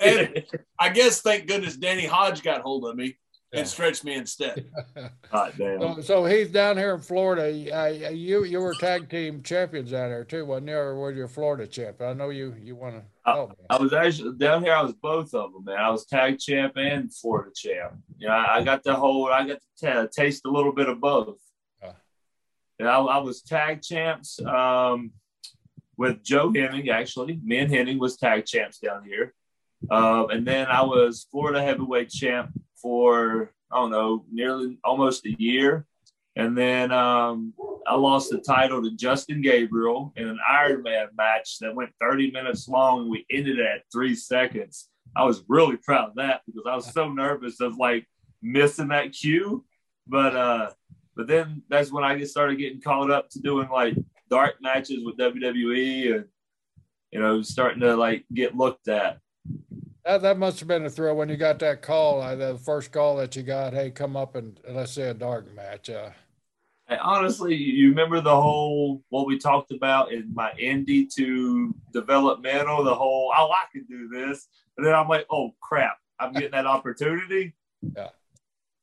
And 0.00 0.44
I 0.78 0.90
guess 0.90 1.20
thank 1.20 1.48
goodness 1.48 1.76
Danny 1.76 2.06
Hodge 2.06 2.44
got 2.44 2.60
hold 2.60 2.86
of 2.88 2.94
me 2.94 3.16
Yeah. 3.52 3.60
and 3.60 3.68
stretched 3.68 4.04
me 4.04 4.14
instead. 4.14 4.66
Damn. 5.32 5.80
So, 5.80 6.00
so 6.02 6.24
he's 6.26 6.50
down 6.50 6.76
here 6.76 6.94
in 6.94 7.00
Florida. 7.00 7.44
Uh, 7.74 7.86
you 8.10 8.44
you 8.44 8.60
were 8.60 8.74
tag 8.74 9.08
team 9.08 9.42
champions 9.42 9.90
down 9.90 10.10
there 10.10 10.24
too, 10.24 10.44
wasn't 10.44 10.68
you? 10.68 10.76
Or 10.76 10.96
were 10.96 11.12
you 11.12 11.24
a 11.24 11.28
Florida 11.28 11.66
champ? 11.66 12.02
I 12.02 12.12
know 12.12 12.28
you 12.28 12.54
you 12.60 12.76
want 12.76 12.96
to. 12.96 13.02
Oh, 13.24 13.50
I 13.70 13.78
was 13.78 13.94
actually 13.94 14.36
down 14.36 14.62
here. 14.62 14.74
I 14.74 14.82
was 14.82 14.92
both 14.92 15.32
of 15.34 15.52
them, 15.54 15.64
man. 15.64 15.78
I 15.78 15.88
was 15.88 16.04
tag 16.04 16.38
champ 16.38 16.74
and 16.76 17.14
Florida 17.14 17.50
champ. 17.56 17.94
You 18.18 18.28
know, 18.28 18.34
I, 18.34 18.56
I 18.56 18.64
got 18.64 18.82
the 18.82 18.94
whole. 18.94 19.32
I 19.32 19.46
got 19.46 19.60
to 19.78 19.86
ta 19.86 20.06
taste 20.14 20.44
a 20.44 20.50
little 20.50 20.72
bit 20.72 20.90
of 20.90 21.00
both. 21.00 21.38
Yeah. 21.82 21.92
And 22.80 22.88
I, 22.88 22.98
I 22.98 23.18
was 23.18 23.40
tag 23.40 23.80
champs 23.80 24.40
um, 24.44 25.12
with 25.96 26.22
Joe 26.22 26.50
Hennig. 26.50 26.90
Actually, 26.90 27.40
me 27.42 27.58
and 27.58 27.72
Hennig 27.72 27.98
was 27.98 28.18
tag 28.18 28.44
champs 28.44 28.78
down 28.78 29.04
here. 29.04 29.32
Um, 29.90 30.28
and 30.28 30.46
then 30.46 30.66
I 30.66 30.82
was 30.82 31.26
Florida 31.30 31.62
heavyweight 31.62 32.10
champ 32.10 32.50
for 32.80 33.52
I 33.70 33.76
don't 33.76 33.90
know, 33.90 34.24
nearly 34.30 34.78
almost 34.82 35.26
a 35.26 35.42
year. 35.42 35.86
And 36.36 36.56
then 36.56 36.92
um, 36.92 37.52
I 37.86 37.96
lost 37.96 38.30
the 38.30 38.38
title 38.38 38.82
to 38.82 38.94
Justin 38.94 39.42
Gabriel 39.42 40.12
in 40.16 40.28
an 40.28 40.38
Ironman 40.50 41.08
match 41.16 41.58
that 41.58 41.74
went 41.74 41.90
30 42.00 42.30
minutes 42.30 42.68
long. 42.68 43.10
We 43.10 43.26
ended 43.30 43.58
at 43.60 43.82
three 43.92 44.14
seconds. 44.14 44.88
I 45.16 45.24
was 45.24 45.42
really 45.48 45.76
proud 45.76 46.10
of 46.10 46.14
that 46.16 46.42
because 46.46 46.62
I 46.66 46.76
was 46.76 46.92
so 46.92 47.10
nervous 47.10 47.60
of 47.60 47.76
like 47.76 48.06
missing 48.40 48.88
that 48.88 49.12
cue. 49.12 49.64
But 50.06 50.36
uh, 50.36 50.70
but 51.16 51.26
then 51.26 51.62
that's 51.68 51.92
when 51.92 52.04
I 52.04 52.16
get 52.16 52.28
started 52.28 52.58
getting 52.58 52.80
caught 52.80 53.10
up 53.10 53.28
to 53.30 53.40
doing 53.40 53.68
like 53.68 53.96
dark 54.30 54.56
matches 54.62 55.04
with 55.04 55.16
WWE 55.16 56.14
and 56.14 56.24
you 57.10 57.20
know 57.20 57.42
starting 57.42 57.80
to 57.80 57.96
like 57.96 58.24
get 58.32 58.56
looked 58.56 58.88
at. 58.88 59.18
That, 60.08 60.22
that 60.22 60.38
must 60.38 60.58
have 60.60 60.68
been 60.68 60.86
a 60.86 60.90
thrill 60.90 61.16
when 61.16 61.28
you 61.28 61.36
got 61.36 61.58
that 61.58 61.82
call. 61.82 62.22
Uh, 62.22 62.34
the 62.34 62.56
first 62.56 62.92
call 62.92 63.16
that 63.16 63.36
you 63.36 63.42
got. 63.42 63.74
Hey, 63.74 63.90
come 63.90 64.16
up 64.16 64.36
and 64.36 64.58
let's 64.66 64.92
say 64.92 65.10
a 65.10 65.14
dark 65.14 65.54
match. 65.54 65.90
Uh, 65.90 66.10
honestly, 67.02 67.54
you 67.54 67.90
remember 67.90 68.22
the 68.22 68.34
whole 68.34 69.02
what 69.10 69.26
we 69.26 69.38
talked 69.38 69.70
about 69.70 70.10
in 70.10 70.32
my 70.32 70.50
indie 70.58 71.12
to 71.14 71.74
developmental, 71.92 72.82
the 72.82 72.94
whole 72.94 73.30
oh 73.36 73.50
I 73.50 73.64
can 73.70 73.84
do 73.84 74.08
this, 74.08 74.48
and 74.78 74.86
then 74.86 74.94
I'm 74.94 75.08
like, 75.08 75.26
oh 75.30 75.54
crap, 75.60 75.98
I'm 76.18 76.32
getting 76.32 76.52
that 76.52 76.66
opportunity. 76.66 77.54
Yeah. 77.96 78.08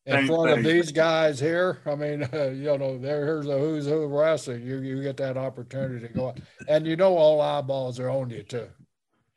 In 0.07 0.28
front 0.28 0.51
of 0.51 0.63
these 0.63 0.91
guys 0.91 1.39
here. 1.39 1.80
I 1.88 1.95
mean, 1.95 2.30
uh, 2.32 2.49
you 2.55 2.78
know, 2.78 2.99
there, 2.99 3.26
here's 3.26 3.47
a 3.47 3.57
who's 3.57 3.88
who 3.88 4.05
wrestling. 4.05 4.61
You 4.61 4.78
you 4.82 5.01
get 5.01 5.17
that 5.17 5.36
opportunity 5.36 6.07
to 6.07 6.13
go, 6.13 6.28
out. 6.28 6.39
and 6.67 6.86
you 6.86 6.95
know 6.95 7.17
all 7.17 7.41
eyeballs 7.41 7.99
are 7.99 8.11
on 8.11 8.30
you 8.30 8.43
too. 8.43 8.67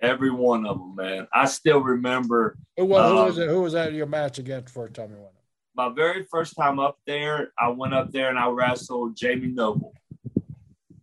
Every 0.01 0.31
one 0.31 0.65
of 0.67 0.79
them, 0.79 0.95
man. 0.95 1.27
I 1.33 1.47
still 1.47 1.81
remember 1.81 2.57
Who 2.77 2.85
was 2.85 3.11
who 3.11 3.17
was 3.17 3.37
Um, 3.39 3.43
it? 3.43 3.49
Who 3.49 3.63
was 3.63 3.73
that 3.73 3.93
your 3.93 4.07
match 4.07 4.39
against 4.39 4.73
for 4.73 4.89
Tommy 4.89 5.15
Winner? 5.15 5.31
my 5.79 5.89
very 5.89 6.25
first 6.25 6.57
time 6.57 6.81
up 6.81 6.99
there. 7.07 7.53
I 7.59 7.69
went 7.69 7.95
up 7.95 8.11
there 8.11 8.29
and 8.29 8.39
I 8.39 8.49
wrestled 8.49 9.17
Jamie 9.17 9.47
Noble. 9.47 9.95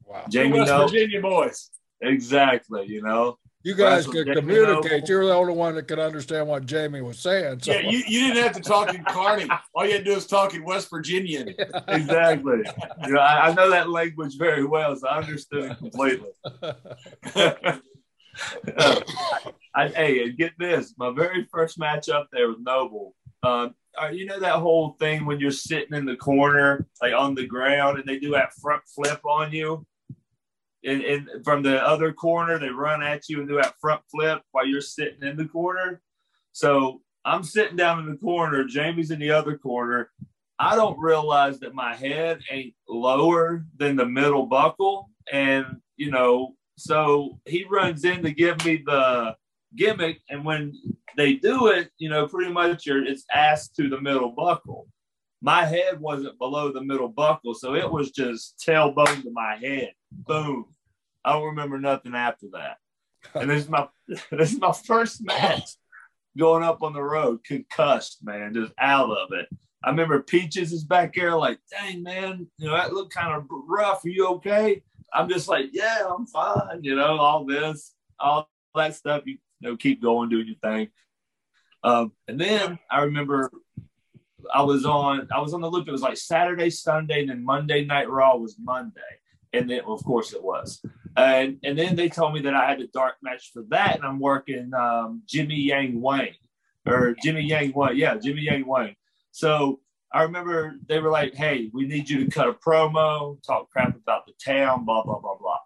Wow. 0.06 0.26
Jamie 0.30 0.60
West 0.60 0.70
Noble, 0.70 0.90
Virginia 0.90 1.22
boys. 1.22 1.72
exactly. 2.02 2.86
You 2.86 3.02
know, 3.02 3.38
You 3.64 3.74
guys 3.74 4.06
could 4.06 4.28
communicate. 4.28 5.08
You're 5.08 5.26
the 5.26 5.34
only 5.34 5.54
one 5.54 5.76
that 5.76 5.88
could 5.88 5.98
understand 5.98 6.50
what 6.50 6.66
Jamie 6.66 7.02
was 7.02 7.20
saying. 7.20 7.62
So. 7.62 7.72
Yeah, 7.72 7.90
you, 7.90 8.00
you 8.06 8.20
didn't 8.28 8.44
have 8.44 8.52
to 8.52 8.62
talk 8.62 8.94
in 8.94 9.04
carny. 9.06 9.48
All 9.74 9.86
you 9.86 9.94
had 9.94 10.00
to 10.00 10.04
do 10.04 10.16
was 10.16 10.28
talk 10.28 10.54
in 10.54 10.64
West 10.66 10.90
Virginian. 10.90 11.56
exactly. 11.88 12.64
You 13.08 13.14
know, 13.14 13.22
I, 13.22 13.48
I, 13.48 13.54
know 13.54 13.70
that 13.70 13.90
language 13.90 14.38
very 14.38 14.66
well, 14.66 14.94
so 14.98 15.08
I 15.08 15.20
understood 15.20 15.72
it 15.72 15.78
completely. 15.78 16.32
uh, 18.78 19.02
I, 19.76 19.88
hey, 19.90 20.32
get 20.32 20.54
this. 20.58 20.94
My 20.98 21.12
very 21.12 21.48
first 21.52 21.78
match 21.78 22.10
up 22.10 22.30
there 22.32 22.50
with 22.50 22.60
Noble. 22.62 23.16
Um, 23.44 23.76
you 24.12 24.26
know 24.26 24.40
that 24.40 24.56
whole 24.56 24.96
thing 25.00 25.26
when 25.26 25.40
you're 25.40 25.52
sitting 25.52 25.96
in 25.96 26.06
the 26.06 26.16
corner, 26.16 26.88
like 27.02 27.14
on 27.14 27.36
the 27.36 27.46
ground, 27.46 28.00
and 28.00 28.08
they 28.08 28.20
do 28.20 28.32
that 28.32 28.54
front 28.54 28.82
flip 28.94 29.22
on 29.26 29.52
you? 29.52 29.86
and, 30.86 31.02
and 31.02 31.28
from 31.44 31.64
the 31.64 31.82
other 31.84 32.14
corner, 32.14 32.60
they 32.60 32.70
run 32.70 33.02
at 33.02 33.28
you 33.28 33.40
and 33.40 33.50
do 33.50 33.56
that 33.56 33.80
front 33.80 34.02
flip 34.10 34.42
while 34.52 34.66
you're 34.66 34.82
sitting 34.82 35.24
in 35.24 35.36
the 35.36 35.46
corner. 35.46 36.02
So 36.52 37.02
I'm 37.26 37.44
sitting 37.44 37.76
down 37.76 38.00
in 38.00 38.10
the 38.10 38.18
corner, 38.18 38.64
Jamie's 38.64 39.12
in 39.12 39.20
the 39.20 39.32
other 39.32 39.58
corner. 39.58 40.12
I 40.60 40.76
don't 40.76 40.98
realize 41.00 41.60
that 41.60 41.74
my 41.74 41.96
head 41.96 42.40
ain't 42.50 42.76
lower 42.88 43.66
than 43.78 43.96
the 43.96 44.06
middle 44.06 44.46
buckle. 44.46 45.10
And, 45.32 45.66
you 45.98 46.12
know, 46.12 46.56
so 46.78 47.40
he 47.46 47.66
runs 47.70 48.04
in 48.04 48.24
to 48.24 48.32
give 48.32 48.64
me 48.66 48.84
the 48.86 49.36
gimmick. 49.76 50.22
And 50.30 50.44
when 50.46 50.74
they 51.18 51.34
do 51.34 51.68
it, 51.68 51.90
you 51.98 52.10
know, 52.10 52.28
pretty 52.28 52.52
much 52.52 52.86
you're, 52.86 53.06
it's 53.06 53.26
ass 53.34 53.70
to 53.70 53.90
the 53.90 54.02
middle 54.02 54.32
buckle. 54.32 54.88
My 55.42 55.66
head 55.66 56.00
wasn't 56.00 56.40
below 56.40 56.72
the 56.72 56.84
middle 56.84 57.10
buckle. 57.10 57.54
So 57.54 57.76
it 57.76 57.90
was 57.90 58.12
just 58.12 58.62
tailbone 58.66 59.24
to 59.24 59.32
my 59.32 59.58
head. 59.58 59.92
Boom. 60.12 60.66
I 61.24 61.34
don't 61.34 61.46
remember 61.46 61.80
nothing 61.80 62.16
after 62.16 62.48
that. 62.54 62.78
And 63.34 63.50
this 63.50 63.64
is 63.64 63.70
my 63.70 63.88
this 64.32 64.54
is 64.54 64.60
my 64.60 64.72
first 64.72 65.24
match 65.24 65.70
going 66.38 66.64
up 66.64 66.84
on 66.84 66.94
the 66.94 67.02
road, 67.02 67.44
concussed, 67.44 68.20
man, 68.24 68.54
just 68.54 68.74
out 68.80 69.10
of 69.10 69.30
it. 69.32 69.48
I 69.84 69.90
remember 69.90 70.22
Peaches 70.22 70.72
is 70.72 70.84
back 70.84 71.14
there, 71.16 71.36
like, 71.36 71.60
dang 71.72 72.04
man, 72.04 72.48
you 72.58 72.68
know, 72.68 72.76
that 72.76 72.94
looked 72.94 73.14
kind 73.14 73.36
of 73.36 73.46
rough. 73.50 74.04
Are 74.04 74.10
you 74.10 74.28
okay? 74.28 74.82
I'm 75.14 75.30
just 75.30 75.48
like, 75.48 75.68
yeah, 75.72 76.04
I'm 76.10 76.26
fine, 76.26 76.84
you 76.84 76.96
know, 76.96 77.18
all 77.18 77.46
this, 77.46 77.94
all 78.20 78.50
that 78.76 78.96
stuff. 78.96 79.24
You, 79.26 79.38
you 79.60 79.70
know, 79.70 79.78
keep 79.78 80.02
going, 80.02 80.30
doing 80.30 80.48
your 80.48 80.58
thing. 80.58 80.90
Um, 81.84 82.12
and 82.28 82.40
then 82.40 82.80
I 82.90 83.04
remember 83.04 83.52
I 84.54 84.64
was 84.64 84.86
on 84.86 85.28
I 85.34 85.40
was 85.40 85.54
on 85.54 85.62
the 85.62 85.70
loop. 85.70 85.88
It 85.88 85.92
was 85.92 86.02
like 86.02 86.18
Saturday, 86.18 86.70
Sunday, 86.70 87.22
and 87.22 87.30
then 87.30 87.44
Monday 87.44 87.86
Night 87.86 88.10
Raw 88.10 88.36
was 88.36 88.56
Monday. 88.60 89.02
And 89.54 89.70
then 89.70 89.82
of 89.88 90.04
course 90.04 90.34
it 90.34 90.44
was. 90.44 90.82
And 91.16 91.60
and 91.64 91.78
then 91.78 91.96
they 91.96 92.10
told 92.10 92.34
me 92.34 92.42
that 92.42 92.54
I 92.54 92.70
had 92.70 92.82
a 92.82 92.88
dark 92.88 93.16
match 93.22 93.52
for 93.54 93.64
that, 93.70 93.96
and 93.96 94.06
I'm 94.06 94.20
working 94.20 94.72
um, 94.74 95.22
Jimmy 95.26 95.56
Yang 95.56 96.02
Wang 96.02 96.34
or 96.86 97.16
Jimmy 97.24 97.42
Yang 97.42 97.74
Wang, 97.74 97.96
yeah, 97.96 98.16
Jimmy 98.16 98.42
Yang 98.42 98.66
Wang. 98.68 98.96
So 99.32 99.80
I 100.16 100.24
remember 100.24 100.80
they 100.88 101.00
were 101.00 101.10
like, 101.10 101.36
"Hey, 101.36 101.70
we 101.74 101.86
need 101.86 102.10
you 102.10 102.24
to 102.24 102.32
cut 102.32 102.48
a 102.48 102.54
promo, 102.54 103.44
talk 103.44 103.70
crap 103.70 103.98
about 103.98 104.26
the 104.26 104.32
town, 104.44 104.86
blah 104.86 105.04
blah 105.04 105.20
blah 105.20 105.36
blah." 105.36 105.60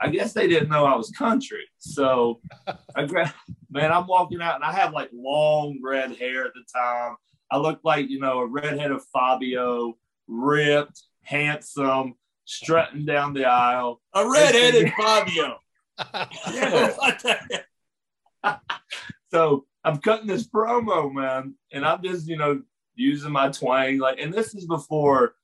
I 0.00 0.08
guess 0.08 0.32
they 0.32 0.48
didn't 0.48 0.70
know 0.70 0.86
I 0.86 0.96
was 0.96 1.10
country, 1.10 1.68
so 1.76 2.40
I 2.96 3.04
grabbed. 3.04 3.34
Man, 3.70 3.92
I'm 3.92 4.06
walking 4.06 4.40
out, 4.40 4.54
and 4.54 4.64
I 4.64 4.72
have 4.72 4.94
like 4.94 5.10
long 5.12 5.80
red 5.84 6.16
hair 6.16 6.46
at 6.46 6.54
the 6.54 6.64
time. 6.74 7.16
I 7.50 7.58
looked 7.58 7.84
like 7.84 8.08
you 8.08 8.18
know 8.18 8.38
a 8.38 8.46
redheaded 8.46 9.02
Fabio, 9.12 9.98
ripped, 10.26 11.02
handsome 11.22 12.14
strutting 12.46 13.04
down 13.04 13.34
the 13.34 13.44
aisle. 13.44 14.00
A 14.14 14.26
redheaded 14.26 14.94
Fabio. 14.96 15.58
so 19.30 19.66
I'm 19.84 19.98
cutting 19.98 20.26
this 20.26 20.48
promo, 20.48 21.12
man, 21.12 21.54
and 21.70 21.84
I'm 21.84 22.02
just, 22.02 22.26
you 22.26 22.38
know, 22.38 22.62
using 22.98 23.32
my 23.32 23.48
twang. 23.50 23.98
Like, 23.98 24.18
and 24.20 24.32
this 24.32 24.54
is 24.54 24.66
before 24.66 25.34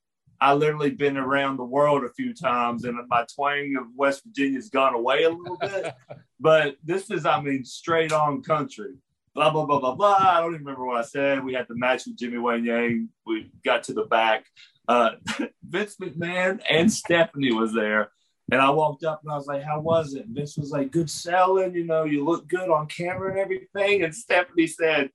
I 0.41 0.55
literally 0.55 0.91
been 0.91 1.17
around 1.17 1.57
the 1.57 1.65
world 1.65 2.05
a 2.05 2.13
few 2.13 2.35
times, 2.35 2.85
and 2.85 2.99
my 3.09 3.25
twang 3.35 3.77
of 3.79 3.87
West 3.97 4.23
Virginia's 4.25 4.69
gone 4.69 4.95
away 4.95 5.25
a 5.25 5.31
little 5.31 5.57
bit. 5.59 5.95
but 6.41 6.77
this 6.85 7.11
is, 7.11 7.25
I 7.25 7.41
mean, 7.41 7.65
straight 7.65 8.13
on 8.13 8.43
country. 8.43 8.95
Blah 9.35 9.51
blah 9.51 9.67
blah 9.67 9.81
blah 9.81 9.95
blah. 9.97 10.17
I 10.17 10.41
don't 10.41 10.55
even 10.55 10.65
remember 10.65 10.87
what 10.87 11.01
I 11.01 11.05
said. 11.05 11.45
We 11.45 11.55
had 11.55 11.67
the 11.69 11.75
match 11.75 12.07
with 12.07 12.17
Jimmy 12.17 12.39
Wang 12.39 12.65
Yang. 12.65 13.09
We 13.27 13.51
got 13.65 13.83
to 13.85 13.93
the 13.93 14.05
back 14.05 14.47
uh, 14.89 15.11
Vince 15.69 15.97
McMahon 15.97 16.61
and 16.69 16.93
Stephanie 16.93 17.53
was 17.53 17.73
there. 17.73 18.11
And 18.53 18.61
I 18.61 18.71
walked 18.71 19.05
up 19.05 19.23
and 19.23 19.33
I 19.33 19.37
was 19.37 19.47
like, 19.47 19.63
How 19.63 19.81
was 19.81 20.15
it? 20.15 20.27
And 20.27 20.35
Vince 20.35 20.57
was 20.57 20.71
like, 20.71 20.91
Good 20.91 21.11
selling, 21.11 21.75
you 21.75 21.85
know, 21.85 22.05
you 22.05 22.25
look 22.25 22.47
good 22.47 22.69
on 22.69 22.87
camera 22.87 23.31
and 23.31 23.39
everything. 23.39 24.03
And 24.03 24.15
Stephanie 24.15 24.67
said, 24.67 25.11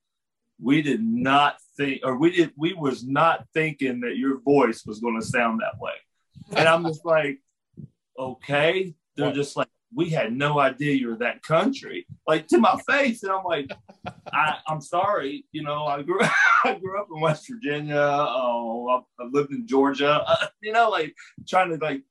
We 0.62 0.82
did 0.82 1.02
not 1.02 1.58
think, 1.78 2.02
or 2.04 2.18
we 2.18 2.32
did, 2.32 2.52
we 2.58 2.74
was 2.74 3.06
not 3.06 3.46
thinking 3.54 4.02
that 4.02 4.18
your 4.18 4.40
voice 4.42 4.86
was 4.86 5.00
going 5.00 5.20
to 5.20 5.26
sound 5.26 5.62
that 5.62 5.80
way. 5.80 5.94
And 6.52 6.68
I'm 6.68 6.84
just 6.86 7.06
like, 7.06 7.40
Okay. 8.20 8.94
They're 9.16 9.34
just 9.34 9.58
like, 9.58 9.70
we 9.94 10.10
had 10.10 10.34
no 10.34 10.60
idea 10.60 10.94
you 10.94 11.08
were 11.08 11.18
that 11.18 11.42
country, 11.42 12.06
like 12.28 12.48
to 12.50 12.58
my 12.58 12.80
face. 12.88 13.24
And 13.24 13.32
I'm 13.32 13.44
like, 13.44 13.72
I, 14.32 14.58
am 14.68 14.82
sorry, 14.82 15.46
you 15.52 15.64
know, 15.64 15.86
I 15.86 16.04
grew 16.04 16.20
I 16.64 16.76
grew 16.76 17.02
up 17.02 17.08
in 17.14 17.20
West 17.20 17.50
Virginia. 17.50 17.96
Oh, 17.98 18.88
I, 18.90 19.24
I 19.24 19.28
lived 19.28 19.52
in 19.52 19.66
Georgia. 19.66 20.24
Uh, 20.26 20.48
you 20.62 20.74
know, 20.74 20.90
like 20.90 21.16
trying 21.48 21.70
to 21.72 21.84
like 21.84 22.04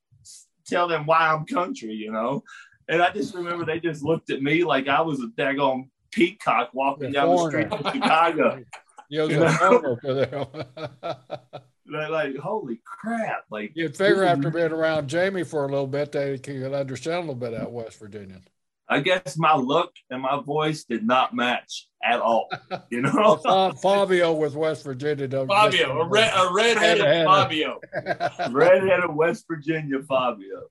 tell 0.67 0.87
them 0.87 1.05
why 1.05 1.29
I'm 1.29 1.45
country, 1.45 1.93
you 1.93 2.11
know. 2.11 2.43
And 2.89 3.01
I 3.01 3.11
just 3.11 3.33
remember 3.33 3.65
they 3.65 3.79
just 3.79 4.03
looked 4.03 4.29
at 4.29 4.41
me 4.41 4.63
like 4.63 4.87
I 4.87 5.01
was 5.01 5.21
a 5.21 5.27
daggone 5.27 5.89
peacock 6.11 6.69
walking 6.73 7.11
down 7.11 7.35
the 7.35 7.47
street 7.47 7.71
in 7.71 7.83
Chicago. 7.93 8.63
you 9.09 9.27
know? 9.27 10.49
like, 12.09 12.37
holy 12.37 12.79
crap! 12.85 13.45
Like 13.49 13.71
you'd 13.75 13.95
figure 13.95 14.23
after 14.23 14.49
being 14.49 14.71
around 14.71 15.07
Jamie 15.07 15.43
for 15.43 15.65
a 15.65 15.67
little 15.67 15.87
bit, 15.87 16.11
they 16.11 16.37
could 16.37 16.73
understand 16.73 17.17
a 17.17 17.19
little 17.21 17.35
bit 17.35 17.53
about 17.53 17.71
West 17.71 17.99
Virginia. 17.99 18.41
I 18.91 19.01
guess 19.01 19.37
my 19.37 19.55
look 19.55 19.93
and 20.09 20.21
my 20.23 20.41
voice 20.41 20.83
did 20.83 21.05
not 21.05 21.35
match 21.35 21.87
at 22.03 22.19
all. 22.19 22.49
You 22.89 23.01
know, 23.01 23.39
well, 23.45 23.71
Fabio 23.73 24.33
with 24.33 24.55
West 24.55 24.83
Virginia. 24.83 25.27
Fabio, 25.45 26.01
a, 26.01 26.07
red, 26.07 26.33
a 26.35 26.51
redheaded 26.51 27.25
Fabio, 27.25 27.79
redheaded 28.49 29.13
West 29.13 29.45
Virginia 29.47 30.01
Fabio. 30.07 30.69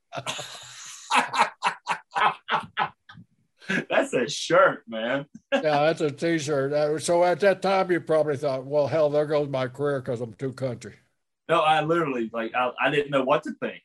That's 3.91 4.13
a 4.15 4.29
shirt, 4.29 4.85
man. 4.89 5.27
yeah, 5.53 5.61
that's 5.61 6.01
a 6.01 6.11
t-shirt. 6.11 7.03
So 7.03 7.25
at 7.25 7.41
that 7.41 7.63
time, 7.63 7.91
you 7.91 8.01
probably 8.01 8.37
thought, 8.37 8.65
"Well, 8.65 8.87
hell, 8.87 9.11
there 9.11 9.27
goes 9.27 9.49
my 9.49 9.69
career 9.69 10.01
because 10.01 10.21
I'm 10.21 10.35
too 10.35 10.53
country." 10.53 10.95
No, 11.49 11.61
I 11.61 11.83
literally 11.83 12.31
like 12.33 12.55
I, 12.55 12.71
I 12.81 12.91
didn't 12.91 13.11
know 13.11 13.25
what 13.25 13.43
to 13.45 13.53
think. 13.61 13.83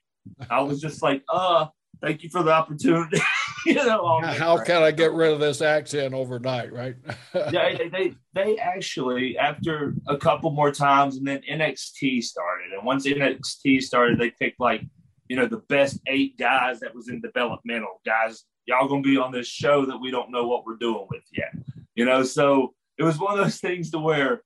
I 0.49 0.61
was 0.61 0.81
just 0.81 1.01
like, 1.01 1.23
uh, 1.29 1.67
thank 2.01 2.23
you 2.23 2.29
for 2.29 2.43
the 2.43 2.51
opportunity. 2.51 3.21
you 3.65 3.75
know, 3.75 4.21
how 4.21 4.61
can 4.63 4.83
I 4.83 4.91
get 4.91 5.13
rid 5.13 5.31
of 5.31 5.39
this 5.39 5.61
accent 5.61 6.13
overnight, 6.13 6.73
right? 6.73 6.95
yeah, 7.33 7.77
they 7.91 8.13
they 8.33 8.57
actually 8.57 9.37
after 9.37 9.95
a 10.07 10.17
couple 10.17 10.51
more 10.51 10.71
times, 10.71 11.17
and 11.17 11.25
then 11.25 11.41
NXT 11.49 12.23
started, 12.23 12.73
and 12.73 12.85
once 12.85 13.07
NXT 13.07 13.81
started, 13.81 14.19
they 14.19 14.31
picked 14.31 14.59
like 14.59 14.81
you 15.29 15.37
know 15.37 15.45
the 15.45 15.63
best 15.69 15.99
eight 16.07 16.37
guys 16.37 16.81
that 16.81 16.93
was 16.93 17.09
in 17.09 17.21
developmental 17.21 18.01
guys. 18.05 18.43
Y'all 18.65 18.87
gonna 18.87 19.01
be 19.01 19.17
on 19.17 19.31
this 19.31 19.47
show 19.47 19.85
that 19.85 19.97
we 19.97 20.11
don't 20.11 20.31
know 20.31 20.47
what 20.47 20.65
we're 20.65 20.77
doing 20.77 21.05
with 21.09 21.23
yet, 21.31 21.53
you 21.95 22.05
know. 22.05 22.23
So 22.23 22.73
it 22.97 23.03
was 23.03 23.19
one 23.19 23.37
of 23.37 23.43
those 23.43 23.59
things 23.59 23.91
to 23.91 23.99
where 23.99 24.43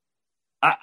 I 0.61 0.75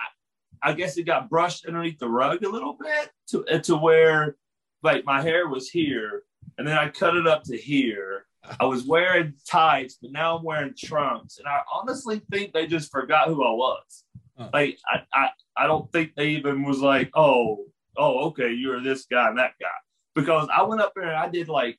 I 0.63 0.73
guess 0.73 0.97
it 0.97 1.05
got 1.05 1.29
brushed 1.29 1.67
underneath 1.67 1.99
the 1.99 2.09
rug 2.09 2.45
a 2.45 2.49
little 2.49 2.77
bit 2.81 3.11
to 3.29 3.45
uh, 3.47 3.59
to 3.61 3.77
where 3.77 4.37
like 4.83 5.05
my 5.05 5.21
hair 5.21 5.49
was 5.49 5.69
here 5.69 6.23
and 6.59 6.67
then 6.67 6.77
I 6.77 6.89
cut 6.89 7.17
it 7.17 7.27
up 7.27 7.43
to 7.45 7.57
here. 7.57 8.27
I 8.61 8.67
was 8.67 8.85
wearing 8.85 9.35
tights, 9.49 9.99
but 10.01 10.13
now 10.13 10.37
I'm 10.37 10.45
wearing 10.45 10.75
trunks. 10.77 11.39
And 11.39 11.49
I 11.49 11.61
honestly 11.73 12.21
think 12.31 12.53
they 12.53 12.67
just 12.67 12.93
forgot 12.93 13.29
who 13.29 13.43
I 13.43 13.51
was. 13.51 14.05
Huh. 14.37 14.51
Like 14.53 14.79
I, 14.87 15.03
I 15.13 15.29
I 15.57 15.67
don't 15.67 15.91
think 15.93 16.15
they 16.15 16.31
even 16.31 16.65
was 16.65 16.81
like, 16.81 17.11
oh, 17.15 17.65
oh, 17.97 18.27
okay, 18.27 18.53
you're 18.53 18.83
this 18.83 19.07
guy 19.07 19.29
and 19.29 19.39
that 19.39 19.53
guy. 19.61 19.67
Because 20.15 20.49
I 20.55 20.63
went 20.63 20.81
up 20.81 20.93
there 20.95 21.05
and 21.05 21.17
I 21.17 21.29
did 21.29 21.49
like 21.49 21.79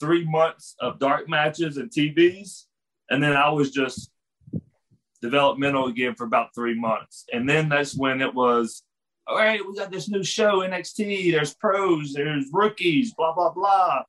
three 0.00 0.24
months 0.24 0.74
of 0.80 0.98
dark 0.98 1.28
matches 1.28 1.76
and 1.76 1.90
TVs, 1.90 2.64
and 3.10 3.22
then 3.22 3.36
I 3.36 3.50
was 3.50 3.70
just 3.70 4.10
developmental 5.22 5.86
again 5.86 6.14
for 6.14 6.24
about 6.24 6.54
three 6.54 6.78
months. 6.78 7.24
And 7.32 7.48
then 7.48 7.68
that's 7.68 7.96
when 7.96 8.20
it 8.20 8.34
was, 8.34 8.82
all 9.26 9.36
right, 9.36 9.60
we 9.66 9.74
got 9.74 9.90
this 9.90 10.08
new 10.08 10.22
show, 10.22 10.60
NXT. 10.60 11.32
There's 11.32 11.54
pros, 11.54 12.12
there's 12.12 12.46
rookies, 12.52 13.14
blah, 13.14 13.34
blah, 13.34 13.50
blah. 13.50 14.02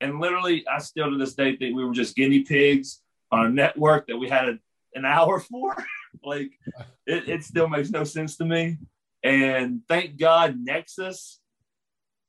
And 0.00 0.20
literally, 0.20 0.64
I 0.68 0.78
still 0.78 1.10
to 1.10 1.18
this 1.18 1.34
day 1.34 1.56
think 1.56 1.76
we 1.76 1.84
were 1.84 1.92
just 1.92 2.16
guinea 2.16 2.40
pigs 2.40 3.00
on 3.30 3.46
a 3.46 3.50
network 3.50 4.06
that 4.06 4.16
we 4.16 4.28
had 4.28 4.48
a, 4.48 4.58
an 4.94 5.04
hour 5.04 5.40
for. 5.50 5.76
like, 6.24 6.50
it, 7.06 7.28
it 7.28 7.44
still 7.44 7.68
makes 7.68 7.90
no 7.90 8.04
sense 8.04 8.36
to 8.36 8.44
me. 8.44 8.78
And 9.22 9.82
thank 9.88 10.18
God 10.18 10.58
Nexus 10.58 11.40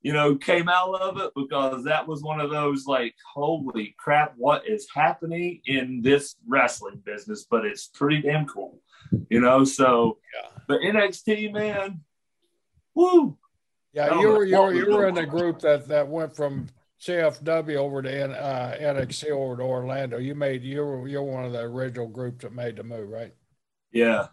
you 0.01 0.13
know, 0.13 0.35
came 0.35 0.67
out 0.67 0.95
of 0.95 1.19
it 1.19 1.31
because 1.35 1.83
that 1.83 2.07
was 2.07 2.23
one 2.23 2.39
of 2.39 2.49
those 2.49 2.85
like, 2.85 3.13
holy 3.33 3.95
crap, 3.97 4.33
what 4.35 4.67
is 4.67 4.87
happening 4.93 5.61
in 5.65 6.01
this 6.01 6.35
wrestling 6.47 7.01
business? 7.05 7.45
But 7.49 7.65
it's 7.65 7.87
pretty 7.87 8.21
damn 8.21 8.45
cool, 8.47 8.79
you 9.29 9.39
know. 9.39 9.63
So, 9.63 10.17
yeah. 10.33 10.49
but 10.67 10.81
NXT, 10.81 11.53
man, 11.53 12.01
woo. 12.95 13.37
Yeah, 13.93 14.19
you 14.19 14.29
were 14.29 14.45
you 14.45 14.57
were, 14.57 14.73
you 14.73 14.89
were 14.89 15.07
in 15.07 15.15
the 15.15 15.25
group 15.25 15.59
that 15.59 15.87
that 15.89 16.07
went 16.07 16.35
from 16.35 16.67
CFW 17.01 17.75
over 17.75 18.01
to 18.01 18.31
uh, 18.31 18.77
NXT 18.77 19.31
over 19.31 19.57
to 19.57 19.63
Orlando. 19.63 20.17
You 20.17 20.33
made 20.33 20.63
you 20.63 20.81
were 20.83 21.07
you're 21.07 21.23
one 21.23 21.45
of 21.45 21.51
the 21.51 21.59
original 21.59 22.07
groups 22.07 22.43
that 22.43 22.53
made 22.53 22.77
the 22.77 22.83
move, 22.83 23.09
right? 23.09 23.33
Yeah, 23.91 24.27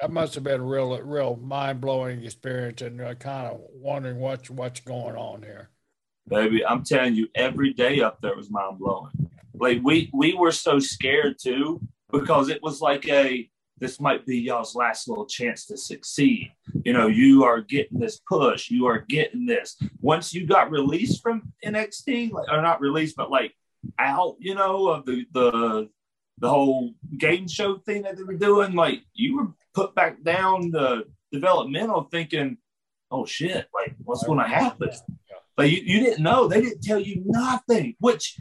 that 0.00 0.10
must 0.10 0.34
have 0.34 0.44
been 0.44 0.60
a 0.60 0.64
real, 0.64 1.00
real 1.02 1.36
mind 1.36 1.80
blowing 1.80 2.24
experience, 2.24 2.82
and 2.82 3.00
uh, 3.00 3.14
kind 3.14 3.48
of 3.48 3.60
wondering 3.74 4.18
what's 4.18 4.50
what's 4.50 4.80
going 4.80 5.16
on 5.16 5.42
here. 5.42 5.70
Baby, 6.28 6.64
I'm 6.64 6.84
telling 6.84 7.14
you, 7.14 7.28
every 7.34 7.72
day 7.72 8.00
up 8.00 8.20
there 8.20 8.36
was 8.36 8.50
mind 8.50 8.78
blowing. 8.78 9.30
Like 9.54 9.80
we 9.82 10.10
we 10.12 10.34
were 10.34 10.52
so 10.52 10.78
scared 10.78 11.36
too 11.40 11.80
because 12.12 12.48
it 12.48 12.62
was 12.62 12.80
like 12.80 13.08
a 13.08 13.48
this 13.80 14.00
might 14.00 14.26
be 14.26 14.38
y'all's 14.38 14.74
last 14.74 15.08
little 15.08 15.26
chance 15.26 15.64
to 15.66 15.76
succeed. 15.76 16.52
You 16.84 16.92
know, 16.92 17.06
you 17.06 17.44
are 17.44 17.60
getting 17.60 17.98
this 17.98 18.20
push, 18.28 18.70
you 18.70 18.86
are 18.86 18.98
getting 19.08 19.46
this. 19.46 19.76
Once 20.00 20.34
you 20.34 20.46
got 20.46 20.70
released 20.70 21.22
from 21.22 21.52
NXT, 21.64 22.32
like, 22.32 22.48
or 22.50 22.60
not 22.60 22.80
released, 22.80 23.16
but 23.16 23.30
like 23.30 23.54
out, 23.98 24.36
you 24.38 24.54
know, 24.54 24.88
of 24.88 25.06
the 25.06 25.24
the 25.32 25.88
the 26.40 26.48
whole 26.48 26.92
game 27.16 27.48
show 27.48 27.78
thing 27.78 28.02
that 28.02 28.16
they 28.16 28.22
were 28.22 28.34
doing, 28.34 28.74
like 28.74 29.02
you 29.14 29.36
were 29.36 29.48
put 29.78 29.94
back 29.94 30.22
down 30.24 30.72
the 30.72 31.04
developmental 31.30 32.08
thinking, 32.10 32.58
oh 33.12 33.24
shit, 33.24 33.68
like 33.72 33.94
what's 34.02 34.24
going 34.24 34.40
to 34.40 34.48
happen? 34.48 34.90
But 35.56 35.70
you, 35.70 35.80
you 35.84 36.00
didn't 36.00 36.22
know. 36.22 36.48
They 36.48 36.60
didn't 36.60 36.82
tell 36.82 36.98
you 36.98 37.22
nothing, 37.24 37.94
which 38.00 38.40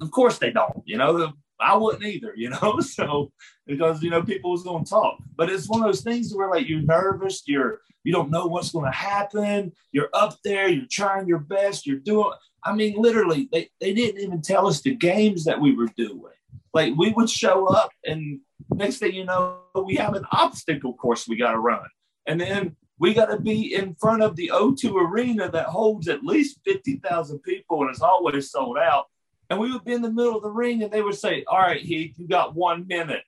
of 0.00 0.10
course 0.12 0.38
they 0.38 0.50
don't, 0.50 0.82
you 0.84 0.98
know. 0.98 1.32
I 1.60 1.76
wouldn't 1.76 2.04
either, 2.04 2.32
you 2.36 2.50
know. 2.50 2.78
So 2.82 3.32
because 3.66 4.02
you 4.02 4.10
know 4.10 4.22
people 4.22 4.50
was 4.50 4.62
going 4.62 4.84
to 4.84 4.90
talk, 4.90 5.18
but 5.36 5.50
it's 5.50 5.68
one 5.68 5.80
of 5.80 5.86
those 5.86 6.02
things 6.02 6.32
where 6.34 6.50
like 6.50 6.68
you're 6.68 6.82
nervous, 6.82 7.42
you're 7.46 7.80
you 8.04 8.12
don't 8.12 8.30
know 8.30 8.46
what's 8.46 8.72
going 8.72 8.90
to 8.90 8.96
happen. 8.96 9.72
You're 9.92 10.10
up 10.12 10.36
there, 10.44 10.68
you're 10.68 10.86
trying 10.90 11.28
your 11.28 11.38
best, 11.38 11.86
you're 11.86 11.98
doing. 11.98 12.32
I 12.64 12.74
mean, 12.74 12.94
literally, 12.96 13.48
they 13.52 13.70
they 13.80 13.94
didn't 13.94 14.20
even 14.20 14.42
tell 14.42 14.66
us 14.66 14.80
the 14.80 14.94
games 14.94 15.44
that 15.44 15.60
we 15.60 15.74
were 15.74 15.90
doing. 15.96 16.34
Like 16.74 16.94
we 16.96 17.10
would 17.12 17.28
show 17.28 17.66
up 17.66 17.90
and 18.04 18.40
next 18.70 18.98
thing 18.98 19.14
you 19.14 19.24
know, 19.24 19.58
we 19.84 19.96
have 19.96 20.14
an 20.14 20.24
obstacle 20.32 20.94
course 20.94 21.28
we 21.28 21.36
got 21.36 21.52
to 21.52 21.58
run. 21.58 21.86
And 22.26 22.40
then 22.40 22.76
we 22.98 23.14
got 23.14 23.26
to 23.26 23.38
be 23.38 23.74
in 23.74 23.94
front 23.96 24.22
of 24.22 24.36
the 24.36 24.50
O2 24.54 24.94
arena 24.94 25.50
that 25.50 25.66
holds 25.66 26.08
at 26.08 26.22
least 26.22 26.60
50,000 26.64 27.40
people 27.40 27.80
and 27.82 27.90
it's 27.90 28.00
always 28.00 28.50
sold 28.50 28.78
out. 28.78 29.06
And 29.50 29.58
we 29.58 29.72
would 29.72 29.84
be 29.84 29.92
in 29.92 30.02
the 30.02 30.10
middle 30.10 30.36
of 30.36 30.42
the 30.42 30.50
ring 30.50 30.82
and 30.82 30.92
they 30.92 31.02
would 31.02 31.16
say, 31.16 31.44
All 31.46 31.58
right, 31.58 31.80
Heath, 31.80 32.14
you 32.16 32.26
got 32.26 32.54
one 32.54 32.86
minute, 32.86 33.24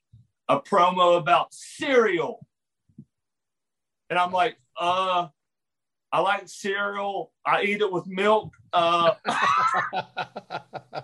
a 0.49 0.61
promo 0.61 1.19
about 1.19 1.53
cereal. 1.53 2.47
And 4.09 4.19
I'm 4.19 4.33
like, 4.33 4.57
Uh, 4.79 5.29
I 6.15 6.21
like 6.21 6.43
cereal. 6.47 7.33
I 7.45 7.63
eat 7.63 7.81
it 7.81 7.93
with 7.93 8.07
milk. 8.07 8.55
Uh, 8.73 9.15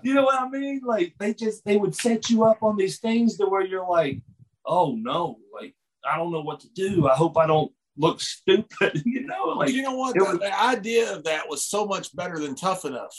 you 0.04 0.14
know 0.14 0.22
what 0.22 0.40
I 0.40 0.48
mean? 0.48 0.82
Like 0.84 1.14
they 1.18 1.34
just 1.34 1.64
they 1.64 1.76
would 1.76 1.96
set 1.96 2.30
you 2.30 2.44
up 2.44 2.62
on 2.62 2.76
these 2.76 3.00
things 3.00 3.36
to 3.38 3.46
where 3.46 3.66
you're 3.66 3.88
like, 3.88 4.20
oh 4.64 4.94
no, 4.94 5.38
like 5.52 5.74
I 6.08 6.16
don't 6.16 6.30
know 6.30 6.42
what 6.42 6.60
to 6.60 6.68
do. 6.68 7.08
I 7.08 7.16
hope 7.16 7.36
I 7.38 7.48
don't 7.48 7.72
look 7.96 8.20
stupid. 8.20 9.02
you 9.04 9.26
know, 9.26 9.46
like 9.56 9.72
you 9.72 9.82
know 9.82 9.96
what? 9.96 10.14
The, 10.14 10.22
was, 10.22 10.38
the 10.38 10.62
idea 10.62 11.12
of 11.12 11.24
that 11.24 11.48
was 11.48 11.64
so 11.64 11.86
much 11.86 12.14
better 12.14 12.38
than 12.38 12.54
tough 12.54 12.84
enough. 12.84 13.16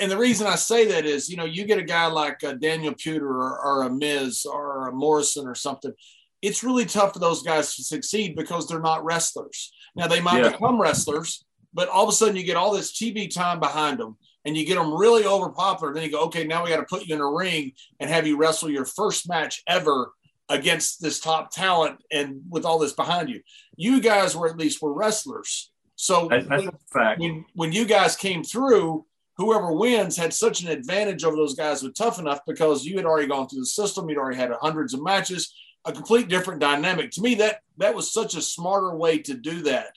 And 0.00 0.10
the 0.10 0.16
reason 0.16 0.46
I 0.46 0.56
say 0.56 0.86
that 0.86 1.04
is, 1.04 1.28
you 1.28 1.36
know, 1.36 1.44
you 1.44 1.66
get 1.66 1.78
a 1.78 1.84
guy 1.84 2.06
like 2.06 2.42
uh, 2.42 2.54
Daniel 2.54 2.94
Puder 2.94 3.20
or, 3.20 3.60
or 3.60 3.82
a 3.82 3.90
Miz 3.90 4.46
or 4.46 4.88
a 4.88 4.92
Morrison 4.92 5.46
or 5.46 5.54
something. 5.54 5.92
It's 6.40 6.64
really 6.64 6.86
tough 6.86 7.12
for 7.12 7.18
those 7.18 7.42
guys 7.42 7.76
to 7.76 7.84
succeed 7.84 8.34
because 8.34 8.66
they're 8.66 8.80
not 8.80 9.04
wrestlers. 9.04 9.72
Now 9.98 10.06
they 10.06 10.20
might 10.20 10.42
yeah. 10.42 10.50
become 10.50 10.80
wrestlers, 10.80 11.44
but 11.74 11.88
all 11.88 12.04
of 12.04 12.08
a 12.08 12.12
sudden 12.12 12.36
you 12.36 12.44
get 12.44 12.56
all 12.56 12.72
this 12.72 12.92
TV 12.92 13.32
time 13.32 13.58
behind 13.58 13.98
them 13.98 14.16
and 14.44 14.56
you 14.56 14.64
get 14.64 14.76
them 14.76 14.94
really 14.94 15.24
over 15.24 15.50
popular. 15.50 15.92
Then 15.92 16.04
you 16.04 16.10
go, 16.12 16.22
okay, 16.26 16.44
now 16.44 16.64
we 16.64 16.70
got 16.70 16.76
to 16.76 16.84
put 16.84 17.06
you 17.06 17.14
in 17.16 17.20
a 17.20 17.30
ring 17.30 17.72
and 17.98 18.08
have 18.08 18.26
you 18.26 18.36
wrestle 18.36 18.70
your 18.70 18.84
first 18.84 19.28
match 19.28 19.62
ever 19.66 20.12
against 20.48 21.02
this 21.02 21.20
top 21.20 21.50
talent 21.50 22.02
and 22.12 22.40
with 22.48 22.64
all 22.64 22.78
this 22.78 22.92
behind 22.92 23.28
you. 23.28 23.42
You 23.76 24.00
guys 24.00 24.36
were 24.36 24.48
at 24.48 24.56
least 24.56 24.80
were 24.80 24.94
wrestlers. 24.94 25.72
So 25.96 26.28
that's, 26.30 26.46
that's 26.46 26.64
when, 26.92 27.18
when, 27.18 27.44
when 27.54 27.72
you 27.72 27.84
guys 27.84 28.14
came 28.14 28.44
through, 28.44 29.04
whoever 29.36 29.72
wins 29.72 30.16
had 30.16 30.32
such 30.32 30.62
an 30.62 30.68
advantage 30.68 31.24
over 31.24 31.36
those 31.36 31.54
guys 31.54 31.82
with 31.82 31.94
tough 31.94 32.20
enough 32.20 32.40
because 32.46 32.84
you 32.84 32.96
had 32.96 33.04
already 33.04 33.26
gone 33.26 33.48
through 33.48 33.60
the 33.60 33.66
system, 33.66 34.08
you'd 34.08 34.18
already 34.18 34.36
had 34.36 34.52
hundreds 34.60 34.94
of 34.94 35.02
matches 35.02 35.52
a 35.88 35.92
complete 35.92 36.28
different 36.28 36.60
dynamic. 36.60 37.10
To 37.12 37.22
me, 37.22 37.34
that 37.36 37.60
that 37.78 37.94
was 37.94 38.12
such 38.12 38.36
a 38.36 38.42
smarter 38.42 38.94
way 38.94 39.18
to 39.18 39.34
do 39.34 39.62
that 39.62 39.96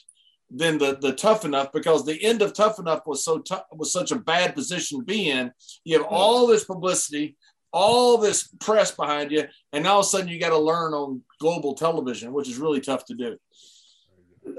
than 0.50 0.78
the 0.78 0.98
the 1.02 1.14
tough 1.14 1.46
enough 1.46 1.72
because 1.72 2.06
the 2.06 2.24
end 2.24 2.42
of 2.42 2.54
tough 2.54 2.80
enough 2.80 3.02
was 3.06 3.24
so 3.24 3.40
tough 3.40 3.64
was 3.72 3.92
such 3.92 4.12
a 4.12 4.20
bad 4.20 4.56
position 4.56 5.00
to 5.00 5.06
be 5.06 5.30
in. 5.30 5.52
You 5.84 5.98
have 5.98 6.08
all 6.08 6.48
this 6.48 6.64
publicity, 6.64 7.36
all 7.72 8.18
this 8.18 8.48
press 8.60 8.92
behind 8.92 9.32
you, 9.32 9.46
and 9.74 9.86
all 9.86 10.00
of 10.00 10.06
a 10.06 10.10
sudden 10.10 10.28
you 10.30 10.40
got 10.40 10.50
to 10.50 10.58
learn 10.58 10.94
on 10.94 11.22
global 11.40 11.74
television, 11.74 12.34
which 12.34 12.50
is 12.50 12.58
really 12.58 12.82
tough 12.82 13.06
to 13.06 13.16
do. 13.16 13.38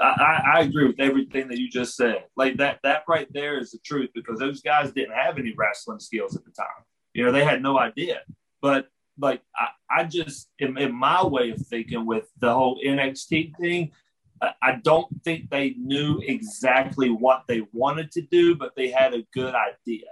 I, 0.01 0.43
I, 0.55 0.61
agree 0.61 0.87
with 0.87 1.01
everything 1.01 1.49
that 1.49 1.59
you 1.59 1.68
just 1.68 1.97
said. 1.97 2.24
Like 2.37 2.59
that, 2.59 2.78
that 2.85 3.03
right 3.09 3.26
there 3.33 3.59
is 3.59 3.72
the 3.72 3.78
truth 3.85 4.11
because 4.14 4.39
those 4.39 4.62
guys 4.62 4.93
didn't 4.93 5.16
have 5.16 5.39
any 5.39 5.55
wrestling 5.57 5.99
skills 5.99 6.37
at 6.37 6.45
the 6.45 6.53
time. 6.53 6.85
You 7.14 7.24
know, 7.24 7.33
they 7.33 7.45
had 7.45 7.62
no 7.62 7.76
idea. 7.78 8.20
But 8.61 8.87
like 9.23 9.41
I, 9.57 10.01
I 10.01 10.05
just 10.05 10.51
in, 10.59 10.77
in, 10.77 10.93
my 10.93 11.25
way 11.25 11.51
of 11.51 11.64
thinking 11.66 12.05
with 12.05 12.29
the 12.41 12.53
whole 12.53 12.79
NXT 12.85 13.57
thing, 13.57 13.93
I 14.61 14.81
don't 14.83 15.07
think 15.25 15.49
they 15.49 15.75
knew 15.79 16.20
exactly 16.27 17.09
what 17.09 17.45
they 17.47 17.62
wanted 17.73 18.11
to 18.12 18.23
do, 18.23 18.57
but 18.57 18.75
they 18.77 18.91
had 18.91 19.14
a 19.14 19.25
good 19.33 19.55
idea. 19.55 20.09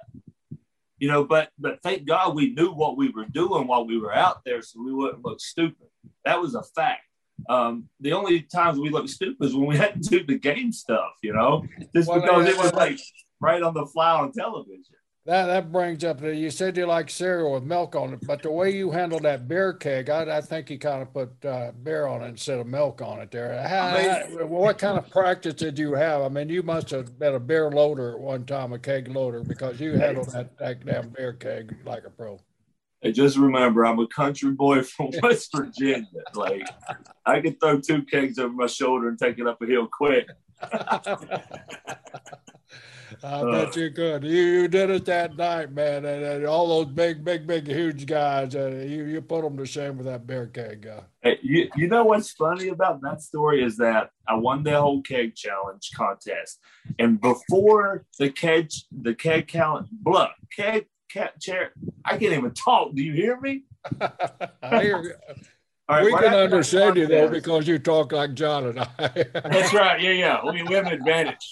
You 0.98 1.08
know, 1.08 1.24
but 1.24 1.50
but 1.58 1.82
thank 1.82 2.06
God 2.06 2.34
we 2.34 2.54
knew 2.54 2.72
what 2.72 2.96
we 2.96 3.10
were 3.10 3.24
doing 3.24 3.66
while 3.66 3.86
we 3.86 3.98
were 3.98 4.14
out 4.14 4.44
there, 4.44 4.62
so 4.62 4.82
we 4.82 4.92
wouldn't 4.92 5.24
look 5.24 5.40
stupid. 5.40 5.88
That 6.24 6.40
was 6.40 6.54
a 6.54 6.62
fact. 6.62 7.02
Um, 7.48 7.88
the 8.00 8.12
only 8.12 8.42
times 8.42 8.78
we 8.78 8.90
looked 8.90 9.08
stupid 9.08 9.44
is 9.44 9.56
when 9.56 9.66
we 9.66 9.76
had 9.76 10.02
to 10.02 10.08
do 10.08 10.24
the 10.24 10.38
game 10.38 10.72
stuff, 10.72 11.12
you 11.22 11.32
know, 11.32 11.64
just 11.94 12.08
well, 12.08 12.20
because 12.20 12.46
it 12.46 12.56
was 12.58 12.72
like 12.74 13.00
right 13.40 13.62
on 13.62 13.74
the 13.74 13.86
fly 13.86 14.12
on 14.12 14.30
television. 14.30 14.84
That 15.26 15.46
that 15.46 15.70
brings 15.70 16.02
up 16.02 16.20
that 16.20 16.36
you 16.36 16.50
said 16.50 16.78
you 16.78 16.86
like 16.86 17.10
cereal 17.10 17.52
with 17.52 17.62
milk 17.62 17.94
on 17.94 18.14
it, 18.14 18.26
but 18.26 18.42
the 18.42 18.50
way 18.50 18.70
you 18.70 18.90
handled 18.90 19.24
that 19.24 19.46
beer 19.46 19.74
keg, 19.74 20.08
I, 20.08 20.38
I 20.38 20.40
think 20.40 20.70
you 20.70 20.78
kind 20.78 21.02
of 21.02 21.12
put 21.12 21.44
uh, 21.44 21.72
beer 21.82 22.06
on 22.06 22.22
it 22.22 22.28
instead 22.28 22.58
of 22.58 22.66
milk 22.66 23.02
on 23.02 23.20
it 23.20 23.30
there. 23.30 23.60
How, 23.68 23.88
I 23.88 24.02
mean, 24.02 24.38
how, 24.38 24.46
what 24.46 24.78
kind 24.78 24.96
of 24.96 25.10
practice 25.10 25.54
did 25.54 25.78
you 25.78 25.92
have? 25.92 26.22
I 26.22 26.28
mean, 26.30 26.48
you 26.48 26.62
must 26.62 26.88
have 26.90 27.18
been 27.18 27.34
a 27.34 27.40
beer 27.40 27.70
loader 27.70 28.12
at 28.12 28.18
one 28.18 28.46
time, 28.46 28.72
a 28.72 28.78
keg 28.78 29.08
loader, 29.08 29.44
because 29.44 29.78
you 29.78 29.92
handled 29.92 30.32
that, 30.32 30.56
that 30.58 30.86
damn 30.86 31.10
beer 31.10 31.34
keg 31.34 31.76
like 31.84 32.04
a 32.06 32.10
pro. 32.10 32.40
Hey, 33.02 33.12
just 33.12 33.36
remember, 33.36 33.84
I'm 33.84 33.98
a 33.98 34.06
country 34.06 34.52
boy 34.52 34.82
from 34.84 35.10
West 35.22 35.50
Virginia. 35.54 36.06
Like, 36.34 36.66
I 37.26 37.40
can 37.40 37.56
throw 37.56 37.78
two 37.78 38.04
kegs 38.04 38.38
over 38.38 38.54
my 38.54 38.66
shoulder 38.66 39.08
and 39.10 39.18
take 39.18 39.38
it 39.38 39.46
up 39.46 39.60
a 39.60 39.66
hill 39.66 39.86
quick. 39.86 40.26
I 43.22 43.42
bet 43.50 43.76
you 43.76 43.90
could. 43.90 44.24
You, 44.24 44.42
you 44.42 44.68
did 44.68 44.90
it 44.90 45.04
that 45.06 45.36
night, 45.36 45.72
man. 45.72 46.04
And, 46.04 46.24
and 46.24 46.46
all 46.46 46.68
those 46.68 46.92
big, 46.92 47.24
big, 47.24 47.46
big, 47.46 47.66
huge 47.66 48.06
guys, 48.06 48.54
uh, 48.54 48.84
you, 48.86 49.04
you 49.04 49.20
put 49.20 49.42
them 49.42 49.56
to 49.56 49.66
shame 49.66 49.96
with 49.96 50.06
that 50.06 50.26
bear 50.26 50.46
keg 50.46 50.82
guy. 50.82 51.00
Hey, 51.22 51.38
you, 51.42 51.70
you 51.76 51.88
know 51.88 52.04
what's 52.04 52.32
funny 52.32 52.68
about 52.68 53.00
that 53.02 53.22
story 53.22 53.62
is 53.62 53.76
that 53.78 54.10
I 54.26 54.34
won 54.34 54.62
the 54.62 54.80
whole 54.80 55.02
keg 55.02 55.34
challenge 55.34 55.90
contest. 55.94 56.60
And 56.98 57.20
before 57.20 58.04
the 58.18 58.30
keg, 58.30 58.70
the 58.90 59.14
keg 59.14 59.48
challenge, 59.48 59.88
blah, 59.90 60.30
keg, 60.56 60.86
keg, 61.10 61.30
chair, 61.40 61.72
I 62.04 62.16
can't 62.16 62.32
even 62.32 62.52
talk. 62.52 62.94
Do 62.94 63.02
you 63.02 63.12
hear 63.12 63.40
me? 63.40 63.64
I 64.62 64.82
hear 64.82 65.16
Right, 65.90 66.04
we 66.04 66.12
can 66.12 66.34
understand 66.34 66.96
you 66.96 67.08
though 67.08 67.28
because 67.28 67.66
you 67.66 67.80
talk 67.80 68.12
like 68.12 68.34
John 68.34 68.66
and 68.66 68.78
I. 68.78 68.86
That's 68.98 69.74
right. 69.74 70.00
Yeah, 70.00 70.12
yeah. 70.12 70.36
I 70.36 70.52
mean, 70.52 70.66
we 70.66 70.74
have 70.74 70.86
an 70.86 70.92
advantage. 70.92 71.50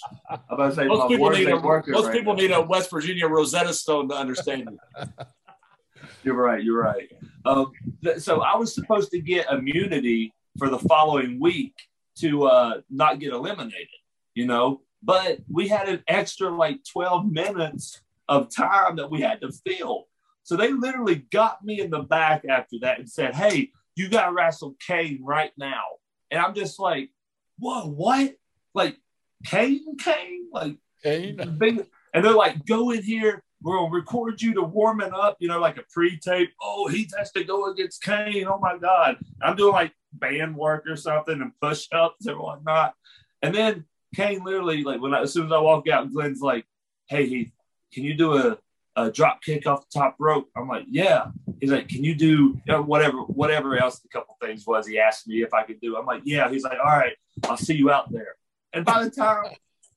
most 0.49 1.09
people 1.09 1.29
need 1.31 1.49
a 1.49 1.59
most 1.59 2.05
right 2.05 2.13
people 2.13 2.33
need 2.35 2.51
a 2.51 2.61
West 2.61 2.89
Virginia 2.89 3.27
Rosetta 3.27 3.73
Stone 3.73 4.07
to 4.09 4.15
understand 4.15 4.69
you. 4.71 4.79
You're 6.23 6.35
right. 6.35 6.63
You're 6.63 6.81
right. 6.81 7.11
Um, 7.43 7.71
th- 8.01 8.19
so 8.19 8.41
I 8.41 8.55
was 8.55 8.73
supposed 8.73 9.11
to 9.11 9.19
get 9.19 9.51
immunity 9.51 10.33
for 10.57 10.69
the 10.69 10.79
following 10.79 11.39
week 11.39 11.73
to 12.19 12.43
uh, 12.45 12.81
not 12.89 13.19
get 13.19 13.33
eliminated. 13.33 13.87
You 14.35 14.45
know, 14.45 14.81
but 15.03 15.39
we 15.51 15.67
had 15.67 15.89
an 15.89 16.01
extra 16.07 16.49
like 16.49 16.79
12 16.85 17.29
minutes 17.29 17.99
of 18.29 18.53
time 18.55 18.95
that 18.97 19.11
we 19.11 19.19
had 19.19 19.41
to 19.41 19.51
fill. 19.67 20.05
So 20.43 20.55
they 20.55 20.71
literally 20.71 21.25
got 21.31 21.63
me 21.63 21.81
in 21.81 21.89
the 21.89 22.03
back 22.03 22.45
after 22.49 22.77
that 22.83 22.99
and 22.99 23.09
said, 23.09 23.35
"Hey." 23.35 23.71
You 23.99 24.07
got 24.07 24.27
to 24.27 24.31
wrestle 24.31 24.75
Kane 24.87 25.19
right 25.21 25.51
now. 25.57 25.83
And 26.31 26.39
I'm 26.39 26.55
just 26.55 26.79
like, 26.79 27.09
whoa, 27.57 27.85
what? 27.85 28.33
Like 28.73 28.97
Kane, 29.45 29.97
Kane? 29.97 30.47
Like, 30.53 30.77
Kane. 31.03 31.57
Big, 31.57 31.85
and 32.13 32.23
they're 32.23 32.33
like, 32.33 32.65
go 32.65 32.91
in 32.91 33.03
here. 33.03 33.43
We're 33.61 33.75
gonna 33.75 33.91
record 33.91 34.41
you 34.41 34.53
to 34.53 34.61
warming 34.61 35.11
up, 35.13 35.35
you 35.41 35.49
know, 35.49 35.59
like 35.59 35.77
a 35.77 35.83
pre-tape. 35.91 36.51
Oh, 36.61 36.87
he 36.87 37.09
has 37.17 37.33
to 37.33 37.43
go 37.43 37.69
against 37.69 38.01
Kane. 38.01 38.47
Oh 38.47 38.57
my 38.57 38.77
God. 38.77 39.17
I'm 39.41 39.57
doing 39.57 39.73
like 39.73 39.91
band 40.13 40.55
work 40.55 40.85
or 40.87 40.95
something 40.95 41.41
and 41.41 41.51
push-ups 41.61 42.25
and 42.25 42.39
whatnot. 42.39 42.93
And 43.41 43.53
then 43.53 43.83
Kane 44.15 44.45
literally, 44.45 44.83
like 44.83 45.01
when 45.01 45.13
I, 45.13 45.23
as 45.23 45.33
soon 45.33 45.47
as 45.47 45.51
I 45.51 45.59
walk 45.59 45.89
out, 45.89 46.09
Glenn's 46.13 46.39
like, 46.39 46.65
Hey 47.09 47.25
Heath, 47.25 47.51
can 47.93 48.05
you 48.05 48.13
do 48.13 48.37
a, 48.37 48.57
a 48.95 49.11
drop 49.11 49.41
kick 49.41 49.67
off 49.67 49.87
the 49.89 49.99
top 49.99 50.15
rope? 50.19 50.49
I'm 50.55 50.67
like, 50.67 50.85
Yeah. 50.87 51.27
He's 51.59 51.71
like, 51.71 51.87
Can 51.87 52.03
you 52.03 52.15
do 52.15 52.59
whatever, 52.67 53.19
whatever 53.19 53.77
else 53.77 53.99
the 53.99 54.09
couple 54.09 54.35
things 54.41 54.65
was 54.65 54.87
he 54.87 54.99
asked 54.99 55.27
me 55.27 55.41
if 55.41 55.53
I 55.53 55.63
could 55.63 55.79
do? 55.79 55.97
I'm 55.97 56.05
like, 56.05 56.21
Yeah. 56.25 56.49
He's 56.49 56.63
like, 56.63 56.79
All 56.79 56.97
right, 56.97 57.15
I'll 57.45 57.57
see 57.57 57.75
you 57.75 57.91
out 57.91 58.11
there. 58.11 58.35
And 58.73 58.85
by 58.85 59.03
the 59.03 59.09
time 59.09 59.53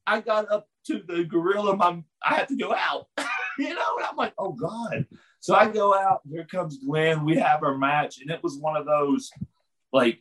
I 0.06 0.20
got 0.20 0.50
up 0.50 0.66
to 0.86 1.02
the 1.06 1.24
gorilla, 1.24 1.76
my 1.76 2.02
I 2.24 2.34
had 2.34 2.48
to 2.48 2.56
go 2.56 2.74
out. 2.74 3.06
you 3.58 3.74
know, 3.74 3.96
and 3.98 4.06
I'm 4.06 4.16
like, 4.16 4.32
oh 4.38 4.52
God. 4.52 5.06
So 5.40 5.54
I 5.54 5.68
go 5.68 5.94
out, 5.94 6.20
here 6.30 6.44
comes 6.44 6.78
Glenn. 6.78 7.24
We 7.24 7.36
have 7.36 7.62
our 7.62 7.76
match, 7.76 8.20
and 8.20 8.30
it 8.30 8.42
was 8.42 8.56
one 8.56 8.76
of 8.76 8.86
those 8.86 9.30
like 9.92 10.20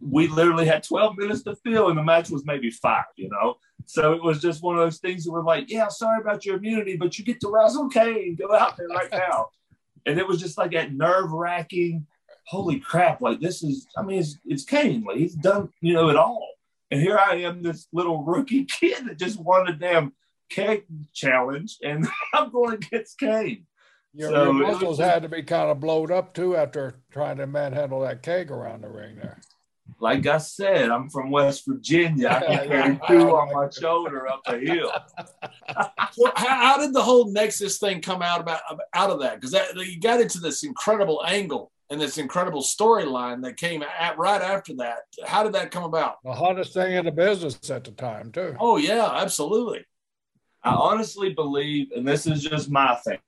we 0.00 0.28
literally 0.28 0.66
had 0.66 0.82
12 0.82 1.16
minutes 1.16 1.42
to 1.44 1.56
fill, 1.56 1.88
and 1.88 1.98
the 1.98 2.02
match 2.02 2.30
was 2.30 2.44
maybe 2.44 2.70
five, 2.70 3.04
you 3.16 3.30
know. 3.30 3.56
So 3.86 4.12
it 4.12 4.22
was 4.22 4.40
just 4.40 4.62
one 4.62 4.76
of 4.76 4.82
those 4.82 4.98
things 4.98 5.24
that 5.24 5.32
were 5.32 5.42
like, 5.42 5.70
yeah, 5.70 5.88
sorry 5.88 6.20
about 6.20 6.44
your 6.44 6.56
immunity, 6.56 6.96
but 6.96 7.18
you 7.18 7.24
get 7.24 7.40
to 7.40 7.50
wrestle 7.50 7.88
Kane. 7.88 8.34
Go 8.34 8.52
out 8.54 8.76
there 8.76 8.88
right 8.88 9.10
now. 9.12 9.48
And 10.04 10.18
it 10.18 10.26
was 10.26 10.40
just 10.40 10.58
like 10.58 10.72
that 10.72 10.92
nerve 10.92 11.32
wracking, 11.32 12.06
holy 12.46 12.78
crap, 12.78 13.20
like 13.20 13.40
this 13.40 13.62
is, 13.62 13.86
I 13.96 14.02
mean, 14.02 14.20
it's, 14.20 14.38
it's 14.44 14.64
Kane. 14.64 15.04
Like 15.04 15.16
he's 15.16 15.34
done, 15.34 15.70
you 15.80 15.94
know, 15.94 16.10
it 16.10 16.16
all. 16.16 16.48
And 16.90 17.00
here 17.00 17.18
I 17.18 17.36
am, 17.36 17.62
this 17.62 17.88
little 17.92 18.22
rookie 18.22 18.64
kid 18.80 19.06
that 19.06 19.18
just 19.18 19.40
won 19.40 19.68
a 19.68 19.72
damn 19.72 20.12
keg 20.48 20.84
challenge, 21.12 21.78
and 21.82 22.06
I'm 22.34 22.50
going 22.50 22.74
against 22.74 23.18
Kane. 23.18 23.66
Your, 24.12 24.30
so 24.30 24.44
your 24.44 24.52
muscles 24.54 24.98
was, 24.98 25.06
had 25.06 25.22
to 25.22 25.28
be 25.28 25.42
kind 25.42 25.70
of 25.70 25.80
blowed 25.80 26.10
up 26.10 26.32
too 26.32 26.56
after 26.56 27.02
trying 27.10 27.36
to 27.36 27.46
manhandle 27.46 28.00
that 28.00 28.22
keg 28.22 28.50
around 28.50 28.82
the 28.82 28.88
ring 28.88 29.16
there. 29.16 29.40
Like 29.98 30.26
I 30.26 30.38
said, 30.38 30.90
I'm 30.90 31.08
from 31.08 31.30
West 31.30 31.64
Virginia. 31.66 32.28
I 32.28 32.40
can 32.40 32.68
carry 32.68 33.00
two 33.08 33.30
on 33.34 33.52
my 33.52 33.70
shoulder 33.70 34.28
up 34.28 34.42
the 34.44 34.58
hill. 34.58 34.92
well, 36.18 36.32
how, 36.36 36.56
how, 36.56 36.78
did 36.78 36.92
the 36.92 37.02
whole 37.02 37.32
Nexus 37.32 37.78
thing 37.78 38.02
come 38.02 38.20
out 38.20 38.40
about 38.40 38.60
out 38.92 39.10
of 39.10 39.20
that? 39.20 39.40
Because 39.40 39.54
you 39.76 39.98
got 39.98 40.20
into 40.20 40.38
this 40.38 40.64
incredible 40.64 41.24
angle 41.26 41.72
and 41.88 42.00
this 42.00 42.18
incredible 42.18 42.62
storyline 42.62 43.42
that 43.42 43.56
came 43.56 43.82
at, 43.82 44.18
right 44.18 44.42
after 44.42 44.74
that. 44.76 44.98
How 45.24 45.42
did 45.42 45.54
that 45.54 45.70
come 45.70 45.84
about? 45.84 46.16
The 46.24 46.32
hottest 46.32 46.74
thing 46.74 46.94
in 46.94 47.04
the 47.04 47.12
business 47.12 47.70
at 47.70 47.84
the 47.84 47.92
time, 47.92 48.32
too. 48.32 48.54
Oh 48.60 48.76
yeah, 48.76 49.08
absolutely. 49.12 49.86
I 50.62 50.72
honestly 50.74 51.32
believe, 51.32 51.92
and 51.96 52.06
this 52.06 52.26
is 52.26 52.42
just 52.42 52.70
my 52.70 52.96
thing. 52.96 53.18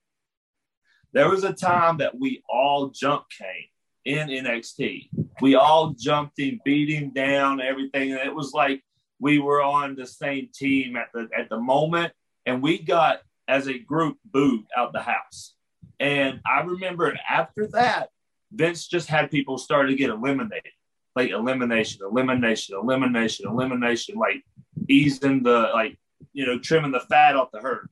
There 1.12 1.30
was 1.30 1.44
a 1.44 1.52
time 1.52 1.98
that 1.98 2.18
we 2.18 2.42
all 2.48 2.88
jumped 2.88 3.34
Kane 3.38 3.68
in 4.08 4.28
NXT. 4.28 5.10
We 5.42 5.54
all 5.54 5.90
jumped 5.90 6.38
him, 6.38 6.60
beat 6.64 6.88
him 6.88 7.10
down, 7.10 7.60
everything, 7.60 8.12
and 8.12 8.20
it 8.20 8.34
was 8.34 8.52
like 8.54 8.82
we 9.20 9.38
were 9.38 9.62
on 9.62 9.96
the 9.96 10.06
same 10.06 10.48
team 10.52 10.96
at 10.96 11.08
the 11.12 11.28
at 11.36 11.50
the 11.50 11.60
moment, 11.60 12.12
and 12.46 12.62
we 12.62 12.78
got 12.78 13.20
as 13.46 13.68
a 13.68 13.78
group 13.78 14.16
booed 14.24 14.64
out 14.76 14.92
the 14.92 15.02
house. 15.02 15.54
And 16.00 16.40
I 16.46 16.60
remember 16.60 17.18
after 17.28 17.66
that, 17.68 18.08
Vince 18.50 18.88
just 18.88 19.08
had 19.08 19.30
people 19.30 19.58
start 19.58 19.88
to 19.88 19.94
get 19.94 20.10
eliminated, 20.10 20.72
like 21.14 21.30
elimination, 21.30 22.00
elimination, 22.02 22.76
elimination, 22.80 23.46
elimination, 23.46 24.14
like 24.16 24.42
easing 24.88 25.42
the 25.42 25.70
like 25.74 25.98
you 26.32 26.46
know 26.46 26.58
trimming 26.58 26.92
the 26.92 27.00
fat 27.00 27.36
off 27.36 27.50
the 27.52 27.60
herd. 27.60 27.90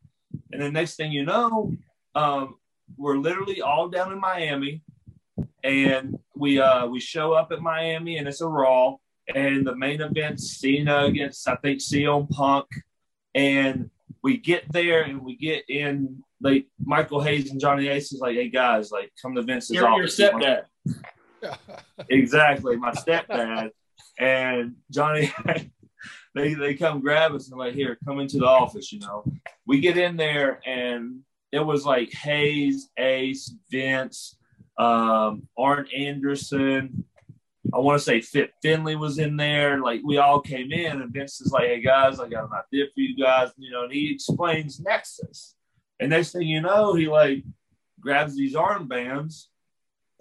And 0.50 0.62
then 0.62 0.72
next 0.72 0.96
thing 0.96 1.12
you 1.12 1.26
know, 1.26 1.72
um, 2.14 2.56
we're 2.96 3.18
literally 3.18 3.60
all 3.60 3.88
down 3.88 4.12
in 4.12 4.18
Miami, 4.18 4.80
and 5.66 6.16
we 6.36 6.60
uh, 6.60 6.86
we 6.86 7.00
show 7.00 7.32
up 7.32 7.50
at 7.50 7.60
Miami, 7.60 8.18
and 8.18 8.28
it's 8.28 8.40
a 8.40 8.46
Raw, 8.46 8.96
and 9.34 9.66
the 9.66 9.74
main 9.74 10.00
event 10.00 10.40
Cena 10.40 11.04
against 11.04 11.46
I 11.48 11.56
think 11.56 11.80
CM 11.80 12.30
Punk, 12.30 12.66
and 13.34 13.90
we 14.22 14.36
get 14.36 14.70
there 14.72 15.02
and 15.02 15.24
we 15.24 15.36
get 15.36 15.68
in 15.68 16.22
like 16.40 16.66
Michael 16.82 17.20
Hayes 17.20 17.50
and 17.50 17.60
Johnny 17.60 17.88
Ace 17.88 18.12
is 18.12 18.20
like, 18.20 18.36
hey 18.36 18.48
guys, 18.48 18.92
like 18.92 19.12
come 19.20 19.34
to 19.34 19.42
Vince's 19.42 19.70
You're 19.70 19.88
office. 19.88 20.18
Your 20.18 20.30
stepdad. 20.30 20.62
exactly, 22.08 22.76
my 22.76 22.92
stepdad. 22.92 23.70
and 24.18 24.76
Johnny 24.90 25.32
they 26.34 26.54
they 26.54 26.74
come 26.74 27.00
grab 27.00 27.32
us 27.32 27.50
and 27.50 27.58
like, 27.58 27.74
here, 27.74 27.98
come 28.04 28.20
into 28.20 28.38
the 28.38 28.46
office, 28.46 28.92
you 28.92 29.00
know. 29.00 29.24
We 29.66 29.80
get 29.80 29.96
in 29.96 30.16
there 30.16 30.60
and 30.64 31.22
it 31.50 31.60
was 31.60 31.84
like 31.84 32.12
Hayes, 32.12 32.88
Ace, 32.96 33.52
Vince, 33.70 34.36
um, 34.78 35.48
Arn 35.58 35.86
Anderson. 35.96 37.04
I 37.74 37.78
want 37.78 37.98
to 37.98 38.04
say 38.04 38.20
Fit 38.20 38.52
Finlay 38.62 38.94
was 38.94 39.18
in 39.18 39.36
there. 39.36 39.80
Like 39.80 40.00
we 40.04 40.18
all 40.18 40.40
came 40.40 40.70
in, 40.72 41.02
and 41.02 41.12
Vince 41.12 41.40
is 41.40 41.52
like, 41.52 41.64
"Hey 41.64 41.80
guys, 41.80 42.20
I 42.20 42.28
got 42.28 42.44
an 42.44 42.50
idea 42.52 42.86
for 42.94 43.00
you 43.00 43.16
guys," 43.16 43.50
you 43.56 43.70
know. 43.70 43.84
And 43.84 43.92
he 43.92 44.12
explains 44.12 44.80
Nexus, 44.80 45.56
and 45.98 46.10
next 46.10 46.32
thing 46.32 46.42
you 46.42 46.60
know, 46.60 46.94
he 46.94 47.08
like 47.08 47.42
grabs 48.00 48.36
these 48.36 48.54
armbands, 48.54 49.46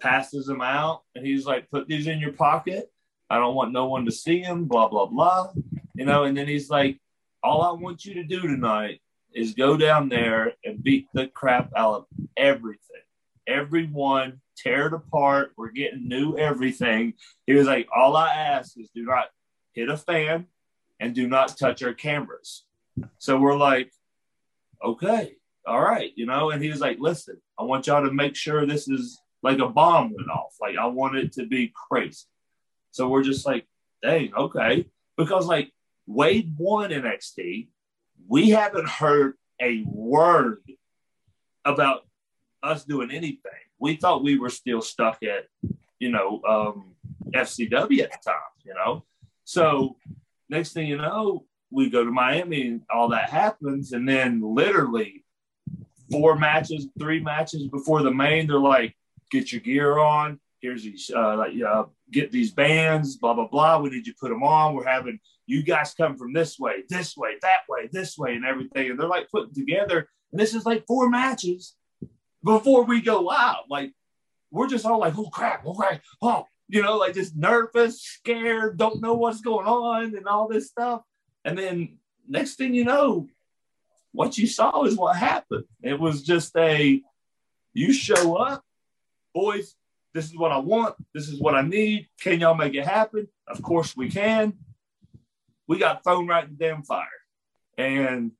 passes 0.00 0.46
them 0.46 0.60
out, 0.60 1.02
and 1.14 1.26
he's 1.26 1.46
like, 1.46 1.70
put 1.70 1.86
these 1.88 2.06
in 2.06 2.18
your 2.18 2.32
pocket. 2.32 2.90
I 3.30 3.38
don't 3.38 3.54
want 3.54 3.72
no 3.72 3.86
one 3.86 4.04
to 4.06 4.12
see 4.12 4.42
them, 4.42 4.66
blah, 4.66 4.88
blah, 4.88 5.06
blah. 5.06 5.52
You 5.94 6.04
know, 6.04 6.24
and 6.24 6.36
then 6.36 6.48
he's 6.48 6.70
like, 6.70 6.98
all 7.42 7.62
I 7.62 7.72
want 7.72 8.04
you 8.04 8.14
to 8.14 8.24
do 8.24 8.40
tonight 8.42 9.00
is 9.34 9.54
go 9.54 9.76
down 9.76 10.08
there 10.08 10.52
and 10.64 10.82
beat 10.82 11.08
the 11.12 11.26
crap 11.28 11.70
out 11.76 11.94
of 11.94 12.06
everything. 12.36 12.80
Everyone, 13.46 14.40
tear 14.56 14.88
it 14.88 14.94
apart. 14.94 15.52
We're 15.56 15.70
getting 15.70 16.08
new 16.08 16.36
everything. 16.36 17.14
He 17.46 17.54
was 17.54 17.66
like, 17.66 17.88
all 17.94 18.16
I 18.16 18.28
ask 18.34 18.78
is 18.78 18.90
do 18.94 19.04
not 19.04 19.26
hit 19.72 19.88
a 19.88 19.96
fan 19.96 20.46
and 21.00 21.14
do 21.14 21.28
not 21.28 21.56
touch 21.56 21.82
our 21.82 21.94
cameras. 21.94 22.64
So 23.18 23.38
we're 23.38 23.56
like, 23.56 23.90
okay 24.84 25.36
all 25.66 25.82
right, 25.82 26.12
you 26.14 26.26
know. 26.26 26.50
And 26.50 26.62
he 26.62 26.70
was 26.70 26.80
like, 26.80 26.98
listen, 27.00 27.36
I 27.58 27.64
want 27.64 27.86
y'all 27.86 28.04
to 28.04 28.12
make 28.12 28.36
sure 28.36 28.64
this 28.64 28.88
is 28.88 29.18
like 29.42 29.58
a 29.58 29.68
bomb 29.68 30.14
went 30.14 30.30
off. 30.30 30.54
Like 30.60 30.76
I 30.78 30.86
want 30.86 31.16
it 31.16 31.32
to 31.32 31.46
be 31.46 31.72
crazy. 31.74 32.24
So 32.92 33.08
we're 33.08 33.24
just 33.24 33.44
like, 33.44 33.66
dang, 34.02 34.32
okay. 34.34 34.86
Because 35.16 35.46
like 35.46 35.72
Wade 36.06 36.54
won 36.56 36.90
NXT, 36.90 37.68
we 38.28 38.50
haven't 38.50 38.88
heard 38.88 39.34
a 39.60 39.82
word 39.86 40.62
about 41.64 42.05
us 42.66 42.84
doing 42.84 43.10
anything. 43.10 43.52
We 43.78 43.96
thought 43.96 44.22
we 44.22 44.38
were 44.38 44.50
still 44.50 44.82
stuck 44.82 45.22
at, 45.22 45.46
you 45.98 46.10
know, 46.10 46.42
um, 46.48 46.94
FCW 47.32 48.02
at 48.02 48.12
the 48.12 48.18
time, 48.24 48.54
you 48.64 48.74
know. 48.74 49.04
So 49.44 49.96
next 50.48 50.72
thing 50.72 50.86
you 50.86 50.96
know, 50.96 51.44
we 51.70 51.90
go 51.90 52.04
to 52.04 52.10
Miami 52.10 52.68
and 52.68 52.82
all 52.92 53.08
that 53.10 53.30
happens. 53.30 53.92
And 53.92 54.08
then 54.08 54.40
literally 54.42 55.24
four 56.10 56.36
matches, 56.36 56.88
three 56.98 57.20
matches 57.20 57.66
before 57.68 58.02
the 58.02 58.10
main, 58.10 58.46
they're 58.46 58.58
like, 58.58 58.96
get 59.30 59.52
your 59.52 59.60
gear 59.60 59.98
on. 59.98 60.40
Here's 60.60 60.82
these, 60.82 61.10
uh, 61.14 61.36
like, 61.36 61.52
uh, 61.62 61.84
get 62.10 62.32
these 62.32 62.52
bands, 62.52 63.16
blah, 63.16 63.34
blah, 63.34 63.48
blah. 63.48 63.78
We 63.78 63.90
need 63.90 64.06
you 64.06 64.14
put 64.18 64.30
them 64.30 64.42
on. 64.42 64.74
We're 64.74 64.86
having 64.86 65.18
you 65.46 65.62
guys 65.62 65.94
come 65.94 66.16
from 66.16 66.32
this 66.32 66.58
way, 66.58 66.84
this 66.88 67.16
way, 67.16 67.34
that 67.42 67.60
way, 67.68 67.88
this 67.92 68.16
way, 68.16 68.34
and 68.34 68.44
everything. 68.44 68.90
And 68.90 68.98
they're 68.98 69.08
like 69.08 69.28
putting 69.30 69.54
together. 69.54 70.08
And 70.32 70.40
this 70.40 70.54
is 70.54 70.66
like 70.66 70.86
four 70.86 71.08
matches 71.08 71.76
before 72.44 72.84
we 72.84 73.00
go 73.00 73.30
out. 73.30 73.70
Like, 73.70 73.92
we're 74.50 74.68
just 74.68 74.86
all 74.86 75.00
like, 75.00 75.16
oh 75.18 75.28
crap, 75.28 75.64
oh 75.66 75.74
crap, 75.74 76.00
oh, 76.22 76.46
you 76.68 76.82
know, 76.82 76.96
like 76.96 77.14
just 77.14 77.36
nervous, 77.36 78.00
scared, 78.00 78.78
don't 78.78 79.00
know 79.00 79.14
what's 79.14 79.40
going 79.40 79.66
on, 79.66 80.16
and 80.16 80.26
all 80.26 80.48
this 80.48 80.68
stuff. 80.68 81.02
And 81.44 81.58
then 81.58 81.98
next 82.28 82.56
thing 82.56 82.74
you 82.74 82.84
know, 82.84 83.28
what 84.12 84.38
you 84.38 84.46
saw 84.46 84.84
is 84.84 84.96
what 84.96 85.16
happened. 85.16 85.64
It 85.82 86.00
was 86.00 86.22
just 86.22 86.56
a 86.56 87.02
you 87.72 87.92
show 87.92 88.36
up, 88.36 88.64
boys, 89.34 89.74
this 90.14 90.24
is 90.24 90.36
what 90.36 90.50
I 90.50 90.58
want, 90.58 90.96
this 91.12 91.28
is 91.28 91.38
what 91.38 91.54
I 91.54 91.62
need. 91.62 92.08
Can 92.20 92.40
y'all 92.40 92.54
make 92.54 92.74
it 92.74 92.86
happen? 92.86 93.28
Of 93.46 93.62
course 93.62 93.96
we 93.96 94.10
can. 94.10 94.54
We 95.68 95.78
got 95.78 96.02
thrown 96.02 96.26
right 96.26 96.44
in 96.44 96.56
the 96.56 96.64
damn 96.64 96.82
fire. 96.82 97.06
And 97.76 98.32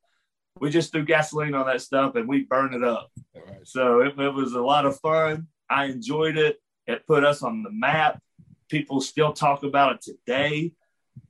we 0.59 0.71
just 0.71 0.93
threw 0.93 1.05
gasoline 1.05 1.55
on 1.55 1.67
that 1.67 1.83
stuff 1.83 2.15
and 2.15 2.29
we 2.29 2.45
burned 2.45 2.75
it 2.75 2.85
up. 2.85 3.11
Right. 3.35 3.59
So 3.65 4.01
it, 4.01 4.19
it 4.19 4.35
was 4.35 4.53
a 4.55 4.61
lot 4.61 4.87
of 4.87 4.99
fun. 5.01 5.49
I 5.69 5.87
enjoyed 5.87 6.37
it. 6.37 6.61
It 6.87 7.07
put 7.07 7.25
us 7.25 7.43
on 7.43 7.63
the 7.63 7.71
map. 7.71 8.21
People 8.69 9.01
still 9.01 9.33
talk 9.33 9.63
about 9.63 9.97
it 9.97 10.03
today. 10.03 10.73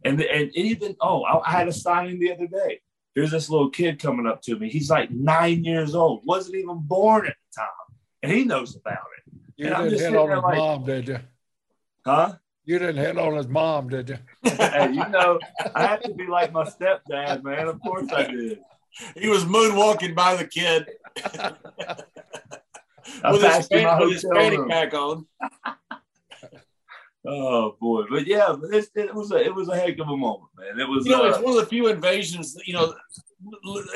And, 0.04 0.20
and 0.20 0.54
even, 0.54 0.96
oh, 1.00 1.22
I, 1.22 1.48
I 1.48 1.50
had 1.52 1.68
a 1.68 1.72
signing 1.72 2.18
the 2.18 2.32
other 2.32 2.46
day 2.46 2.80
here's 3.16 3.30
this 3.32 3.50
little 3.50 3.70
kid 3.70 3.98
coming 3.98 4.26
up 4.26 4.42
to 4.42 4.56
me. 4.56 4.68
He's 4.68 4.90
like 4.90 5.10
nine 5.10 5.64
years 5.64 5.96
old, 5.96 6.22
wasn't 6.24 6.56
even 6.56 6.78
born 6.82 7.26
at 7.26 7.34
the 7.34 7.60
time, 7.60 7.98
and 8.22 8.30
he 8.30 8.44
knows 8.44 8.76
about 8.76 8.98
it. 9.16 9.32
You 9.56 9.72
and 9.72 9.90
didn't 9.90 9.98
hit 9.98 10.16
on 10.16 10.30
his 10.30 10.42
like, 10.42 10.56
mom, 10.56 10.84
did 10.84 11.08
you? 11.08 11.18
Huh? 12.04 12.34
You 12.64 12.78
didn't 12.78 12.98
hit 12.98 13.18
on 13.18 13.34
his 13.34 13.48
mom, 13.48 13.88
did 13.88 14.10
you? 14.10 14.18
hey, 14.42 14.92
you 14.92 15.08
know, 15.08 15.40
I 15.74 15.86
have 15.86 16.02
to 16.02 16.12
be 16.12 16.26
like 16.26 16.52
my 16.52 16.64
stepdad, 16.64 17.42
man. 17.42 17.68
Of 17.68 17.80
course 17.80 18.12
I 18.12 18.26
did. 18.30 18.58
he 19.16 19.28
was 19.28 19.44
moonwalking 19.44 20.14
by 20.14 20.36
the 20.36 20.46
kid 20.46 20.86
with 23.24 23.42
his, 23.42 23.42
passed 23.42 23.72
in 23.72 23.84
my 23.84 23.90
fan, 23.90 24.00
with 24.00 24.12
his 24.12 24.26
fanny 24.32 24.58
pack 24.68 24.94
on. 24.94 25.26
Oh 27.28 27.76
boy, 27.80 28.04
but 28.08 28.24
yeah, 28.24 28.54
it, 28.70 28.88
it 28.94 29.12
was 29.12 29.32
a 29.32 29.42
it 29.42 29.52
was 29.52 29.68
a 29.68 29.76
heck 29.76 29.98
of 29.98 30.08
a 30.08 30.16
moment, 30.16 30.48
man. 30.56 30.78
It 30.78 30.88
was. 30.88 31.04
You 31.06 31.10
know, 31.10 31.24
it's 31.24 31.38
uh, 31.38 31.40
one 31.40 31.54
of 31.56 31.60
the 31.60 31.66
few 31.66 31.88
invasions. 31.88 32.56
You 32.64 32.74
know, 32.74 32.94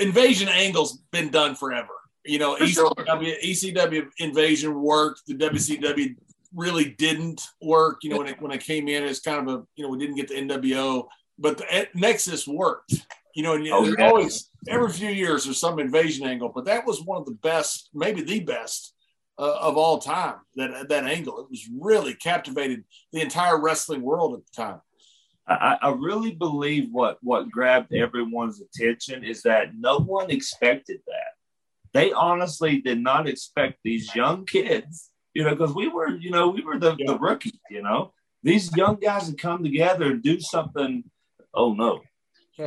invasion 0.01 0.49
angles 0.49 0.99
been 1.13 1.31
done 1.31 1.55
forever. 1.55 1.93
You 2.25 2.41
know, 2.41 2.57
For 2.57 2.67
sure. 2.67 2.91
ECW, 2.91 3.41
ECW 3.45 4.09
invasion 4.19 4.83
worked. 4.83 5.23
The 5.29 5.35
WCW 5.35 6.17
really 6.55 6.91
didn't 6.99 7.43
work. 7.63 8.03
You 8.03 8.11
know, 8.11 8.19
when 8.19 8.27
it 8.27 8.43
when 8.43 8.51
it 8.51 8.65
came 8.65 8.89
in, 8.89 9.05
it's 9.05 9.21
kind 9.21 9.49
of 9.49 9.61
a 9.61 9.65
you 9.77 9.85
know 9.85 9.91
we 9.91 9.99
didn't 9.99 10.17
get 10.17 10.27
the 10.27 10.35
NWO, 10.35 11.07
but 11.39 11.59
the 11.59 11.73
eh, 11.73 11.85
Nexus 11.95 12.49
worked. 12.49 13.07
You 13.35 13.43
know, 13.43 13.55
and 13.55 13.69
Oh, 13.71 13.85
yeah. 13.87 14.09
always 14.09 14.51
every 14.69 14.91
few 14.93 15.11
years 15.11 15.45
there's 15.45 15.59
some 15.61 15.79
invasion 15.79 16.27
angle, 16.27 16.51
but 16.55 16.65
that 16.67 16.87
was 16.87 17.03
one 17.03 17.19
of 17.21 17.27
the 17.27 17.35
best, 17.35 17.91
maybe 17.95 18.23
the 18.23 18.41
best 18.41 18.95
uh, 19.39 19.59
of 19.61 19.77
all 19.77 19.99
time. 19.99 20.37
That 20.57 20.89
that 20.89 21.05
angle, 21.05 21.41
it 21.41 21.49
was 21.51 21.69
really 21.79 22.15
captivated 22.15 22.85
the 23.13 23.21
entire 23.21 23.59
wrestling 23.61 24.03
world 24.03 24.35
at 24.35 24.41
the 24.47 24.63
time. 24.65 24.81
I, 25.47 25.79
I 25.83 25.91
really 25.91 26.33
believe 26.33 26.89
what 26.93 27.19
what 27.23 27.51
grabbed 27.51 27.93
everyone's 27.95 28.61
attention 28.61 29.25
is 29.25 29.43
that 29.43 29.75
no 29.77 29.99
one 29.99 30.31
expected 30.31 31.01
that. 31.07 31.33
They 31.93 32.13
honestly 32.13 32.81
did 32.81 33.01
not 33.01 33.29
expect 33.29 33.79
these 33.83 34.15
young 34.15 34.47
kids, 34.47 35.11
you 35.35 35.43
know, 35.43 35.51
because 35.51 35.75
we 35.75 35.89
were, 35.89 36.09
you 36.09 36.31
know, 36.31 36.49
we 36.49 36.63
were 36.63 36.79
the, 36.79 36.95
Yeah. 36.99 37.13
the 37.13 37.19
rookies, 37.19 37.59
you 37.69 37.83
know. 37.83 38.13
These 38.45 38.77
young 38.77 38.97
guys 38.97 39.27
would 39.29 39.41
come 39.41 39.65
together 39.65 40.07
and 40.13 40.23
do 40.23 40.39
something. 40.41 41.05
Oh 41.53 41.73
no. 41.75 42.01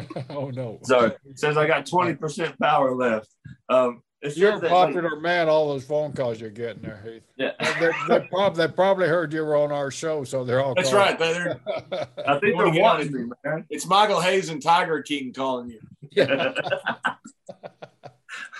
oh 0.30 0.49
no. 0.49 0.80
Sorry. 0.84 1.11
It 1.26 1.40
says 1.40 1.57
I 1.57 1.68
got 1.68 1.86
20% 1.86 2.57
power 2.60 2.94
left. 2.95 3.30
Um 3.70 4.02
it 4.22 4.38
You're 4.38 4.52
a 4.52 4.60
that, 4.60 4.72
like- 4.72 4.72
popular 4.72 5.20
man. 5.20 5.49
All 5.49 5.68
those 5.68 5.84
phone 5.84 6.14
calls 6.14 6.40
you're 6.40 6.49
getting 6.49 6.82
there, 6.82 7.02
Heath. 7.06 7.24
yeah. 7.36 7.52
They, 7.80 7.91
they, 8.07 8.26
prob- 8.28 8.56
they 8.56 8.70
probably 8.70 9.10
heard 9.10 9.34
you 9.34 9.44
were 9.44 9.57
on 9.57 9.74
our 9.74 9.91
show, 9.91 10.24
so 10.24 10.45
they're 10.45 10.61
all. 10.64 10.76
That's 10.76 10.91
calling. 10.91 11.06
right. 11.07 11.20
They're, 11.20 11.60
I 12.26 12.40
think 12.40 12.57
they're 12.57 12.72
get 12.72 12.82
wanting 12.82 13.07
of 13.07 13.14
me, 13.14 13.26
man. 13.44 13.65
It's 13.70 13.86
Michael 13.86 14.22
Hayes 14.22 14.48
and 14.48 14.61
Tiger 14.61 15.02
King 15.02 15.34
calling 15.34 15.72
you. 15.72 15.80
Yeah. 16.11 16.53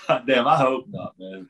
Damn, 0.26 0.46
I 0.46 0.56
hope 0.58 0.84
not, 0.90 1.14
man. 1.18 1.48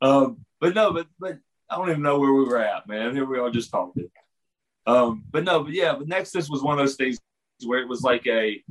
um, 0.00 0.44
but 0.60 0.74
no, 0.76 0.92
but 0.92 1.06
but 1.18 1.38
I 1.68 1.76
don't 1.76 1.90
even 1.90 2.02
know 2.02 2.18
where 2.20 2.32
we 2.32 2.44
were 2.44 2.58
at, 2.58 2.86
man. 2.86 3.14
Here 3.14 3.24
we 3.24 3.38
are 3.40 3.50
just 3.50 3.70
talking. 3.72 4.08
Um, 4.86 5.24
but 5.30 5.44
no, 5.44 5.62
but 5.62 5.72
yeah, 5.72 5.94
but 5.94 6.08
Nexus 6.08 6.48
was 6.48 6.62
one 6.62 6.78
of 6.78 6.84
those 6.84 6.96
things 6.96 7.20
where 7.64 7.80
it 7.80 7.88
was 7.88 8.02
like 8.02 8.26
a 8.26 8.62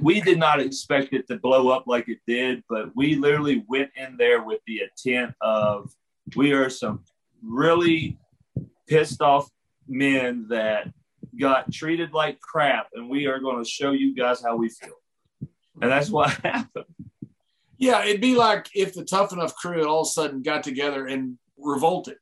we 0.00 0.20
did 0.20 0.38
not 0.38 0.60
expect 0.60 1.12
it 1.12 1.26
to 1.28 1.38
blow 1.38 1.68
up 1.70 1.84
like 1.86 2.08
it 2.08 2.18
did, 2.26 2.62
but 2.68 2.94
we 2.94 3.16
literally 3.16 3.64
went 3.68 3.90
in 3.96 4.16
there 4.16 4.42
with 4.42 4.60
the 4.66 4.82
intent 4.82 5.34
of 5.40 5.90
we 6.36 6.52
are 6.52 6.70
some 6.70 7.02
really 7.42 8.18
pissed 8.86 9.20
off 9.20 9.50
men 9.88 10.46
that 10.50 10.92
got 11.38 11.72
treated 11.72 12.12
like 12.12 12.40
crap, 12.40 12.88
and 12.94 13.08
we 13.08 13.26
are 13.26 13.40
going 13.40 13.62
to 13.62 13.68
show 13.68 13.92
you 13.92 14.14
guys 14.14 14.42
how 14.42 14.56
we 14.56 14.68
feel. 14.68 14.94
And 15.80 15.90
that's 15.90 16.10
what 16.10 16.30
happened. 16.44 16.84
yeah, 17.78 18.04
it'd 18.04 18.20
be 18.20 18.36
like 18.36 18.68
if 18.74 18.94
the 18.94 19.04
Tough 19.04 19.32
Enough 19.32 19.56
crew 19.56 19.78
had 19.78 19.86
all 19.86 20.02
of 20.02 20.08
a 20.08 20.10
sudden 20.10 20.42
got 20.42 20.62
together 20.62 21.06
and 21.06 21.38
revolted. 21.58 22.18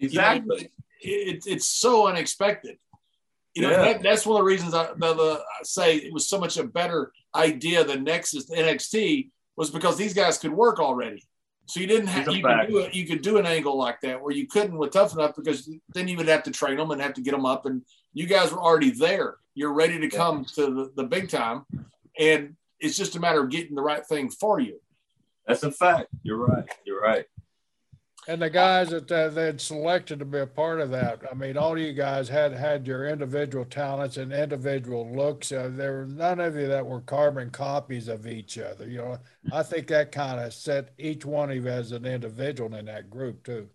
Exactly. 0.00 0.70
It, 1.00 1.44
it's 1.46 1.66
so 1.66 2.08
unexpected. 2.08 2.78
You 3.54 3.62
know, 3.62 3.70
Yeah. 3.70 3.82
that, 3.92 4.02
that's 4.02 4.26
one 4.26 4.36
of 4.36 4.40
the 4.40 4.50
reasons 4.50 4.74
I, 4.74 4.88
the, 4.96 5.14
the, 5.14 5.42
I 5.60 5.62
say 5.62 5.96
it 5.96 6.12
was 6.12 6.28
so 6.28 6.38
much 6.38 6.56
a 6.58 6.64
better 6.64 7.12
idea 7.34 7.84
than 7.84 8.04
Nexus 8.04 8.50
NXT 8.50 9.30
was 9.56 9.70
because 9.70 9.96
these 9.96 10.14
guys 10.14 10.38
could 10.38 10.52
work 10.52 10.78
already. 10.78 11.24
So 11.66 11.80
you 11.80 11.86
didn't 11.86 12.06
have 12.06 12.28
a 12.28 12.32
you 12.34 12.42
could 12.42 12.68
do 12.68 12.78
it. 12.78 12.94
You 12.94 13.06
could 13.06 13.20
do 13.22 13.36
an 13.36 13.44
angle 13.44 13.76
like 13.76 14.00
that 14.00 14.22
where 14.22 14.32
you 14.32 14.46
couldn't 14.46 14.78
with 14.78 14.92
Tough 14.92 15.12
Enough 15.12 15.34
because 15.36 15.68
then 15.92 16.08
you 16.08 16.16
would 16.16 16.28
have 16.28 16.44
to 16.44 16.50
train 16.50 16.78
them 16.78 16.90
and 16.92 17.00
have 17.02 17.12
to 17.14 17.20
get 17.20 17.32
them 17.32 17.44
up, 17.44 17.66
and 17.66 17.82
you 18.14 18.26
guys 18.26 18.52
were 18.52 18.58
already 18.58 18.90
there. 18.90 19.36
You're 19.54 19.74
ready 19.74 19.98
to 20.00 20.08
come 20.08 20.46
to 20.54 20.62
the, 20.62 20.92
the 20.96 21.04
big 21.04 21.28
time, 21.28 21.66
and 22.18 22.56
it's 22.80 22.96
just 22.96 23.16
a 23.16 23.20
matter 23.20 23.42
of 23.42 23.50
getting 23.50 23.74
the 23.74 23.82
right 23.82 24.06
thing 24.06 24.30
for 24.30 24.60
you. 24.60 24.80
That's 25.46 25.62
a 25.62 25.70
fact. 25.70 26.08
You're 26.22 26.38
right. 26.38 26.64
You're 26.86 27.00
right. 27.02 27.26
And 28.28 28.42
the 28.42 28.50
guys 28.50 28.90
that 28.90 29.10
uh, 29.10 29.30
they'd 29.30 29.58
selected 29.58 30.18
to 30.18 30.26
be 30.26 30.40
a 30.40 30.46
part 30.46 30.80
of 30.80 30.90
that, 30.90 31.22
I 31.30 31.34
mean, 31.34 31.56
all 31.56 31.78
you 31.78 31.94
guys 31.94 32.28
had 32.28 32.52
had 32.52 32.86
your 32.86 33.08
individual 33.08 33.64
talents 33.64 34.18
and 34.18 34.34
individual 34.34 35.10
looks. 35.16 35.50
Uh, 35.50 35.70
there 35.72 36.00
were 36.00 36.06
none 36.06 36.38
of 36.38 36.54
you 36.54 36.68
that 36.68 36.84
were 36.84 37.00
carbon 37.00 37.48
copies 37.48 38.06
of 38.06 38.26
each 38.26 38.58
other. 38.58 38.86
You 38.86 38.98
know, 38.98 39.18
I 39.50 39.62
think 39.62 39.86
that 39.86 40.12
kind 40.12 40.40
of 40.40 40.52
set 40.52 40.90
each 40.98 41.24
one 41.24 41.50
of 41.50 41.56
you 41.56 41.68
as 41.68 41.92
an 41.92 42.04
individual 42.04 42.74
in 42.74 42.84
that 42.84 43.08
group 43.08 43.44
too. 43.44 43.66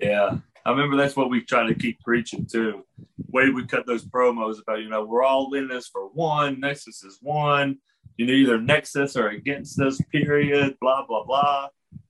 Yeah. 0.00 0.38
I 0.64 0.70
remember 0.70 0.96
that's 0.96 1.16
what 1.16 1.28
we 1.28 1.40
try 1.40 1.66
to 1.66 1.74
keep 1.74 1.98
preaching 2.00 2.46
too. 2.46 2.86
Way 3.32 3.50
we 3.50 3.66
cut 3.66 3.84
those 3.84 4.04
promos 4.04 4.62
about, 4.62 4.78
you 4.78 4.90
know, 4.90 5.04
we're 5.04 5.24
all 5.24 5.52
in 5.54 5.66
this 5.66 5.88
for 5.88 6.08
one. 6.10 6.60
Nexus 6.60 7.02
is 7.02 7.18
one. 7.20 7.78
You 8.16 8.26
know, 8.26 8.32
either 8.32 8.60
Nexus 8.60 9.16
or 9.16 9.30
against 9.30 9.80
us, 9.80 10.00
period, 10.12 10.76
blah, 10.80 11.04
blah, 11.04 11.24
blah. 11.24 11.68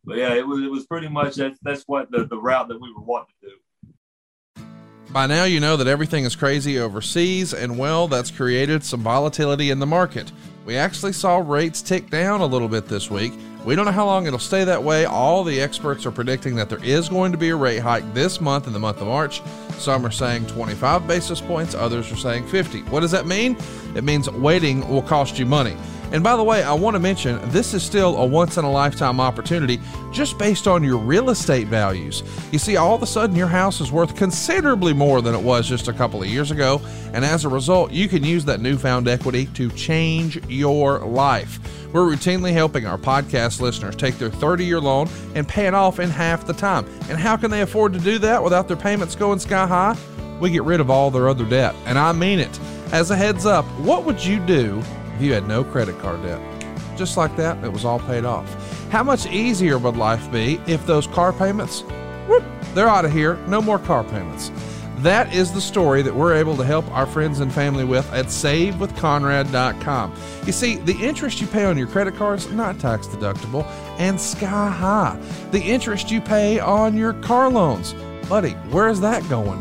But 0.08 0.16
yeah, 0.16 0.32
it 0.32 0.46
was 0.46 0.62
it 0.62 0.70
was 0.70 0.86
pretty 0.86 1.08
much 1.08 1.34
that's 1.34 1.58
that's 1.60 1.84
what 1.84 2.10
the, 2.10 2.24
the 2.24 2.38
route 2.38 2.68
that 2.68 2.80
we 2.80 2.90
were 2.92 3.02
wanting 3.02 3.34
to 3.42 3.48
do. 3.50 4.64
By 5.10 5.26
now, 5.26 5.44
you 5.44 5.60
know 5.60 5.76
that 5.76 5.86
everything 5.86 6.24
is 6.24 6.34
crazy 6.34 6.78
overseas, 6.78 7.52
and 7.52 7.78
well, 7.78 8.08
that's 8.08 8.30
created 8.30 8.82
some 8.82 9.00
volatility 9.00 9.70
in 9.70 9.78
the 9.78 9.86
market. 9.86 10.32
We 10.64 10.76
actually 10.76 11.12
saw 11.12 11.38
rates 11.38 11.82
tick 11.82 12.08
down 12.08 12.40
a 12.40 12.46
little 12.46 12.68
bit 12.68 12.88
this 12.88 13.10
week. 13.10 13.32
We 13.64 13.74
don't 13.74 13.84
know 13.84 13.92
how 13.92 14.06
long 14.06 14.26
it'll 14.26 14.38
stay 14.38 14.64
that 14.64 14.82
way. 14.82 15.04
All 15.04 15.44
the 15.44 15.60
experts 15.60 16.06
are 16.06 16.10
predicting 16.10 16.56
that 16.56 16.70
there 16.70 16.82
is 16.82 17.08
going 17.08 17.32
to 17.32 17.38
be 17.38 17.50
a 17.50 17.56
rate 17.56 17.80
hike 17.80 18.14
this 18.14 18.40
month 18.40 18.66
in 18.66 18.72
the 18.72 18.78
month 18.78 19.00
of 19.00 19.08
March. 19.08 19.42
Some 19.78 20.06
are 20.06 20.10
saying 20.10 20.46
25 20.46 21.06
basis 21.06 21.40
points, 21.40 21.74
others 21.74 22.10
are 22.10 22.16
saying 22.16 22.46
50. 22.46 22.82
What 22.84 23.00
does 23.00 23.10
that 23.10 23.26
mean? 23.26 23.56
It 23.94 24.04
means 24.04 24.30
waiting 24.30 24.88
will 24.88 25.02
cost 25.02 25.38
you 25.38 25.44
money. 25.44 25.76
And 26.10 26.24
by 26.24 26.36
the 26.36 26.42
way, 26.42 26.62
I 26.62 26.72
want 26.72 26.94
to 26.94 27.00
mention 27.00 27.38
this 27.50 27.74
is 27.74 27.82
still 27.82 28.16
a 28.16 28.24
once 28.24 28.56
in 28.56 28.64
a 28.64 28.70
lifetime 28.70 29.20
opportunity 29.20 29.78
just 30.10 30.38
based 30.38 30.66
on 30.66 30.82
your 30.82 30.96
real 30.96 31.30
estate 31.30 31.66
values. 31.66 32.22
You 32.50 32.58
see, 32.58 32.76
all 32.76 32.94
of 32.94 33.02
a 33.02 33.06
sudden 33.06 33.36
your 33.36 33.46
house 33.48 33.80
is 33.80 33.92
worth 33.92 34.16
considerably 34.16 34.94
more 34.94 35.20
than 35.20 35.34
it 35.34 35.42
was 35.42 35.68
just 35.68 35.88
a 35.88 35.92
couple 35.92 36.22
of 36.22 36.28
years 36.28 36.50
ago. 36.50 36.80
And 37.12 37.24
as 37.24 37.44
a 37.44 37.48
result, 37.48 37.92
you 37.92 38.08
can 38.08 38.24
use 38.24 38.44
that 38.46 38.60
newfound 38.60 39.06
equity 39.06 39.46
to 39.54 39.70
change 39.72 40.42
your 40.48 41.00
life. 41.00 41.58
We're 41.92 42.02
routinely 42.02 42.52
helping 42.52 42.86
our 42.86 42.98
podcast 42.98 43.60
listeners 43.60 43.96
take 43.96 44.16
their 44.18 44.30
30 44.30 44.64
year 44.64 44.80
loan 44.80 45.08
and 45.34 45.46
pay 45.46 45.66
it 45.66 45.74
off 45.74 46.00
in 46.00 46.08
half 46.08 46.46
the 46.46 46.52
time. 46.54 46.86
And 47.08 47.18
how 47.18 47.36
can 47.36 47.50
they 47.50 47.60
afford 47.60 47.92
to 47.92 47.98
do 47.98 48.18
that 48.18 48.42
without 48.42 48.66
their 48.66 48.76
payments 48.76 49.14
going 49.14 49.38
sky 49.38 49.66
high? 49.66 49.96
We 50.40 50.50
get 50.50 50.62
rid 50.62 50.80
of 50.80 50.90
all 50.90 51.10
their 51.10 51.28
other 51.28 51.44
debt. 51.44 51.74
And 51.84 51.98
I 51.98 52.12
mean 52.12 52.38
it. 52.38 52.60
As 52.92 53.10
a 53.10 53.16
heads 53.16 53.44
up, 53.44 53.66
what 53.80 54.04
would 54.04 54.24
you 54.24 54.38
do 54.46 54.82
you 55.20 55.32
had 55.32 55.46
no 55.46 55.64
credit 55.64 55.98
card 55.98 56.22
debt? 56.22 56.40
Just 56.96 57.16
like 57.16 57.36
that, 57.36 57.62
it 57.64 57.72
was 57.72 57.84
all 57.84 58.00
paid 58.00 58.24
off. 58.24 58.52
How 58.90 59.02
much 59.02 59.26
easier 59.26 59.78
would 59.78 59.96
life 59.96 60.30
be 60.32 60.60
if 60.66 60.84
those 60.86 61.06
car 61.06 61.32
payments, 61.32 61.82
whoop, 62.26 62.44
they're 62.74 62.88
out 62.88 63.04
of 63.04 63.12
here, 63.12 63.36
no 63.46 63.60
more 63.60 63.78
car 63.78 64.04
payments? 64.04 64.50
That 64.98 65.32
is 65.32 65.52
the 65.52 65.60
story 65.60 66.02
that 66.02 66.14
we're 66.14 66.34
able 66.34 66.56
to 66.56 66.64
help 66.64 66.90
our 66.90 67.06
friends 67.06 67.38
and 67.38 67.52
family 67.52 67.84
with 67.84 68.12
at 68.12 68.26
savewithconrad.com. 68.26 70.14
You 70.44 70.52
see, 70.52 70.74
the 70.74 70.96
interest 71.00 71.40
you 71.40 71.46
pay 71.46 71.66
on 71.66 71.78
your 71.78 71.86
credit 71.86 72.16
cards 72.16 72.50
not 72.50 72.80
tax 72.80 73.06
deductible 73.06 73.64
and 73.98 74.20
sky 74.20 74.70
high. 74.70 75.16
The 75.52 75.62
interest 75.62 76.10
you 76.10 76.20
pay 76.20 76.58
on 76.58 76.96
your 76.96 77.12
car 77.12 77.48
loans, 77.48 77.94
buddy, 78.28 78.54
where 78.72 78.88
is 78.88 79.00
that 79.02 79.28
going? 79.28 79.60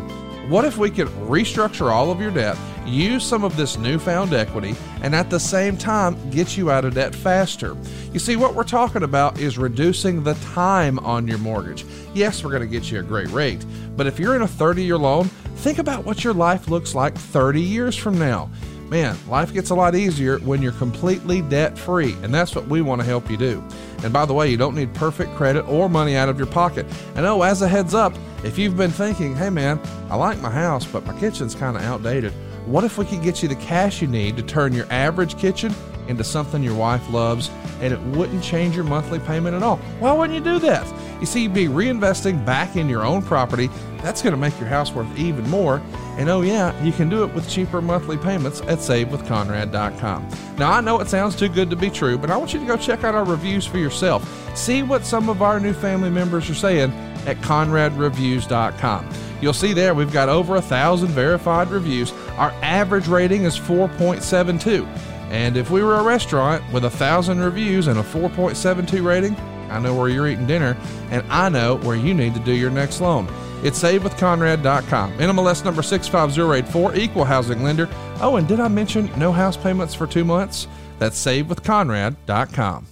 What 0.50 0.66
if 0.66 0.78
we 0.80 0.90
could 0.90 1.10
restructure 1.28 1.92
all 1.92 2.10
of 2.10 2.20
your 2.20 2.32
debt, 2.32 2.58
use 2.88 3.26
some 3.26 3.44
of 3.44 3.58
this 3.58 3.78
newfound 3.78 4.34
equity, 4.34 4.76
and 5.02 5.14
at 5.14 5.30
the 5.30 5.40
same 5.40 5.78
time 5.78 6.30
get 6.30 6.58
you 6.58 6.72
out 6.72 6.86
of 6.86 6.96
debt 6.96 7.14
faster? 7.14 7.76
You 8.14 8.20
see, 8.20 8.36
what 8.36 8.56
we're 8.56 8.64
talking 8.64 9.04
about 9.04 9.40
is 9.40 9.58
reducing 9.58 10.24
the 10.24 10.36
time 10.54 11.00
on 11.00 11.28
your 11.28 11.38
mortgage. 11.38 11.86
Yes, 12.14 12.44
we're 12.44 12.52
going 12.52 12.62
to 12.62 12.68
get 12.68 12.92
you 12.92 13.00
a 13.00 13.04
great 13.04 13.30
rate, 13.30 13.66
but 13.96 14.08
if 14.08 14.20
you're 14.20 14.36
in 14.36 14.42
a 14.42 14.48
30 14.48 14.84
year 14.84 14.98
loan, 14.98 15.26
think 15.58 15.80
about 15.80 16.06
what 16.06 16.24
your 16.24 16.34
life 16.34 16.68
looks 16.68 16.96
like 16.96 17.16
30 17.16 17.62
years 17.62 17.96
from 17.96 18.18
now. 18.18 18.50
Man, 18.90 19.18
life 19.28 19.54
gets 19.54 19.70
a 19.70 19.76
lot 19.76 19.96
easier 19.96 20.40
when 20.40 20.62
you're 20.62 20.72
completely 20.72 21.42
debt 21.42 21.78
free, 21.78 22.14
and 22.24 22.34
that's 22.34 22.56
what 22.56 22.68
we 22.68 22.82
want 22.82 23.02
to 23.02 23.08
help 23.08 23.30
you 23.30 23.36
do. 23.36 23.62
And 24.04 24.14
by 24.14 24.26
the 24.26 24.34
way, 24.34 24.50
you 24.50 24.56
don't 24.56 24.76
need 24.76 24.94
perfect 24.94 25.36
credit 25.36 25.64
or 25.64 25.90
money 25.90 26.16
out 26.16 26.30
of 26.30 26.38
your 26.38 26.48
pocket. 26.48 26.86
And 27.16 27.26
oh, 27.26 27.42
as 27.42 27.62
a 27.62 27.68
heads 27.68 27.94
up, 27.94 28.14
if 28.46 28.58
you've 28.58 28.78
been 28.78 28.92
thinking, 28.92 29.36
hey 29.36 29.50
man, 29.50 29.82
I 30.10 30.16
like 30.16 30.40
my 30.40 30.50
house, 30.50 30.86
but 30.86 31.06
my 31.06 31.20
kitchen's 31.20 31.54
kind 31.54 31.76
of 31.76 31.84
outdated, 31.84 32.32
what 32.68 32.84
if 32.84 32.98
we 32.98 33.06
could 33.06 33.22
get 33.22 33.42
you 33.42 33.48
the 33.48 33.56
cash 33.56 34.02
you 34.02 34.08
need 34.10 34.36
to 34.36 34.44
turn 34.44 34.74
your 34.74 34.88
average 34.92 35.38
kitchen 35.38 35.74
into 36.10 36.24
something 36.24 36.62
your 36.62 36.76
wife 36.76 37.10
loves 37.10 37.50
and 37.82 37.94
it 37.94 38.00
wouldn't 38.02 38.44
change 38.44 38.76
your 38.76 38.84
monthly 38.84 39.20
payment 39.20 39.56
at 39.56 39.64
all? 39.64 39.78
Why 40.00 40.12
wouldn't 40.12 40.38
you 40.38 40.44
do 40.44 40.60
that? 40.60 40.86
You 41.22 41.26
see, 41.26 41.44
you'd 41.44 41.54
be 41.54 41.68
reinvesting 41.68 42.46
back 42.46 42.76
in 42.76 42.90
your 42.90 43.06
own 43.06 43.22
property. 43.22 43.70
That's 44.02 44.22
going 44.22 44.34
to 44.34 44.38
make 44.38 44.60
your 44.60 44.68
house 44.68 44.92
worth 44.92 45.18
even 45.18 45.50
more. 45.50 45.82
And 46.18 46.28
oh, 46.30 46.42
yeah, 46.42 46.84
you 46.84 46.92
can 46.92 47.08
do 47.08 47.24
it 47.24 47.34
with 47.34 47.50
cheaper 47.50 47.82
monthly 47.82 48.18
payments 48.18 48.60
at 48.62 48.80
savewithconrad.com. 48.80 50.30
Now, 50.58 50.72
I 50.72 50.82
know 50.82 51.00
it 51.00 51.08
sounds 51.08 51.38
too 51.38 51.48
good 51.50 51.70
to 51.70 51.78
be 51.78 51.90
true, 51.90 52.18
but 52.18 52.30
I 52.30 52.36
want 52.36 52.54
you 52.54 52.60
to 52.60 52.66
go 52.66 52.76
check 52.76 53.06
out 53.06 53.16
our 53.16 53.24
reviews 53.24 53.66
for 53.66 53.78
yourself. 53.78 54.58
See 54.58 54.84
what 54.84 55.06
some 55.06 55.30
of 55.30 55.42
our 55.42 55.60
new 55.62 55.74
family 55.74 56.10
members 56.10 56.50
are 56.50 56.56
saying 56.56 56.92
at 57.26 57.38
conradreviews.com. 57.38 59.27
You'll 59.42 59.54
see 59.54 59.74
there 59.74 59.94
we've 59.94 60.12
got 60.12 60.30
over 60.30 60.56
a 60.56 60.62
thousand 60.62 61.10
verified 61.10 61.70
reviews. 61.70 62.12
Our 62.38 62.52
average 62.62 63.08
rating 63.08 63.44
is 63.44 63.58
4.72. 63.58 64.86
And 65.30 65.58
if 65.58 65.70
we 65.70 65.84
were 65.84 65.96
a 65.96 66.04
restaurant 66.04 66.64
with 66.72 66.86
a 66.86 66.90
thousand 66.90 67.40
reviews 67.40 67.88
and 67.88 68.00
a 68.00 68.04
4.72 68.04 69.04
rating, 69.04 69.36
I 69.70 69.80
know 69.80 69.94
where 69.94 70.08
you're 70.10 70.28
eating 70.28 70.48
dinner, 70.48 70.78
and 71.12 71.26
I 71.30 71.50
know 71.50 71.76
where 71.78 71.98
you 71.98 72.14
need 72.14 72.34
to 72.36 72.40
do 72.40 72.54
your 72.54 72.72
next 72.72 73.02
loan. 73.02 73.28
It's 73.64 73.82
savewithconrad.com. 73.82 75.18
NMLS 75.18 75.66
number 75.66 75.82
65084, 75.82 76.96
equal 76.96 77.26
housing 77.26 77.64
lender. 77.64 77.90
Oh, 78.22 78.38
and 78.38 78.48
did 78.48 78.60
I 78.60 78.68
mention 78.68 79.12
no 79.18 79.32
house 79.32 79.58
payments 79.58 79.94
for 79.94 80.08
two 80.08 80.24
months? 80.24 80.68
That's 81.00 81.24
savewithconrad.com. 81.24 82.88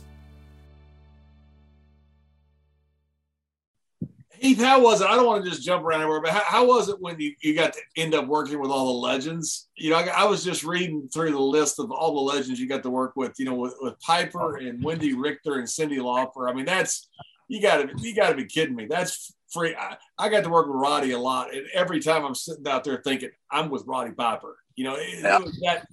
Heath, 4.46 4.62
how 4.62 4.80
was 4.80 5.02
it? 5.02 5.08
I 5.08 5.16
don't 5.16 5.26
want 5.26 5.44
to 5.44 5.50
just 5.50 5.64
jump 5.64 5.84
around 5.84 6.02
everywhere, 6.02 6.22
but 6.22 6.32
how, 6.32 6.44
how 6.44 6.68
was 6.68 6.88
it 6.88 7.02
when 7.02 7.20
you, 7.20 7.34
you 7.42 7.56
got 7.56 7.74
to 7.74 7.80
end 7.98 8.14
up 8.14 8.28
working 8.28 8.60
with 8.60 8.70
all 8.70 8.86
the 8.86 9.08
legends? 9.08 9.70
You 9.76 9.90
know, 9.90 9.98
I, 9.98 10.04
I, 10.04 10.26
was 10.26 10.44
just 10.44 10.64
reading 10.64 11.10
through 11.12 11.32
the 11.32 11.40
list 11.40 11.80
of 11.80 11.92
all 11.92 12.14
the 12.14 12.36
legends 12.36 12.60
you 12.60 12.68
got 12.68 12.84
to 12.84 12.92
work 12.92 13.14
with. 13.16 13.34
You 13.40 13.46
know, 13.46 13.56
with, 13.56 13.74
with 13.82 14.00
Piper 14.02 14.58
and 14.58 14.84
Wendi 14.84 15.14
Richter 15.18 15.56
and 15.56 15.68
Cyndi 15.68 15.98
Lauper. 15.98 16.48
I 16.48 16.54
mean, 16.54 16.66
that's 16.66 17.10
you 17.48 17.60
got 17.60 17.78
to 17.78 17.90
you 17.98 18.16
got 18.16 18.30
to 18.30 18.36
be 18.36 18.46
kidding 18.46 18.76
me. 18.76 18.86
That's 18.86 19.34
free. 19.52 19.76
I, 19.76 19.98
I, 20.20 20.30
got 20.30 20.44
to 20.44 20.50
work 20.50 20.68
with 20.68 20.76
Roddy 20.76 21.12
a 21.12 21.20
lot, 21.20 21.54
and 21.54 21.66
every 21.74 22.00
time 22.00 22.24
I'm 22.24 22.36
sitting 22.36 22.68
out 22.68 22.84
there 22.84 23.02
thinking 23.04 23.32
I'm 23.50 23.70
with 23.70 23.84
Roddy 23.88 24.12
Piper. 24.12 24.58
You 24.76 24.84
know, 24.84 24.96
it, 24.96 25.22
yeah. 25.22 25.38
it 25.38 25.44
was 25.44 25.60
that 25.64 25.88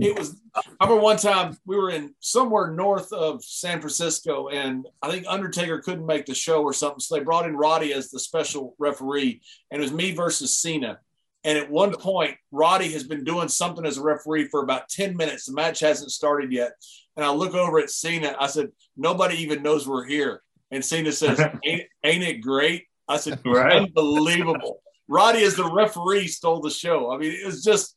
it 0.00 0.18
was 0.18 0.40
I 0.54 0.62
remember 0.84 1.02
one 1.02 1.16
time 1.16 1.56
we 1.64 1.76
were 1.76 1.90
in 1.90 2.14
somewhere 2.20 2.70
north 2.70 3.12
of 3.12 3.42
San 3.42 3.80
Francisco 3.80 4.48
and 4.48 4.86
I 5.02 5.10
think 5.10 5.24
Undertaker 5.26 5.80
couldn't 5.80 6.06
make 6.06 6.26
the 6.26 6.34
show 6.34 6.62
or 6.62 6.72
something. 6.72 7.00
So 7.00 7.14
they 7.14 7.24
brought 7.24 7.46
in 7.46 7.56
Roddy 7.56 7.92
as 7.92 8.10
the 8.10 8.20
special 8.20 8.74
referee 8.78 9.40
and 9.70 9.80
it 9.80 9.82
was 9.82 9.92
me 9.92 10.12
versus 10.12 10.58
Cena. 10.58 10.98
And 11.44 11.56
at 11.56 11.70
one 11.70 11.94
point, 11.94 12.36
Roddy 12.50 12.92
has 12.92 13.04
been 13.04 13.24
doing 13.24 13.48
something 13.48 13.86
as 13.86 13.96
a 13.96 14.02
referee 14.02 14.48
for 14.48 14.62
about 14.62 14.88
10 14.88 15.16
minutes. 15.16 15.46
The 15.46 15.54
match 15.54 15.80
hasn't 15.80 16.10
started 16.10 16.52
yet. 16.52 16.72
And 17.16 17.24
I 17.24 17.30
look 17.30 17.54
over 17.54 17.78
at 17.78 17.90
Cena. 17.90 18.36
I 18.38 18.48
said, 18.48 18.68
Nobody 18.96 19.36
even 19.36 19.62
knows 19.62 19.88
we're 19.88 20.04
here. 20.04 20.42
And 20.70 20.84
Cena 20.84 21.12
says, 21.12 21.40
Ain't, 21.64 21.82
ain't 22.04 22.24
it 22.24 22.40
great? 22.40 22.84
I 23.08 23.16
said, 23.16 23.40
right. 23.46 23.82
Unbelievable. 23.82 24.82
Roddy, 25.08 25.42
as 25.42 25.56
the 25.56 25.70
referee, 25.72 26.26
stole 26.26 26.60
the 26.60 26.70
show. 26.70 27.10
I 27.10 27.16
mean, 27.16 27.32
it 27.32 27.46
was 27.46 27.64
just 27.64 27.94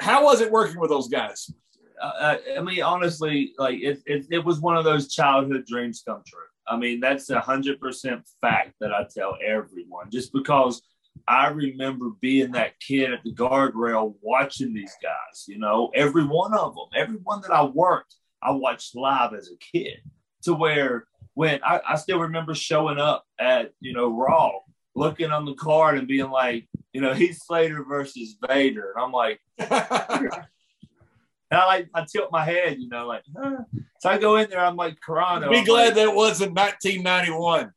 how 0.00 0.24
was 0.24 0.40
it 0.40 0.50
working 0.50 0.80
with 0.80 0.90
those 0.90 1.08
guys? 1.08 1.50
Uh, 2.00 2.36
I 2.56 2.60
mean, 2.60 2.82
honestly, 2.82 3.52
like 3.58 3.80
it, 3.80 4.00
it, 4.06 4.26
it 4.30 4.44
was 4.44 4.60
one 4.60 4.76
of 4.76 4.84
those 4.84 5.12
childhood 5.12 5.66
dreams 5.66 6.02
come 6.06 6.22
true. 6.26 6.40
I 6.66 6.76
mean, 6.76 7.00
that's 7.00 7.30
a 7.30 7.40
hundred 7.40 7.80
percent 7.80 8.28
fact 8.40 8.74
that 8.80 8.92
I 8.92 9.06
tell 9.12 9.36
everyone. 9.44 10.10
Just 10.10 10.32
because 10.32 10.82
I 11.26 11.48
remember 11.48 12.10
being 12.20 12.52
that 12.52 12.78
kid 12.80 13.12
at 13.12 13.24
the 13.24 13.34
guardrail 13.34 14.14
watching 14.22 14.74
these 14.74 14.94
guys. 15.02 15.44
You 15.48 15.58
know, 15.58 15.90
every 15.94 16.24
one 16.24 16.54
of 16.54 16.74
them, 16.74 16.86
every 16.94 17.16
one 17.16 17.40
that 17.42 17.50
I 17.50 17.64
worked, 17.64 18.14
I 18.42 18.52
watched 18.52 18.94
live 18.94 19.34
as 19.34 19.50
a 19.50 19.56
kid. 19.56 19.98
To 20.42 20.54
where 20.54 21.04
when 21.34 21.60
I, 21.64 21.80
I 21.86 21.96
still 21.96 22.20
remember 22.20 22.54
showing 22.54 22.98
up 22.98 23.24
at 23.40 23.72
you 23.80 23.92
know 23.92 24.08
Raw, 24.08 24.52
looking 24.94 25.32
on 25.32 25.44
the 25.44 25.54
card 25.54 25.98
and 25.98 26.06
being 26.06 26.30
like, 26.30 26.68
you 26.92 27.00
know, 27.00 27.14
Heath 27.14 27.40
Slater 27.44 27.84
versus 27.84 28.36
Vader. 28.46 28.92
And 28.94 29.04
I'm 29.04 29.12
like, 29.12 29.40
and 29.58 29.70
I 31.50 31.66
like 31.66 31.88
I 31.94 32.04
tilt 32.04 32.30
my 32.30 32.44
head, 32.44 32.78
you 32.78 32.88
know, 32.88 33.06
like 33.06 33.22
huh. 33.36 33.58
so 34.00 34.08
I 34.08 34.18
go 34.18 34.36
in 34.36 34.50
there, 34.50 34.60
I'm 34.60 34.76
like 34.76 34.98
Carrano. 35.06 35.50
Be 35.50 35.58
I'm 35.58 35.64
glad 35.64 35.86
like, 35.86 35.94
that 35.94 36.14
wasn't 36.14 36.54
1991. 36.54 37.72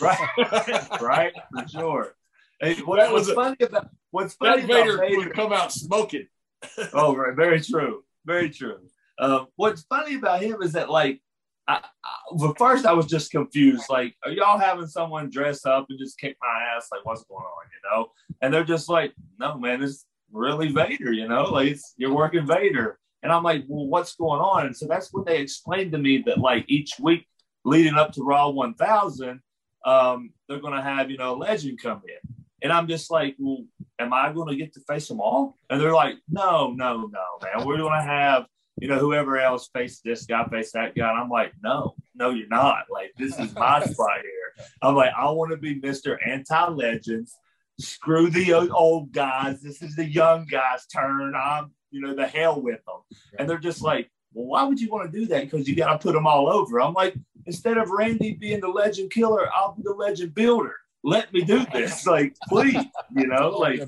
right, 0.00 1.00
right, 1.00 1.32
for 1.52 1.68
sure. 1.68 2.14
Hey, 2.60 2.74
what, 2.82 2.98
that 2.98 3.12
what's 3.12 3.30
funny 3.30 3.56
about 3.60 3.88
what's 4.10 4.34
funny 4.34 4.62
Vader, 4.62 4.94
about 4.94 5.08
Vader 5.08 5.16
would 5.18 5.34
come 5.34 5.52
out 5.52 5.72
smoking. 5.72 6.26
oh, 6.92 7.14
right, 7.14 7.34
very 7.34 7.60
true, 7.60 8.04
very 8.24 8.50
true. 8.50 8.78
Um, 9.18 9.48
what's 9.56 9.82
funny 9.82 10.16
about 10.16 10.42
him 10.42 10.62
is 10.62 10.72
that 10.72 10.90
like 10.90 11.20
I, 11.68 11.80
I, 12.04 12.52
first 12.58 12.86
I 12.86 12.92
was 12.92 13.06
just 13.06 13.30
confused. 13.30 13.84
Like, 13.88 14.16
are 14.24 14.30
y'all 14.30 14.58
having 14.58 14.86
someone 14.86 15.30
dress 15.30 15.64
up 15.64 15.86
and 15.88 15.98
just 15.98 16.18
kick 16.18 16.36
my 16.40 16.76
ass? 16.76 16.88
Like, 16.90 17.04
what's 17.04 17.24
going 17.24 17.44
on? 17.44 17.66
You 17.72 17.90
know? 17.90 18.10
And 18.42 18.52
they're 18.52 18.64
just 18.64 18.88
like, 18.88 19.14
no, 19.38 19.58
man, 19.58 19.82
it's 19.82 20.04
really 20.30 20.72
Vader. 20.72 21.12
You 21.12 21.28
know, 21.28 21.44
like 21.44 21.78
you're 21.96 22.14
working 22.14 22.46
Vader. 22.46 22.98
And 23.22 23.32
I'm 23.32 23.44
like, 23.44 23.64
well, 23.68 23.86
what's 23.86 24.16
going 24.16 24.40
on? 24.40 24.66
And 24.66 24.76
so 24.76 24.86
that's 24.86 25.12
when 25.12 25.24
they 25.24 25.38
explained 25.38 25.92
to 25.92 25.98
me 25.98 26.22
that 26.26 26.38
like 26.38 26.64
each 26.68 26.94
week 27.00 27.26
leading 27.64 27.94
up 27.94 28.12
to 28.12 28.22
Raw 28.22 28.48
1000, 28.50 29.40
um, 29.84 30.30
they're 30.48 30.60
going 30.60 30.74
to 30.74 30.82
have 30.82 31.10
you 31.10 31.16
know 31.16 31.34
a 31.34 31.36
legend 31.36 31.80
come 31.80 32.02
in. 32.06 32.34
And 32.62 32.72
I'm 32.72 32.88
just 32.88 33.10
like, 33.10 33.36
well, 33.38 33.64
am 33.98 34.12
I 34.12 34.32
going 34.32 34.48
to 34.48 34.56
get 34.56 34.74
to 34.74 34.80
face 34.80 35.08
them 35.08 35.20
all? 35.20 35.56
And 35.70 35.80
they're 35.80 35.94
like, 35.94 36.16
no, 36.28 36.72
no, 36.72 37.10
no, 37.12 37.24
man. 37.42 37.66
We're 37.66 37.78
going 37.78 37.98
to 37.98 38.06
have 38.06 38.46
you 38.82 38.88
know, 38.88 38.98
whoever 38.98 39.38
else 39.38 39.68
face 39.72 40.00
this 40.00 40.26
guy, 40.26 40.44
face 40.46 40.72
that 40.72 40.94
guy. 40.96 41.08
And 41.08 41.18
I'm 41.18 41.28
like, 41.28 41.52
no, 41.62 41.94
no, 42.16 42.30
you're 42.30 42.48
not. 42.48 42.86
Like, 42.90 43.12
this 43.16 43.38
is 43.38 43.54
my 43.54 43.80
spot 43.84 44.20
here. 44.22 44.66
I'm 44.82 44.96
like, 44.96 45.12
I 45.16 45.30
want 45.30 45.52
to 45.52 45.56
be 45.56 45.80
Mr. 45.80 46.16
Anti 46.26 46.68
Legends. 46.68 47.36
Screw 47.80 48.30
the 48.30 48.52
old 48.70 49.12
guys. 49.12 49.62
This 49.62 49.82
is 49.82 49.96
the 49.96 50.04
young 50.04 50.46
guys' 50.46 50.86
turn. 50.86 51.34
I'm, 51.34 51.72
you 51.90 52.00
know, 52.00 52.14
the 52.14 52.26
hell 52.26 52.60
with 52.60 52.84
them. 52.84 53.18
And 53.38 53.48
they're 53.48 53.58
just 53.58 53.82
like, 53.82 54.10
well, 54.32 54.46
why 54.46 54.64
would 54.64 54.80
you 54.80 54.90
want 54.90 55.10
to 55.10 55.18
do 55.18 55.26
that? 55.26 55.50
Because 55.50 55.68
you 55.68 55.74
got 55.74 55.92
to 55.92 55.98
put 55.98 56.14
them 56.14 56.26
all 56.26 56.48
over. 56.48 56.80
I'm 56.80 56.94
like, 56.94 57.14
instead 57.46 57.78
of 57.78 57.90
Randy 57.90 58.34
being 58.34 58.60
the 58.60 58.68
legend 58.68 59.10
killer, 59.10 59.48
I'll 59.54 59.74
be 59.74 59.82
the 59.82 59.92
legend 59.92 60.34
builder 60.34 60.76
let 61.04 61.32
me 61.32 61.42
do 61.42 61.64
this. 61.72 62.06
Like, 62.12 62.36
please, 62.48 62.76
you 63.16 63.26
know, 63.26 63.50
like, 63.50 63.80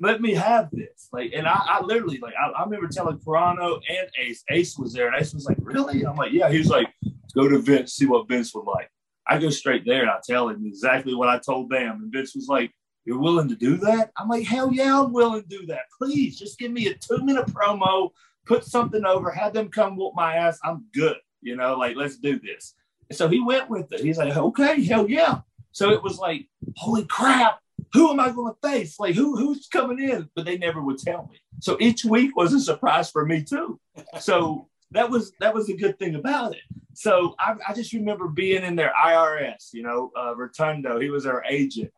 let 0.00 0.20
me 0.20 0.34
have 0.34 0.70
this. 0.72 1.08
Like, 1.12 1.32
and 1.34 1.46
I, 1.46 1.60
I 1.64 1.82
literally, 1.82 2.18
like, 2.18 2.34
I, 2.34 2.48
I 2.48 2.64
remember 2.64 2.88
telling 2.88 3.18
Carrano 3.18 3.80
and 3.88 4.08
Ace, 4.20 4.42
Ace 4.50 4.76
was 4.76 4.92
there, 4.92 5.06
and 5.06 5.16
Ace 5.20 5.34
was 5.34 5.44
like, 5.44 5.58
really? 5.60 6.04
I'm 6.04 6.16
like, 6.16 6.32
yeah. 6.32 6.50
He 6.50 6.58
was 6.58 6.68
like, 6.68 6.88
go 7.34 7.48
to 7.48 7.58
Vince, 7.58 7.92
see 7.92 8.06
what 8.06 8.26
Vince 8.26 8.52
would 8.54 8.64
like. 8.64 8.90
I 9.26 9.38
go 9.38 9.50
straight 9.50 9.84
there 9.86 10.02
and 10.02 10.10
I 10.10 10.18
tell 10.26 10.48
him 10.48 10.64
exactly 10.66 11.14
what 11.14 11.28
I 11.28 11.38
told 11.38 11.70
them. 11.70 12.00
And 12.02 12.12
Vince 12.12 12.34
was 12.34 12.48
like, 12.48 12.72
you're 13.08 13.18
willing 13.18 13.48
to 13.48 13.56
do 13.56 13.78
that? 13.78 14.12
I'm 14.18 14.28
like, 14.28 14.44
hell 14.44 14.70
yeah, 14.70 15.00
I'm 15.00 15.14
willing 15.14 15.40
to 15.40 15.48
do 15.48 15.64
that. 15.66 15.86
Please 15.96 16.38
just 16.38 16.58
give 16.58 16.70
me 16.70 16.88
a 16.88 16.94
two 16.94 17.24
minute 17.24 17.46
promo, 17.46 18.10
put 18.44 18.64
something 18.64 19.06
over, 19.06 19.30
have 19.30 19.54
them 19.54 19.70
come 19.70 19.96
whoop 19.96 20.12
my 20.14 20.34
ass. 20.34 20.58
I'm 20.62 20.84
good. 20.92 21.16
You 21.40 21.56
know, 21.56 21.74
like, 21.76 21.96
let's 21.96 22.18
do 22.18 22.38
this. 22.38 22.74
So 23.10 23.26
he 23.26 23.40
went 23.40 23.70
with 23.70 23.90
it. 23.92 24.00
He's 24.00 24.18
like, 24.18 24.36
okay, 24.36 24.84
hell 24.84 25.08
yeah. 25.08 25.40
So 25.72 25.88
it 25.90 26.02
was 26.02 26.18
like, 26.18 26.48
holy 26.76 27.06
crap, 27.06 27.60
who 27.94 28.10
am 28.10 28.20
I 28.20 28.28
going 28.28 28.52
to 28.52 28.68
face? 28.68 29.00
Like, 29.00 29.14
who 29.14 29.38
who's 29.38 29.68
coming 29.68 29.98
in? 30.00 30.28
But 30.36 30.44
they 30.44 30.58
never 30.58 30.82
would 30.82 30.98
tell 30.98 31.30
me. 31.32 31.40
So 31.60 31.78
each 31.80 32.04
week 32.04 32.36
was 32.36 32.52
a 32.52 32.60
surprise 32.60 33.10
for 33.10 33.24
me 33.24 33.42
too. 33.42 33.80
So 34.20 34.68
that 34.90 35.08
was 35.08 35.32
that 35.40 35.54
was 35.54 35.70
a 35.70 35.76
good 35.76 35.98
thing 35.98 36.14
about 36.14 36.52
it. 36.52 36.62
So 36.92 37.36
I, 37.38 37.54
I 37.68 37.72
just 37.72 37.94
remember 37.94 38.28
being 38.28 38.64
in 38.64 38.76
their 38.76 38.92
IRS, 39.02 39.72
you 39.72 39.82
know, 39.82 40.10
uh, 40.14 40.36
Rotunda. 40.36 40.98
He 41.00 41.08
was 41.08 41.24
our 41.24 41.42
agent. 41.48 41.90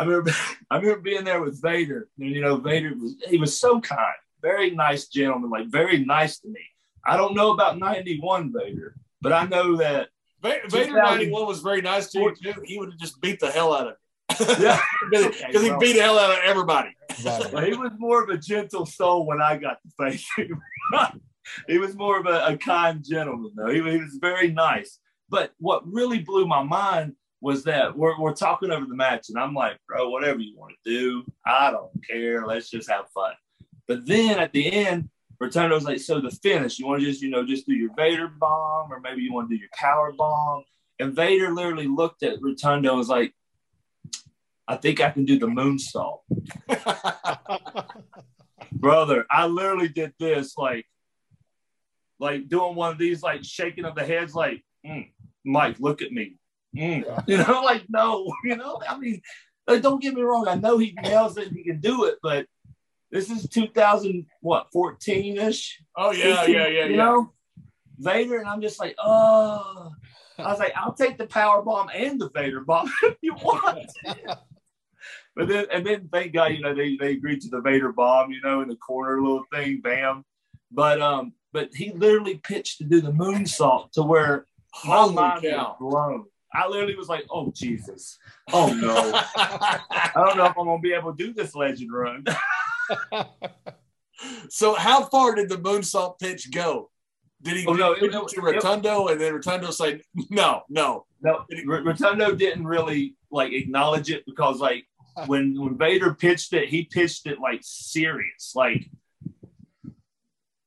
I 0.00 0.04
remember 0.04 0.30
I 0.70 0.76
remember 0.78 1.00
being 1.00 1.24
there 1.24 1.42
with 1.42 1.60
Vader, 1.60 2.08
and 2.18 2.30
you 2.30 2.40
know, 2.40 2.56
Vader 2.56 2.94
was 2.96 3.16
he 3.28 3.36
was 3.36 3.58
so 3.58 3.80
kind, 3.80 4.14
very 4.40 4.70
nice 4.70 5.08
gentleman, 5.08 5.50
like 5.50 5.66
very 5.66 6.04
nice 6.04 6.38
to 6.40 6.48
me. 6.48 6.60
I 7.06 7.16
don't 7.16 7.34
know 7.34 7.50
about 7.52 7.78
91 7.78 8.52
Vader, 8.52 8.94
but 9.20 9.32
I 9.32 9.46
know 9.46 9.76
that 9.76 10.08
Vader 10.42 10.92
91 10.92 11.46
was 11.46 11.60
very 11.60 11.82
nice 11.82 12.10
to 12.12 12.20
you 12.20 12.34
too. 12.34 12.54
He 12.64 12.78
would 12.78 12.90
have 12.90 12.98
just 12.98 13.20
beat 13.20 13.40
the 13.40 13.50
hell 13.50 13.74
out 13.74 13.88
of 13.88 13.88
you. 13.88 13.96
Yeah, 14.58 14.80
because 15.10 15.26
okay, 15.26 15.62
he 15.62 15.76
beat 15.78 15.94
the 15.94 16.02
hell 16.02 16.18
out 16.18 16.30
of 16.30 16.38
everybody. 16.44 16.96
Well, 17.24 17.64
he 17.64 17.74
was 17.74 17.90
more 17.98 18.22
of 18.22 18.30
a 18.30 18.38
gentle 18.38 18.86
soul 18.86 19.26
when 19.26 19.42
I 19.42 19.56
got 19.56 19.78
to 19.82 19.90
face 19.98 20.26
him. 20.36 20.62
he 21.66 21.78
was 21.78 21.94
more 21.94 22.20
of 22.20 22.26
a, 22.26 22.46
a 22.46 22.56
kind 22.56 23.04
gentleman, 23.04 23.52
though. 23.54 23.68
He, 23.68 23.82
he, 23.82 23.98
was 23.98 24.18
very 24.20 24.50
nice. 24.50 24.98
But 25.28 25.52
what 25.58 25.82
really 25.84 26.20
blew 26.20 26.46
my 26.46 26.62
mind 26.62 27.14
was 27.40 27.64
that 27.64 27.96
we're, 27.96 28.18
we're 28.20 28.34
talking 28.34 28.70
over 28.70 28.86
the 28.86 28.94
match, 28.94 29.28
and 29.28 29.38
I'm 29.38 29.54
like, 29.54 29.78
bro, 29.88 30.10
whatever 30.10 30.40
you 30.40 30.56
want 30.56 30.74
to 30.84 30.90
do, 30.90 31.24
I 31.46 31.70
don't 31.70 31.90
care. 32.06 32.46
Let's 32.46 32.70
just 32.70 32.90
have 32.90 33.08
fun. 33.10 33.32
But 33.88 34.06
then 34.06 34.38
at 34.38 34.52
the 34.52 34.70
end, 34.72 35.08
Rotunda's 35.40 35.84
like, 35.84 36.00
so 36.00 36.20
the 36.20 36.30
finish, 36.30 36.78
you 36.78 36.86
want 36.86 37.00
to 37.00 37.06
just, 37.06 37.22
you 37.22 37.30
know, 37.30 37.46
just 37.46 37.66
do 37.66 37.74
your 37.74 37.90
Vader 37.96 38.28
bomb, 38.28 38.92
or 38.92 39.00
maybe 39.00 39.22
you 39.22 39.32
want 39.32 39.48
to 39.48 39.56
do 39.56 39.60
your 39.60 39.70
power 39.72 40.12
bomb. 40.12 40.64
And 40.98 41.14
Vader 41.14 41.50
literally 41.50 41.88
looked 41.88 42.22
at 42.22 42.42
Rotunda 42.42 42.90
and 42.90 42.98
was 42.98 43.08
like, 43.08 43.32
I 44.68 44.76
think 44.76 45.00
I 45.00 45.10
can 45.10 45.24
do 45.24 45.38
the 45.38 45.46
moonsault. 45.46 46.20
Brother, 48.72 49.26
I 49.30 49.46
literally 49.46 49.88
did 49.88 50.12
this 50.20 50.56
like, 50.58 50.86
like 52.18 52.48
doing 52.48 52.76
one 52.76 52.92
of 52.92 52.98
these, 52.98 53.22
like 53.22 53.42
shaking 53.42 53.86
of 53.86 53.94
the 53.94 54.04
heads, 54.04 54.34
like, 54.34 54.62
mm, 54.86 55.10
Mike, 55.44 55.76
look 55.80 56.02
at 56.02 56.12
me. 56.12 56.36
Mm. 56.76 57.24
You 57.28 57.38
know, 57.38 57.62
like, 57.62 57.84
no, 57.88 58.32
you 58.44 58.56
know, 58.56 58.80
I 58.88 58.98
mean, 58.98 59.20
Like, 59.66 59.82
don't 59.82 60.02
get 60.02 60.14
me 60.14 60.22
wrong, 60.22 60.48
I 60.48 60.54
know 60.54 60.78
he 60.78 60.92
nails 61.02 61.36
it, 61.36 61.52
he 61.52 61.64
can 61.64 61.80
do 61.80 62.04
it, 62.04 62.16
but 62.22 62.46
this 63.10 63.30
is 63.30 63.48
2000 63.48 64.26
what 64.40 64.68
14 64.72 65.38
ish. 65.38 65.82
Oh 65.96 66.12
yeah, 66.12 66.36
15, 66.44 66.54
yeah, 66.54 66.66
yeah, 66.68 66.84
you 66.84 66.90
yeah. 66.92 66.96
know, 66.96 67.32
Vader, 67.98 68.38
and 68.38 68.48
I'm 68.48 68.60
just 68.60 68.78
like, 68.80 68.94
oh. 68.98 69.90
I 70.38 70.44
was 70.50 70.58
like, 70.58 70.72
I'll 70.74 70.94
take 70.94 71.18
the 71.18 71.26
power 71.26 71.60
bomb 71.60 71.90
and 71.94 72.18
the 72.18 72.30
Vader 72.30 72.60
bomb 72.60 72.90
if 73.02 73.16
you 73.20 73.34
want. 73.34 73.90
but 75.36 75.48
then, 75.48 75.66
and 75.70 75.84
then, 75.86 76.08
thank 76.10 76.32
God, 76.32 76.52
you 76.52 76.60
know, 76.60 76.74
they 76.74 76.96
they 76.96 77.12
agreed 77.12 77.42
to 77.42 77.48
the 77.50 77.60
Vader 77.60 77.92
bomb, 77.92 78.30
you 78.30 78.40
know, 78.40 78.62
in 78.62 78.68
the 78.68 78.76
corner 78.76 79.20
little 79.20 79.44
thing, 79.52 79.80
bam. 79.82 80.24
But 80.70 81.02
um, 81.02 81.34
but 81.52 81.70
he 81.74 81.92
literally 81.92 82.38
pitched 82.38 82.78
to 82.78 82.84
do 82.84 83.00
the 83.00 83.12
moonsault 83.12 83.92
to 83.92 84.02
where 84.02 84.46
Holy 84.72 85.14
my 85.14 85.22
mind 85.32 85.42
cow. 85.42 85.76
was 85.78 85.92
blown. 85.92 86.24
I 86.52 86.66
literally 86.68 86.96
was 86.96 87.08
like, 87.08 87.24
oh 87.30 87.52
Jesus, 87.54 88.18
oh 88.52 88.72
no, 88.72 88.94
I 89.36 90.10
don't 90.14 90.36
know 90.36 90.46
if 90.46 90.58
I'm 90.58 90.66
gonna 90.66 90.78
be 90.80 90.92
able 90.92 91.14
to 91.14 91.24
do 91.26 91.32
this 91.32 91.54
legend 91.54 91.92
run. 91.92 92.24
so 94.48 94.74
how 94.74 95.04
far 95.04 95.34
did 95.34 95.48
the 95.48 95.56
moonsault 95.56 96.18
pitch 96.18 96.50
go? 96.50 96.90
Did 97.42 97.56
he 97.56 97.66
Oh, 97.66 97.72
no, 97.72 97.94
pitch 97.94 98.02
it- 98.04 98.14
it 98.14 98.28
to 98.28 98.40
it- 98.40 98.42
Rotunda 98.42 99.04
and 99.06 99.20
then 99.20 99.32
Rotunda 99.34 99.72
said 99.72 100.02
no, 100.28 100.62
no? 100.68 101.06
No, 101.22 101.44
R- 101.68 101.82
Rotunda 101.82 102.34
didn't 102.34 102.66
really 102.66 103.16
like 103.30 103.52
acknowledge 103.52 104.10
it 104.10 104.24
because 104.26 104.58
like 104.60 104.84
when 105.26 105.60
when 105.60 105.76
Vader 105.78 106.14
pitched 106.14 106.52
it, 106.52 106.68
he 106.68 106.84
pitched 106.84 107.26
it 107.26 107.38
like 107.40 107.60
serious, 107.62 108.52
like 108.54 108.90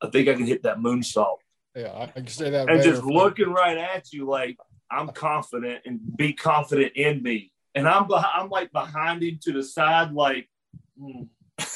I 0.02 0.10
think 0.10 0.28
I 0.28 0.34
can 0.34 0.46
hit 0.46 0.64
that 0.64 0.78
moonsault, 0.78 1.38
Yeah, 1.76 1.94
I 1.98 2.08
can 2.08 2.28
say 2.28 2.50
that. 2.50 2.70
and 2.70 2.80
Vader 2.80 2.84
just 2.92 3.02
fan. 3.04 3.12
looking 3.14 3.50
right 3.50 3.78
at 3.78 4.12
you 4.14 4.26
like 4.28 4.58
I'm 4.94 5.10
confident 5.10 5.82
and 5.86 6.00
be 6.18 6.34
confident 6.34 6.94
in 6.96 7.24
me, 7.24 7.52
and 7.76 7.88
I'm 7.88 8.06
beh- 8.06 8.30
I'm 8.34 8.50
like 8.50 8.72
behind 8.72 9.24
him 9.24 9.40
to 9.44 9.54
the 9.54 9.64
side, 9.64 10.14
like 10.14 10.50
"Hmm, 10.98 11.24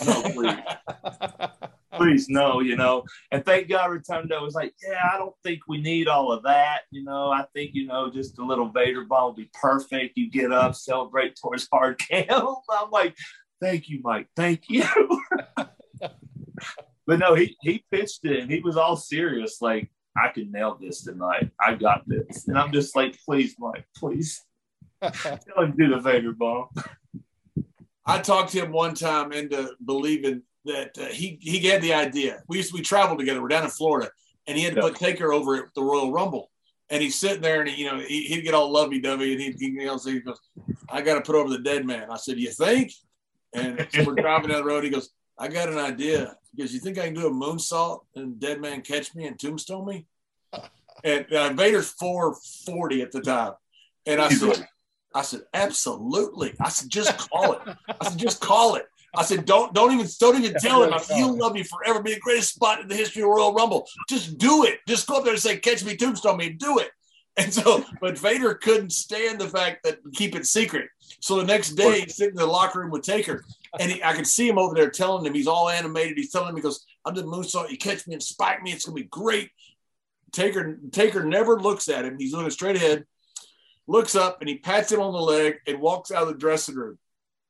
no, 0.06 0.22
please. 0.24 0.60
please 1.94 2.30
no, 2.30 2.60
you 2.60 2.76
know. 2.76 3.04
And 3.32 3.46
thank 3.46 3.70
God 3.70 3.92
Rotunda 3.92 4.40
was 4.42 4.54
like, 4.54 4.74
yeah, 4.88 5.02
I 5.14 5.18
don't 5.18 5.36
think 5.44 5.62
we 5.68 5.82
need 5.82 6.08
all 6.08 6.32
of 6.32 6.44
that, 6.44 6.82
you 6.92 7.04
know. 7.04 7.32
I 7.32 7.46
think 7.54 7.72
you 7.74 7.88
know 7.88 8.10
just 8.12 8.40
a 8.40 8.46
little 8.46 8.70
Vader 8.70 9.06
ball 9.06 9.28
would 9.28 9.38
be 9.38 9.50
perfect. 9.54 10.18
You 10.18 10.30
get 10.30 10.52
up, 10.52 10.76
celebrate 10.76 11.36
towards 11.36 11.68
hard 11.72 12.00
cam. 12.00 12.26
I'm 12.30 12.92
like, 12.92 13.16
thank 13.62 13.90
you, 13.90 14.02
Mike, 14.04 14.28
thank 14.36 14.64
you. 14.70 14.86
but 17.08 17.20
no, 17.20 17.36
he 17.36 17.56
he 17.62 17.84
pitched 17.92 18.26
it 18.26 18.40
and 18.42 18.52
he 18.52 18.60
was 18.60 18.78
all 18.78 18.96
serious, 18.96 19.62
like 19.62 19.90
I 20.18 20.30
can 20.30 20.52
nail 20.52 20.78
this 20.82 21.04
tonight. 21.04 21.52
I 21.60 21.76
got 21.76 22.08
this, 22.08 22.48
and 22.48 22.58
I'm 22.58 22.72
just 22.72 22.96
like, 22.96 23.18
please, 23.26 23.56
Mike, 23.60 23.86
please 23.96 24.44
tell 25.02 25.38
him 25.58 25.76
do 25.78 25.90
the 25.90 26.00
Vader 26.00 26.32
ball. 26.34 26.72
I 28.06 28.20
talked 28.20 28.52
to 28.54 28.60
him 28.64 28.72
one 28.72 28.96
time 28.96 29.32
into 29.32 29.72
believing 29.86 30.42
that 30.66 30.98
uh, 30.98 31.06
he 31.06 31.38
he 31.42 31.60
had 31.68 31.82
the 31.82 31.94
idea. 31.94 32.42
We 32.48 32.58
used 32.58 32.72
to 32.72 32.78
we 32.78 32.82
traveled 32.82 33.20
together. 33.20 33.42
We're 33.42 33.48
down 33.50 33.64
in 33.66 33.70
Florida, 33.70 34.10
and 34.48 34.58
he 34.58 34.64
had 34.64 34.74
to 34.76 34.82
Yeah. 34.82 34.88
put 34.90 34.96
Taker 34.98 35.34
over 35.34 35.56
at 35.56 35.74
the 35.76 35.84
Royal 35.84 36.12
Rumble. 36.12 36.50
And 36.90 37.04
he's 37.04 37.20
sitting 37.20 37.42
there, 37.42 37.60
and 37.60 37.70
he, 37.70 37.84
you 37.84 37.92
know 37.92 38.00
he, 38.00 38.24
he'd 38.24 38.44
get 38.44 38.54
all 38.54 38.72
lovey 38.72 39.02
dovey, 39.02 39.34
and 39.34 39.42
he, 39.42 39.52
he, 39.52 39.66
you 39.72 39.86
know, 39.86 39.98
he 39.98 40.22
goes, 40.22 40.40
"I 40.90 41.02
got 41.02 41.16
to 41.16 41.22
put 41.22 41.36
over 41.36 41.50
the 41.50 41.60
dead 41.60 41.86
man." 41.86 42.10
I 42.10 42.16
said, 42.16 42.40
"You 42.40 42.50
think?" 42.50 42.94
And 43.54 43.86
so 43.94 44.04
we're 44.06 44.16
driving 44.16 44.50
down 44.50 44.60
the 44.62 44.66
road. 44.68 44.84
He 44.86 44.90
goes, 44.90 45.10
"I 45.38 45.48
got 45.48 45.70
an 45.70 45.78
idea." 45.78 46.38
because 46.56 46.74
"You 46.74 46.80
think 46.80 46.98
I 46.98 47.06
can 47.06 47.14
do 47.14 47.28
a 47.28 47.32
moonsault 47.32 48.02
and 48.16 48.40
dead 48.40 48.62
man 48.62 48.82
catch 48.82 49.14
me 49.16 49.28
and 49.28 49.40
tombstone 49.40 49.86
me?" 49.86 50.06
And 51.04 51.32
uh, 51.32 51.54
Vader's 51.54 51.90
four 51.90 52.36
forty 52.66 53.02
at 53.02 53.12
the 53.12 53.22
time, 53.22 53.54
and 54.06 54.22
I 54.22 54.30
said, 54.30 54.68
"I 55.14 55.22
said 55.22 55.42
absolutely." 55.54 56.54
I 56.60 56.70
said, 56.70 56.90
"Just 56.90 57.18
call 57.18 57.54
it." 57.54 57.60
I 58.02 58.10
said, 58.10 58.18
"Just 58.18 58.42
call 58.42 58.76
it." 58.76 58.86
I 59.16 59.24
said, 59.24 59.46
"Don't 59.46 59.74
don't 59.74 59.94
even 59.94 60.08
don't 60.20 60.38
even 60.44 60.54
tell 60.60 60.84
him. 60.84 60.94
I 60.94 60.98
said, 61.00 61.18
He'll 61.18 61.36
love 61.36 61.56
you 61.56 61.64
forever. 61.64 62.02
Be 62.02 62.14
the 62.16 62.20
greatest 62.20 62.56
spot 62.56 62.82
in 62.82 62.88
the 62.88 62.96
history 62.96 63.24
of 63.24 63.30
Royal 63.30 63.54
Rumble. 63.54 63.88
Just 64.10 64.38
do 64.38 64.64
it. 64.64 64.80
Just 64.88 65.08
go 65.08 65.18
up 65.18 65.24
there 65.24 65.34
and 65.34 65.42
say, 65.42 65.58
"Catch 65.58 65.84
me, 65.84 65.96
tombstone 65.96 66.38
me." 66.38 66.48
and 66.48 66.60
Do 66.60 66.80
it. 66.80 66.92
And 67.38 67.54
so, 67.54 67.86
but 68.02 68.18
Vader 68.18 68.56
couldn't 68.56 68.92
stand 68.92 69.40
the 69.40 69.48
fact 69.48 69.84
that 69.84 70.00
keep 70.14 70.36
it 70.36 70.48
secret. 70.48 70.90
So 71.20 71.38
the 71.38 71.46
next 71.46 71.72
day, 71.72 72.02
he's 72.02 72.16
sitting 72.16 72.34
in 72.34 72.38
the 72.38 72.48
locker 72.48 72.80
room 72.80 72.90
with 72.90 73.04
Taker, 73.04 73.46
and 73.80 73.92
he, 73.92 74.04
I 74.04 74.14
could 74.14 74.28
see 74.28 74.48
him 74.48 74.58
over 74.58 74.76
there 74.76 74.90
telling 74.90 75.26
him 75.26 75.34
he's 75.34 75.48
all 75.48 75.70
animated. 75.70 76.18
He's 76.18 76.32
telling 76.32 76.50
him 76.50 76.56
he 76.56 76.62
goes, 76.62 76.86
"I'm 77.06 77.16
the 77.16 77.24
moonsault. 77.24 77.70
You 77.70 77.78
catch 77.78 78.08
me 78.08 78.14
and 78.14 78.24
spike 78.24 78.62
me. 78.64 78.72
It's 78.72 78.86
gonna 78.86 78.96
be 78.96 79.04
great." 79.04 79.50
Taker 80.32 80.78
Taker 80.92 81.24
never 81.24 81.60
looks 81.60 81.90
at 81.90 82.06
him. 82.06 82.18
He's 82.20 82.34
looking 82.34 82.50
straight 82.52 82.76
ahead. 82.76 83.06
Looks 83.88 84.16
up 84.16 84.42
and 84.42 84.50
he 84.50 84.58
pats 84.58 84.92
him 84.92 85.00
on 85.00 85.14
the 85.14 85.20
leg 85.20 85.60
and 85.66 85.80
walks 85.80 86.12
out 86.12 86.24
of 86.24 86.28
the 86.30 86.36
dressing 86.36 86.76
room. 86.76 86.98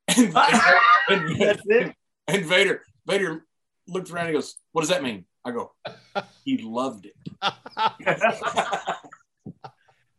And, 0.17 0.33
and, 1.09 1.41
That's 1.41 1.61
it. 1.65 1.95
and 2.27 2.45
Vader, 2.45 2.83
Vader 3.05 3.45
looked 3.87 4.09
around 4.11 4.27
and 4.27 4.35
he 4.35 4.41
goes, 4.41 4.55
What 4.71 4.81
does 4.81 4.89
that 4.89 5.03
mean? 5.03 5.25
I 5.43 5.51
go, 5.51 5.71
He 6.45 6.57
loved 6.59 7.07
it. 7.07 7.15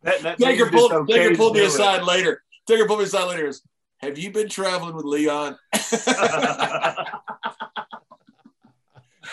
That, 0.01 0.21
that 0.21 0.37
Taker 0.39 0.69
pulled, 0.69 1.09
Taker 1.09 1.35
pulled 1.35 1.53
me 1.55 1.59
do 1.59 1.65
it. 1.65 1.67
aside 1.67 2.03
later. 2.03 2.41
Taker 2.65 2.87
pulled 2.87 2.99
me 2.99 3.05
aside 3.05 3.25
later. 3.25 3.39
and 3.41 3.47
goes, 3.49 3.61
Have 3.97 4.17
you 4.17 4.31
been 4.31 4.47
traveling 4.47 4.95
with 4.95 5.03
Leon? 5.03 5.57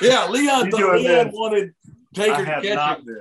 yeah, 0.01 0.27
Leon, 0.29 0.67
You 0.67 0.71
thought, 0.71 0.79
doing 0.79 1.05
Leon 1.05 1.27
this? 1.27 1.35
wanted 1.35 1.75
Taker 2.15 2.37
to 2.39 2.45
catch 2.45 2.65
not 2.75 2.99
him 3.01 3.19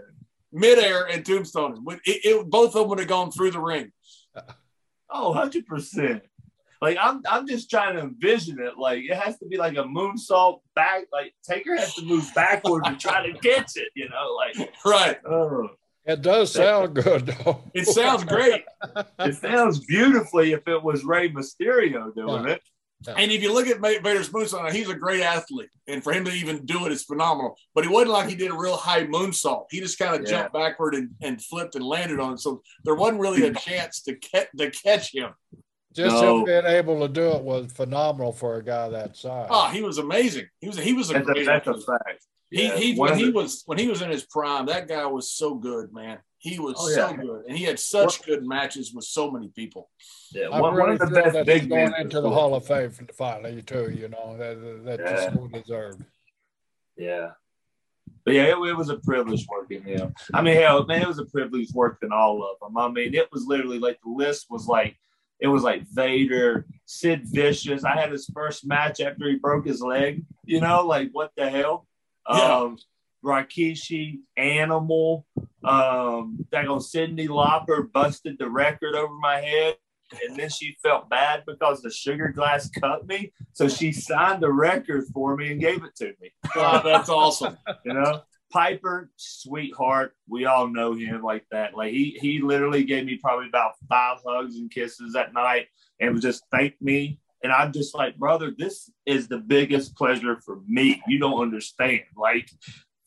midair 0.52 1.06
and 1.08 1.26
tombstone 1.26 1.76
him. 1.76 1.86
It, 2.06 2.26
it, 2.26 2.50
both 2.50 2.70
of 2.70 2.74
them 2.74 2.90
would 2.90 3.00
have 3.00 3.08
gone 3.08 3.32
through 3.32 3.52
the 3.52 3.60
ring. 3.60 3.92
Oh, 5.10 5.34
100%. 5.34 6.22
Like, 6.82 6.98
I'm, 7.00 7.22
I'm 7.30 7.48
just 7.48 7.70
trying 7.70 7.96
to 7.96 8.02
envision 8.02 8.60
it. 8.60 8.78
Like, 8.78 9.04
it 9.04 9.16
has 9.16 9.38
to 9.40 9.46
be 9.48 9.58
like 9.58 9.74
a 9.78 9.84
moonsault 9.84 10.60
back. 10.76 11.04
Like, 11.12 11.34
Taker 11.44 11.76
has 11.76 11.94
to 11.96 12.06
move 12.06 12.30
backwards 12.36 12.88
and 12.88 13.00
try 13.00 13.26
to 13.30 13.38
catch 13.40 13.72
it, 13.76 13.90
you 13.96 14.08
know? 14.10 14.34
Like, 14.36 14.74
Right. 14.86 15.18
oh, 15.26 15.70
It 16.06 16.22
does 16.22 16.54
sound 16.54 16.96
good, 16.96 17.26
though. 17.28 17.62
It 17.74 17.88
sounds 17.88 18.24
great. 18.24 18.64
it 19.20 19.36
sounds 19.36 19.80
beautifully 19.86 20.54
if 20.54 20.68
it 20.68 20.82
was 20.84 21.04
Rey 21.04 21.30
Mysterio 21.30 22.14
doing 22.16 22.48
it. 22.48 22.62
And 23.08 23.32
if 23.32 23.42
you 23.44 23.54
look 23.54 23.68
at 23.68 23.80
Va- 23.80 24.00
Vader's 24.04 24.30
moonsault, 24.30 24.72
he's 24.72 24.90
a 24.90 24.96
great 24.96 25.22
athlete. 25.22 25.70
And 25.88 26.04
for 26.04 26.14
him 26.14 26.26
to 26.26 26.32
even 26.32 26.66
do 26.66 26.86
it 26.86 26.92
is 26.92 27.04
phenomenal. 27.04 27.58
But 27.74 27.86
it 27.86 27.92
wasn't 27.92 28.12
like 28.12 28.30
he 28.30 28.36
did 28.36 28.52
a 28.52 28.56
real 28.58 28.78
high 28.78 29.06
moonsault. 29.06 29.66
He 29.72 29.80
just 29.80 29.98
kind 30.00 30.16
of 30.16 30.22
Yeah. 30.22 30.28
jumped 30.30 30.54
backward 30.54 30.96
and, 30.96 31.12
and 31.22 31.42
flipped 31.44 31.76
and 31.76 31.86
landed 31.86 32.20
on 32.20 32.34
it. 32.34 32.40
So 32.40 32.62
there 32.84 32.96
wasn't 32.96 33.20
really 33.22 33.46
a 33.48 33.54
chance 33.54 34.02
to, 34.04 34.16
ca- 34.16 34.48
to 34.58 34.72
catch 34.72 35.14
him. 35.14 35.32
Just 35.94 36.16
No. 36.22 36.40
him 36.40 36.46
being 36.46 36.66
able 36.66 37.00
to 37.02 37.08
do 37.08 37.32
it 37.32 37.44
was 37.44 37.72
phenomenal 37.72 38.34
for 38.34 38.56
a 38.58 38.64
guy 38.64 38.90
that 38.90 39.16
size. 39.16 39.48
Oh, 39.50 39.68
he 39.70 39.82
was 39.82 39.98
amazing. 39.98 40.48
He 40.60 40.68
was 40.68 40.78
he 40.78 40.92
was 40.94 41.10
a 41.10 41.14
That's 41.14 41.30
a, 41.30 41.32
great 41.34 41.46
that's 41.46 41.68
a 41.68 41.70
athlete. 41.70 41.86
fact. 41.86 42.26
He, 42.52 42.64
Yeah, 42.64 42.76
he 42.76 42.96
when 42.96 43.14
of 43.14 43.18
he 43.18 43.30
was 43.30 43.64
when 43.66 43.78
he 43.78 43.88
was 43.88 44.02
in 44.02 44.10
his 44.12 44.26
prime, 44.26 44.66
that 44.66 44.88
guy 44.90 45.06
was 45.06 45.32
so 45.32 45.56
good, 45.56 45.94
man. 45.94 46.20
He 46.46 46.60
was 46.60 46.76
Oh, 46.78 46.88
so 46.90 47.14
good, 47.16 47.46
and 47.48 47.58
he 47.58 47.64
had 47.66 47.80
such 47.80 48.22
good 48.24 48.46
matches 48.46 48.94
with 48.94 49.06
so 49.06 49.32
many 49.32 49.48
people. 49.50 49.90
yeah, 50.32 50.48
I 50.50 50.62
one, 50.62 50.76
one 50.78 50.90
of 50.92 51.00
the 51.00 51.08
best 51.08 51.34
that 51.34 51.48
he's 51.48 51.62
big 51.62 51.70
going 51.70 51.94
into 52.00 52.22
the 52.22 52.30
Hall 52.30 52.54
of 52.54 52.66
Fame 52.68 52.92
finally 53.14 53.62
too. 53.64 53.90
You 53.92 54.10
know 54.10 54.38
that 54.38 54.56
that 54.86 55.00
Yeah. 55.00 55.12
just 55.16 55.34
so 55.36 55.48
deserved. 55.48 56.04
Yeah. 56.98 57.32
But 58.24 58.34
yeah, 58.36 58.44
it, 58.54 58.58
it 58.70 58.78
was 58.78 58.90
a 58.90 58.98
privilege 58.98 59.46
working 59.50 59.84
him. 59.84 60.14
I 60.34 60.42
mean, 60.44 60.56
hell, 60.56 60.86
man, 60.86 61.02
it 61.02 61.08
was 61.08 61.20
a 61.20 61.26
privilege 61.26 61.70
working 61.74 62.12
all 62.12 62.44
of 62.44 62.60
them. 62.62 62.78
I 62.78 62.90
mean, 62.90 63.14
it 63.16 63.28
was 63.32 63.46
literally 63.48 63.80
like 63.80 64.00
the 64.04 64.10
list 64.12 64.48
was 64.50 64.68
like, 64.68 64.98
it 65.40 65.48
was 65.48 65.64
like 65.64 65.84
Vader, 65.88 66.66
Sid 66.86 67.22
Vicious. 67.26 67.84
I 67.84 67.96
had 68.00 68.12
his 68.12 68.26
first 68.34 68.66
match 68.68 69.00
after 69.02 69.28
he 69.30 69.36
broke 69.36 69.66
his 69.66 69.82
leg. 69.82 70.24
You 70.44 70.62
know, 70.62 70.86
like 70.86 71.10
what 71.12 71.32
the 71.36 71.50
hell? 71.50 71.88
Yeah. 72.30 72.58
Um, 72.60 72.78
Rikishi, 73.26 74.20
Animal, 74.38 75.26
um, 75.64 76.46
that 76.52 76.68
on 76.68 76.80
Cyndi 76.80 77.28
Lauper 77.28 77.92
busted 77.92 78.38
the 78.40 78.50
record 78.50 78.96
over 78.96 79.14
my 79.16 79.38
head. 79.42 79.78
And 80.28 80.38
then 80.38 80.50
she 80.50 80.78
felt 80.84 81.10
bad 81.10 81.44
because 81.48 81.82
the 81.82 81.90
sugar 81.90 82.30
glass 82.30 82.70
cut 82.70 83.08
me. 83.08 83.34
So 83.54 83.68
she 83.68 83.92
signed 83.92 84.44
the 84.44 84.52
record 84.52 85.06
for 85.12 85.36
me 85.36 85.52
and 85.52 85.60
gave 85.60 85.84
it 85.84 85.96
to 85.98 86.14
me 86.22 86.32
Wow, 86.56 86.82
that's 86.84 87.10
awesome. 87.10 87.58
you 87.84 87.94
know 87.94 88.22
piper 88.52 89.10
sweetheart 89.18 90.14
we 90.30 90.46
all 90.46 90.68
know 90.68 90.94
him 90.94 91.22
like 91.24 91.44
that 91.52 91.76
like 91.76 91.92
he 91.92 92.18
he 92.22 92.40
literally 92.40 92.84
gave 92.84 93.04
me 93.06 93.18
probably 93.18 93.48
about 93.48 93.74
five 93.90 94.18
hugs 94.26 94.56
and 94.58 94.70
kisses 94.72 95.14
that 95.14 95.34
night 95.34 95.66
and 96.00 96.14
was 96.14 96.22
just 96.22 96.44
thank 96.52 96.74
me 96.80 97.20
and 97.44 97.52
i'm 97.52 97.74
just 97.74 97.96
like 97.96 98.16
brother 98.18 98.54
this 98.58 98.90
is 99.08 99.28
the 99.28 99.40
biggest 99.40 99.96
pleasure 99.96 100.38
for 100.46 100.60
me 100.68 101.02
you 101.08 101.18
don't 101.20 101.42
understand 101.42 102.02
like 102.16 102.50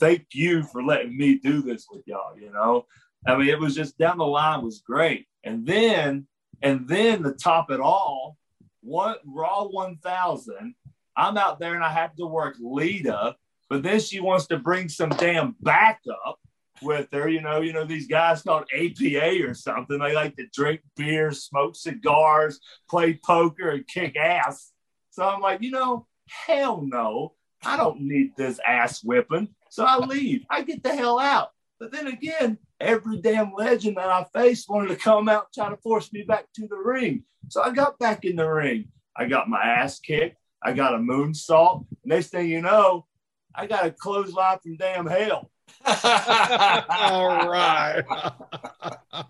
thank 0.00 0.26
you 0.32 0.62
for 0.62 0.82
letting 0.82 1.16
me 1.16 1.38
do 1.38 1.62
this 1.62 1.86
with 1.90 2.02
y'all 2.06 2.38
you 2.38 2.50
know 2.52 2.84
i 3.26 3.36
mean 3.36 3.48
it 3.48 3.58
was 3.58 3.74
just 3.74 3.98
down 3.98 4.18
the 4.18 4.24
line 4.24 4.62
was 4.62 4.82
great 4.86 5.26
and 5.44 5.66
then 5.66 6.26
and 6.62 6.86
then 6.88 7.22
to 7.22 7.32
top 7.32 7.70
it 7.70 7.80
all 7.80 8.36
what 8.82 9.20
raw 9.26 9.64
1000 9.64 10.74
i'm 11.16 11.36
out 11.36 11.58
there 11.58 11.74
and 11.74 11.84
i 11.84 11.90
have 11.90 12.14
to 12.16 12.26
work 12.26 12.56
lita 12.60 13.34
but 13.68 13.82
then 13.82 14.00
she 14.00 14.20
wants 14.20 14.46
to 14.46 14.58
bring 14.58 14.88
some 14.88 15.10
damn 15.10 15.54
backup. 15.60 16.38
with 16.80 17.08
her. 17.12 17.28
You 17.28 17.40
know, 17.40 17.60
you 17.60 17.72
know 17.72 17.84
these 17.84 18.06
guys 18.06 18.42
called 18.42 18.68
APA 18.72 19.44
or 19.44 19.54
something. 19.54 19.98
They 19.98 20.14
like 20.14 20.36
to 20.36 20.46
drink 20.54 20.80
beer, 20.96 21.32
smoke 21.32 21.74
cigars, 21.76 22.60
play 22.88 23.18
poker, 23.24 23.70
and 23.70 23.86
kick 23.86 24.16
ass. 24.16 24.72
So 25.10 25.24
I'm 25.24 25.40
like, 25.40 25.60
you 25.60 25.72
know, 25.72 26.06
hell 26.28 26.82
no, 26.82 27.34
I 27.64 27.76
don't 27.76 28.02
need 28.02 28.36
this 28.36 28.60
ass 28.66 29.02
whipping. 29.02 29.48
So 29.70 29.84
I 29.84 29.98
leave. 29.98 30.44
I 30.50 30.62
get 30.62 30.82
the 30.82 30.94
hell 30.94 31.18
out. 31.18 31.50
But 31.78 31.92
then 31.92 32.08
again, 32.08 32.58
every 32.80 33.20
damn 33.20 33.52
legend 33.56 33.96
that 33.96 34.08
I 34.08 34.26
faced 34.34 34.68
wanted 34.68 34.88
to 34.88 34.96
come 34.96 35.28
out 35.28 35.46
and 35.46 35.54
try 35.54 35.70
to 35.70 35.80
force 35.80 36.12
me 36.12 36.22
back 36.22 36.46
to 36.56 36.66
the 36.66 36.76
ring. 36.76 37.24
So 37.48 37.62
I 37.62 37.70
got 37.70 37.98
back 37.98 38.24
in 38.24 38.36
the 38.36 38.48
ring. 38.48 38.88
I 39.16 39.26
got 39.26 39.48
my 39.48 39.62
ass 39.62 40.00
kicked. 40.00 40.36
I 40.62 40.72
got 40.72 40.94
a 40.94 40.98
moonsault. 40.98 41.86
Next 42.04 42.28
thing 42.28 42.48
you 42.48 42.60
know, 42.60 43.06
I 43.54 43.66
got 43.66 43.86
a 43.86 43.90
clothesline 43.90 44.58
from 44.58 44.76
damn 44.76 45.06
hell. 45.06 45.50
All 45.86 47.48
right. 47.48 48.02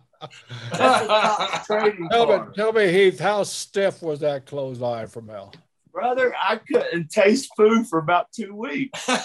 tell, 1.65 1.85
me, 1.85 2.52
tell 2.55 2.73
me, 2.73 2.93
Heath, 2.93 3.20
how 3.20 3.43
stiff 3.43 4.02
was 4.02 4.20
that 4.20 4.47
clothesline 4.47 5.09
from 5.09 5.28
hell? 5.28 5.52
Brother, 5.99 6.33
I 6.41 6.59
couldn't 6.59 7.11
taste 7.11 7.51
food 7.57 7.89
for 7.89 7.99
about 7.99 8.31
two 8.31 8.55
weeks. 8.55 9.05
hey, 9.07 9.19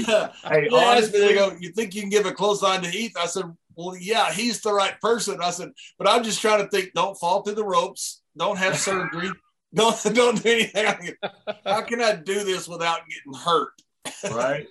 hey, 0.00 0.68
honestly, 0.72 1.18
they 1.18 1.34
go, 1.34 1.56
you 1.58 1.72
think 1.72 1.92
you 1.92 2.02
can 2.02 2.08
give 2.08 2.24
a 2.24 2.30
close 2.30 2.62
line 2.62 2.82
to 2.82 2.88
Heath? 2.88 3.16
I 3.20 3.26
said, 3.26 3.46
well, 3.74 3.96
yeah, 3.96 4.32
he's 4.32 4.60
the 4.60 4.72
right 4.72 4.94
person. 5.00 5.40
I 5.42 5.50
said, 5.50 5.72
but 5.98 6.08
I'm 6.08 6.22
just 6.22 6.40
trying 6.40 6.62
to 6.62 6.68
think, 6.68 6.92
don't 6.94 7.18
fall 7.18 7.42
through 7.42 7.56
the 7.56 7.64
ropes, 7.64 8.22
don't 8.38 8.58
have 8.58 8.78
surgery, 8.78 9.32
don't 9.74 10.00
don't 10.14 10.40
do 10.40 10.66
anything. 10.72 11.16
How 11.66 11.80
can 11.80 12.00
I 12.00 12.14
do 12.14 12.44
this 12.44 12.68
without 12.68 13.00
getting 13.08 13.34
hurt? 13.40 13.72
Right. 14.30 14.68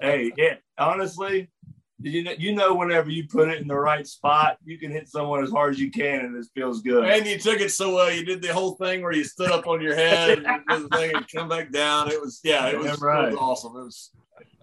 hey, 0.00 0.32
yeah, 0.38 0.54
honestly, 0.78 1.50
you 2.00 2.24
know, 2.24 2.32
you 2.38 2.54
know, 2.54 2.74
whenever 2.74 3.10
you 3.10 3.26
put 3.26 3.48
it 3.48 3.62
in 3.62 3.68
the 3.68 3.76
right 3.76 4.06
spot, 4.06 4.58
you 4.64 4.78
can 4.78 4.90
hit 4.90 5.08
someone 5.08 5.42
as 5.42 5.50
hard 5.50 5.74
as 5.74 5.80
you 5.80 5.90
can, 5.90 6.24
and 6.24 6.36
it 6.36 6.46
feels 6.54 6.82
good. 6.82 7.04
And 7.04 7.26
you 7.26 7.38
took 7.38 7.60
it 7.60 7.70
so 7.70 7.94
well. 7.94 8.10
You 8.10 8.24
did 8.24 8.42
the 8.42 8.52
whole 8.52 8.72
thing 8.72 9.02
where 9.02 9.12
you 9.12 9.24
stood 9.24 9.50
up 9.50 9.66
on 9.66 9.80
your 9.80 9.94
head 9.94 10.44
and, 10.44 10.90
thing 10.90 11.14
and 11.14 11.26
come 11.28 11.48
back 11.48 11.70
down. 11.70 12.10
It 12.10 12.20
was, 12.20 12.40
yeah, 12.42 12.66
it 12.66 12.78
was, 12.78 13.00
right. 13.00 13.28
it 13.28 13.30
was 13.30 13.38
awesome. 13.38 13.76
It 13.76 13.84
was, 13.84 14.10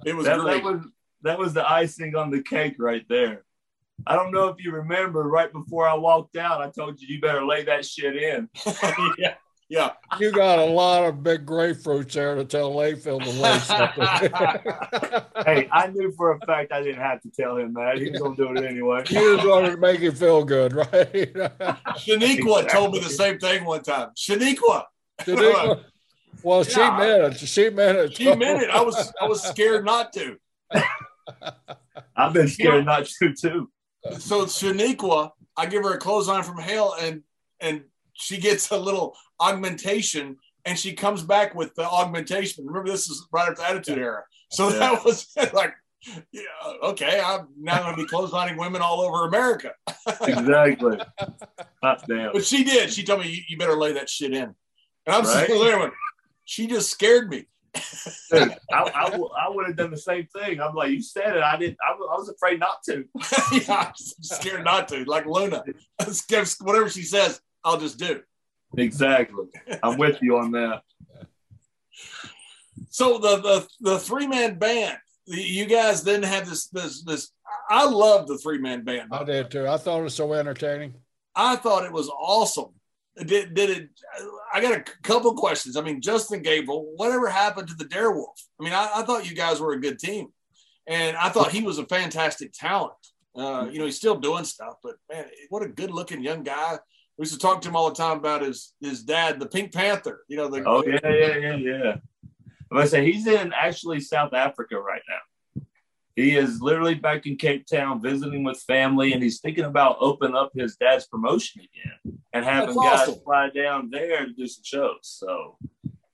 it 0.06 0.16
was 0.16 0.26
that, 0.26 0.40
great. 0.40 0.64
That 0.64 0.74
was, 0.74 0.86
that 1.24 1.40
was 1.40 1.53
the 1.53 1.70
icing 1.70 2.16
on 2.16 2.32
the 2.32 2.41
cake 2.44 2.76
right 2.80 3.06
there. 3.08 3.44
I 4.06 4.16
don't 4.16 4.32
know 4.32 4.48
if 4.48 4.64
you 4.64 4.72
remember, 4.72 5.24
right 5.24 5.52
before 5.52 5.88
I 5.88 5.94
walked 5.94 6.36
out, 6.36 6.62
I 6.62 6.70
told 6.70 6.99
you 6.99 7.08
you 7.08 7.22
better 7.22 7.45
lay 7.45 7.64
that 7.64 7.86
shit 7.86 8.16
in. 8.16 8.49
yeah. 9.18 9.36
Yeah. 9.72 9.91
You 10.19 10.34
got 10.34 10.60
a 10.60 10.65
lot 10.65 11.06
of 11.06 11.23
big 11.23 11.45
grapefruits 11.45 12.11
there 12.11 12.35
to 12.35 12.43
tell 12.43 12.73
Layfield 12.73 13.23
to 13.23 13.30
lay 13.30 13.57
something. 13.60 15.45
hey, 15.45 15.69
I 15.72 15.88
knew 15.88 16.11
for 16.11 16.34
a 16.34 16.39
fact 16.45 16.73
I 16.73 16.84
didn't 16.84 17.02
have 17.02 17.22
to 17.22 17.30
tell 17.30 17.56
him 17.56 17.73
that. 17.76 17.98
He 17.98 18.10
was 18.10 18.19
going 18.19 18.35
to 18.35 18.48
do 18.48 18.53
it 18.53 18.69
anyway. 18.69 19.06
You 19.07 19.38
just 19.38 19.48
wanted 19.48 19.72
to 19.72 19.77
make 19.77 20.02
him 20.02 20.14
feel 20.14 20.43
good, 20.43 20.73
right? 20.73 20.89
Shaniqua 21.14 22.64
exactly. 22.64 22.64
told 22.68 22.91
me 22.91 22.99
the 22.99 23.10
same 23.10 23.39
thing 23.39 23.64
one 23.64 23.81
time. 23.81 24.10
Shaniqua. 24.18 24.84
Shaniqua. 25.22 25.85
Well, 26.43 26.64
yeah. 26.64 26.69
she 26.69 26.80
meant 26.80 27.34
it. 27.34 27.39
She 27.39 27.69
meant 27.69 27.98
it. 27.98 28.18
She 28.18 28.35
meant 28.35 28.64
it. 28.64 28.69
I 28.72 28.81
was 28.81 29.14
I 29.22 29.26
was 29.26 29.41
scared 29.41 29.85
not 29.85 30.11
to. 30.14 30.35
I've 32.15 32.34
been 32.34 32.49
scared 32.49 32.84
not 32.84 33.06
to 33.06 33.34
too. 33.34 33.69
So 34.18 34.45
Shaniqua, 34.48 35.30
I 35.56 35.65
give 35.68 35.84
her 35.84 35.93
a 35.93 35.98
clothesline 35.98 36.43
from 36.43 36.57
hell, 36.57 36.93
and 36.99 37.22
and 37.61 37.84
she 38.14 38.38
gets 38.38 38.69
a 38.72 38.77
little 38.77 39.15
augmentation 39.42 40.38
and 40.66 40.78
she 40.78 40.94
comes 40.94 41.24
back 41.24 41.56
with 41.56 41.74
the 41.76 41.84
augmentation. 41.84 42.66
Remember, 42.66 42.90
this 42.90 43.10
is 43.10 43.28
right 43.32 43.50
after 43.50 43.62
the 43.62 43.70
Attitude 43.70 43.98
Era. 43.98 44.24
So 44.52 44.70
yeah. 44.70 44.80
that 44.80 45.06
was 45.06 45.28
like, 45.54 45.74
yeah, 46.32 46.42
okay, 46.84 47.22
I'm 47.24 47.48
now 47.60 47.84
going 47.84 47.96
to 47.96 48.04
be 48.04 48.10
clotheslining 48.10 48.58
women 48.58 48.82
all 48.82 49.02
over 49.02 49.28
America. 49.28 49.74
exactly. 50.22 50.98
Damn. 52.08 52.34
But 52.34 52.46
she 52.46 52.64
did. 52.64 52.92
She 52.92 53.04
told 53.04 53.22
me, 53.22 53.30
you, 53.30 53.42
you 53.50 53.58
better 53.58 53.76
lay 53.76 53.94
that 53.94 54.10
shit 54.10 54.34
in. 54.34 54.44
And 55.06 55.16
I'm 55.16 55.24
right? 55.24 55.48
sitting 55.48 55.64
there, 55.64 55.92
she 56.46 56.68
just 56.68 56.90
scared 56.90 57.30
me. 57.30 57.46
Dude, 58.32 58.56
I, 58.74 58.84
I, 58.84 59.20
I, 59.46 59.50
would 59.50 59.68
have 59.68 59.78
done 59.78 59.92
the 59.92 59.98
same 59.98 60.28
thing. 60.36 60.60
I'm 60.60 60.76
like, 60.76 60.92
you 60.92 61.02
said 61.02 61.38
it. 61.38 61.44
I 61.44 61.56
didn't. 61.58 61.78
I, 61.82 61.94
I 61.94 62.18
was 62.18 62.30
afraid 62.30 62.60
not 62.60 62.84
to. 62.84 63.06
yeah, 63.54 63.88
I'm 63.88 63.94
scared 63.96 64.66
not 64.66 64.90
to. 64.90 65.06
Like 65.06 65.26
Luna, 65.26 65.64
whatever 66.62 66.90
she 66.90 67.04
says, 67.04 67.40
I'll 67.64 67.80
just 67.80 67.98
do. 67.98 68.22
Exactly. 68.77 69.45
I'm 69.84 69.98
with 69.98 70.22
you 70.22 70.38
on 70.38 70.52
that. 70.52 70.81
So 72.89 73.18
the 73.18 73.38
the, 73.38 73.68
the 73.81 73.99
three 73.99 74.27
man 74.27 74.57
band, 74.57 74.98
you 75.26 75.65
guys 75.65 76.03
then 76.03 76.23
have 76.23 76.48
this 76.48 76.68
this 76.68 77.03
this. 77.03 77.31
I 77.69 77.85
love 77.85 78.27
the 78.27 78.38
three 78.38 78.57
man 78.57 78.84
band. 78.84 79.10
I 79.11 79.23
did 79.23 79.52
too. 79.52 79.68
I 79.68 79.77
thought 79.77 79.99
it 79.99 80.03
was 80.03 80.15
so 80.15 80.34
entertaining. 80.34 80.95
I 81.35 81.56
thought 81.56 81.85
it 81.85 81.91
was 81.91 82.10
awesome. 82.10 82.73
Did 83.18 83.53
did 83.53 83.69
it? 83.69 83.89
I 84.53 84.61
got 84.61 84.77
a 84.77 84.84
couple 85.03 85.34
questions. 85.35 85.76
I 85.76 85.81
mean, 85.81 86.02
Justin 86.02 86.41
Gabriel, 86.41 86.93
whatever 86.95 87.30
happened 87.30 87.68
to 87.69 87.76
the 87.76 87.85
Darewolf? 87.85 88.39
I 88.60 88.64
mean, 88.64 88.73
I, 88.73 88.89
I 88.95 89.03
thought 89.03 89.30
you 89.30 89.35
guys 89.35 89.60
were 89.60 89.73
a 89.73 89.81
good 89.81 89.99
team, 89.99 90.27
and 90.88 91.15
I 91.18 91.30
thought 91.30 91.52
he 91.52 91.61
was 91.61 91.77
a 91.77 91.85
fantastic 91.85 92.53
talent. 92.53 92.93
Uh, 93.35 93.69
you 93.72 93.80
know, 93.80 93.85
he's 93.85 93.98
still 93.98 94.18
doing 94.18 94.43
stuff, 94.43 94.76
but 94.84 94.95
man, 95.10 95.26
what 95.49 95.64
a 95.64 95.68
good 95.68 95.91
looking 95.91 96.22
young 96.22 96.43
guy 96.43 96.77
we 97.22 97.26
used 97.26 97.39
to 97.39 97.39
talk 97.39 97.61
to 97.61 97.69
him 97.69 97.76
all 97.76 97.88
the 97.88 97.95
time 97.95 98.18
about 98.18 98.41
his 98.41 98.73
his 98.81 99.03
dad, 99.03 99.39
the 99.39 99.45
Pink 99.45 99.72
Panther. 99.72 100.23
You 100.27 100.38
know, 100.38 100.48
the 100.48 100.64
oh 100.65 100.84
yeah, 100.84 100.98
yeah, 101.03 101.38
yeah, 101.38 101.56
yeah. 101.56 101.95
I 102.72 102.85
say 102.85 103.06
he's 103.06 103.27
in 103.27 103.53
actually 103.53 103.99
South 103.99 104.34
Africa 104.34 104.80
right 104.80 105.03
now. 105.07 105.61
He 106.15 106.35
is 106.35 106.64
literally 106.64 106.95
back 106.95 107.27
in 107.27 107.35
Cape 107.35 107.68
Town 107.68 108.02
visiting 108.02 108.43
with 108.43 108.60
family, 108.64 109.14
and 109.14 109.22
he's 109.22 109.39
thinking 109.39 109.65
about 109.65 109.98
opening 109.99 110.35
up 110.35 110.49
his 110.56 110.77
dad's 110.77 111.06
promotion 111.06 111.61
again 111.61 112.18
and 112.34 112.43
having 112.43 112.76
guys 112.76 113.15
fly 113.23 113.52
down 113.52 113.91
there 113.91 114.26
to 114.26 114.34
do 114.34 114.48
some 114.48 114.64
shows. 114.64 115.02
So, 115.03 115.57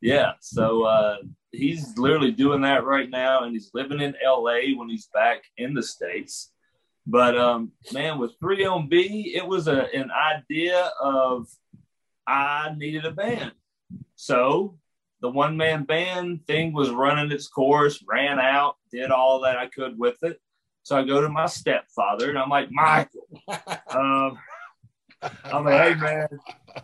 yeah, 0.02 0.34
so 0.42 0.84
uh, 0.84 1.18
he's 1.54 1.98
literally 1.98 2.34
doing 2.34 2.60
that 2.64 2.84
right 2.84 3.10
now, 3.10 3.44
and 3.46 3.54
he's 3.54 3.72
living 3.74 4.02
in 4.02 4.14
LA 4.22 4.76
when 4.76 4.90
he's 4.90 5.08
back 5.14 5.44
in 5.56 5.74
the 5.74 5.84
states. 5.84 6.52
But 7.10 7.38
um, 7.38 7.72
man, 7.94 8.18
with 8.20 8.38
3MB, 8.40 9.34
it 9.34 9.48
was 9.48 9.70
a, 9.70 9.88
an 9.96 10.12
idea 10.12 10.92
of 11.02 11.48
I 12.28 12.76
needed 12.78 13.06
a 13.06 13.12
band. 13.12 13.54
So 14.16 14.78
the 15.22 15.30
one 15.30 15.56
man 15.56 15.86
band 15.86 16.46
thing 16.46 16.74
was 16.74 16.90
running 16.90 17.32
its 17.32 17.48
course, 17.48 18.04
ran 18.06 18.40
out, 18.40 18.76
did 18.92 19.10
all 19.10 19.42
that 19.42 19.58
I 19.58 19.68
could 19.68 19.98
with 19.98 20.22
it. 20.24 20.42
So 20.84 20.98
I 20.98 21.04
go 21.04 21.22
to 21.22 21.30
my 21.30 21.46
stepfather 21.46 22.30
and 22.30 22.38
I'm 22.38 22.50
like, 22.50 22.70
Michael, 22.72 23.28
um, 23.90 24.38
I'm 25.46 25.64
like, 25.64 25.82
hey 25.82 25.96
man, 25.96 26.28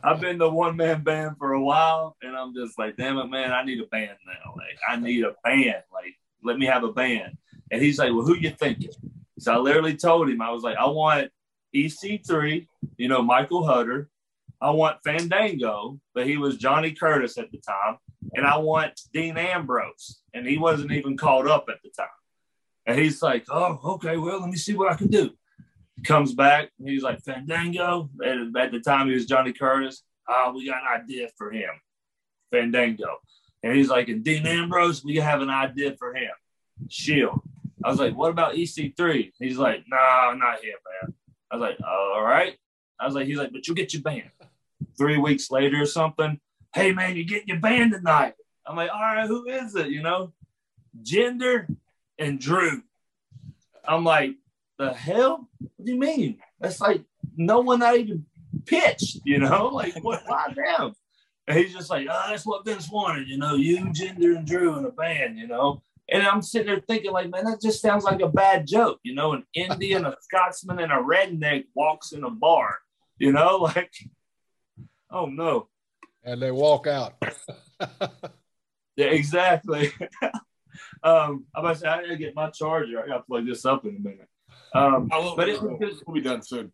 I've 0.04 0.22
been 0.22 0.38
the 0.38 0.50
one 0.50 0.78
man 0.78 1.04
band 1.04 1.38
for 1.38 1.54
a 1.54 1.62
while, 1.62 2.16
and 2.22 2.36
I'm 2.36 2.54
just 2.54 2.80
like, 2.80 2.98
damn 2.98 3.18
it, 3.18 3.28
man, 3.28 3.52
I 3.52 3.64
need 3.64 3.80
a 3.80 3.86
band 3.86 4.18
now. 4.26 4.54
Like, 4.56 4.78
I 4.88 4.96
need 4.96 5.24
a 5.24 5.36
band. 5.44 5.84
Like, 5.92 6.16
let 6.44 6.58
me 6.58 6.66
have 6.66 6.84
a 6.84 6.92
band. 6.92 7.38
And 7.72 7.82
he's 7.82 8.00
like, 8.00 8.12
well, 8.12 8.24
who 8.24 8.36
you 8.36 8.52
thinking? 8.52 8.90
So 9.40 9.54
I 9.54 9.58
literally 9.58 9.96
told 9.96 10.30
him, 10.30 10.42
I 10.42 10.52
was 10.52 10.64
like, 10.64 10.78
I 10.78 10.88
want 10.88 11.32
EC3, 11.76 12.68
you 12.98 13.08
know, 13.08 13.22
Michael 13.22 13.66
Hutter. 13.66 14.10
I 14.62 14.70
want 14.70 15.04
Fandango, 15.04 16.00
but 16.14 16.26
he 16.26 16.38
was 16.38 16.58
Johnny 16.58 16.92
Curtis 16.92 17.38
at 17.38 17.52
the 17.52 17.58
time. 17.58 17.98
And 18.34 18.46
I 18.46 18.58
want 18.58 19.00
Dean 19.14 19.38
Ambrose, 19.38 20.22
and 20.34 20.48
he 20.48 20.58
wasn't 20.58 20.92
even 20.94 21.18
called 21.18 21.48
up 21.48 21.66
at 21.70 21.82
the 21.84 21.90
time. 21.90 22.08
And 22.86 22.98
he's 22.98 23.22
like, 23.22 23.46
oh, 23.50 23.80
okay, 23.96 24.18
well, 24.18 24.40
let 24.40 24.50
me 24.50 24.56
see 24.56 24.76
what 24.76 24.92
I 24.92 24.96
can 24.96 25.10
do. 25.10 25.32
Comes 26.06 26.34
back, 26.34 26.70
and 26.80 26.88
he's 26.88 27.04
like, 27.04 27.22
Fandango. 27.22 28.10
And 28.20 28.56
at 28.56 28.72
the 28.72 28.80
time, 28.80 29.08
he 29.08 29.14
was 29.14 29.26
Johnny 29.26 29.52
Curtis. 29.54 30.04
Oh, 30.30 30.54
we 30.56 30.66
got 30.66 30.82
an 30.82 31.02
idea 31.02 31.28
for 31.38 31.52
him, 31.52 31.70
Fandango. 32.52 33.18
And 33.64 33.76
he's 33.76 33.90
like, 33.90 34.08
and 34.10 34.24
Dean 34.24 34.46
Ambrose, 34.46 35.04
we 35.04 35.18
have 35.18 35.42
an 35.42 35.50
idea 35.50 35.96
for 35.98 36.16
him, 36.16 36.32
Shield. 36.90 37.42
I 37.84 37.90
was 37.90 38.00
like, 38.00 38.16
what 38.16 38.32
about 38.32 38.56
EC3? 38.56 39.32
He's 39.40 39.58
like, 39.58 39.84
nah, 39.88 40.34
not 40.34 40.60
here, 40.62 40.76
man. 41.02 41.14
I 41.52 41.56
was 41.56 41.62
like, 41.62 41.78
all 41.88 42.24
right. 42.24 42.56
I 43.00 43.06
was 43.06 43.16
like, 43.16 43.28
he's 43.28 43.38
like, 43.38 43.52
but 43.52 43.68
you'll 43.68 43.76
get 43.76 43.94
your 43.94 44.02
band. 44.02 44.30
Three 44.98 45.18
weeks 45.18 45.52
later 45.52 45.82
or 45.82 45.86
something, 45.86 46.40
hey 46.74 46.92
man, 46.92 47.16
you're 47.16 47.26
getting 47.26 47.48
your 47.48 47.60
band 47.60 47.94
tonight. 47.94 48.34
I'm 48.66 48.76
like, 48.76 48.90
all 48.94 49.00
right, 49.00 49.28
who 49.28 49.48
is 49.48 49.76
it? 49.76 49.88
You 49.88 50.02
know, 50.02 50.34
Jinder 51.04 51.68
and 52.18 52.40
Drew. 52.40 52.82
I'm 53.86 54.04
like, 54.04 54.36
the 54.78 54.94
hell? 54.94 55.50
What 55.60 55.86
do 55.86 55.92
you 55.92 56.00
mean? 56.00 56.38
That's 56.60 56.80
like 56.80 57.04
no 57.36 57.60
one 57.60 57.80
not 57.80 57.98
even 57.98 58.26
pitched, 58.66 59.20
you 59.26 59.40
know? 59.40 59.70
Like, 59.74 59.96
what 60.04 60.24
why 60.26 60.54
them? 60.56 60.94
And 61.48 61.58
he's 61.58 61.74
just 61.74 61.90
like, 61.90 62.08
oh, 62.10 62.26
that's 62.30 62.46
what 62.46 62.64
Vince 62.64 62.90
wanted, 62.90 63.28
you 63.28 63.38
know, 63.38 63.56
you, 63.56 63.78
Jinder, 63.88 64.38
and 64.38 64.48
Drew 64.48 64.78
in 64.78 64.86
a 64.86 64.92
band, 64.92 65.38
you 65.38 65.48
know. 65.48 65.82
And 66.10 66.24
I'm 66.24 66.42
sitting 66.42 66.68
there 66.68 66.84
thinking, 66.86 67.12
like, 67.12 67.30
man, 67.30 67.46
that 67.46 67.62
just 67.62 67.82
sounds 67.82 68.04
like 68.04 68.22
a 68.22 68.28
bad 68.28 68.68
joke. 68.68 69.00
You 69.04 69.16
know, 69.16 69.34
an 69.34 69.46
Indian, 69.54 70.06
a 70.06 70.16
Scotsman, 70.22 70.80
and 70.80 70.92
a 70.92 70.96
redneck 70.96 71.66
walks 71.74 72.12
in 72.12 72.24
a 72.24 72.30
bar. 72.30 72.80
You 73.18 73.32
know, 73.32 73.58
like, 73.76 73.94
oh 75.10 75.26
no. 75.26 75.70
And 76.24 76.42
they 76.42 76.52
walk 76.52 76.88
out. 76.88 77.16
yeah, 78.96 79.08
exactly. 79.08 79.92
um, 81.04 81.46
I'm 81.56 81.64
about 81.64 81.74
to 81.74 81.80
say 81.80 81.88
I 81.88 82.02
gotta 82.02 82.18
get 82.18 82.36
my 82.36 82.50
charger. 82.50 83.02
I 83.02 83.08
gotta 83.08 83.24
plug 83.24 83.46
this 83.46 83.66
up 83.66 83.86
in 83.86 83.98
a 83.98 84.00
minute. 84.00 84.28
Um, 84.74 85.10
will, 85.12 85.36
but 85.36 85.50
it 85.50 85.62
was 85.62 85.80
just, 85.80 86.08
we'll 86.08 86.16
be 86.16 86.22
done 86.22 86.42
soon. 86.42 86.72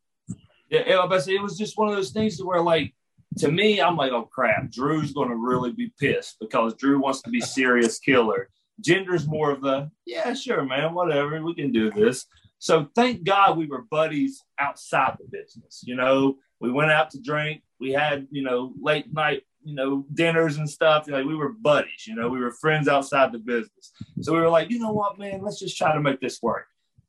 Yeah, 0.70 0.82
it, 0.82 1.10
but 1.10 1.28
it 1.28 1.42
was 1.42 1.58
just 1.58 1.78
one 1.78 1.90
of 1.90 1.96
those 1.96 2.12
things 2.12 2.42
where, 2.44 2.62
like, 2.62 2.94
to 3.38 3.52
me, 3.52 3.82
I'm 3.82 3.96
like, 3.96 4.12
oh 4.12 4.24
crap, 4.24 4.72
Drew's 4.72 5.14
going 5.14 5.30
to 5.30 5.36
really 5.36 5.72
be 5.72 5.92
pissed 6.00 6.38
because 6.40 6.76
Drew 6.76 7.00
wants 7.00 7.22
to 7.24 7.30
be 7.30 7.42
serious 7.42 8.00
killer. 8.00 8.50
Jinder's 8.82 9.28
more 9.28 9.52
of 9.52 9.62
the, 9.62 9.92
yeah, 10.06 10.34
sure, 10.34 10.64
man, 10.64 10.94
whatever, 10.94 11.42
we 11.42 11.56
can 11.56 11.72
do 11.72 11.92
this. 11.92 12.26
So 12.60 12.90
thank 12.96 13.24
God 13.24 13.58
we 13.58 13.68
were 13.68 13.84
buddies 13.90 14.44
outside 14.60 15.16
the 15.18 15.26
business. 15.26 15.82
You 15.84 15.96
know, 15.96 16.38
we 16.60 16.72
went 16.72 16.92
out 16.92 17.10
to 17.12 17.22
drink. 17.22 17.62
We 17.80 17.92
had, 17.94 18.28
you 18.32 18.44
know, 18.44 18.74
late 18.82 19.12
night, 19.14 19.44
you 19.64 19.76
know, 19.76 20.06
dinners 20.14 20.58
and 20.58 20.70
stuff. 20.70 21.08
Like 21.08 21.26
we 21.26 21.36
were 21.36 21.50
buddies. 21.50 22.06
You 22.06 22.16
know, 22.16 22.28
we 22.28 22.40
were 22.40 22.52
friends 22.52 22.88
outside 22.88 23.32
the 23.32 23.40
business. 23.40 23.94
So 24.22 24.34
we 24.34 24.42
were 24.42 24.50
like, 24.50 24.70
you 24.70 24.80
know 24.80 24.92
what, 24.92 25.18
man, 25.18 25.42
let's 25.42 25.60
just 25.60 25.78
try 25.78 25.94
to 25.94 26.02
make 26.02 26.20
this 26.20 26.42
work. 26.42 26.66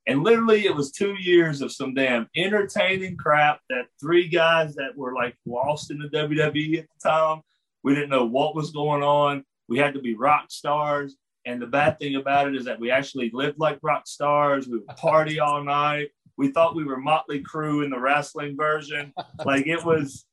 And 0.06 0.24
literally, 0.24 0.64
it 0.66 0.74
was 0.74 0.92
two 0.92 1.14
years 1.14 1.60
of 1.60 1.72
some 1.72 1.94
damn 1.94 2.28
entertaining 2.34 3.16
crap 3.16 3.60
that 3.68 3.86
three 4.00 4.28
guys 4.28 4.74
that 4.76 4.96
were 4.96 5.14
like 5.14 5.36
lost 5.46 5.90
in 5.90 5.98
the 5.98 6.08
WWE 6.08 6.78
at 6.78 6.86
the 6.88 7.08
time. 7.08 7.42
We 7.82 7.94
didn't 7.94 8.10
know 8.10 8.24
what 8.24 8.54
was 8.54 8.70
going 8.70 9.02
on. 9.02 9.44
We 9.68 9.78
had 9.78 9.94
to 9.94 10.00
be 10.00 10.14
rock 10.14 10.46
stars. 10.50 11.16
And 11.46 11.60
the 11.60 11.66
bad 11.66 11.98
thing 11.98 12.16
about 12.16 12.48
it 12.48 12.56
is 12.56 12.64
that 12.66 12.80
we 12.80 12.90
actually 12.90 13.30
lived 13.32 13.58
like 13.58 13.78
rock 13.82 14.06
stars. 14.06 14.68
We 14.68 14.78
would 14.78 14.96
party 14.96 15.40
all 15.40 15.64
night. 15.64 16.10
We 16.36 16.52
thought 16.52 16.74
we 16.74 16.84
were 16.84 16.98
Motley 16.98 17.42
Crue 17.42 17.84
in 17.84 17.90
the 17.90 17.98
wrestling 17.98 18.56
version. 18.56 19.12
Like 19.44 19.66
it 19.66 19.82
was, 19.84 20.26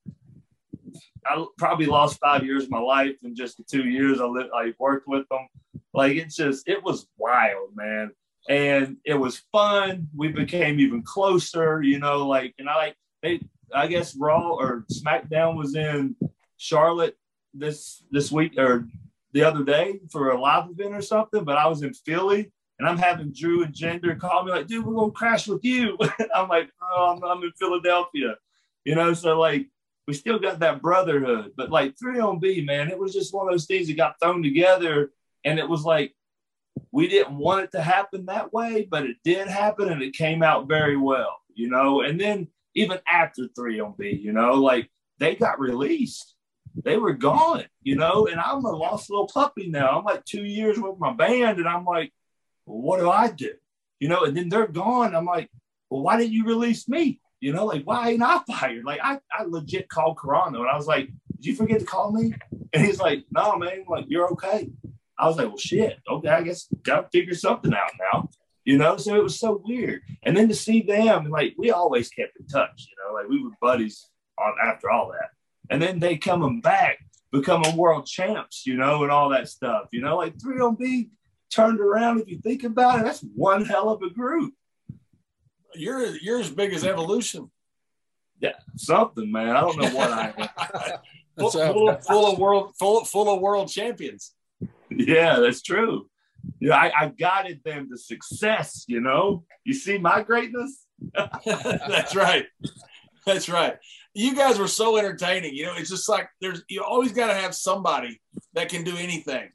I 1.25 1.45
probably 1.57 1.85
lost 1.85 2.19
five 2.19 2.43
years 2.43 2.65
of 2.65 2.71
my 2.71 2.79
life 2.79 3.15
in 3.23 3.35
just 3.35 3.57
the 3.57 3.63
two 3.63 3.87
years 3.87 4.19
I 4.19 4.25
lived, 4.25 4.49
I 4.53 4.73
worked 4.79 5.07
with 5.07 5.27
them. 5.29 5.47
Like 5.93 6.17
it's 6.17 6.35
just, 6.35 6.67
it 6.67 6.83
was 6.83 7.07
wild, 7.17 7.69
man 7.75 8.11
and 8.47 8.97
it 9.05 9.15
was 9.15 9.43
fun. 9.51 10.07
We 10.15 10.29
became 10.29 10.79
even 10.79 11.03
closer, 11.03 11.81
you 11.81 11.99
know, 11.99 12.27
like, 12.27 12.53
and 12.59 12.69
I 12.69 12.75
like, 12.75 12.95
they, 13.21 13.41
I 13.73 13.87
guess 13.87 14.15
Raw 14.15 14.51
or 14.51 14.85
SmackDown 14.91 15.57
was 15.57 15.75
in 15.75 16.15
Charlotte 16.57 17.17
this 17.53 18.03
this 18.11 18.31
week 18.31 18.57
or 18.57 18.87
the 19.37 19.43
other 19.43 19.63
day 19.63 19.99
for 20.11 20.31
a 20.31 20.41
live 20.41 20.67
event 20.67 20.95
or 20.95 21.01
something, 21.01 21.43
but 21.43 21.59
I 21.59 21.67
was 21.67 21.83
in 21.83 21.93
Philly 21.93 22.51
and 22.79 22.89
I'm 22.89 22.97
having 22.97 23.31
Drew 23.31 23.63
and 23.63 23.73
Jinder 23.73 24.19
call 24.19 24.43
me 24.43 24.51
like, 24.51 24.65
dude, 24.65 24.83
we're 24.83 24.95
gonna 24.95 25.11
crash 25.11 25.47
with 25.47 25.63
you. 25.63 25.95
I'm 26.35 26.49
like, 26.49 26.71
oh, 26.81 27.15
I'm, 27.15 27.23
I'm 27.23 27.43
in 27.43 27.51
Philadelphia, 27.51 28.35
you 28.83 28.95
know, 28.95 29.13
so 29.13 29.39
like 29.39 29.67
we 30.07 30.15
still 30.15 30.39
got 30.39 30.57
that 30.59 30.81
brotherhood, 30.81 31.51
but 31.55 31.69
like 31.69 31.93
3MB, 32.03 32.65
man, 32.65 32.89
it 32.89 32.97
was 32.97 33.13
just 33.13 33.31
one 33.31 33.47
of 33.47 33.53
those 33.53 33.67
things 33.67 33.87
that 33.87 33.97
got 33.97 34.15
thrown 34.19 34.41
together, 34.41 35.11
and 35.45 35.59
it 35.59 35.69
was 35.69 35.83
like 35.83 36.15
we 36.91 37.07
didn't 37.07 37.37
want 37.37 37.65
it 37.65 37.71
to 37.73 37.81
happen 37.81 38.25
that 38.25 38.51
way, 38.51 38.87
but 38.89 39.05
it 39.05 39.17
did 39.23 39.47
happen 39.47 39.89
and 39.89 40.01
it 40.01 40.13
came 40.15 40.41
out 40.41 40.67
very 40.67 40.97
well, 40.97 41.37
you 41.53 41.69
know. 41.69 42.01
And 42.01 42.19
then 42.19 42.47
even 42.73 42.97
after 43.07 43.47
3MB, 43.55 44.19
you 44.19 44.31
know, 44.33 44.53
like 44.53 44.89
they 45.19 45.35
got 45.35 45.59
released, 45.59 46.36
they 46.83 46.97
were 46.97 47.13
gone, 47.13 47.65
you 47.83 47.95
know. 47.95 48.27
And 48.27 48.39
I'm 48.39 48.65
a 48.65 48.71
lost 48.71 49.09
little 49.09 49.27
puppy 49.27 49.69
now. 49.69 49.97
I'm 49.97 50.05
like 50.05 50.25
two 50.25 50.45
years 50.45 50.79
with 50.79 50.99
my 50.99 51.13
band, 51.13 51.59
and 51.59 51.67
I'm 51.67 51.85
like, 51.85 52.13
well, 52.65 52.81
what 52.81 52.99
do 52.99 53.09
I 53.09 53.31
do, 53.31 53.53
you 53.99 54.09
know? 54.09 54.23
And 54.23 54.35
then 54.35 54.49
they're 54.49 54.67
gone. 54.67 55.15
I'm 55.15 55.25
like, 55.25 55.49
well, 55.89 56.01
why 56.01 56.17
didn't 56.17 56.33
you 56.33 56.45
release 56.45 56.87
me? 56.87 57.19
You 57.39 57.53
know, 57.53 57.65
like 57.65 57.83
why 57.83 58.09
ain't 58.09 58.23
I 58.23 58.39
fired? 58.47 58.83
Like 58.83 58.99
I, 59.01 59.19
I 59.31 59.43
legit 59.43 59.89
called 59.89 60.17
Carrano 60.17 60.59
and 60.59 60.69
I 60.69 60.75
was 60.75 60.87
like, 60.87 61.09
did 61.35 61.45
you 61.45 61.55
forget 61.55 61.79
to 61.79 61.85
call 61.85 62.11
me? 62.11 62.33
And 62.73 62.83
he's 62.83 62.99
like, 62.99 63.25
no, 63.31 63.55
man, 63.57 63.85
like 63.87 64.05
you're 64.07 64.31
okay. 64.31 64.69
I 65.19 65.27
was 65.27 65.37
like, 65.37 65.47
well, 65.47 65.57
shit, 65.57 65.99
okay, 66.09 66.29
I 66.29 66.41
guess 66.41 66.67
got 66.83 67.11
to 67.11 67.17
figure 67.17 67.35
something 67.35 67.73
out 67.73 67.91
now, 68.13 68.29
you 68.65 68.77
know? 68.77 68.97
So 68.97 69.15
it 69.15 69.23
was 69.23 69.39
so 69.39 69.61
weird. 69.63 70.01
And 70.23 70.35
then 70.35 70.47
to 70.47 70.55
see 70.55 70.81
them, 70.81 71.29
like, 71.29 71.55
we 71.57 71.71
always 71.71 72.09
kept 72.09 72.37
in 72.39 72.47
touch, 72.47 72.87
you 72.89 72.95
know, 72.99 73.13
like 73.13 73.27
we 73.27 73.43
were 73.43 73.51
buddies 73.61 74.09
on 74.39 74.53
after 74.63 74.89
all 74.89 75.11
that. 75.11 75.29
And 75.69 75.81
then 75.81 75.99
they 75.99 76.17
coming 76.17 76.61
back, 76.61 76.99
becoming 77.31 77.75
world 77.75 78.05
champs, 78.05 78.65
you 78.65 78.75
know, 78.75 79.03
and 79.03 79.11
all 79.11 79.29
that 79.29 79.49
stuff, 79.49 79.87
you 79.91 80.01
know, 80.01 80.17
like 80.17 80.39
3 80.41 80.59
on 80.61 80.75
B 80.75 81.09
turned 81.49 81.79
around. 81.79 82.21
If 82.21 82.29
you 82.29 82.39
think 82.39 82.63
about 82.63 82.99
it, 82.99 83.03
that's 83.05 83.21
one 83.35 83.65
hell 83.65 83.89
of 83.89 84.01
a 84.01 84.09
group. 84.09 84.53
You're, 85.73 86.15
you're 86.17 86.39
as 86.39 86.49
big 86.49 86.73
as 86.73 86.83
evolution. 86.83 87.51
Yeah, 88.39 88.53
something, 88.75 89.31
man. 89.31 89.55
I 89.55 89.61
don't 89.61 89.77
know 89.77 89.89
what 89.89 90.11
I 90.11 90.33
am. 90.37 90.99
full, 91.37 91.51
full, 91.51 91.95
full, 91.95 92.31
of 92.31 92.39
world, 92.39 92.73
full, 92.77 93.05
full 93.05 93.33
of 93.33 93.41
world 93.41 93.69
champions. 93.69 94.33
Yeah, 94.89 95.39
that's 95.39 95.61
true. 95.61 96.09
Yeah, 96.59 96.75
I, 96.75 96.91
I 96.97 97.07
guided 97.09 97.63
them 97.63 97.89
to 97.89 97.97
success, 97.97 98.85
you 98.87 99.01
know. 99.01 99.43
You 99.63 99.73
see 99.73 99.97
my 99.97 100.23
greatness? 100.23 100.85
that's 101.45 102.15
right. 102.15 102.45
That's 103.25 103.49
right. 103.49 103.77
You 104.17 104.35
guys 104.35 104.57
were 104.57 104.67
so 104.67 104.97
entertaining. 104.97 105.53
You 105.53 105.65
know, 105.65 105.75
it's 105.75 105.89
just 105.89 106.09
like 106.09 106.27
there's 106.41 106.63
you 106.67 106.83
always 106.83 107.11
got 107.11 107.27
to 107.27 107.35
have 107.35 107.53
somebody 107.53 108.19
that 108.53 108.69
can 108.69 108.83
do 108.83 108.97
anything. 108.97 109.49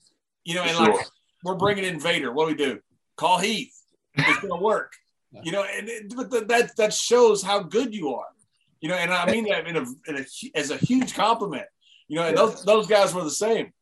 You 0.45 0.55
know, 0.55 0.63
and 0.63 0.77
sure. 0.77 0.95
like 0.95 1.07
we're 1.45 1.57
bringing 1.57 1.85
in 1.85 1.99
Vader. 1.99 2.33
What 2.33 2.45
do 2.45 2.53
we 2.53 2.73
do? 2.73 2.81
Call 3.17 3.39
Heath. 3.39 3.75
It's 4.15 4.39
going 4.41 4.59
to 4.59 4.65
work. 4.65 4.93
You 5.43 5.51
know, 5.51 5.65
and 5.65 5.89
it, 5.89 6.15
but 6.15 6.49
that 6.49 6.77
that 6.77 6.93
shows 6.93 7.43
how 7.43 7.61
good 7.61 7.95
you 7.95 8.15
are. 8.15 8.27
You 8.83 8.91
know, 8.91 8.97
and 8.97 9.11
I 9.11 9.25
mean 9.31 9.47
that 9.49 9.67
in 9.67 9.77
a, 9.79 9.85
in 10.07 10.19
a 10.19 10.25
as 10.55 10.71
a 10.71 10.77
huge 10.77 11.15
compliment. 11.15 11.65
You 12.07 12.17
know, 12.17 12.25
and 12.25 12.37
those 12.37 12.63
those 12.67 12.87
guys 12.87 13.15
were 13.15 13.25
the 13.25 13.31
same. 13.31 13.73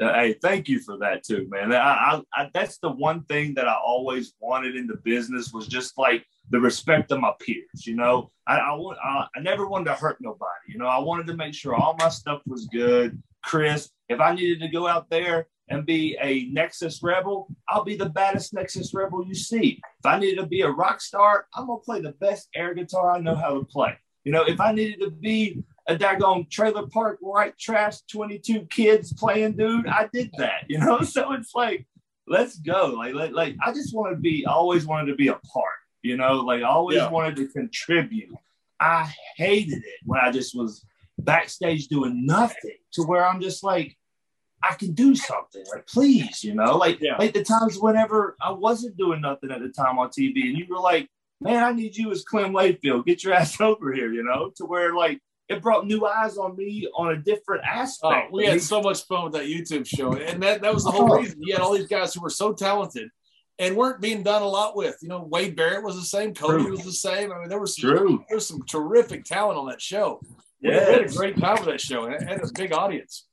Uh, 0.00 0.14
hey, 0.14 0.32
thank 0.40 0.66
you 0.66 0.80
for 0.80 0.96
that 0.98 1.24
too, 1.24 1.46
man. 1.50 1.74
I, 1.74 1.76
I, 1.76 2.22
I, 2.34 2.50
that's 2.54 2.78
the 2.78 2.90
one 2.90 3.24
thing 3.24 3.52
that 3.54 3.68
I 3.68 3.74
always 3.74 4.32
wanted 4.40 4.76
in 4.76 4.86
the 4.86 4.96
business 4.96 5.52
was 5.52 5.66
just 5.66 5.98
like 5.98 6.24
the 6.50 6.60
respect 6.60 7.10
of 7.12 7.20
my 7.20 7.32
peers. 7.40 7.86
You 7.86 7.96
know, 7.96 8.30
I, 8.46 8.58
I, 8.58 8.74
I, 8.74 9.26
I 9.36 9.40
never 9.40 9.66
wanted 9.66 9.86
to 9.86 9.94
hurt 9.94 10.18
nobody. 10.20 10.48
You 10.68 10.78
know, 10.78 10.86
I 10.86 10.98
wanted 10.98 11.26
to 11.28 11.36
make 11.36 11.54
sure 11.54 11.74
all 11.74 11.96
my 11.98 12.08
stuff 12.08 12.42
was 12.46 12.66
good. 12.66 13.20
Chris, 13.44 13.90
if 14.08 14.20
I 14.20 14.34
needed 14.34 14.60
to 14.60 14.68
go 14.68 14.86
out 14.86 15.10
there 15.10 15.46
and 15.68 15.84
be 15.84 16.16
a 16.20 16.46
Nexus 16.46 17.02
rebel, 17.02 17.48
I'll 17.68 17.84
be 17.84 17.96
the 17.96 18.08
baddest 18.08 18.54
Nexus 18.54 18.94
rebel 18.94 19.24
you 19.26 19.34
see. 19.34 19.80
If 20.00 20.06
I 20.06 20.18
needed 20.18 20.40
to 20.40 20.46
be 20.46 20.62
a 20.62 20.70
rock 20.70 21.00
star, 21.00 21.46
I'm 21.54 21.66
gonna 21.66 21.80
play 21.80 22.00
the 22.00 22.12
best 22.12 22.48
air 22.54 22.74
guitar 22.74 23.12
I 23.12 23.20
know 23.20 23.34
how 23.34 23.58
to 23.58 23.64
play. 23.64 23.98
You 24.24 24.32
know, 24.32 24.44
if 24.44 24.60
I 24.60 24.72
needed 24.72 25.00
to 25.00 25.10
be 25.10 25.62
a 25.88 25.96
daggone 25.96 26.48
trailer 26.50 26.86
park 26.86 27.16
white 27.20 27.58
trash 27.58 28.00
22 28.12 28.66
kids 28.66 29.12
playing 29.14 29.56
dude 29.56 29.86
i 29.86 30.06
did 30.12 30.30
that 30.36 30.64
you 30.68 30.78
know 30.78 31.00
so 31.02 31.32
it's 31.32 31.54
like 31.54 31.86
let's 32.26 32.58
go 32.58 32.94
like 32.96 33.14
like, 33.14 33.32
like 33.32 33.56
i 33.64 33.72
just 33.72 33.96
want 33.96 34.14
to 34.14 34.20
be 34.20 34.44
always 34.44 34.86
wanted 34.86 35.06
to 35.06 35.16
be 35.16 35.28
a 35.28 35.34
part 35.34 35.78
you 36.02 36.16
know 36.16 36.34
like 36.40 36.62
always 36.62 36.96
yeah. 36.96 37.10
wanted 37.10 37.36
to 37.36 37.48
contribute 37.48 38.34
i 38.80 39.12
hated 39.36 39.78
it 39.78 40.00
when 40.04 40.20
i 40.20 40.30
just 40.30 40.56
was 40.56 40.84
backstage 41.18 41.88
doing 41.88 42.24
nothing 42.24 42.76
to 42.92 43.02
where 43.02 43.26
i'm 43.26 43.40
just 43.40 43.62
like 43.64 43.96
I 44.62 44.74
can 44.74 44.92
do 44.92 45.14
something. 45.14 45.64
Like, 45.72 45.86
please, 45.86 46.42
you 46.42 46.54
know, 46.54 46.76
like 46.76 46.98
yeah. 47.00 47.16
like 47.16 47.32
the 47.32 47.44
times 47.44 47.78
whenever 47.78 48.36
I 48.40 48.50
wasn't 48.50 48.96
doing 48.96 49.20
nothing 49.20 49.50
at 49.50 49.60
the 49.60 49.68
time 49.68 49.98
on 49.98 50.08
TV, 50.08 50.48
and 50.48 50.58
you 50.58 50.66
were 50.68 50.80
like, 50.80 51.08
"Man, 51.40 51.62
I 51.62 51.72
need 51.72 51.96
you 51.96 52.10
as 52.10 52.24
Clem 52.24 52.52
Layfield. 52.52 53.06
Get 53.06 53.22
your 53.22 53.34
ass 53.34 53.60
over 53.60 53.92
here," 53.92 54.12
you 54.12 54.24
know, 54.24 54.50
to 54.56 54.64
where 54.64 54.94
like 54.94 55.20
it 55.48 55.62
brought 55.62 55.86
new 55.86 56.06
eyes 56.06 56.36
on 56.36 56.56
me 56.56 56.88
on 56.94 57.12
a 57.12 57.16
different 57.16 57.62
oh, 57.64 57.80
aspect. 57.80 58.28
Oh, 58.30 58.36
we 58.36 58.46
had 58.46 58.60
so 58.60 58.82
much 58.82 59.04
fun 59.06 59.24
with 59.24 59.32
that 59.34 59.46
YouTube 59.46 59.86
show, 59.86 60.12
and 60.12 60.42
that 60.42 60.62
that 60.62 60.74
was 60.74 60.84
the 60.84 60.90
whole 60.90 61.12
oh. 61.12 61.18
reason. 61.18 61.42
You 61.42 61.54
had 61.54 61.62
all 61.62 61.74
these 61.74 61.88
guys 61.88 62.12
who 62.14 62.20
were 62.20 62.30
so 62.30 62.52
talented 62.52 63.10
and 63.58 63.76
weren't 63.76 64.00
being 64.00 64.22
done 64.22 64.42
a 64.42 64.48
lot 64.48 64.76
with. 64.76 64.96
You 65.02 65.08
know, 65.08 65.26
Wade 65.30 65.56
Barrett 65.56 65.84
was 65.84 65.96
the 65.96 66.02
same, 66.02 66.34
Cody 66.34 66.64
True. 66.64 66.72
was 66.72 66.84
the 66.84 66.92
same. 66.92 67.32
I 67.32 67.38
mean, 67.38 67.48
there 67.48 67.60
was 67.60 67.76
some, 67.76 67.90
True. 67.90 68.24
there 68.28 68.36
was 68.36 68.46
some 68.46 68.62
terrific 68.64 69.24
talent 69.24 69.58
on 69.58 69.66
that 69.68 69.80
show. 69.80 70.20
Yeah, 70.60 70.84
had 70.84 71.04
a 71.04 71.08
great 71.08 71.38
time 71.38 71.56
with 71.56 71.66
that 71.66 71.80
show, 71.80 72.04
and 72.04 72.14
it 72.14 72.22
had 72.22 72.42
a 72.42 72.48
big 72.54 72.72
audience. 72.72 73.26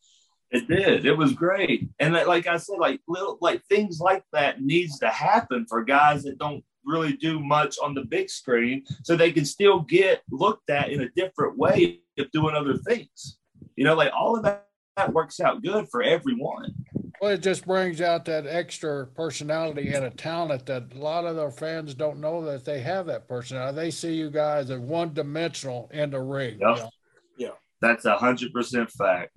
It 0.52 0.68
did. 0.68 1.06
It 1.06 1.18
was 1.18 1.34
great, 1.34 1.89
and 1.99 2.14
like 2.14 2.47
I 2.47 2.57
said, 2.57 2.77
like 2.80 3.02
little 3.07 3.38
like 3.41 3.64
things 3.65 3.99
like 3.99 4.23
that 4.31 4.61
needs 4.61 4.99
to 4.99 5.10
happen 5.10 5.65
for 5.68 5.84
guys 5.84 6.23
that 6.23 6.38
don't 6.38 6.64
really 6.85 7.14
do 7.14 7.39
much 7.39 7.77
on 7.84 7.93
the 7.93 8.06
big 8.06 8.30
screen 8.30 8.84
so 9.03 9.15
they 9.15 9.31
can 9.31 9.43
still 9.43 9.81
get 9.81 10.22
looked 10.31 10.69
at 10.69 10.91
in 10.91 11.02
a 11.02 11.10
different 11.15 11.57
way 11.57 11.99
of 12.19 12.31
doing 12.31 12.56
other 12.56 12.77
things. 12.77 13.38
You 13.76 13.84
know, 13.84 13.95
like 13.95 14.11
all 14.15 14.38
of 14.38 14.43
that, 14.43 14.68
that 14.96 15.14
works 15.14 15.40
out 15.40 15.62
good 15.62 15.90
for 15.90 16.02
everyone. 16.02 16.74
Well, 17.22 17.32
it 17.32 17.42
just 17.42 17.66
brings 17.66 18.02
out 18.02 18.26
that 18.26 18.46
extra 18.46 19.08
personality 19.08 19.90
and 19.94 20.06
a 20.06 20.10
talent 20.10 20.66
that 20.66 20.94
a 20.94 20.98
lot 20.98 21.26
of 21.26 21.36
their 21.36 21.52
fans 21.52 21.94
don't 21.94 22.20
know 22.20 22.44
that 22.46 22.66
they 22.66 22.82
have 22.82 23.06
that 23.08 23.28
personality. 23.28 23.76
They 23.76 23.92
see 23.92 24.14
you 24.14 24.30
guys 24.30 24.70
as 24.70 24.80
one 24.80 25.14
dimensional 25.14 25.90
in 25.94 26.12
the 26.12 26.22
ring. 26.22 26.60
Yep. 26.60 26.78
You 26.78 26.84
know? 26.84 26.90
Yeah. 27.38 27.50
That's 27.82 28.06
a 28.06 28.18
hundred 28.18 28.54
percent 28.54 28.92
fact. 28.92 29.32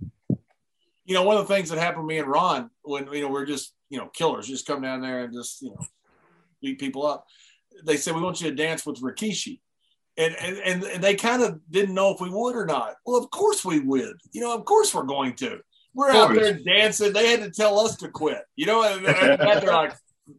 You 1.05 1.15
know, 1.15 1.23
one 1.23 1.37
of 1.37 1.47
the 1.49 1.55
things 1.55 1.71
that 1.71 1.79
happened 1.79 2.03
to 2.03 2.07
me 2.07 2.19
and 2.19 2.29
Ron 2.29 2.71
when 2.83 3.11
you 3.13 3.23
know 3.23 3.29
we're 3.29 3.47
just 3.47 3.75
you 3.89 3.99
know 3.99 4.09
killers, 4.09 4.49
just 4.49 4.67
come 4.67 4.83
down 4.83 5.01
there 5.01 5.25
and 5.25 5.33
just 5.33 5.63
you 5.63 5.71
know 5.71 5.87
beat 6.61 6.79
people 6.79 7.07
up. 7.07 7.27
They 7.85 7.97
said 7.97 8.15
we 8.15 8.21
want 8.21 8.41
you 8.41 8.51
to 8.51 8.57
dance 8.57 8.85
with 8.85 9.01
Rikishi 9.01 9.61
and, 10.19 10.35
and, 10.37 10.83
and 10.83 11.03
they 11.03 11.15
kind 11.15 11.43
of 11.43 11.61
didn't 11.71 11.95
know 11.95 12.13
if 12.13 12.21
we 12.21 12.29
would 12.29 12.57
or 12.57 12.67
not. 12.67 12.97
Well, 13.07 13.17
of 13.17 13.31
course 13.31 13.65
we 13.65 13.79
would. 13.79 14.17
You 14.33 14.41
know, 14.41 14.55
of 14.55 14.65
course 14.65 14.95
we're 14.95 15.05
going 15.05 15.35
to. 15.37 15.61
We're 15.95 16.11
out 16.11 16.35
there 16.35 16.55
dancing. 16.55 17.13
They 17.13 17.31
had 17.31 17.41
to 17.43 17.51
tell 17.51 17.79
us 17.79 17.97
to 17.97 18.09
quit. 18.09 18.43
You 18.57 18.67
know, 18.67 18.83
and 18.83 19.05
they're 19.07 19.61
like, 19.67 19.95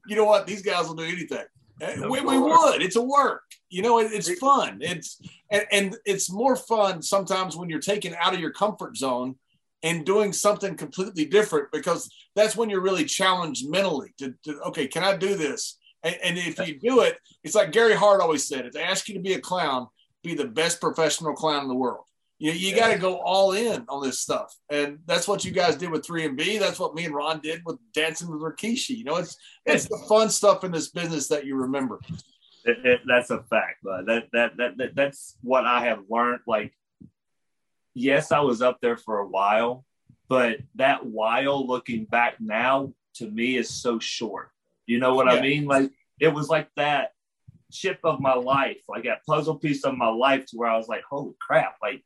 you 0.07 0.15
know 0.15 0.26
what? 0.26 0.45
These 0.45 0.61
guys 0.61 0.88
will 0.88 0.95
do 0.95 1.03
anything. 1.03 1.45
Eh, 1.81 2.01
we, 2.07 2.19
we, 2.19 2.38
would. 2.38 2.81
It's 2.81 2.97
a 2.97 3.01
work. 3.01 3.43
You 3.69 3.81
know, 3.81 3.99
it, 3.99 4.11
it's 4.11 4.31
fun. 4.38 4.80
It's 4.81 5.22
and, 5.49 5.65
and 5.72 5.97
it's 6.06 6.31
more 6.31 6.56
fun 6.56 7.01
sometimes 7.01 7.56
when 7.56 7.69
you're 7.69 7.80
taken 7.80 8.15
out 8.19 8.34
of 8.34 8.39
your 8.39 8.51
comfort 8.51 8.97
zone 8.97 9.35
and 9.81 10.06
doing 10.06 10.34
something 10.34 10.76
completely 10.76 11.26
different 11.26 11.72
because 11.72 12.11
that's 12.35 12.56
when 12.56 12.69
you're 12.69 12.81
really 12.81 13.06
challenged 13.06 13.69
mentally 13.69 14.14
to, 14.18 14.34
to 14.43 14.60
okay, 14.61 14.88
can 14.88 15.03
I 15.03 15.15
do 15.15 15.35
this? 15.35 15.77
And, 16.03 16.15
and, 16.23 16.38
if 16.38 16.57
you 16.65 16.80
do 16.80 17.01
it, 17.01 17.17
it's 17.43 17.55
like 17.55 17.73
Gary 17.73 17.93
Hart 17.93 18.21
always 18.21 18.47
said: 18.47 18.65
if 18.65 18.73
they 18.73 18.84
ask 18.84 19.07
you 19.09 19.15
to 19.15 19.19
be 19.19 19.34
a 19.34 19.39
clown, 19.39 19.88
be 20.23 20.34
the 20.34 20.47
best 20.47 20.80
professional 20.80 21.34
clown 21.34 21.63
in 21.63 21.67
the 21.67 21.76
world. 21.76 22.05
You, 22.38 22.53
you 22.53 22.73
got 22.73 22.93
to 22.93 22.97
go 22.97 23.17
all 23.17 23.51
in 23.51 23.85
on 23.89 24.01
this 24.01 24.21
stuff, 24.21 24.55
and 24.69 24.99
that's 25.05 25.27
what 25.27 25.43
you 25.43 25.51
guys 25.51 25.76
did 25.76 25.91
with 25.91 26.07
3MB. 26.07 26.59
That's 26.59 26.80
what 26.80 26.95
me 26.95 27.03
and 27.03 27.13
Ron 27.13 27.41
did 27.41 27.63
with 27.65 27.77
Dancing 27.93 28.30
with 28.30 28.39
Rikishi. 28.39 28.97
You 28.97 29.03
know, 29.03 29.17
it's 29.17 29.38
it's 29.65 29.89
the 29.89 30.01
fun 30.07 30.30
stuff 30.30 30.63
in 30.63 30.71
this 30.71 30.89
business 30.89 31.27
that 31.27 31.45
you 31.45 31.57
remember. 31.57 31.99
It, 32.63 32.85
it, 32.85 33.01
that's 33.05 33.30
a 33.30 33.43
fact, 33.43 33.80
but 33.84 34.05
that, 34.05 34.27
that 34.31 34.57
that 34.57 34.77
that 34.77 34.95
that's 34.95 35.35
what 35.41 35.65
I 35.65 35.85
have 35.85 36.03
learned. 36.09 36.39
Like, 36.47 36.73
yes, 37.93 38.31
I 38.31 38.39
was 38.39 38.61
up 38.61 38.80
there 38.81 38.97
for 38.97 39.19
a 39.19 39.27
while, 39.27 39.84
but 40.30 40.59
that 40.76 41.05
while 41.05 41.67
looking 41.67 42.05
back 42.05 42.35
now 42.39 42.93
to 43.15 43.30
me 43.30 43.57
is 43.57 43.69
so 43.69 43.99
short. 43.99 44.51
You 44.90 44.98
know 44.98 45.14
what 45.14 45.28
yeah. 45.28 45.34
I 45.34 45.41
mean? 45.41 45.66
Like 45.66 45.91
it 46.20 46.30
was 46.30 46.49
like 46.49 46.68
that 46.76 47.11
chip 47.72 47.99
of 48.03 48.20
my 48.20 48.34
life, 48.34 48.82
like 48.88 49.03
that 49.03 49.24
puzzle 49.24 49.56
piece 49.56 49.86
of 49.86 49.95
my 49.95 50.10
life 50.10 50.48
to 50.48 50.57
where 50.57 50.68
I 50.68 50.78
was 50.78 50.88
like, 50.88 51.03
holy 51.07 51.36
crap, 51.40 51.76
like 51.80 52.03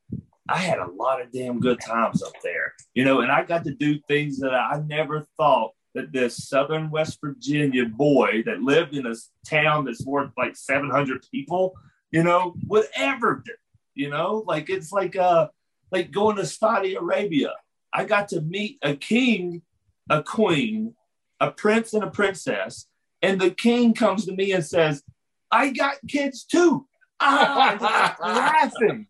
I 0.49 0.57
had 0.57 0.79
a 0.79 0.91
lot 0.91 1.21
of 1.21 1.31
damn 1.31 1.61
good 1.61 1.79
times 1.79 2.21
up 2.21 2.33
there, 2.43 2.73
you 2.93 3.05
know, 3.05 3.21
and 3.21 3.31
I 3.31 3.43
got 3.43 3.63
to 3.63 3.73
do 3.73 3.99
things 4.09 4.37
that 4.39 4.53
I 4.53 4.83
never 4.85 5.25
thought 5.37 5.71
that 5.95 6.11
this 6.11 6.49
Southern 6.49 6.91
West 6.91 7.19
Virginia 7.23 7.85
boy 7.85 8.43
that 8.45 8.61
lived 8.61 8.93
in 8.93 9.05
a 9.05 9.15
town 9.47 9.85
that's 9.85 10.05
worth 10.05 10.31
like 10.37 10.57
700 10.57 11.25
people, 11.31 11.75
you 12.11 12.23
know, 12.23 12.53
would 12.67 12.87
ever 12.97 13.41
do, 13.45 13.53
you 13.95 14.09
know, 14.09 14.43
like 14.45 14.69
it's 14.69 14.91
like, 14.91 15.15
uh, 15.15 15.47
like 15.89 16.11
going 16.11 16.35
to 16.35 16.45
Saudi 16.45 16.95
Arabia. 16.95 17.53
I 17.93 18.03
got 18.03 18.29
to 18.29 18.41
meet 18.41 18.79
a 18.81 18.95
king, 18.95 19.61
a 20.09 20.21
queen, 20.21 20.95
a 21.43 21.51
prince, 21.51 21.93
and 21.93 22.03
a 22.03 22.09
princess. 22.09 22.87
And 23.21 23.39
the 23.39 23.51
king 23.51 23.93
comes 23.93 24.25
to 24.25 24.33
me 24.33 24.51
and 24.51 24.65
says, 24.65 25.03
I 25.51 25.69
got 25.69 25.95
kids 26.07 26.43
too. 26.43 26.87
Ah, 27.19 28.17
laughing, 28.21 29.07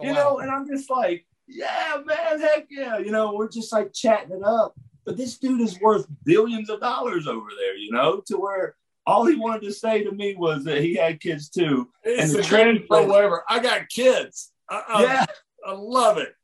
you 0.00 0.10
wow. 0.10 0.14
know, 0.14 0.38
and 0.38 0.50
I'm 0.50 0.68
just 0.68 0.90
like, 0.90 1.26
yeah, 1.48 1.96
man, 2.04 2.40
heck 2.40 2.66
yeah. 2.70 2.98
You 2.98 3.10
know, 3.10 3.34
we're 3.34 3.48
just 3.48 3.72
like 3.72 3.92
chatting 3.92 4.36
it 4.36 4.44
up. 4.44 4.74
But 5.04 5.16
this 5.16 5.38
dude 5.38 5.60
is 5.60 5.80
worth 5.80 6.06
billions 6.24 6.70
of 6.70 6.80
dollars 6.80 7.26
over 7.26 7.48
there, 7.58 7.76
you 7.76 7.90
know, 7.90 8.22
to 8.26 8.36
where 8.36 8.76
all 9.06 9.26
he 9.26 9.34
wanted 9.36 9.62
to 9.62 9.72
say 9.72 10.04
to 10.04 10.12
me 10.12 10.36
was 10.36 10.64
that 10.64 10.82
he 10.82 10.94
had 10.94 11.20
kids 11.20 11.48
too. 11.48 11.88
It's 12.04 12.34
and 12.34 12.38
the 12.38 12.46
trend 12.46 12.84
for 12.86 13.04
whatever. 13.06 13.42
I 13.48 13.58
got 13.58 13.88
kids. 13.88 14.52
I, 14.68 14.82
I, 14.86 15.02
yeah. 15.02 15.26
I 15.66 15.72
love 15.72 16.18
it. 16.18 16.34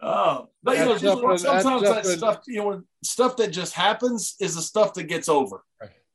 Oh, 0.00 0.48
but 0.62 0.78
you 0.78 0.84
know, 0.84 0.98
just, 0.98 1.44
sometimes 1.44 1.82
that 1.82 2.04
stuff, 2.06 2.42
you 2.46 2.58
know, 2.58 2.82
stuff 3.02 3.36
that 3.36 3.48
just 3.48 3.72
happens 3.74 4.36
is 4.40 4.54
the 4.54 4.62
stuff 4.62 4.94
that 4.94 5.04
gets 5.04 5.28
over. 5.28 5.64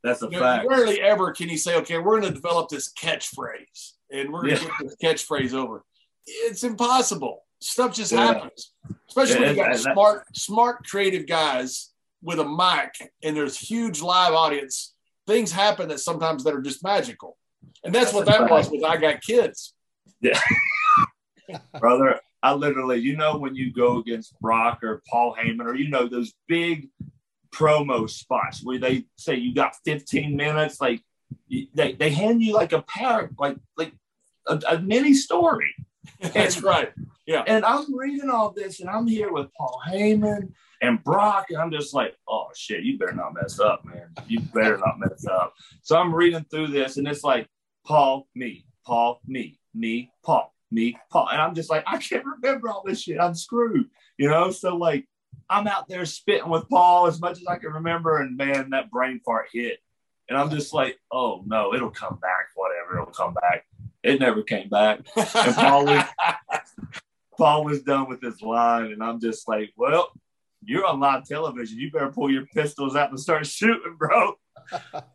That's 0.03 0.21
a 0.23 0.29
you 0.31 0.39
fact. 0.39 0.63
Know, 0.63 0.69
rarely 0.69 1.01
ever 1.01 1.31
can 1.31 1.49
you 1.49 1.57
say, 1.57 1.75
okay, 1.77 1.97
we're 1.97 2.19
going 2.19 2.33
to 2.33 2.39
develop 2.39 2.69
this 2.69 2.91
catchphrase 2.93 3.91
and 4.11 4.31
we're 4.31 4.43
going 4.43 4.55
to 4.55 4.63
yeah. 4.63 4.69
get 4.79 4.97
this 4.99 5.25
catchphrase 5.25 5.53
over. 5.53 5.83
It's 6.25 6.63
impossible. 6.63 7.43
Stuff 7.59 7.95
just 7.95 8.11
yeah. 8.11 8.33
happens, 8.33 8.73
especially 9.07 9.41
yeah, 9.41 9.47
when 9.47 9.55
you 9.55 9.63
got 9.63 9.77
smart, 9.77 10.35
smart, 10.35 10.87
creative 10.87 11.27
guys 11.27 11.91
with 12.23 12.39
a 12.39 12.45
mic 12.45 13.11
and 13.23 13.35
there's 13.35 13.57
huge 13.57 14.01
live 14.01 14.33
audience. 14.33 14.95
Things 15.27 15.51
happen 15.51 15.89
that 15.89 15.99
sometimes 15.99 16.43
that 16.43 16.55
are 16.55 16.61
just 16.61 16.83
magical, 16.83 17.37
and 17.83 17.93
that's, 17.93 18.05
that's 18.05 18.15
what 18.15 18.25
that 18.25 18.39
fact. 18.39 18.51
was 18.51 18.71
with 18.71 18.83
I 18.83 18.97
Got 18.97 19.21
Kids. 19.21 19.75
Yeah, 20.19 20.39
brother. 21.79 22.19
I 22.43 22.53
literally, 22.53 22.99
you 22.99 23.15
know, 23.15 23.37
when 23.37 23.55
you 23.55 23.71
go 23.71 23.97
against 23.97 24.39
Brock 24.39 24.83
or 24.83 25.01
Paul 25.09 25.35
Heyman 25.39 25.65
or 25.65 25.75
you 25.75 25.89
know 25.89 26.07
those 26.07 26.33
big 26.47 26.89
promo 27.53 28.09
spots 28.09 28.63
where 28.63 28.79
they 28.79 29.05
say 29.17 29.35
you 29.35 29.53
got 29.53 29.75
15 29.85 30.35
minutes 30.35 30.79
like 30.79 31.03
they, 31.73 31.93
they 31.93 32.09
hand 32.09 32.41
you 32.41 32.53
like 32.53 32.71
a 32.71 32.81
parrot 32.81 33.31
like 33.37 33.57
like 33.77 33.93
a, 34.47 34.59
a 34.69 34.79
mini 34.79 35.13
story. 35.13 35.73
That's 36.19 36.55
and, 36.55 36.65
right. 36.65 36.91
Yeah. 37.27 37.43
And 37.45 37.63
i'm 37.63 37.95
reading 37.95 38.29
all 38.29 38.51
this 38.51 38.79
and 38.79 38.89
i'm 38.89 39.05
here 39.07 39.31
with 39.31 39.47
paul 39.57 39.81
heyman 39.87 40.51
and 40.81 41.03
brock 41.03 41.45
and 41.49 41.59
i'm 41.59 41.71
just 41.71 41.93
like 41.93 42.15
oh 42.27 42.47
shit 42.55 42.83
you 42.83 42.97
better 42.97 43.13
not 43.13 43.33
mess 43.33 43.59
up 43.59 43.85
man. 43.85 44.09
You 44.27 44.39
better 44.39 44.77
not 44.77 44.99
mess 44.99 45.25
up. 45.27 45.53
So 45.83 45.97
i'm 45.97 46.13
reading 46.13 46.45
through 46.49 46.67
this 46.67 46.97
and 46.97 47.07
it's 47.07 47.23
like 47.23 47.47
paul 47.85 48.27
me 48.35 48.65
paul 48.85 49.21
me 49.27 49.59
me 49.73 50.11
paul 50.25 50.53
me 50.71 50.97
paul 51.11 51.27
and 51.31 51.41
i'm 51.41 51.53
just 51.53 51.69
like 51.69 51.83
i 51.87 51.97
can't 51.97 52.25
remember 52.25 52.69
all 52.69 52.83
this 52.85 53.01
shit 53.01 53.19
i'm 53.19 53.35
screwed 53.35 53.85
you 54.17 54.29
know 54.29 54.51
so 54.51 54.75
like 54.75 55.07
I'm 55.51 55.67
out 55.67 55.89
there 55.89 56.05
spitting 56.05 56.49
with 56.49 56.69
Paul 56.69 57.07
as 57.07 57.19
much 57.19 57.41
as 57.41 57.45
I 57.45 57.57
can 57.57 57.73
remember, 57.73 58.17
and 58.19 58.37
man, 58.37 58.69
that 58.69 58.89
brain 58.89 59.19
fart 59.25 59.47
hit. 59.51 59.79
And 60.29 60.37
I'm 60.37 60.49
just 60.49 60.73
like, 60.73 60.97
oh 61.11 61.43
no, 61.45 61.73
it'll 61.73 61.91
come 61.91 62.17
back, 62.21 62.47
whatever, 62.55 63.01
it'll 63.01 63.13
come 63.13 63.33
back. 63.33 63.65
It 64.01 64.21
never 64.21 64.43
came 64.43 64.69
back. 64.69 65.01
And 65.17 65.55
Paul 65.55 65.85
was, 65.85 66.05
Paul 67.37 67.65
was 67.65 67.83
done 67.83 68.07
with 68.07 68.21
his 68.21 68.41
line, 68.41 68.93
and 68.93 69.03
I'm 69.03 69.19
just 69.19 69.45
like, 69.45 69.73
well, 69.75 70.13
you're 70.63 70.85
on 70.85 71.01
live 71.01 71.27
television. 71.27 71.77
You 71.77 71.91
better 71.91 72.11
pull 72.11 72.31
your 72.31 72.45
pistols 72.45 72.95
out 72.95 73.09
and 73.09 73.19
start 73.19 73.45
shooting, 73.45 73.97
bro. 73.97 74.35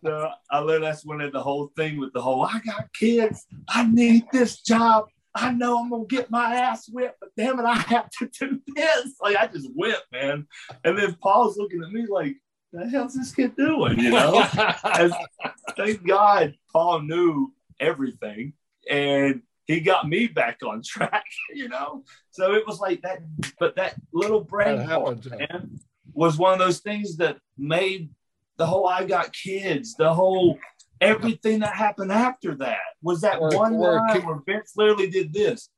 so 0.04 0.30
I 0.50 0.58
learned 0.58 0.84
that's 0.84 1.06
when 1.06 1.18
the 1.32 1.42
whole 1.42 1.72
thing 1.76 1.98
with 1.98 2.12
the 2.12 2.20
whole 2.20 2.42
I 2.42 2.60
got 2.60 2.92
kids, 2.92 3.46
I 3.68 3.86
need 3.86 4.26
this 4.32 4.60
job. 4.60 5.06
I 5.36 5.52
know 5.52 5.78
I'm 5.78 5.90
gonna 5.90 6.06
get 6.06 6.30
my 6.30 6.54
ass 6.54 6.88
whipped, 6.88 7.20
but 7.20 7.30
damn 7.36 7.60
it, 7.60 7.64
I 7.64 7.74
have 7.74 8.08
to 8.18 8.28
do 8.28 8.60
this. 8.74 9.14
Like 9.20 9.36
I 9.36 9.46
just 9.46 9.68
whip, 9.74 10.02
man. 10.12 10.46
And 10.84 10.98
then 10.98 11.16
Paul's 11.20 11.56
looking 11.56 11.82
at 11.82 11.90
me 11.90 12.06
like, 12.08 12.36
the 12.72 12.88
hell's 12.88 13.14
this 13.14 13.32
kid 13.32 13.56
doing? 13.56 13.98
You 13.98 14.10
know? 14.10 14.46
As, 14.84 15.12
thank 15.76 16.06
God 16.06 16.54
Paul 16.72 17.02
knew 17.02 17.52
everything 17.80 18.52
and 18.88 19.42
he 19.66 19.80
got 19.80 20.08
me 20.08 20.26
back 20.28 20.60
on 20.64 20.82
track, 20.84 21.24
you 21.54 21.68
know. 21.68 22.04
So 22.30 22.54
it 22.54 22.66
was 22.66 22.80
like 22.80 23.02
that, 23.02 23.22
but 23.58 23.76
that 23.76 23.96
little 24.12 24.40
brain 24.40 24.78
that 24.78 24.88
part, 24.88 25.26
man, 25.30 25.78
was 26.12 26.38
one 26.38 26.52
of 26.52 26.58
those 26.58 26.80
things 26.80 27.16
that 27.16 27.36
made 27.58 28.10
the 28.56 28.66
whole 28.66 28.86
I 28.86 29.04
got 29.04 29.32
kids, 29.32 29.94
the 29.94 30.12
whole 30.12 30.58
everything 31.00 31.60
that 31.60 31.74
happened 31.74 32.12
after 32.12 32.54
that 32.56 32.78
was 33.02 33.20
that 33.20 33.40
or, 33.40 33.50
one 33.50 33.74
or 33.74 33.96
line 33.96 34.22
where 34.24 34.40
Vince 34.46 34.72
literally 34.76 35.10
did 35.10 35.32
this. 35.32 35.68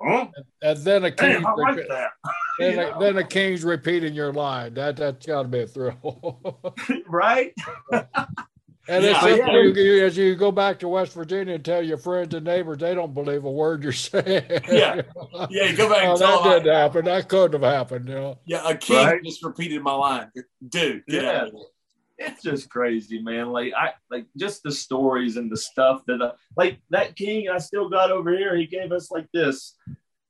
Huh? 0.00 0.28
And 0.62 0.78
then 0.78 1.04
a 1.04 1.10
king's 1.10 1.44
like 1.56 1.88
that. 1.88 2.10
then, 2.58 2.78
a, 2.78 2.98
then 3.00 3.16
a 3.16 3.24
king's 3.24 3.64
repeating 3.64 4.14
your 4.14 4.32
line. 4.32 4.74
That 4.74 4.96
that's 4.96 5.26
got 5.26 5.42
to 5.42 5.48
be 5.48 5.60
a 5.60 5.66
thrill, 5.66 6.60
right? 7.08 7.52
And 8.90 9.04
yeah, 9.04 9.26
yeah. 9.26 9.50
You, 9.50 9.74
you, 9.74 10.04
as 10.06 10.16
you 10.16 10.34
go 10.36 10.50
back 10.52 10.78
to 10.78 10.88
West 10.88 11.12
Virginia 11.12 11.56
and 11.56 11.64
tell 11.64 11.82
your 11.82 11.98
friends 11.98 12.32
and 12.32 12.46
neighbors, 12.46 12.78
they 12.78 12.94
don't 12.94 13.12
believe 13.12 13.44
a 13.44 13.50
word 13.50 13.82
you're 13.82 13.92
saying. 13.92 14.44
Yeah, 14.70 15.02
yeah. 15.50 15.72
Go 15.72 15.90
back. 15.90 16.04
oh, 16.06 16.16
that 16.16 16.62
didn't 16.62 16.74
happen. 16.74 17.04
That 17.04 17.28
couldn't 17.28 17.60
have 17.60 17.70
happened. 17.70 18.08
You 18.08 18.14
know. 18.14 18.38
Yeah, 18.46 18.68
a 18.68 18.76
king 18.76 19.04
right? 19.04 19.22
just 19.22 19.44
repeated 19.44 19.82
my 19.82 19.92
line, 19.92 20.30
dude. 20.68 21.04
Get 21.06 21.22
yeah 21.22 21.48
it's 22.18 22.42
just 22.42 22.68
crazy, 22.68 23.22
man. 23.22 23.50
Like 23.50 23.72
I 23.74 23.92
like 24.10 24.26
just 24.36 24.62
the 24.62 24.72
stories 24.72 25.36
and 25.36 25.50
the 25.50 25.56
stuff 25.56 26.02
that 26.06 26.20
I, 26.20 26.32
like 26.56 26.80
that 26.90 27.16
king 27.16 27.48
I 27.48 27.58
still 27.58 27.88
got 27.88 28.10
over 28.10 28.36
here. 28.36 28.56
He 28.56 28.66
gave 28.66 28.90
us 28.92 29.10
like 29.10 29.28
this, 29.32 29.76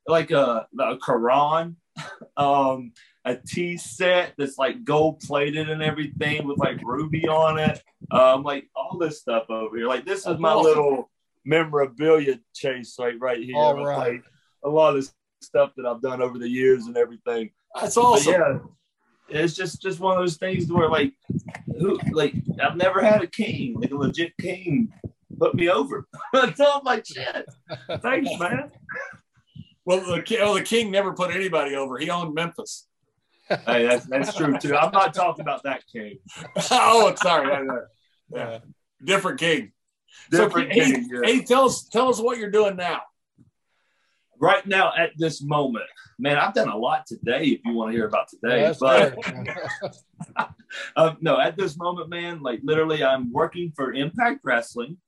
like 0.06 0.30
a, 0.30 0.66
a 0.78 0.96
Quran, 0.98 1.76
um, 2.36 2.92
a 3.24 3.36
tea 3.36 3.78
set 3.78 4.34
that's 4.36 4.58
like 4.58 4.84
gold 4.84 5.20
plated 5.20 5.70
and 5.70 5.82
everything 5.82 6.46
with 6.46 6.58
like 6.58 6.80
ruby 6.84 7.26
on 7.26 7.58
it. 7.58 7.82
Um, 8.10 8.42
like 8.42 8.68
all 8.76 8.98
this 8.98 9.20
stuff 9.20 9.46
over 9.48 9.76
here. 9.76 9.88
Like 9.88 10.04
this 10.04 10.26
is 10.26 10.38
my 10.38 10.54
little 10.54 11.10
memorabilia 11.44 12.38
chase 12.54 12.98
like 12.98 13.14
right 13.18 13.42
here. 13.42 13.56
All 13.56 13.82
right. 13.82 14.12
Like 14.12 14.24
a 14.62 14.68
lot 14.68 14.90
of 14.90 14.96
this 14.96 15.14
stuff 15.40 15.72
that 15.76 15.86
I've 15.86 16.02
done 16.02 16.20
over 16.20 16.38
the 16.38 16.48
years 16.48 16.84
and 16.84 16.98
everything. 16.98 17.50
That's 17.74 17.96
awesome. 17.96 18.32
But 18.32 18.38
yeah 18.40 18.58
it's 19.28 19.54
just 19.54 19.82
just 19.82 20.00
one 20.00 20.16
of 20.16 20.22
those 20.22 20.36
things 20.36 20.70
where 20.70 20.88
like 20.88 21.12
who 21.78 21.98
like 22.12 22.34
I've 22.62 22.76
never 22.76 23.02
had 23.02 23.22
a 23.22 23.26
king, 23.26 23.74
like 23.80 23.90
a 23.90 23.96
legit 23.96 24.36
king 24.38 24.92
put 25.38 25.54
me 25.54 25.68
over. 25.68 26.06
so 26.54 26.72
I'm 26.74 26.84
like 26.84 27.06
shit. 27.06 27.46
Thanks, 28.02 28.30
man. 28.38 28.70
Well 29.84 30.00
the, 30.00 30.22
the 30.54 30.62
king 30.62 30.90
never 30.90 31.12
put 31.12 31.34
anybody 31.34 31.74
over. 31.74 31.98
He 31.98 32.10
owned 32.10 32.34
Memphis. 32.34 32.86
hey, 33.48 33.86
that's 33.86 34.06
that's 34.06 34.34
true 34.34 34.58
too. 34.58 34.76
I'm 34.76 34.92
not 34.92 35.14
talking 35.14 35.42
about 35.42 35.62
that 35.64 35.84
king. 35.90 36.18
oh, 36.70 37.14
sorry. 37.16 37.66
Yeah. 38.34 38.58
Different 39.02 39.40
king. 39.40 39.72
Different 40.30 40.72
so, 40.72 40.80
king. 40.80 40.94
Hey, 40.94 41.06
yeah. 41.10 41.20
hey, 41.22 41.44
tell 41.44 41.66
us 41.66 41.88
tell 41.88 42.08
us 42.08 42.20
what 42.20 42.38
you're 42.38 42.50
doing 42.50 42.76
now 42.76 43.00
right 44.40 44.66
now 44.66 44.92
at 44.96 45.10
this 45.16 45.42
moment, 45.42 45.86
man, 46.18 46.36
I've 46.36 46.54
done 46.54 46.68
a 46.68 46.76
lot 46.76 47.06
today. 47.06 47.44
If 47.44 47.60
you 47.64 47.74
want 47.74 47.92
to 47.92 47.96
hear 47.96 48.06
about 48.06 48.28
today, 48.28 48.60
Yes, 48.60 48.78
but 48.78 49.16
um, 50.96 51.16
no, 51.20 51.40
at 51.40 51.56
this 51.56 51.76
moment, 51.76 52.08
man, 52.08 52.42
like 52.42 52.60
literally, 52.62 53.04
I'm 53.04 53.32
working 53.32 53.72
for 53.74 53.92
Impact 53.92 54.40
Wrestling. 54.42 54.98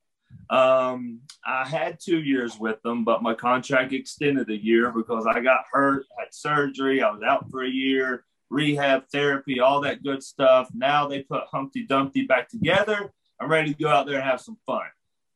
Um, 0.49 1.21
I 1.45 1.69
had 1.69 1.99
two 2.01 2.21
years 2.21 2.59
with 2.59 2.81
them, 2.83 3.05
but 3.05 3.23
my 3.23 3.35
contract 3.35 3.93
extended 3.93 4.51
a 4.51 4.57
year 4.57 4.91
because 4.91 5.27
I 5.27 5.41
got 5.41 5.65
hurt, 5.73 6.07
had 6.19 6.33
surgery, 6.33 7.03
I 7.03 7.11
was 7.11 7.23
out 7.23 7.51
for 7.51 7.65
a 7.65 7.69
year, 7.69 8.25
rehab, 8.49 9.05
therapy, 9.13 9.61
all 9.61 9.81
that 9.83 10.03
good 10.03 10.23
stuff. 10.23 10.69
Now 10.75 11.09
they 11.09 11.23
put 11.23 11.45
Humpty 11.51 11.87
Dumpty 11.87 12.27
back 12.27 12.49
together. 12.49 13.13
I'm 13.41 13.51
ready 13.51 13.73
to 13.73 13.83
go 13.83 13.89
out 13.89 14.07
there 14.07 14.17
and 14.17 14.25
have 14.25 14.41
some 14.41 14.59
fun. 14.67 14.87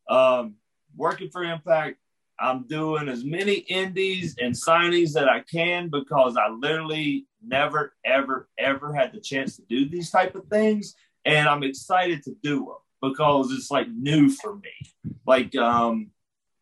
Um, 0.09 0.55
working 0.97 1.31
for 1.31 1.43
Impact, 1.45 1.97
I'm 2.39 2.67
doing 2.67 3.09
as 3.09 3.25
many 3.25 3.55
indies 3.55 4.37
and 4.41 4.55
signings 4.55 5.13
that 5.13 5.29
I 5.29 5.41
can 5.41 5.89
because 5.89 6.37
I 6.37 6.49
literally 6.49 7.27
never, 7.43 7.95
ever, 8.05 8.49
ever 8.59 8.93
had 8.93 9.13
the 9.13 9.21
chance 9.21 9.57
to 9.57 9.63
do 9.69 9.89
these 9.89 10.11
type 10.11 10.35
of 10.35 10.47
things, 10.49 10.95
and 11.25 11.49
I'm 11.49 11.63
excited 11.63 12.23
to 12.25 12.35
do 12.43 12.57
them 12.57 13.11
because 13.11 13.53
it's 13.53 13.71
like 13.71 13.89
new 13.89 14.31
for 14.31 14.57
me. 14.57 15.15
Like, 15.27 15.55
um, 15.57 16.11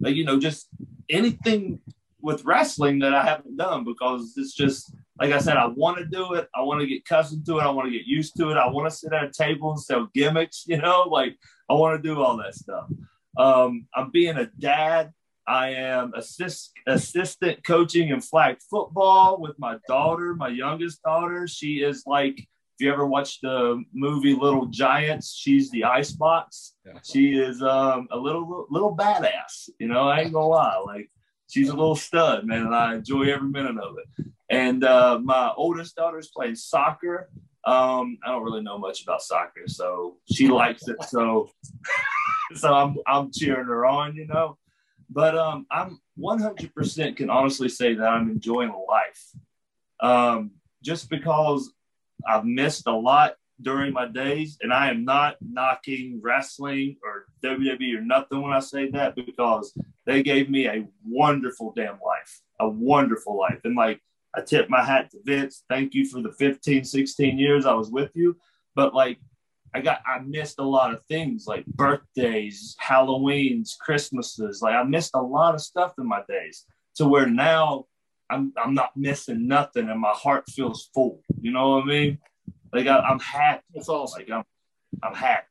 like 0.01 0.15
you 0.15 0.25
know, 0.25 0.39
just 0.39 0.69
anything 1.09 1.81
with 2.21 2.45
wrestling 2.45 3.01
that 3.01 3.15
I 3.15 3.25
haven't 3.25 3.57
done 3.57 3.85
because 3.85 4.35
it's 4.37 4.55
just 4.55 4.95
like 5.19 5.33
I 5.33 5.39
said, 5.39 5.57
I 5.57 5.67
want 5.67 5.99
to 5.99 6.05
do 6.05 6.35
it. 6.35 6.49
I 6.55 6.63
want 6.63 6.81
to 6.81 6.87
get 6.87 7.01
accustomed 7.01 7.45
to 7.47 7.59
it. 7.59 7.63
I 7.63 7.71
want 7.71 7.87
to 7.87 7.97
get 7.97 8.07
used 8.07 8.37
to 8.37 8.51
it. 8.51 8.57
I 8.57 8.69
want 8.69 8.91
to 8.91 8.97
sit 8.97 9.13
at 9.13 9.25
a 9.25 9.31
table 9.31 9.73
and 9.73 9.81
sell 9.81 10.09
gimmicks. 10.15 10.65
You 10.73 10.79
know, 10.79 11.03
like 11.03 11.37
I 11.69 11.75
want 11.75 12.03
to 12.03 12.09
do 12.09 12.21
all 12.21 12.37
that 12.39 12.55
stuff. 12.55 12.87
Um, 13.37 13.87
I'm 13.95 14.11
being 14.11 14.37
a 14.37 14.47
dad. 14.47 15.13
I 15.47 15.71
am 15.71 16.13
assist, 16.15 16.73
assistant 16.87 17.65
coaching 17.65 18.11
in 18.11 18.21
flag 18.21 18.59
football 18.71 19.41
with 19.41 19.59
my 19.59 19.77
daughter, 19.89 20.35
my 20.35 20.49
youngest 20.49 21.03
daughter. 21.03 21.47
She 21.47 21.83
is 21.83 22.05
like, 22.07 22.39
if 22.39 22.47
you 22.81 22.93
ever 22.93 23.07
watched 23.07 23.43
the 23.43 23.83
movie 23.93 24.35
Little 24.35 24.67
Giants, 24.67 25.35
she's 25.35 25.71
the 25.71 25.85
icebox. 25.85 26.75
Yeah. 26.87 26.93
She 27.05 27.35
is 27.35 27.63
um, 27.63 28.09
a 28.11 28.17
little 28.17 28.67
little 28.71 28.97
badass. 28.97 29.69
You 29.79 29.89
know, 29.89 30.09
I 30.09 30.21
ain't 30.21 30.33
gonna 30.33 30.47
lie. 30.47 30.83
Like 30.87 31.11
she's 31.49 31.69
a 31.69 31.77
little 31.77 31.97
stud, 31.97 32.47
man, 32.47 32.67
and 32.67 32.75
I 32.75 32.95
enjoy 32.95 33.25
every 33.25 33.49
minute 33.49 33.77
of 33.79 33.97
it. 33.99 34.27
And 34.49 34.85
uh, 34.85 35.19
my 35.23 35.53
oldest 35.57 35.97
daughter's 35.97 36.31
playing 36.35 36.57
soccer. 36.57 37.31
Um, 37.65 38.19
I 38.25 38.31
don't 38.31 38.43
really 38.43 38.63
know 38.63 38.79
much 38.79 39.03
about 39.03 39.23
soccer, 39.23 39.67
so 39.67 40.17
she 40.33 40.49
likes 40.49 40.89
it. 40.89 40.97
So, 41.09 41.51
so 42.55 42.73
I'm 42.73 42.97
I'm 43.07 43.31
cheering 43.33 43.67
her 43.67 43.87
on, 43.87 44.17
you 44.17 44.27
know. 44.27 44.59
But 45.13 45.37
um, 45.37 45.67
I'm 45.71 46.01
100% 46.19 47.17
can 47.17 47.31
honestly 47.31 47.69
say 47.69 47.95
that 47.95 48.09
I'm 48.09 48.31
enjoying 48.31 48.73
life, 48.89 49.23
um, 50.01 50.53
just 50.83 51.11
because 51.11 51.73
I've 52.27 52.45
missed 52.45 52.87
a 52.87 52.93
lot 52.93 53.35
during 53.61 53.93
my 53.93 54.09
days, 54.09 54.59
and 54.63 54.73
I 54.73 54.89
am 54.89 55.05
not 55.05 55.37
knocking 55.41 56.21
wrestling 56.23 56.97
or 57.05 57.27
WWE 57.45 57.99
or 57.99 58.01
nothing 58.01 58.41
when 58.41 58.53
I 58.53 58.61
say 58.61 58.91
that 58.91 59.15
because 59.15 59.77
they 60.07 60.23
gave 60.23 60.49
me 60.49 60.67
a 60.67 60.87
wonderful 61.07 61.73
damn 61.77 61.99
life, 62.05 62.41
a 62.59 62.69
wonderful 62.69 63.39
life, 63.39 63.61
and 63.65 63.77
like 63.77 64.01
I 64.35 64.41
tip 64.41 64.71
my 64.71 64.83
hat 64.83 65.11
to 65.11 65.19
Vince. 65.25 65.65
Thank 65.69 65.95
you 65.95 66.09
for 66.09 66.23
the 66.23 66.33
15, 66.33 66.85
16 66.85 67.39
years 67.39 67.67
I 67.67 67.75
was 67.75 67.91
with 67.91 68.11
you. 68.15 68.37
But 68.75 68.95
like, 68.95 69.19
I 69.75 69.81
got, 69.81 70.03
I 70.07 70.19
missed 70.21 70.59
a 70.59 70.65
lot 70.65 70.93
of 70.93 71.03
things 71.07 71.47
like 71.47 71.65
birthdays, 71.67 72.77
Halloween's, 72.79 73.77
Christmases. 73.81 74.61
Like, 74.61 74.75
I 74.75 74.83
missed 74.83 75.13
a 75.15 75.23
lot 75.23 75.55
of 75.55 75.61
stuff 75.63 75.95
in 75.99 76.07
my 76.07 76.23
days 76.29 76.67
to 76.97 77.07
where 77.07 77.27
now 77.27 77.87
I'm, 78.29 78.53
I'm 78.63 78.75
not 78.75 78.97
missing 78.97 79.47
nothing 79.47 79.89
and 79.89 80.01
my 80.01 80.13
heart 80.13 80.45
feels 80.49 80.91
full. 80.95 81.21
You 81.41 81.53
know 81.53 81.71
what 81.71 81.85
I 81.85 81.87
mean? 81.87 82.19
Like, 82.73 82.87
I, 82.87 82.99
I'm 82.99 83.21
happy. 83.21 83.63
That's 83.75 83.89
awesome. 83.89 84.23
Like, 84.23 84.31
I'm, 84.31 84.45
I'm 85.03 85.15
happy. 85.15 85.47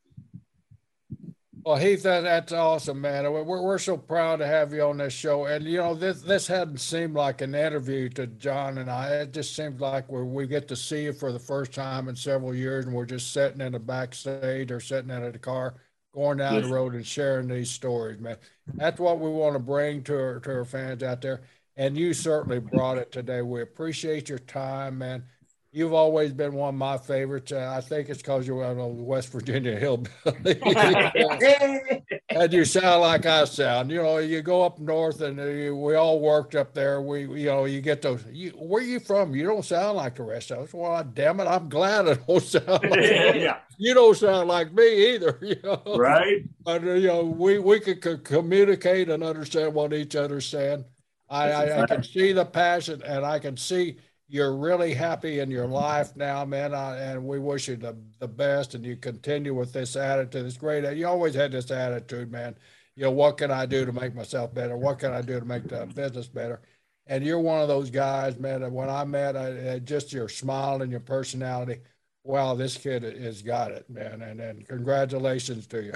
Well, 1.63 1.75
Heath, 1.75 2.01
that, 2.03 2.21
that's 2.21 2.53
awesome, 2.53 3.01
man. 3.01 3.31
We're, 3.31 3.43
we're 3.43 3.77
so 3.77 3.95
proud 3.95 4.38
to 4.38 4.47
have 4.47 4.73
you 4.73 4.81
on 4.81 4.97
this 4.97 5.13
show. 5.13 5.45
And, 5.45 5.63
you 5.65 5.77
know, 5.77 5.93
this 5.93 6.21
this 6.21 6.47
hadn't 6.47 6.79
seemed 6.79 7.13
like 7.13 7.41
an 7.41 7.53
interview 7.53 8.09
to 8.09 8.25
John 8.25 8.79
and 8.79 8.89
I. 8.89 9.09
It 9.21 9.31
just 9.33 9.55
seems 9.55 9.79
like 9.79 10.11
we 10.11 10.23
we 10.23 10.47
get 10.47 10.67
to 10.69 10.75
see 10.75 11.03
you 11.03 11.13
for 11.13 11.31
the 11.31 11.38
first 11.39 11.71
time 11.71 12.07
in 12.07 12.15
several 12.15 12.55
years, 12.55 12.85
and 12.85 12.95
we're 12.95 13.05
just 13.05 13.31
sitting 13.31 13.61
in 13.61 13.73
the 13.73 13.79
backstage 13.79 14.71
or 14.71 14.79
sitting 14.79 15.11
out 15.11 15.21
of 15.21 15.33
the 15.33 15.39
car, 15.39 15.75
going 16.15 16.39
down 16.39 16.55
Yes. 16.55 16.63
the 16.63 16.67
road 16.67 16.95
and 16.95 17.05
sharing 17.05 17.47
these 17.47 17.69
stories, 17.69 18.19
man. 18.19 18.38
That's 18.73 18.99
what 18.99 19.19
we 19.19 19.29
want 19.29 19.53
to 19.53 19.59
bring 19.59 20.03
to 20.05 20.15
our, 20.19 20.39
to 20.39 20.51
our 20.51 20.65
fans 20.65 21.03
out 21.03 21.21
there. 21.21 21.41
And 21.75 21.95
you 21.95 22.13
certainly 22.15 22.59
brought 22.59 22.97
it 22.97 23.11
today. 23.11 23.41
We 23.43 23.61
appreciate 23.61 24.29
your 24.29 24.39
time, 24.39 24.97
man. 24.97 25.25
You've 25.73 25.93
always 25.93 26.34
been 26.34 26.53
one 26.53 26.69
of 26.69 26.76
my 26.76 26.98
favorites. 26.98 27.53
Uh, 27.53 27.73
I 27.73 27.80
think 27.80 28.10
it's 28.10 28.22
because 28.22 28.45
you're 28.45 28.57
one 28.57 28.72
of 28.72 28.77
the 28.77 28.88
West 28.88 29.31
Virginia 29.31 29.76
hillbilly. 29.80 30.60
and 32.30 32.52
you 32.52 32.65
sound 32.65 33.02
like 33.02 33.26
I 33.26 33.45
sound. 33.45 33.89
You 33.89 34.03
know, 34.03 34.18
you 34.18 34.41
go 34.41 34.64
up 34.64 34.80
north, 34.80 35.22
and 35.22 35.39
uh, 35.39 35.45
you, 35.45 35.73
we 35.77 35.95
all 35.95 36.19
worked 36.19 36.56
up 36.56 36.73
there. 36.73 37.02
We, 37.02 37.22
you 37.22 37.45
know, 37.45 37.64
you 37.64 37.80
get 37.80 38.02
those. 38.02 38.26
You, 38.30 38.49
where 38.52 38.84
you 38.84 38.99
from? 38.99 39.34
You 39.34 39.45
don't 39.45 39.64
sound 39.64 39.95
like 39.95 40.15
the 40.15 40.23
rest 40.23 40.52
of 40.52 40.60
us. 40.60 40.73
Well, 40.73 41.02
damn 41.14 41.39
it, 41.39 41.45
I'm 41.45 41.69
glad 41.69 42.06
I 42.10 42.15
don't 42.15 42.43
sound 42.43 42.68
like 42.68 42.99
yeah. 42.99 43.60
you. 43.77 43.93
Don't 43.93 44.18
sound 44.18 44.49
like 44.49 44.73
me 44.73 45.14
either. 45.15 45.39
You 45.41 45.56
know, 45.64 45.81
Right? 45.95 46.43
but 46.65 46.84
uh, 46.84 46.91
you 46.93 47.07
know, 47.07 47.23
we 47.23 47.60
we 47.60 47.80
could 47.80 48.02
co- 48.02 48.18
communicate 48.18 49.10
and 49.10 49.23
understand 49.23 49.73
what 49.73 49.93
each 49.93 50.18
other's 50.18 50.45
saying. 50.45 50.84
I, 51.30 51.52
I, 51.52 51.84
I 51.84 51.88
can 51.88 52.03
see 52.03 52.34
the 52.34 52.43
passion, 52.45 53.02
and 53.06 53.26
I 53.26 53.39
can 53.39 53.56
see 53.56 53.99
you're 54.31 54.55
really 54.55 54.93
happy 54.93 55.39
in 55.39 55.51
your 55.51 55.67
life 55.67 56.15
now, 56.15 56.45
man. 56.45 56.73
I, 56.73 56.97
and 56.97 57.27
we 57.27 57.37
wish 57.37 57.67
you 57.67 57.75
the, 57.75 57.97
the 58.19 58.29
best, 58.29 58.75
and 58.75 58.85
you 58.85 58.95
continue 58.95 59.53
with 59.53 59.73
this 59.73 59.97
attitude. 59.97 60.45
It's 60.45 60.57
great. 60.57 60.85
You 60.95 61.05
always 61.05 61.35
had 61.35 61.51
this 61.51 61.69
attitude, 61.69 62.31
man. 62.31 62.55
You 62.95 63.03
know, 63.03 63.11
what 63.11 63.37
can 63.37 63.51
I 63.51 63.65
do 63.65 63.85
to 63.85 63.91
make 63.91 64.15
myself 64.15 64.53
better? 64.53 64.77
What 64.77 64.99
can 64.99 65.11
I 65.11 65.21
do 65.21 65.37
to 65.37 65.45
make 65.45 65.67
the 65.67 65.85
business 65.85 66.29
better? 66.29 66.61
And 67.07 67.25
you're 67.25 67.41
one 67.41 67.61
of 67.61 67.67
those 67.67 67.89
guys, 67.89 68.39
man. 68.39 68.61
That 68.61 68.71
when 68.71 68.89
I 68.89 69.03
met, 69.03 69.35
I, 69.35 69.73
I- 69.73 69.79
just 69.79 70.13
your 70.13 70.29
smile 70.29 70.81
and 70.81 70.91
your 70.91 71.01
personality. 71.01 71.81
Wow, 72.23 72.55
this 72.55 72.77
kid 72.77 73.03
has 73.03 73.41
got 73.41 73.71
it, 73.71 73.89
man. 73.89 74.21
And 74.21 74.39
and 74.39 74.65
congratulations 74.65 75.67
to 75.67 75.83
you. 75.83 75.93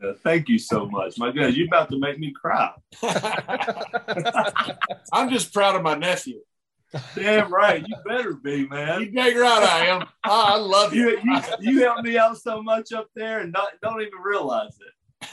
Uh, 0.00 0.12
thank 0.22 0.48
you 0.48 0.58
so 0.58 0.86
much. 0.86 1.18
My 1.18 1.32
goodness, 1.32 1.56
you're 1.56 1.66
about 1.66 1.90
to 1.90 1.98
make 1.98 2.20
me 2.20 2.30
cry. 2.30 2.70
I'm 5.12 5.30
just 5.30 5.52
proud 5.52 5.74
of 5.74 5.82
my 5.82 5.96
nephew. 5.96 6.42
Damn 7.14 7.52
right. 7.52 7.84
You 7.86 7.94
better 8.06 8.34
be, 8.34 8.66
man. 8.68 9.00
You 9.00 9.10
dang 9.10 9.36
right 9.36 9.62
I 9.62 9.86
am. 9.86 10.02
Oh, 10.24 10.44
I 10.46 10.56
love 10.56 10.94
You, 10.94 11.10
you. 11.10 11.18
you, 11.24 11.40
you 11.60 11.80
helped 11.84 12.04
me 12.04 12.18
out 12.18 12.36
so 12.38 12.62
much 12.62 12.92
up 12.92 13.08
there 13.14 13.40
and 13.40 13.52
not, 13.52 13.68
don't 13.82 14.00
even 14.00 14.18
realize 14.22 14.76
it. 14.80 14.92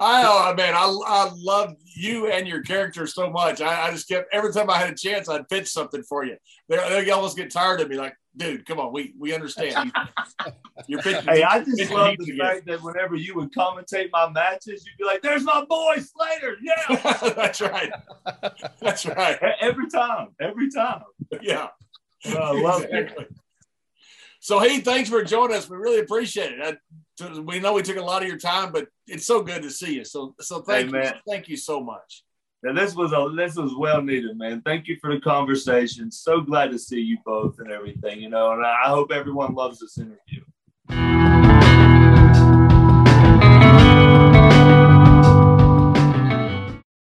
I 0.00 0.24
oh 0.24 0.54
man, 0.56 0.74
I 0.74 0.86
I 1.06 1.30
love 1.36 1.74
you 1.94 2.28
and 2.28 2.48
your 2.48 2.62
character 2.62 3.06
so 3.06 3.28
much. 3.28 3.60
I, 3.60 3.88
I 3.88 3.90
just 3.90 4.08
kept 4.08 4.32
every 4.32 4.52
time 4.54 4.70
I 4.70 4.78
had 4.78 4.90
a 4.90 4.96
chance, 4.96 5.28
I'd 5.28 5.48
pitch 5.50 5.68
something 5.68 6.02
for 6.02 6.24
you. 6.24 6.36
They 6.70 6.76
they 6.76 7.10
almost 7.10 7.36
get 7.36 7.50
tired 7.52 7.82
of 7.82 7.90
me. 7.90 7.96
Like, 7.96 8.16
dude, 8.36 8.66
come 8.66 8.80
on, 8.80 8.92
we 8.92 9.14
we 9.18 9.34
understand. 9.34 9.92
You, 9.94 10.52
you're 10.88 11.02
pitching. 11.02 11.24
Hey, 11.24 11.42
I 11.42 11.62
just 11.64 11.90
love 11.90 12.16
the 12.18 12.24
again. 12.24 12.38
fact 12.38 12.66
that 12.66 12.82
whenever 12.82 13.16
you 13.16 13.34
would 13.36 13.52
commentate 13.52 14.10
my 14.12 14.30
matches, 14.30 14.84
you'd 14.86 14.98
be 14.98 15.04
like, 15.04 15.22
there's 15.22 15.44
my 15.44 15.64
boy 15.64 15.96
Slater. 15.98 16.56
Yeah. 16.62 16.96
That's 17.36 17.60
right. 17.60 17.90
That's 18.80 19.06
right. 19.06 19.38
Every 19.60 19.88
time. 19.88 20.28
Every 20.40 20.70
time. 20.70 21.02
Yeah. 21.40 21.68
I 22.26 22.52
love 22.52 22.84
it. 22.88 23.12
So, 24.40 24.58
hey, 24.58 24.80
thanks 24.80 25.08
for 25.08 25.22
joining 25.22 25.56
us. 25.56 25.70
We 25.70 25.76
really 25.76 26.00
appreciate 26.00 26.52
it. 26.58 26.78
I, 27.20 27.38
we 27.40 27.60
know 27.60 27.74
we 27.74 27.82
took 27.82 27.96
a 27.96 28.02
lot 28.02 28.22
of 28.22 28.28
your 28.28 28.38
time, 28.38 28.72
but 28.72 28.88
it's 29.06 29.24
so 29.24 29.40
good 29.42 29.62
to 29.62 29.70
see 29.70 29.94
you. 29.94 30.04
So, 30.04 30.34
so 30.40 30.62
thank 30.62 30.80
Hey, 30.80 30.86
you, 30.86 30.92
man. 30.92 31.14
thank 31.28 31.48
you 31.48 31.56
so 31.56 31.80
much. 31.80 32.24
Now 32.62 32.72
this 32.72 32.94
was 32.94 33.12
a 33.12 33.28
this 33.34 33.56
was 33.56 33.74
well 33.74 34.00
needed, 34.00 34.38
man. 34.38 34.62
Thank 34.62 34.86
you 34.86 34.96
for 35.00 35.12
the 35.12 35.20
conversation. 35.20 36.12
So 36.12 36.40
glad 36.40 36.70
to 36.70 36.78
see 36.78 37.00
you 37.00 37.18
both 37.26 37.58
and 37.58 37.72
everything, 37.72 38.20
you 38.20 38.28
know. 38.28 38.52
And 38.52 38.64
I 38.64 38.84
hope 38.86 39.10
everyone 39.10 39.54
loves 39.54 39.80
this 39.80 39.98
interview. 39.98 41.51